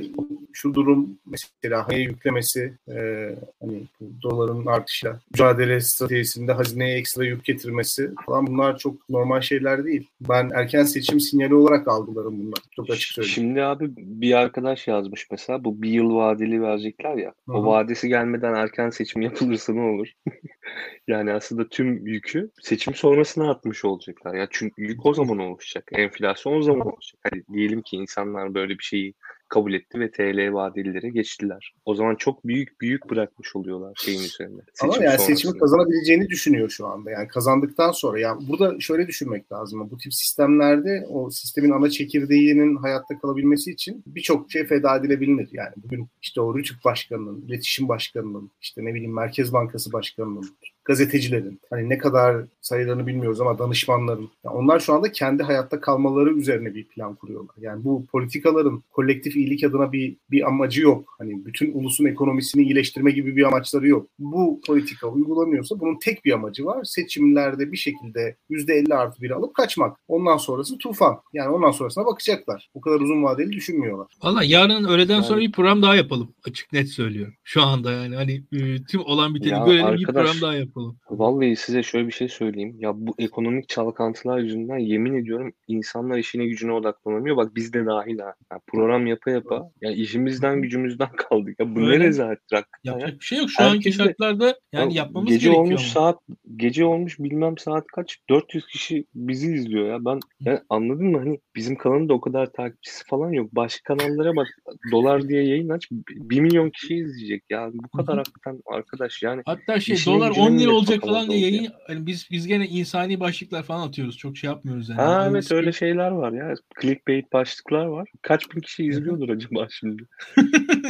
şu 0.53 0.75
durum 0.75 1.09
mesela 1.27 1.89
hayal 1.89 2.01
yüklemesi 2.01 2.73
e, 2.89 3.29
hani 3.63 3.83
doların 4.23 4.67
artışla 4.67 5.21
mücadele 5.33 5.81
stratejisinde 5.81 6.53
hazineye 6.53 6.99
ekstra 6.99 7.25
yük 7.25 7.45
getirmesi 7.45 8.11
falan 8.27 8.47
bunlar 8.47 8.79
çok 8.79 9.09
normal 9.11 9.41
şeyler 9.41 9.85
değil. 9.85 10.07
Ben 10.21 10.51
erken 10.55 10.85
seçim 10.85 11.21
sinyali 11.21 11.55
olarak 11.55 11.89
algılarım 11.89 12.41
bunlar. 12.41 12.59
Çok 12.77 12.91
açık 12.91 13.13
söyleyeyim. 13.13 13.35
Şimdi 13.35 13.63
abi 13.63 13.91
bir 13.97 14.33
arkadaş 14.33 14.89
yazmış 14.89 15.29
mesela 15.31 15.65
bu 15.65 15.83
bir 15.83 15.91
yıl 15.91 16.15
vadeli 16.15 16.63
verecekler 16.63 17.17
ya. 17.17 17.28
Hı-hı. 17.47 17.57
O 17.57 17.67
vadesi 17.67 18.09
gelmeden 18.09 18.55
erken 18.55 18.91
seçim 18.91 19.23
yapılırsa 19.23 19.73
ne 19.73 19.81
olur? 19.81 20.09
yani 21.09 21.33
aslında 21.33 21.69
tüm 21.69 22.07
yükü 22.07 22.51
seçim 22.61 22.95
sonrasına 22.95 23.51
atmış 23.51 23.85
olacaklar. 23.85 24.35
Ya 24.35 24.49
çünkü 24.51 24.83
yük 24.83 25.07
o 25.07 25.15
zaman 25.15 25.39
oluşacak. 25.39 25.91
Enflasyon 25.93 26.59
o 26.59 26.63
zaman 26.63 26.87
olacak. 26.87 27.21
Hadi 27.23 27.45
diyelim 27.53 27.83
ki 27.83 27.97
insanlar 27.97 28.55
böyle 28.55 28.79
bir 28.79 28.85
şeyi 28.85 29.15
kabul 29.49 29.73
etti 29.73 30.01
ve 30.01 30.11
TL 30.11 30.53
vadelilere 30.53 31.09
geçtiler. 31.09 31.75
O 31.85 31.95
zaman 31.95 32.15
çok 32.15 32.47
büyük 32.47 32.81
büyük 32.81 33.11
bırakmış 33.11 33.57
oluyorlar 33.57 33.93
şeyin 33.97 34.23
üzerine. 34.23 34.61
Seçim 34.75 34.95
Ama 34.95 35.05
yani 35.05 35.19
seçimi 35.19 35.59
kazanabileceğini 35.59 36.29
düşünüyor 36.29 36.69
şu 36.69 36.87
anda. 36.87 37.11
Yani 37.11 37.29
kazandıktan 37.29 37.93
sonra 37.93 38.21
yani 38.21 38.49
burada 38.49 38.81
şöyle 38.81 39.07
düşünmek 39.07 39.53
lazım. 39.53 39.89
Bu 39.91 39.99
tip 39.99 40.15
sistemlerde 40.15 41.07
o 41.09 41.31
sistemin 41.31 41.71
ana 41.71 41.91
çekirdeğinin 41.91 42.77
hayatta 42.77 43.19
kalabilmesi 43.19 43.71
için 43.71 44.03
birçok 44.07 44.51
şey 44.51 44.65
feda 44.65 44.97
edilebilir. 44.97 45.49
Yani 45.53 45.73
bugün 45.77 46.09
işte 46.23 46.41
o 46.41 46.59
Rütük 46.59 46.85
Başkanı'nın, 46.85 47.43
iletişim 47.43 47.89
başkanının, 47.89 48.51
işte 48.61 48.85
ne 48.85 48.95
bileyim 48.95 49.15
Merkez 49.15 49.53
Bankası 49.53 49.93
Başkanı'nın, 49.93 50.57
gazetecilerin 50.89 51.61
hani 51.71 51.89
ne 51.89 51.99
kadar 51.99 52.45
sayılarını 52.61 53.07
bilmiyoruz 53.07 53.41
ama 53.41 53.59
danışmanların 53.59 54.31
yani 54.45 54.57
onlar 54.57 54.81
şu 54.81 54.95
anda 54.95 55.13
kendi 55.13 55.43
hayatta 55.43 55.81
kalmaları 55.81 56.35
üzerine 56.35 56.75
bir 56.75 56.89
plan 56.89 57.15
kuruyorlar. 57.15 57.57
Yani 57.59 57.85
bu 57.85 58.07
politikaların 58.07 58.83
kolektif 58.91 59.37
iyilik 59.37 59.65
adına 59.65 59.93
bir 59.93 60.17
bir 60.31 60.47
amacı 60.49 60.83
yok. 60.83 61.15
Hani 61.19 61.47
bütün 61.47 61.73
ulusun 61.73 62.05
ekonomisini 62.05 62.63
iyileştirme 62.63 63.11
gibi 63.11 63.37
bir 63.37 63.43
amaçları 63.43 63.89
yok. 63.89 64.07
Bu 64.19 64.61
politika 64.67 65.07
uygulanıyorsa 65.07 65.81
bunun 65.81 65.99
tek 65.99 66.25
bir 66.25 66.33
amacı 66.33 66.65
var. 66.65 66.85
Seçimlerde 66.85 67.73
bir 67.73 67.77
şekilde 67.77 68.37
%50 68.51 68.95
artı 68.95 69.23
bir 69.23 69.31
alıp 69.31 69.55
kaçmak. 69.55 69.97
Ondan 70.09 70.37
sonrası 70.37 70.79
tufan. 70.79 71.21
Yani 71.33 71.49
ondan 71.49 71.71
sonrasına 71.71 72.07
bakacaklar. 72.07 72.69
O 72.75 72.81
kadar 72.81 73.01
uzun 73.01 73.23
vadeli 73.23 73.53
düşünmüyorlar. 73.53 74.07
Valla 74.23 74.45
yarın 74.45 74.85
öğleden 74.85 75.15
yani... 75.15 75.25
sonra 75.25 75.41
bir 75.41 75.53
program 75.53 75.83
daha 75.83 75.97
yapalım. 75.97 76.35
Açık 76.45 76.73
net 76.73 76.89
söylüyorum. 76.89 77.35
Şu 77.45 77.63
anda 77.63 77.93
yani 77.93 78.17
hani 78.17 78.43
e, 78.53 78.85
tüm 78.85 79.01
olan 79.01 79.35
biteni 79.35 79.65
görelim 79.65 79.85
arkadaş, 79.85 80.01
bir 80.01 80.07
program 80.07 80.41
daha 80.43 80.55
yapalım 80.55 80.78
yapalım. 80.79 80.99
Vallahi 81.11 81.57
size 81.57 81.83
şöyle 81.83 82.07
bir 82.07 82.13
şey 82.13 82.29
söyleyeyim. 82.29 82.77
Ya 82.79 82.93
bu 82.97 83.15
ekonomik 83.19 83.69
çalkantılar 83.69 84.39
yüzünden 84.39 84.79
yemin 84.79 85.15
ediyorum 85.15 85.53
insanlar 85.69 86.19
işine 86.19 86.47
gücüne 86.47 86.73
odaklanamıyor. 86.73 87.37
Bak 87.37 87.57
biz 87.57 87.73
de 87.73 87.87
dahil 87.87 88.19
ha. 88.19 88.35
Yani 88.53 88.63
program 88.67 89.07
yapa 89.07 89.31
yapa 89.31 89.71
ya 89.81 89.91
işimizden 89.91 90.63
gücümüzden 90.63 91.13
kaldık. 91.17 91.55
Ya 91.59 91.75
bu 91.75 91.81
Öyle. 91.81 91.99
ne 91.99 92.05
rezalettir 92.05 92.65
Yapacak 92.85 93.21
bir 93.21 93.25
şey 93.25 93.39
yok. 93.39 93.51
Şu 93.51 93.63
Herkes 93.63 93.77
anki 93.77 93.93
şartlarda 93.93 94.59
yani 94.73 94.95
ya, 94.95 95.03
yapmamız 95.03 95.31
gece 95.31 95.47
gerekiyor. 95.47 95.65
olmuş 95.65 95.81
ama. 95.81 95.91
saat 95.91 96.19
gece 96.57 96.85
olmuş 96.85 97.19
bilmem 97.19 97.59
saat 97.59 97.87
kaç 97.87 98.19
400 98.29 98.67
kişi 98.67 99.05
bizi 99.15 99.55
izliyor 99.55 99.87
ya. 99.87 100.05
Ben 100.05 100.21
ya 100.41 100.63
anladın 100.69 101.07
mı 101.07 101.19
hani 101.19 101.41
bizim 101.57 101.77
kanalın 101.77 102.09
da 102.09 102.15
o 102.15 102.21
kadar 102.21 102.53
takipçisi 102.53 103.05
falan 103.07 103.33
yok. 103.33 103.55
Başka 103.55 103.95
kanallara 103.95 104.37
bak 104.37 104.47
dolar 104.93 105.29
diye 105.29 105.45
yayın 105.45 105.69
aç 105.69 105.89
1 105.91 106.41
milyon 106.41 106.71
kişi 106.71 106.95
izleyecek 106.95 107.45
ya. 107.51 107.71
Bu 107.73 107.97
kadar 107.97 108.17
hakikaten 108.17 108.61
arkadaş 108.67 109.23
yani. 109.23 109.43
Hatta 109.47 109.81
şey 109.81 109.97
dolar 110.07 110.31
10 110.39 110.59
lira 110.59 110.68
olacak 110.71 111.01
falan 111.01 111.31
diye 111.31 111.41
yayın 111.41 111.73
yani 111.89 112.07
biz 112.07 112.29
biz 112.31 112.47
gene 112.47 112.67
insani 112.67 113.21
başlıklar 113.21 113.63
falan 113.63 113.89
atıyoruz. 113.89 114.17
Çok 114.19 114.37
şey 114.37 114.51
yapmıyoruz 114.51 114.89
yani. 114.89 115.01
Ha 115.01 115.29
evet 115.31 115.53
öyle 115.53 115.73
şeyler 115.73 116.11
var 116.11 116.33
ya. 116.33 116.55
Clickbait 116.81 117.33
başlıklar 117.33 117.85
var. 117.85 118.09
Kaç 118.23 118.55
bin 118.55 118.61
kişi 118.61 118.85
izliyordur 118.85 119.29
acaba 119.29 119.67
şimdi? 119.71 120.03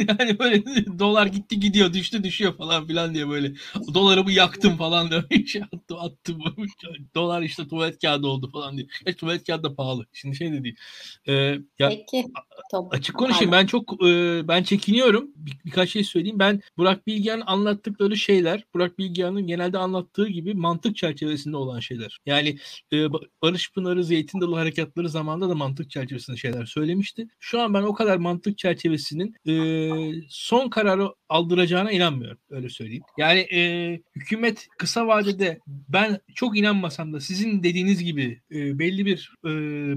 yani 0.07 0.39
böyle 0.39 0.63
dolar 0.99 1.25
gitti 1.25 1.59
gidiyor 1.59 1.93
düştü 1.93 2.23
düşüyor 2.23 2.57
falan 2.57 2.87
filan 2.87 3.13
diye 3.13 3.29
böyle 3.29 3.51
dolarımı 3.93 4.31
yaktım 4.31 4.77
falan 4.77 5.09
diye 5.11 5.45
şey 5.45 5.61
attı 5.61 5.95
attım. 5.97 6.43
dolar 7.15 7.41
işte 7.41 7.67
tuvalet 7.67 8.01
kağıdı 8.01 8.27
oldu 8.27 8.49
falan 8.51 8.77
diye. 8.77 8.87
Ya 9.05 9.13
tuvalet 9.13 9.47
kağıdı 9.47 9.63
da 9.63 9.75
pahalı. 9.75 10.05
Şimdi 10.13 10.35
şey 10.35 10.51
de 10.51 10.63
değil. 10.63 10.75
Ee, 11.27 11.33
ya, 11.79 11.89
Peki. 11.89 12.25
Açık 12.91 13.15
konuşayım 13.15 13.51
ben 13.51 13.65
çok 13.65 14.05
e, 14.05 14.41
ben 14.47 14.63
çekiniyorum. 14.63 15.31
Bir, 15.35 15.57
birkaç 15.65 15.89
şey 15.89 16.03
söyleyeyim. 16.03 16.39
Ben 16.39 16.61
Burak 16.77 17.07
Bilgehan'ın 17.07 17.43
anlattıkları 17.45 18.17
şeyler 18.17 18.63
Burak 18.73 18.99
Bilgehan'ın 18.99 19.47
genelde 19.59 19.77
anlattığı 19.77 20.27
gibi 20.27 20.53
mantık 20.53 20.95
çerçevesinde 20.95 21.57
olan 21.57 21.79
şeyler. 21.79 22.19
Yani 22.25 22.57
e, 22.93 23.11
Barış 23.41 23.71
Pınarı 23.71 24.03
Zeytin 24.03 24.41
Dalı 24.41 24.55
harekatları 24.55 25.09
zamanında 25.09 25.49
da 25.49 25.55
mantık 25.55 25.91
çerçevesinde 25.91 26.37
şeyler 26.37 26.65
söylemişti. 26.65 27.27
Şu 27.39 27.61
an 27.61 27.73
ben 27.73 27.83
o 27.83 27.93
kadar 27.93 28.17
mantık 28.17 28.57
çerçevesinin 28.57 29.35
e, 29.47 29.53
son 30.29 30.69
kararı 30.69 31.09
aldıracağına 31.29 31.91
inanmıyorum. 31.91 32.37
Öyle 32.49 32.69
söyleyeyim. 32.69 33.03
Yani 33.17 33.39
e, 33.39 34.01
hükümet 34.15 34.67
kısa 34.77 35.07
vadede 35.07 35.59
ben 35.67 36.19
çok 36.35 36.57
inanmasam 36.57 37.13
da 37.13 37.19
sizin 37.19 37.63
dediğiniz 37.63 38.03
gibi 38.03 38.41
e, 38.51 38.79
belli 38.79 39.05
bir 39.05 39.33
e, 39.45 39.49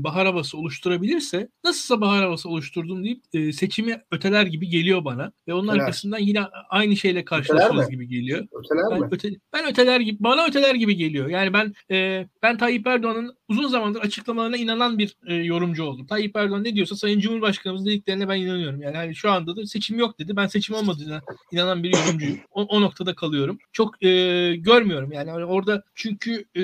bahar 0.05 0.27
havası 0.27 0.59
oluşturabilirse 0.59 1.49
nasılsa 1.65 2.01
bahar 2.01 2.25
havası 2.25 2.49
oluşturdum 2.49 3.05
deyip 3.05 3.23
e, 3.33 3.53
seçimi 3.53 4.03
öteler 4.11 4.47
gibi 4.47 4.69
geliyor 4.69 5.05
bana. 5.05 5.33
Ve 5.49 5.55
onun 5.55 5.69
öteler. 5.69 5.81
arkasından 5.81 6.19
yine 6.19 6.41
aynı 6.71 6.97
şeyle 6.97 7.25
karşılaşırız 7.25 7.91
gibi 7.91 8.09
geliyor. 8.09 8.47
Öteler 8.53 8.85
ben, 8.91 9.01
mi? 9.01 9.09
Öte, 9.11 9.31
ben 9.53 9.67
öteler 9.67 10.01
gibi 10.01 10.17
bana 10.21 10.47
öteler 10.47 10.75
gibi 10.75 10.97
geliyor. 10.97 11.29
Yani 11.29 11.53
ben 11.53 11.75
e, 11.91 12.27
ben 12.43 12.57
Tayyip 12.57 12.87
Erdoğan'ın 12.87 13.37
uzun 13.53 13.69
zamandır 13.69 14.01
açıklamalarına 14.01 14.57
inanan 14.57 14.99
bir 14.99 15.17
e, 15.27 15.35
yorumcu 15.35 15.85
oldum. 15.85 16.07
Tayyip 16.07 16.37
Erdoğan 16.37 16.65
ne 16.65 16.75
diyorsa 16.75 16.97
Sayın 16.97 17.21
Cumhurbaşkanımız 17.21 17.87
dediklerine 17.87 18.29
ben 18.29 18.37
inanıyorum. 18.37 18.83
Yani 18.83 18.97
hani 18.97 19.15
şu 19.15 19.31
anda 19.31 19.57
da 19.57 19.67
seçim 19.67 19.99
yok 19.99 20.19
dedi. 20.19 20.37
Ben 20.37 20.47
seçim 20.47 20.75
olmadığına 20.75 21.23
inanan 21.53 21.83
bir 21.83 21.93
yorumcuyum. 21.97 22.39
O, 22.51 22.63
o 22.63 22.81
noktada 22.81 23.15
kalıyorum. 23.15 23.59
Çok 23.73 24.03
e, 24.03 24.09
görmüyorum 24.57 25.13
yani. 25.13 25.29
yani 25.29 25.45
orada 25.45 25.83
çünkü 25.95 26.45
e, 26.57 26.63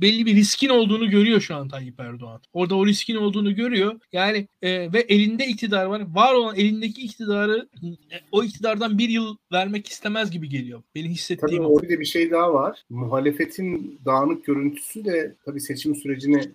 belli 0.00 0.26
bir 0.26 0.36
riskin 0.36 0.68
olduğunu 0.68 1.10
görüyor 1.10 1.40
şu 1.40 1.56
an 1.56 1.68
Tayyip 1.68 2.00
Erdoğan. 2.00 2.40
Orada 2.52 2.74
o 2.74 2.86
riskin 2.86 3.16
olduğunu 3.16 3.54
görüyor. 3.54 4.00
Yani 4.12 4.48
e, 4.62 4.92
ve 4.92 5.00
elinde 5.00 5.46
iktidar 5.46 5.84
var. 5.84 6.02
Var 6.14 6.34
olan 6.34 6.56
elindeki 6.56 7.02
iktidarı 7.02 7.68
e, 7.82 8.16
o 8.32 8.44
iktidardan 8.44 8.98
bir 8.98 9.08
yıl 9.08 9.36
vermek 9.52 9.88
istemez 9.88 10.30
gibi 10.30 10.48
geliyor. 10.48 10.82
Benim 10.94 11.10
hissettiğim 11.10 11.62
Tabii 11.62 11.72
orada 11.72 12.00
bir 12.00 12.04
şey 12.04 12.30
daha 12.30 12.54
var. 12.54 12.84
Muhalefetin 12.90 14.00
dağınık 14.04 14.44
görüntüsü 14.44 15.04
de 15.04 15.36
tabii 15.44 15.60
seçim 15.60 15.94
sürecini 16.20 16.54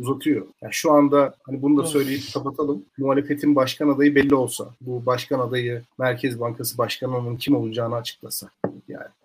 uzatıyor. 0.00 0.46
Yani 0.62 0.74
şu 0.74 0.92
anda 0.92 1.34
hani 1.42 1.62
bunu 1.62 1.76
da 1.76 1.84
söyleyip 1.84 2.22
kapatalım. 2.34 2.84
Muhalefetin 2.98 3.56
başkan 3.56 3.88
adayı 3.88 4.14
belli 4.14 4.34
olsa, 4.34 4.74
bu 4.80 5.06
başkan 5.06 5.40
adayı 5.40 5.82
Merkez 5.98 6.40
Bankası 6.40 6.78
Başkanı'nın 6.78 7.36
kim 7.36 7.56
olacağını 7.56 7.94
açıklasa. 7.94 8.50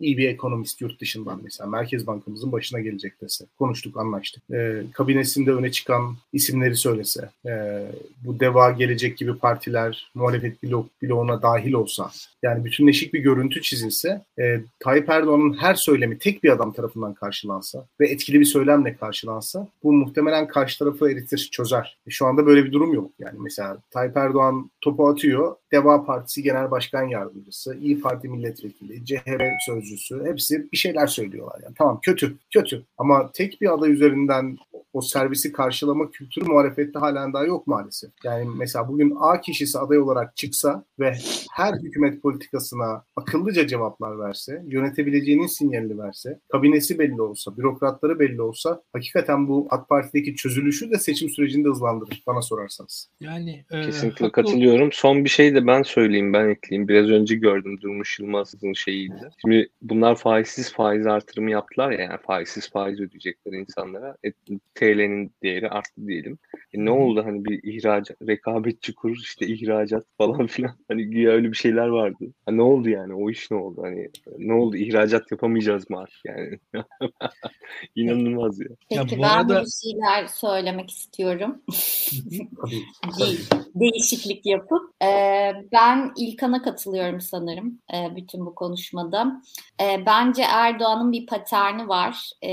İyi 0.01 0.17
bir 0.17 0.29
ekonomist 0.29 0.81
yurt 0.81 1.01
dışından 1.01 1.39
mesela 1.43 1.69
Merkez 1.69 2.07
Bankamızın 2.07 2.51
başına 2.51 2.79
gelecek 2.79 3.21
dese. 3.21 3.45
Konuştuk, 3.59 3.97
anlaştık. 3.97 4.43
Ee, 4.53 4.83
kabinesinde 4.93 5.51
öne 5.51 5.71
çıkan 5.71 6.15
isimleri 6.33 6.75
söylese. 6.75 7.29
Ee, 7.45 7.85
bu 8.25 8.39
DEVA 8.39 8.71
gelecek 8.71 9.17
gibi 9.17 9.37
partiler 9.37 10.11
muhalefet 10.15 10.63
blok, 10.63 11.01
bloğuna 11.03 11.41
dahil 11.41 11.73
olsa. 11.73 12.11
Yani 12.43 12.65
bütünleşik 12.65 13.13
bir 13.13 13.19
görüntü 13.19 13.61
çizilse. 13.61 14.21
E, 14.39 14.61
Tayyip 14.79 15.09
Erdoğan'ın 15.09 15.53
her 15.53 15.75
söylemi 15.75 16.17
tek 16.19 16.43
bir 16.43 16.49
adam 16.49 16.73
tarafından 16.73 17.13
karşılansa 17.13 17.85
ve 17.99 18.07
etkili 18.07 18.39
bir 18.39 18.45
söylemle 18.45 18.95
karşılansa 18.95 19.67
bu 19.83 19.93
muhtemelen 19.93 20.47
karşı 20.47 20.79
tarafı 20.79 21.11
eritir, 21.11 21.49
çözer. 21.51 21.97
E, 22.07 22.09
şu 22.09 22.25
anda 22.25 22.45
böyle 22.45 22.65
bir 22.65 22.71
durum 22.71 22.93
yok. 22.93 23.11
Yani 23.19 23.39
mesela 23.39 23.77
Tayyip 23.91 24.17
Erdoğan 24.17 24.71
topu 24.81 25.07
atıyor. 25.07 25.55
Deva 25.71 26.05
Partisi 26.05 26.43
Genel 26.43 26.71
Başkan 26.71 27.03
Yardımcısı, 27.03 27.77
İyi 27.81 28.01
Parti 28.01 28.29
Milletvekili, 28.29 29.05
CHP 29.05 29.43
Sözcüsü 29.65 30.25
hepsi 30.25 30.71
bir 30.71 30.77
şeyler 30.77 31.07
söylüyorlar. 31.07 31.59
Yani 31.63 31.75
tamam 31.77 31.99
kötü, 32.01 32.37
kötü. 32.53 32.85
Ama 32.97 33.31
tek 33.31 33.61
bir 33.61 33.73
aday 33.73 33.91
üzerinden 33.91 34.57
o 34.93 35.01
servisi 35.01 35.51
karşılama 35.51 36.11
kültürü 36.11 36.45
muhalefette 36.45 36.99
halen 36.99 37.33
daha 37.33 37.45
yok 37.45 37.67
maalesef. 37.67 38.11
Yani 38.23 38.49
mesela 38.55 38.87
bugün 38.87 39.15
A 39.19 39.41
kişisi 39.41 39.79
aday 39.79 39.97
olarak 39.99 40.35
çıksa 40.35 40.83
ve 40.99 41.13
her 41.51 41.73
hükümet 41.73 42.21
politikasına 42.21 43.03
akıllıca 43.15 43.67
cevaplar 43.67 44.19
verse, 44.19 44.63
yönetebileceğinin 44.67 45.47
sinyalini 45.47 45.99
verse, 45.99 46.39
kabinesi 46.51 46.99
belli 46.99 47.21
olsa, 47.21 47.57
bürokratları 47.57 48.19
belli 48.19 48.41
olsa 48.41 48.81
hakikaten 48.93 49.47
bu 49.47 49.67
AK 49.69 49.89
Parti'deki 49.89 50.35
çözülüşü 50.35 50.91
de 50.91 50.97
seçim 50.97 51.29
sürecinde 51.29 51.69
hızlandırır 51.69 52.23
bana 52.27 52.41
sorarsanız. 52.41 53.09
Yani 53.19 53.65
e, 53.71 53.81
Kesinlikle 53.81 54.31
katılıyorum. 54.31 54.70
Son 54.93 55.25
bir 55.25 55.29
şey 55.29 55.55
de 55.55 55.67
ben 55.67 55.81
söyleyeyim, 55.81 56.33
ben 56.33 56.49
ekleyeyim. 56.49 56.87
Biraz 56.87 57.09
önce 57.09 57.35
gördüm 57.35 57.81
Durmuş 57.81 58.19
Yılmaz'ın 58.19 58.73
şeyiydi. 58.73 59.29
Şimdi 59.41 59.69
bunlar 59.81 60.15
faizsiz 60.15 60.73
faiz 60.73 61.07
artırımı 61.07 61.51
yaptılar 61.51 61.91
ya, 61.91 61.99
yani 62.01 62.17
faizsiz 62.27 62.69
faiz 62.71 62.99
ödeyecekler 62.99 63.51
insanlara. 63.53 64.17
E, 64.25 64.31
TL'nin 64.75 65.31
değeri 65.43 65.69
arttı 65.69 66.07
diyelim. 66.07 66.37
E, 66.73 66.85
ne 66.85 66.91
oldu 66.91 67.23
hani 67.25 67.45
bir 67.45 67.63
ihracat, 67.63 68.17
rekabetçi 68.27 68.95
kur 68.95 69.17
işte 69.17 69.47
ihracat 69.47 70.05
falan 70.17 70.47
filan. 70.47 70.75
Hani 70.87 71.05
güya 71.05 71.31
öyle 71.31 71.51
bir 71.51 71.57
şeyler 71.57 71.87
vardı. 71.87 72.25
Ha, 72.45 72.51
ne 72.51 72.61
oldu 72.61 72.89
yani? 72.89 73.13
O 73.13 73.29
iş 73.29 73.51
ne 73.51 73.57
oldu? 73.57 73.81
Hani 73.83 74.09
ne 74.37 74.53
oldu? 74.53 74.77
İhracat 74.77 75.31
yapamayacağız 75.31 75.89
mı 75.89 75.99
artık 75.99 76.19
yani? 76.25 76.59
İnanılmaz 77.95 78.59
ya. 78.59 78.67
Peki 78.89 78.95
Ya 79.13 79.17
bu 79.19 79.23
ben 79.23 79.29
arada- 79.29 79.63
bir 79.63 79.69
şeyler 79.91 80.27
söylemek 80.27 80.89
istiyorum. 80.89 81.61
Tabii, 83.19 83.37
Değil, 83.75 84.03
yapıp. 84.61 84.91
Ee, 85.03 85.51
ben 85.71 86.11
İlkan'a 86.17 86.61
katılıyorum 86.61 87.21
sanırım 87.21 87.79
e, 87.93 88.15
bütün 88.15 88.45
bu 88.45 88.55
konuşmada. 88.55 89.41
E, 89.81 90.05
bence 90.05 90.43
Erdoğan'ın 90.43 91.11
bir 91.11 91.25
paterni 91.25 91.87
var. 91.87 92.31
E, 92.41 92.51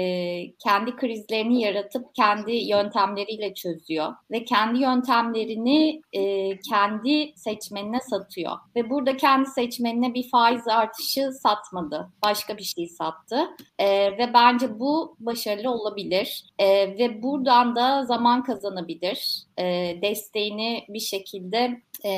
kendi 0.57 0.97
krizlerini 0.97 1.61
yaratıp 1.61 2.15
kendi 2.15 2.53
yöntemleriyle 2.53 3.55
çözüyor. 3.55 4.13
Ve 4.31 4.45
kendi 4.45 4.79
yöntemlerini 4.79 6.01
e, 6.13 6.53
kendi 6.61 7.33
seçmenine 7.37 8.01
satıyor. 8.01 8.53
Ve 8.77 8.91
burada 8.91 9.17
kendi 9.17 9.51
seçmenine 9.51 10.15
bir 10.15 10.31
faiz 10.31 10.69
artışı 10.69 11.33
satmadı. 11.33 12.09
Başka 12.25 12.57
bir 12.57 12.63
şey 12.63 12.89
sattı. 12.89 13.49
E, 13.79 13.89
ve 14.19 14.31
bence 14.35 14.79
bu 14.79 15.17
başarılı 15.21 15.71
olabilir. 15.71 16.45
E, 16.59 16.99
ve 16.99 17.23
buradan 17.23 17.77
da 17.77 18.05
zaman 18.05 18.43
kazanabilir. 18.43 19.48
E, 19.59 19.99
desteğini 20.03 20.85
bir 20.89 21.01
şekilde 21.01 21.83
e, 22.05 22.13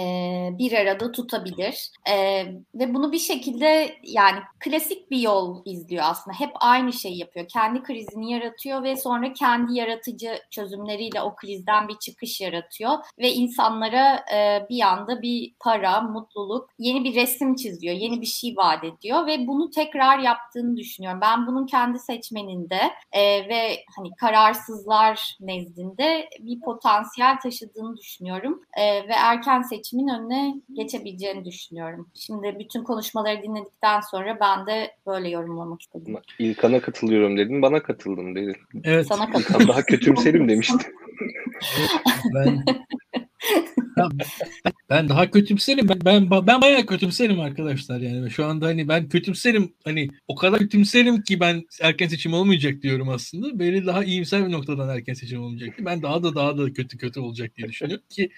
bir 0.58 0.72
arada 0.72 1.12
tutabilir. 1.12 1.90
E, 2.10 2.44
ve 2.74 2.94
bunu 2.94 3.12
bir 3.12 3.18
şekilde 3.18 3.96
yani 4.02 4.38
klasik 4.60 5.10
bir 5.10 5.18
yol 5.18 5.62
izliyor 5.64 6.04
aslında. 6.06 6.36
Hep 6.40 6.50
aynı 6.54 6.92
şeyi 6.92 7.18
yapıyor. 7.18 7.48
Kendi 7.48 7.82
krizini 7.82 8.32
yaratıyor 8.32 8.82
ve 8.82 8.96
sonra 8.96 9.32
kendi 9.32 9.78
yaratıcı 9.78 10.38
çözümleriyle 10.50 11.22
o 11.22 11.34
krizden 11.34 11.88
bir 11.88 11.98
çıkış 11.98 12.40
yaratıyor. 12.40 12.92
Ve 13.18 13.32
insanlara 13.32 14.24
e, 14.34 14.66
bir 14.70 14.80
anda 14.80 15.22
bir 15.22 15.54
para, 15.60 16.00
mutluluk, 16.00 16.70
yeni 16.78 17.04
bir 17.04 17.14
resim 17.14 17.54
çiziyor. 17.54 17.94
Yeni 17.94 18.20
bir 18.20 18.26
şey 18.26 18.56
vaat 18.56 18.84
ediyor 18.84 19.26
ve 19.26 19.46
bunu 19.46 19.70
tekrar 19.70 20.18
yaptığını 20.18 20.76
düşünüyorum. 20.76 21.20
Ben 21.20 21.46
bunun 21.46 21.66
kendi 21.66 21.98
seçmeninde 21.98 22.80
e, 23.12 23.48
ve 23.48 23.84
hani 23.96 24.14
kararsızlar 24.16 25.36
nezdinde 25.40 26.28
bir 26.40 26.60
potansiyel 26.60 27.29
taşıdığını 27.38 27.96
düşünüyorum. 27.96 28.62
E, 28.76 28.82
ve 29.08 29.12
erken 29.12 29.62
seçimin 29.62 30.08
önüne 30.08 30.54
geçebileceğini 30.72 31.44
düşünüyorum. 31.44 32.08
Şimdi 32.14 32.56
bütün 32.58 32.84
konuşmaları 32.84 33.42
dinledikten 33.42 34.00
sonra 34.00 34.38
ben 34.40 34.66
de 34.66 34.94
böyle 35.06 35.28
yorumlamak 35.28 35.80
istedim. 35.82 36.16
İlkan'a 36.38 36.80
katılıyorum 36.80 37.36
dedin, 37.38 37.62
bana 37.62 37.82
katıldın 37.82 38.34
dedin. 38.34 38.56
evet 38.84 39.06
Sana 39.06 39.24
İlkan 39.24 39.32
katılıyorum. 39.42 39.68
daha 39.68 39.82
kötümserim 39.82 40.48
demişti. 40.48 40.86
ben 42.34 42.64
ben 44.90 45.08
daha 45.08 45.30
kötümserim. 45.30 45.88
Ben, 45.88 46.00
ben 46.04 46.30
ben 46.46 46.62
bayağı 46.62 46.86
kötümserim 46.86 47.40
arkadaşlar 47.40 48.00
yani. 48.00 48.30
Şu 48.30 48.44
anda 48.44 48.66
hani 48.66 48.88
ben 48.88 49.08
kötümserim. 49.08 49.74
Hani 49.84 50.08
o 50.28 50.34
kadar 50.34 50.58
kötümserim 50.58 51.22
ki 51.22 51.40
ben 51.40 51.64
erken 51.80 52.08
seçim 52.08 52.34
olmayacak 52.34 52.82
diyorum 52.82 53.08
aslında. 53.08 53.58
Beni 53.58 53.86
daha 53.86 54.04
iyimser 54.04 54.46
bir 54.46 54.52
noktadan 54.52 54.88
erken 54.88 55.14
seçim 55.14 55.42
olmayacaktı. 55.42 55.84
Ben 55.84 56.02
daha 56.02 56.22
da 56.22 56.34
daha 56.34 56.58
da 56.58 56.72
kötü 56.72 56.98
kötü 56.98 57.20
olacak 57.20 57.56
diye 57.56 57.68
düşünüyorum 57.68 58.04
ki 58.08 58.30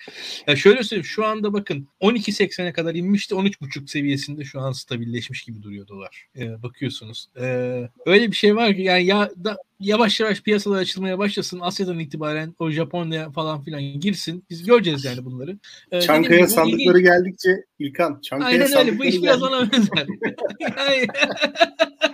ya 0.46 0.56
şöyle 0.56 0.82
söyleyeyim 0.82 1.04
şu 1.04 1.26
anda 1.26 1.52
bakın 1.52 1.88
12.80'e 2.00 2.72
kadar 2.72 2.94
inmişti 2.94 3.34
13.5 3.34 3.88
seviyesinde 3.88 4.44
şu 4.44 4.60
an 4.60 4.72
stabilleşmiş 4.72 5.42
gibi 5.42 5.62
duruyor 5.62 5.88
dolar. 5.88 6.26
Ee, 6.36 6.62
bakıyorsunuz. 6.62 7.26
Ee, 7.40 7.88
öyle 8.06 8.30
bir 8.30 8.36
şey 8.36 8.56
var 8.56 8.74
ki 8.76 8.82
yani 8.82 9.06
ya 9.06 9.30
da 9.44 9.56
yavaş 9.82 10.20
yavaş 10.20 10.42
piyasalar 10.42 10.78
açılmaya 10.78 11.18
başlasın. 11.18 11.60
Asya'dan 11.60 11.98
itibaren 11.98 12.54
o 12.58 12.70
Japonya 12.70 13.30
falan 13.30 13.62
filan 13.62 13.82
girsin. 13.82 14.44
Biz 14.50 14.64
göreceğiz 14.64 15.04
yani 15.04 15.24
bunları. 15.24 15.58
Ee, 15.92 16.00
Çankaya 16.00 16.40
gibi 16.40 16.48
sandıkları 16.48 16.98
ilginç. 16.98 17.04
geldikçe 17.04 17.64
İlkan 17.78 18.20
Çankaya 18.20 18.50
Aynen 18.50 18.78
öyle. 18.78 18.98
Bu 18.98 19.04
iş 19.04 19.22
biraz 19.22 19.42
ona 19.42 19.72
benzer. 19.72 20.06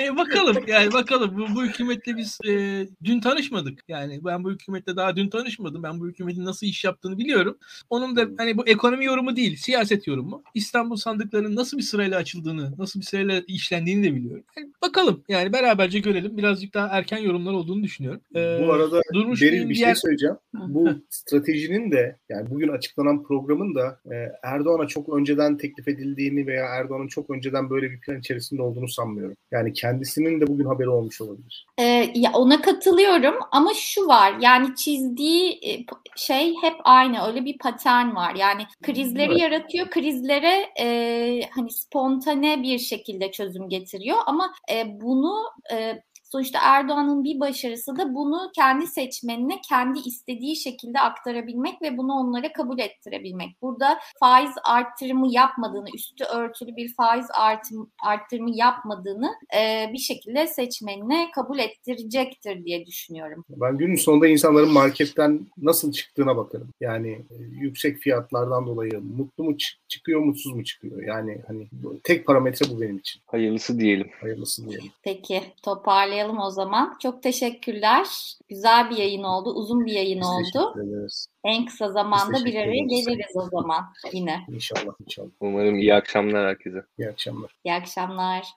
e, 0.00 0.16
bakalım 0.16 0.56
yani 0.66 0.92
bakalım 0.92 1.36
bu, 1.38 1.54
bu 1.54 1.64
hükümetle 1.64 2.16
biz 2.16 2.38
e, 2.48 2.86
dün 3.04 3.20
tanışmadık. 3.20 3.80
Yani 3.88 4.20
ben 4.24 4.44
bu 4.44 4.50
hükümetle 4.50 4.96
daha 4.96 5.16
dün 5.16 5.28
tanışmadım. 5.28 5.82
Ben 5.82 6.00
bu 6.00 6.08
hükümetin 6.08 6.44
nasıl 6.44 6.66
iş 6.66 6.84
yaptığını 6.84 7.18
biliyorum. 7.18 7.58
Onun 7.90 8.16
da 8.16 8.28
hani 8.38 8.56
bu 8.56 8.66
ekonomi 8.66 9.04
yorumu 9.04 9.36
değil, 9.36 9.56
siyaset 9.56 10.06
yorumu. 10.06 10.42
İstanbul 10.54 10.96
sandıklarının 10.96 11.56
nasıl 11.56 11.78
bir 11.78 11.82
sırayla 11.82 12.18
açıldığını, 12.18 12.74
nasıl 12.78 13.00
bir 13.00 13.04
sırayla 13.04 13.42
işlendiğini 13.46 14.04
de 14.04 14.14
biliyorum. 14.14 14.44
Yani 14.56 14.72
bakalım 14.82 15.24
yani 15.28 15.52
beraberce 15.52 15.98
görelim. 15.98 16.36
Birazcık 16.36 16.74
daha 16.74 16.86
erken 16.86 17.18
yorumlar 17.18 17.52
olduğunu 17.52 17.82
düşünüyorum. 17.82 18.20
Ee, 18.36 18.58
Bu 18.66 18.72
arada 18.72 19.00
Durmuş 19.14 19.42
Beril 19.42 19.68
bir 19.68 19.74
diğer- 19.74 19.86
şey 19.86 19.94
söyleyeceğim. 19.94 20.36
Bu 20.54 20.88
stratejinin 21.10 21.90
de 21.90 22.16
yani 22.28 22.50
bugün 22.50 22.68
açıklanan 22.68 23.22
programın 23.22 23.74
da 23.74 24.00
e, 24.12 24.14
Erdoğan'a 24.42 24.86
çok 24.86 25.08
önceden 25.08 25.56
teklif 25.56 25.88
edildiğini 25.88 26.46
veya 26.46 26.64
Erdoğan'ın 26.64 27.08
çok 27.08 27.30
önceden 27.30 27.70
böyle 27.70 27.90
bir 27.90 28.00
plan 28.00 28.18
içerisinde 28.18 28.62
olduğunu 28.62 28.88
sanmıyorum. 28.88 29.36
Yani 29.52 29.73
kendisinin 29.74 30.40
de 30.40 30.46
bugün 30.46 30.64
haberi 30.64 30.88
olmuş 30.88 31.20
olabilir. 31.20 31.66
Ee, 31.78 32.12
ya 32.14 32.32
ona 32.32 32.62
katılıyorum 32.62 33.34
ama 33.52 33.74
şu 33.74 34.06
var 34.06 34.34
yani 34.40 34.76
çizdiği 34.76 35.50
e, 35.52 35.84
şey 36.16 36.54
hep 36.62 36.74
aynı 36.84 37.26
öyle 37.26 37.44
bir 37.44 37.58
patern 37.58 38.14
var 38.14 38.34
yani 38.34 38.62
krizleri 38.82 39.30
Evet. 39.30 39.40
yaratıyor 39.40 39.90
krizlere 39.90 40.70
e, 40.80 41.40
hani 41.50 41.70
spontane 41.70 42.62
bir 42.62 42.78
şekilde 42.78 43.32
çözüm 43.32 43.68
getiriyor 43.68 44.18
ama 44.26 44.54
e, 44.72 45.00
bunu 45.00 45.34
e, 45.72 46.02
sonuçta 46.34 46.58
Erdoğan'ın 46.62 47.24
bir 47.24 47.40
başarısı 47.40 47.96
da 47.96 48.14
bunu 48.14 48.50
kendi 48.54 48.86
seçmenine 48.86 49.60
kendi 49.68 49.98
istediği 49.98 50.56
şekilde 50.56 51.00
aktarabilmek 51.00 51.82
ve 51.82 51.96
bunu 51.96 52.12
onlara 52.12 52.52
kabul 52.52 52.78
ettirebilmek. 52.78 53.62
Burada 53.62 53.98
faiz 54.20 54.50
arttırımı 54.64 55.26
yapmadığını, 55.32 55.88
üstü 55.94 56.24
örtülü 56.24 56.76
bir 56.76 56.94
faiz 56.94 57.26
artım, 57.34 57.90
arttırımı 58.04 58.50
yapmadığını 58.54 59.30
e, 59.58 59.92
bir 59.92 59.98
şekilde 59.98 60.46
seçmenine 60.46 61.30
kabul 61.34 61.58
ettirecektir 61.58 62.64
diye 62.64 62.86
düşünüyorum. 62.86 63.44
Ben 63.48 63.78
günün 63.78 63.96
sonunda 63.96 64.26
insanların 64.26 64.72
marketten 64.72 65.46
nasıl 65.58 65.92
çıktığına 65.92 66.36
bakarım. 66.36 66.68
Yani 66.80 67.10
e, 67.10 67.36
yüksek 67.60 67.98
fiyatlardan 67.98 68.66
dolayı 68.66 69.00
mutlu 69.16 69.44
mu 69.44 69.52
çı- 69.52 69.76
çıkıyor, 69.88 70.20
mutsuz 70.20 70.54
mu 70.54 70.64
çıkıyor? 70.64 71.02
Yani 71.02 71.40
hani 71.46 71.68
tek 72.04 72.26
parametre 72.26 72.70
bu 72.70 72.80
benim 72.80 72.98
için. 72.98 73.22
Hayırlısı 73.26 73.78
diyelim. 73.78 74.10
Hayırlısı 74.20 74.68
diyelim. 74.68 74.90
Peki 75.02 75.42
toparlayalım 75.62 76.23
başlayalım 76.24 76.40
o 76.40 76.50
zaman. 76.50 76.96
Çok 77.02 77.22
teşekkürler. 77.22 78.06
Güzel 78.48 78.90
bir 78.90 78.96
yayın 78.96 79.22
oldu, 79.22 79.50
uzun 79.54 79.86
bir 79.86 79.92
yayın 79.92 80.20
Biz 80.20 80.26
oldu. 80.26 80.74
En 81.44 81.66
kısa 81.66 81.88
zamanda 81.88 82.44
bir 82.44 82.54
araya 82.54 82.84
geliriz 82.84 83.36
o 83.36 83.42
zaman 83.42 83.84
yine. 84.12 84.46
İnşallah, 84.48 84.92
inşallah. 85.06 85.28
Umarım 85.40 85.78
iyi 85.78 85.94
akşamlar 85.94 86.48
herkese. 86.48 86.84
İyi 86.98 87.08
akşamlar. 87.08 87.50
İyi 87.64 87.74
akşamlar. 87.74 88.54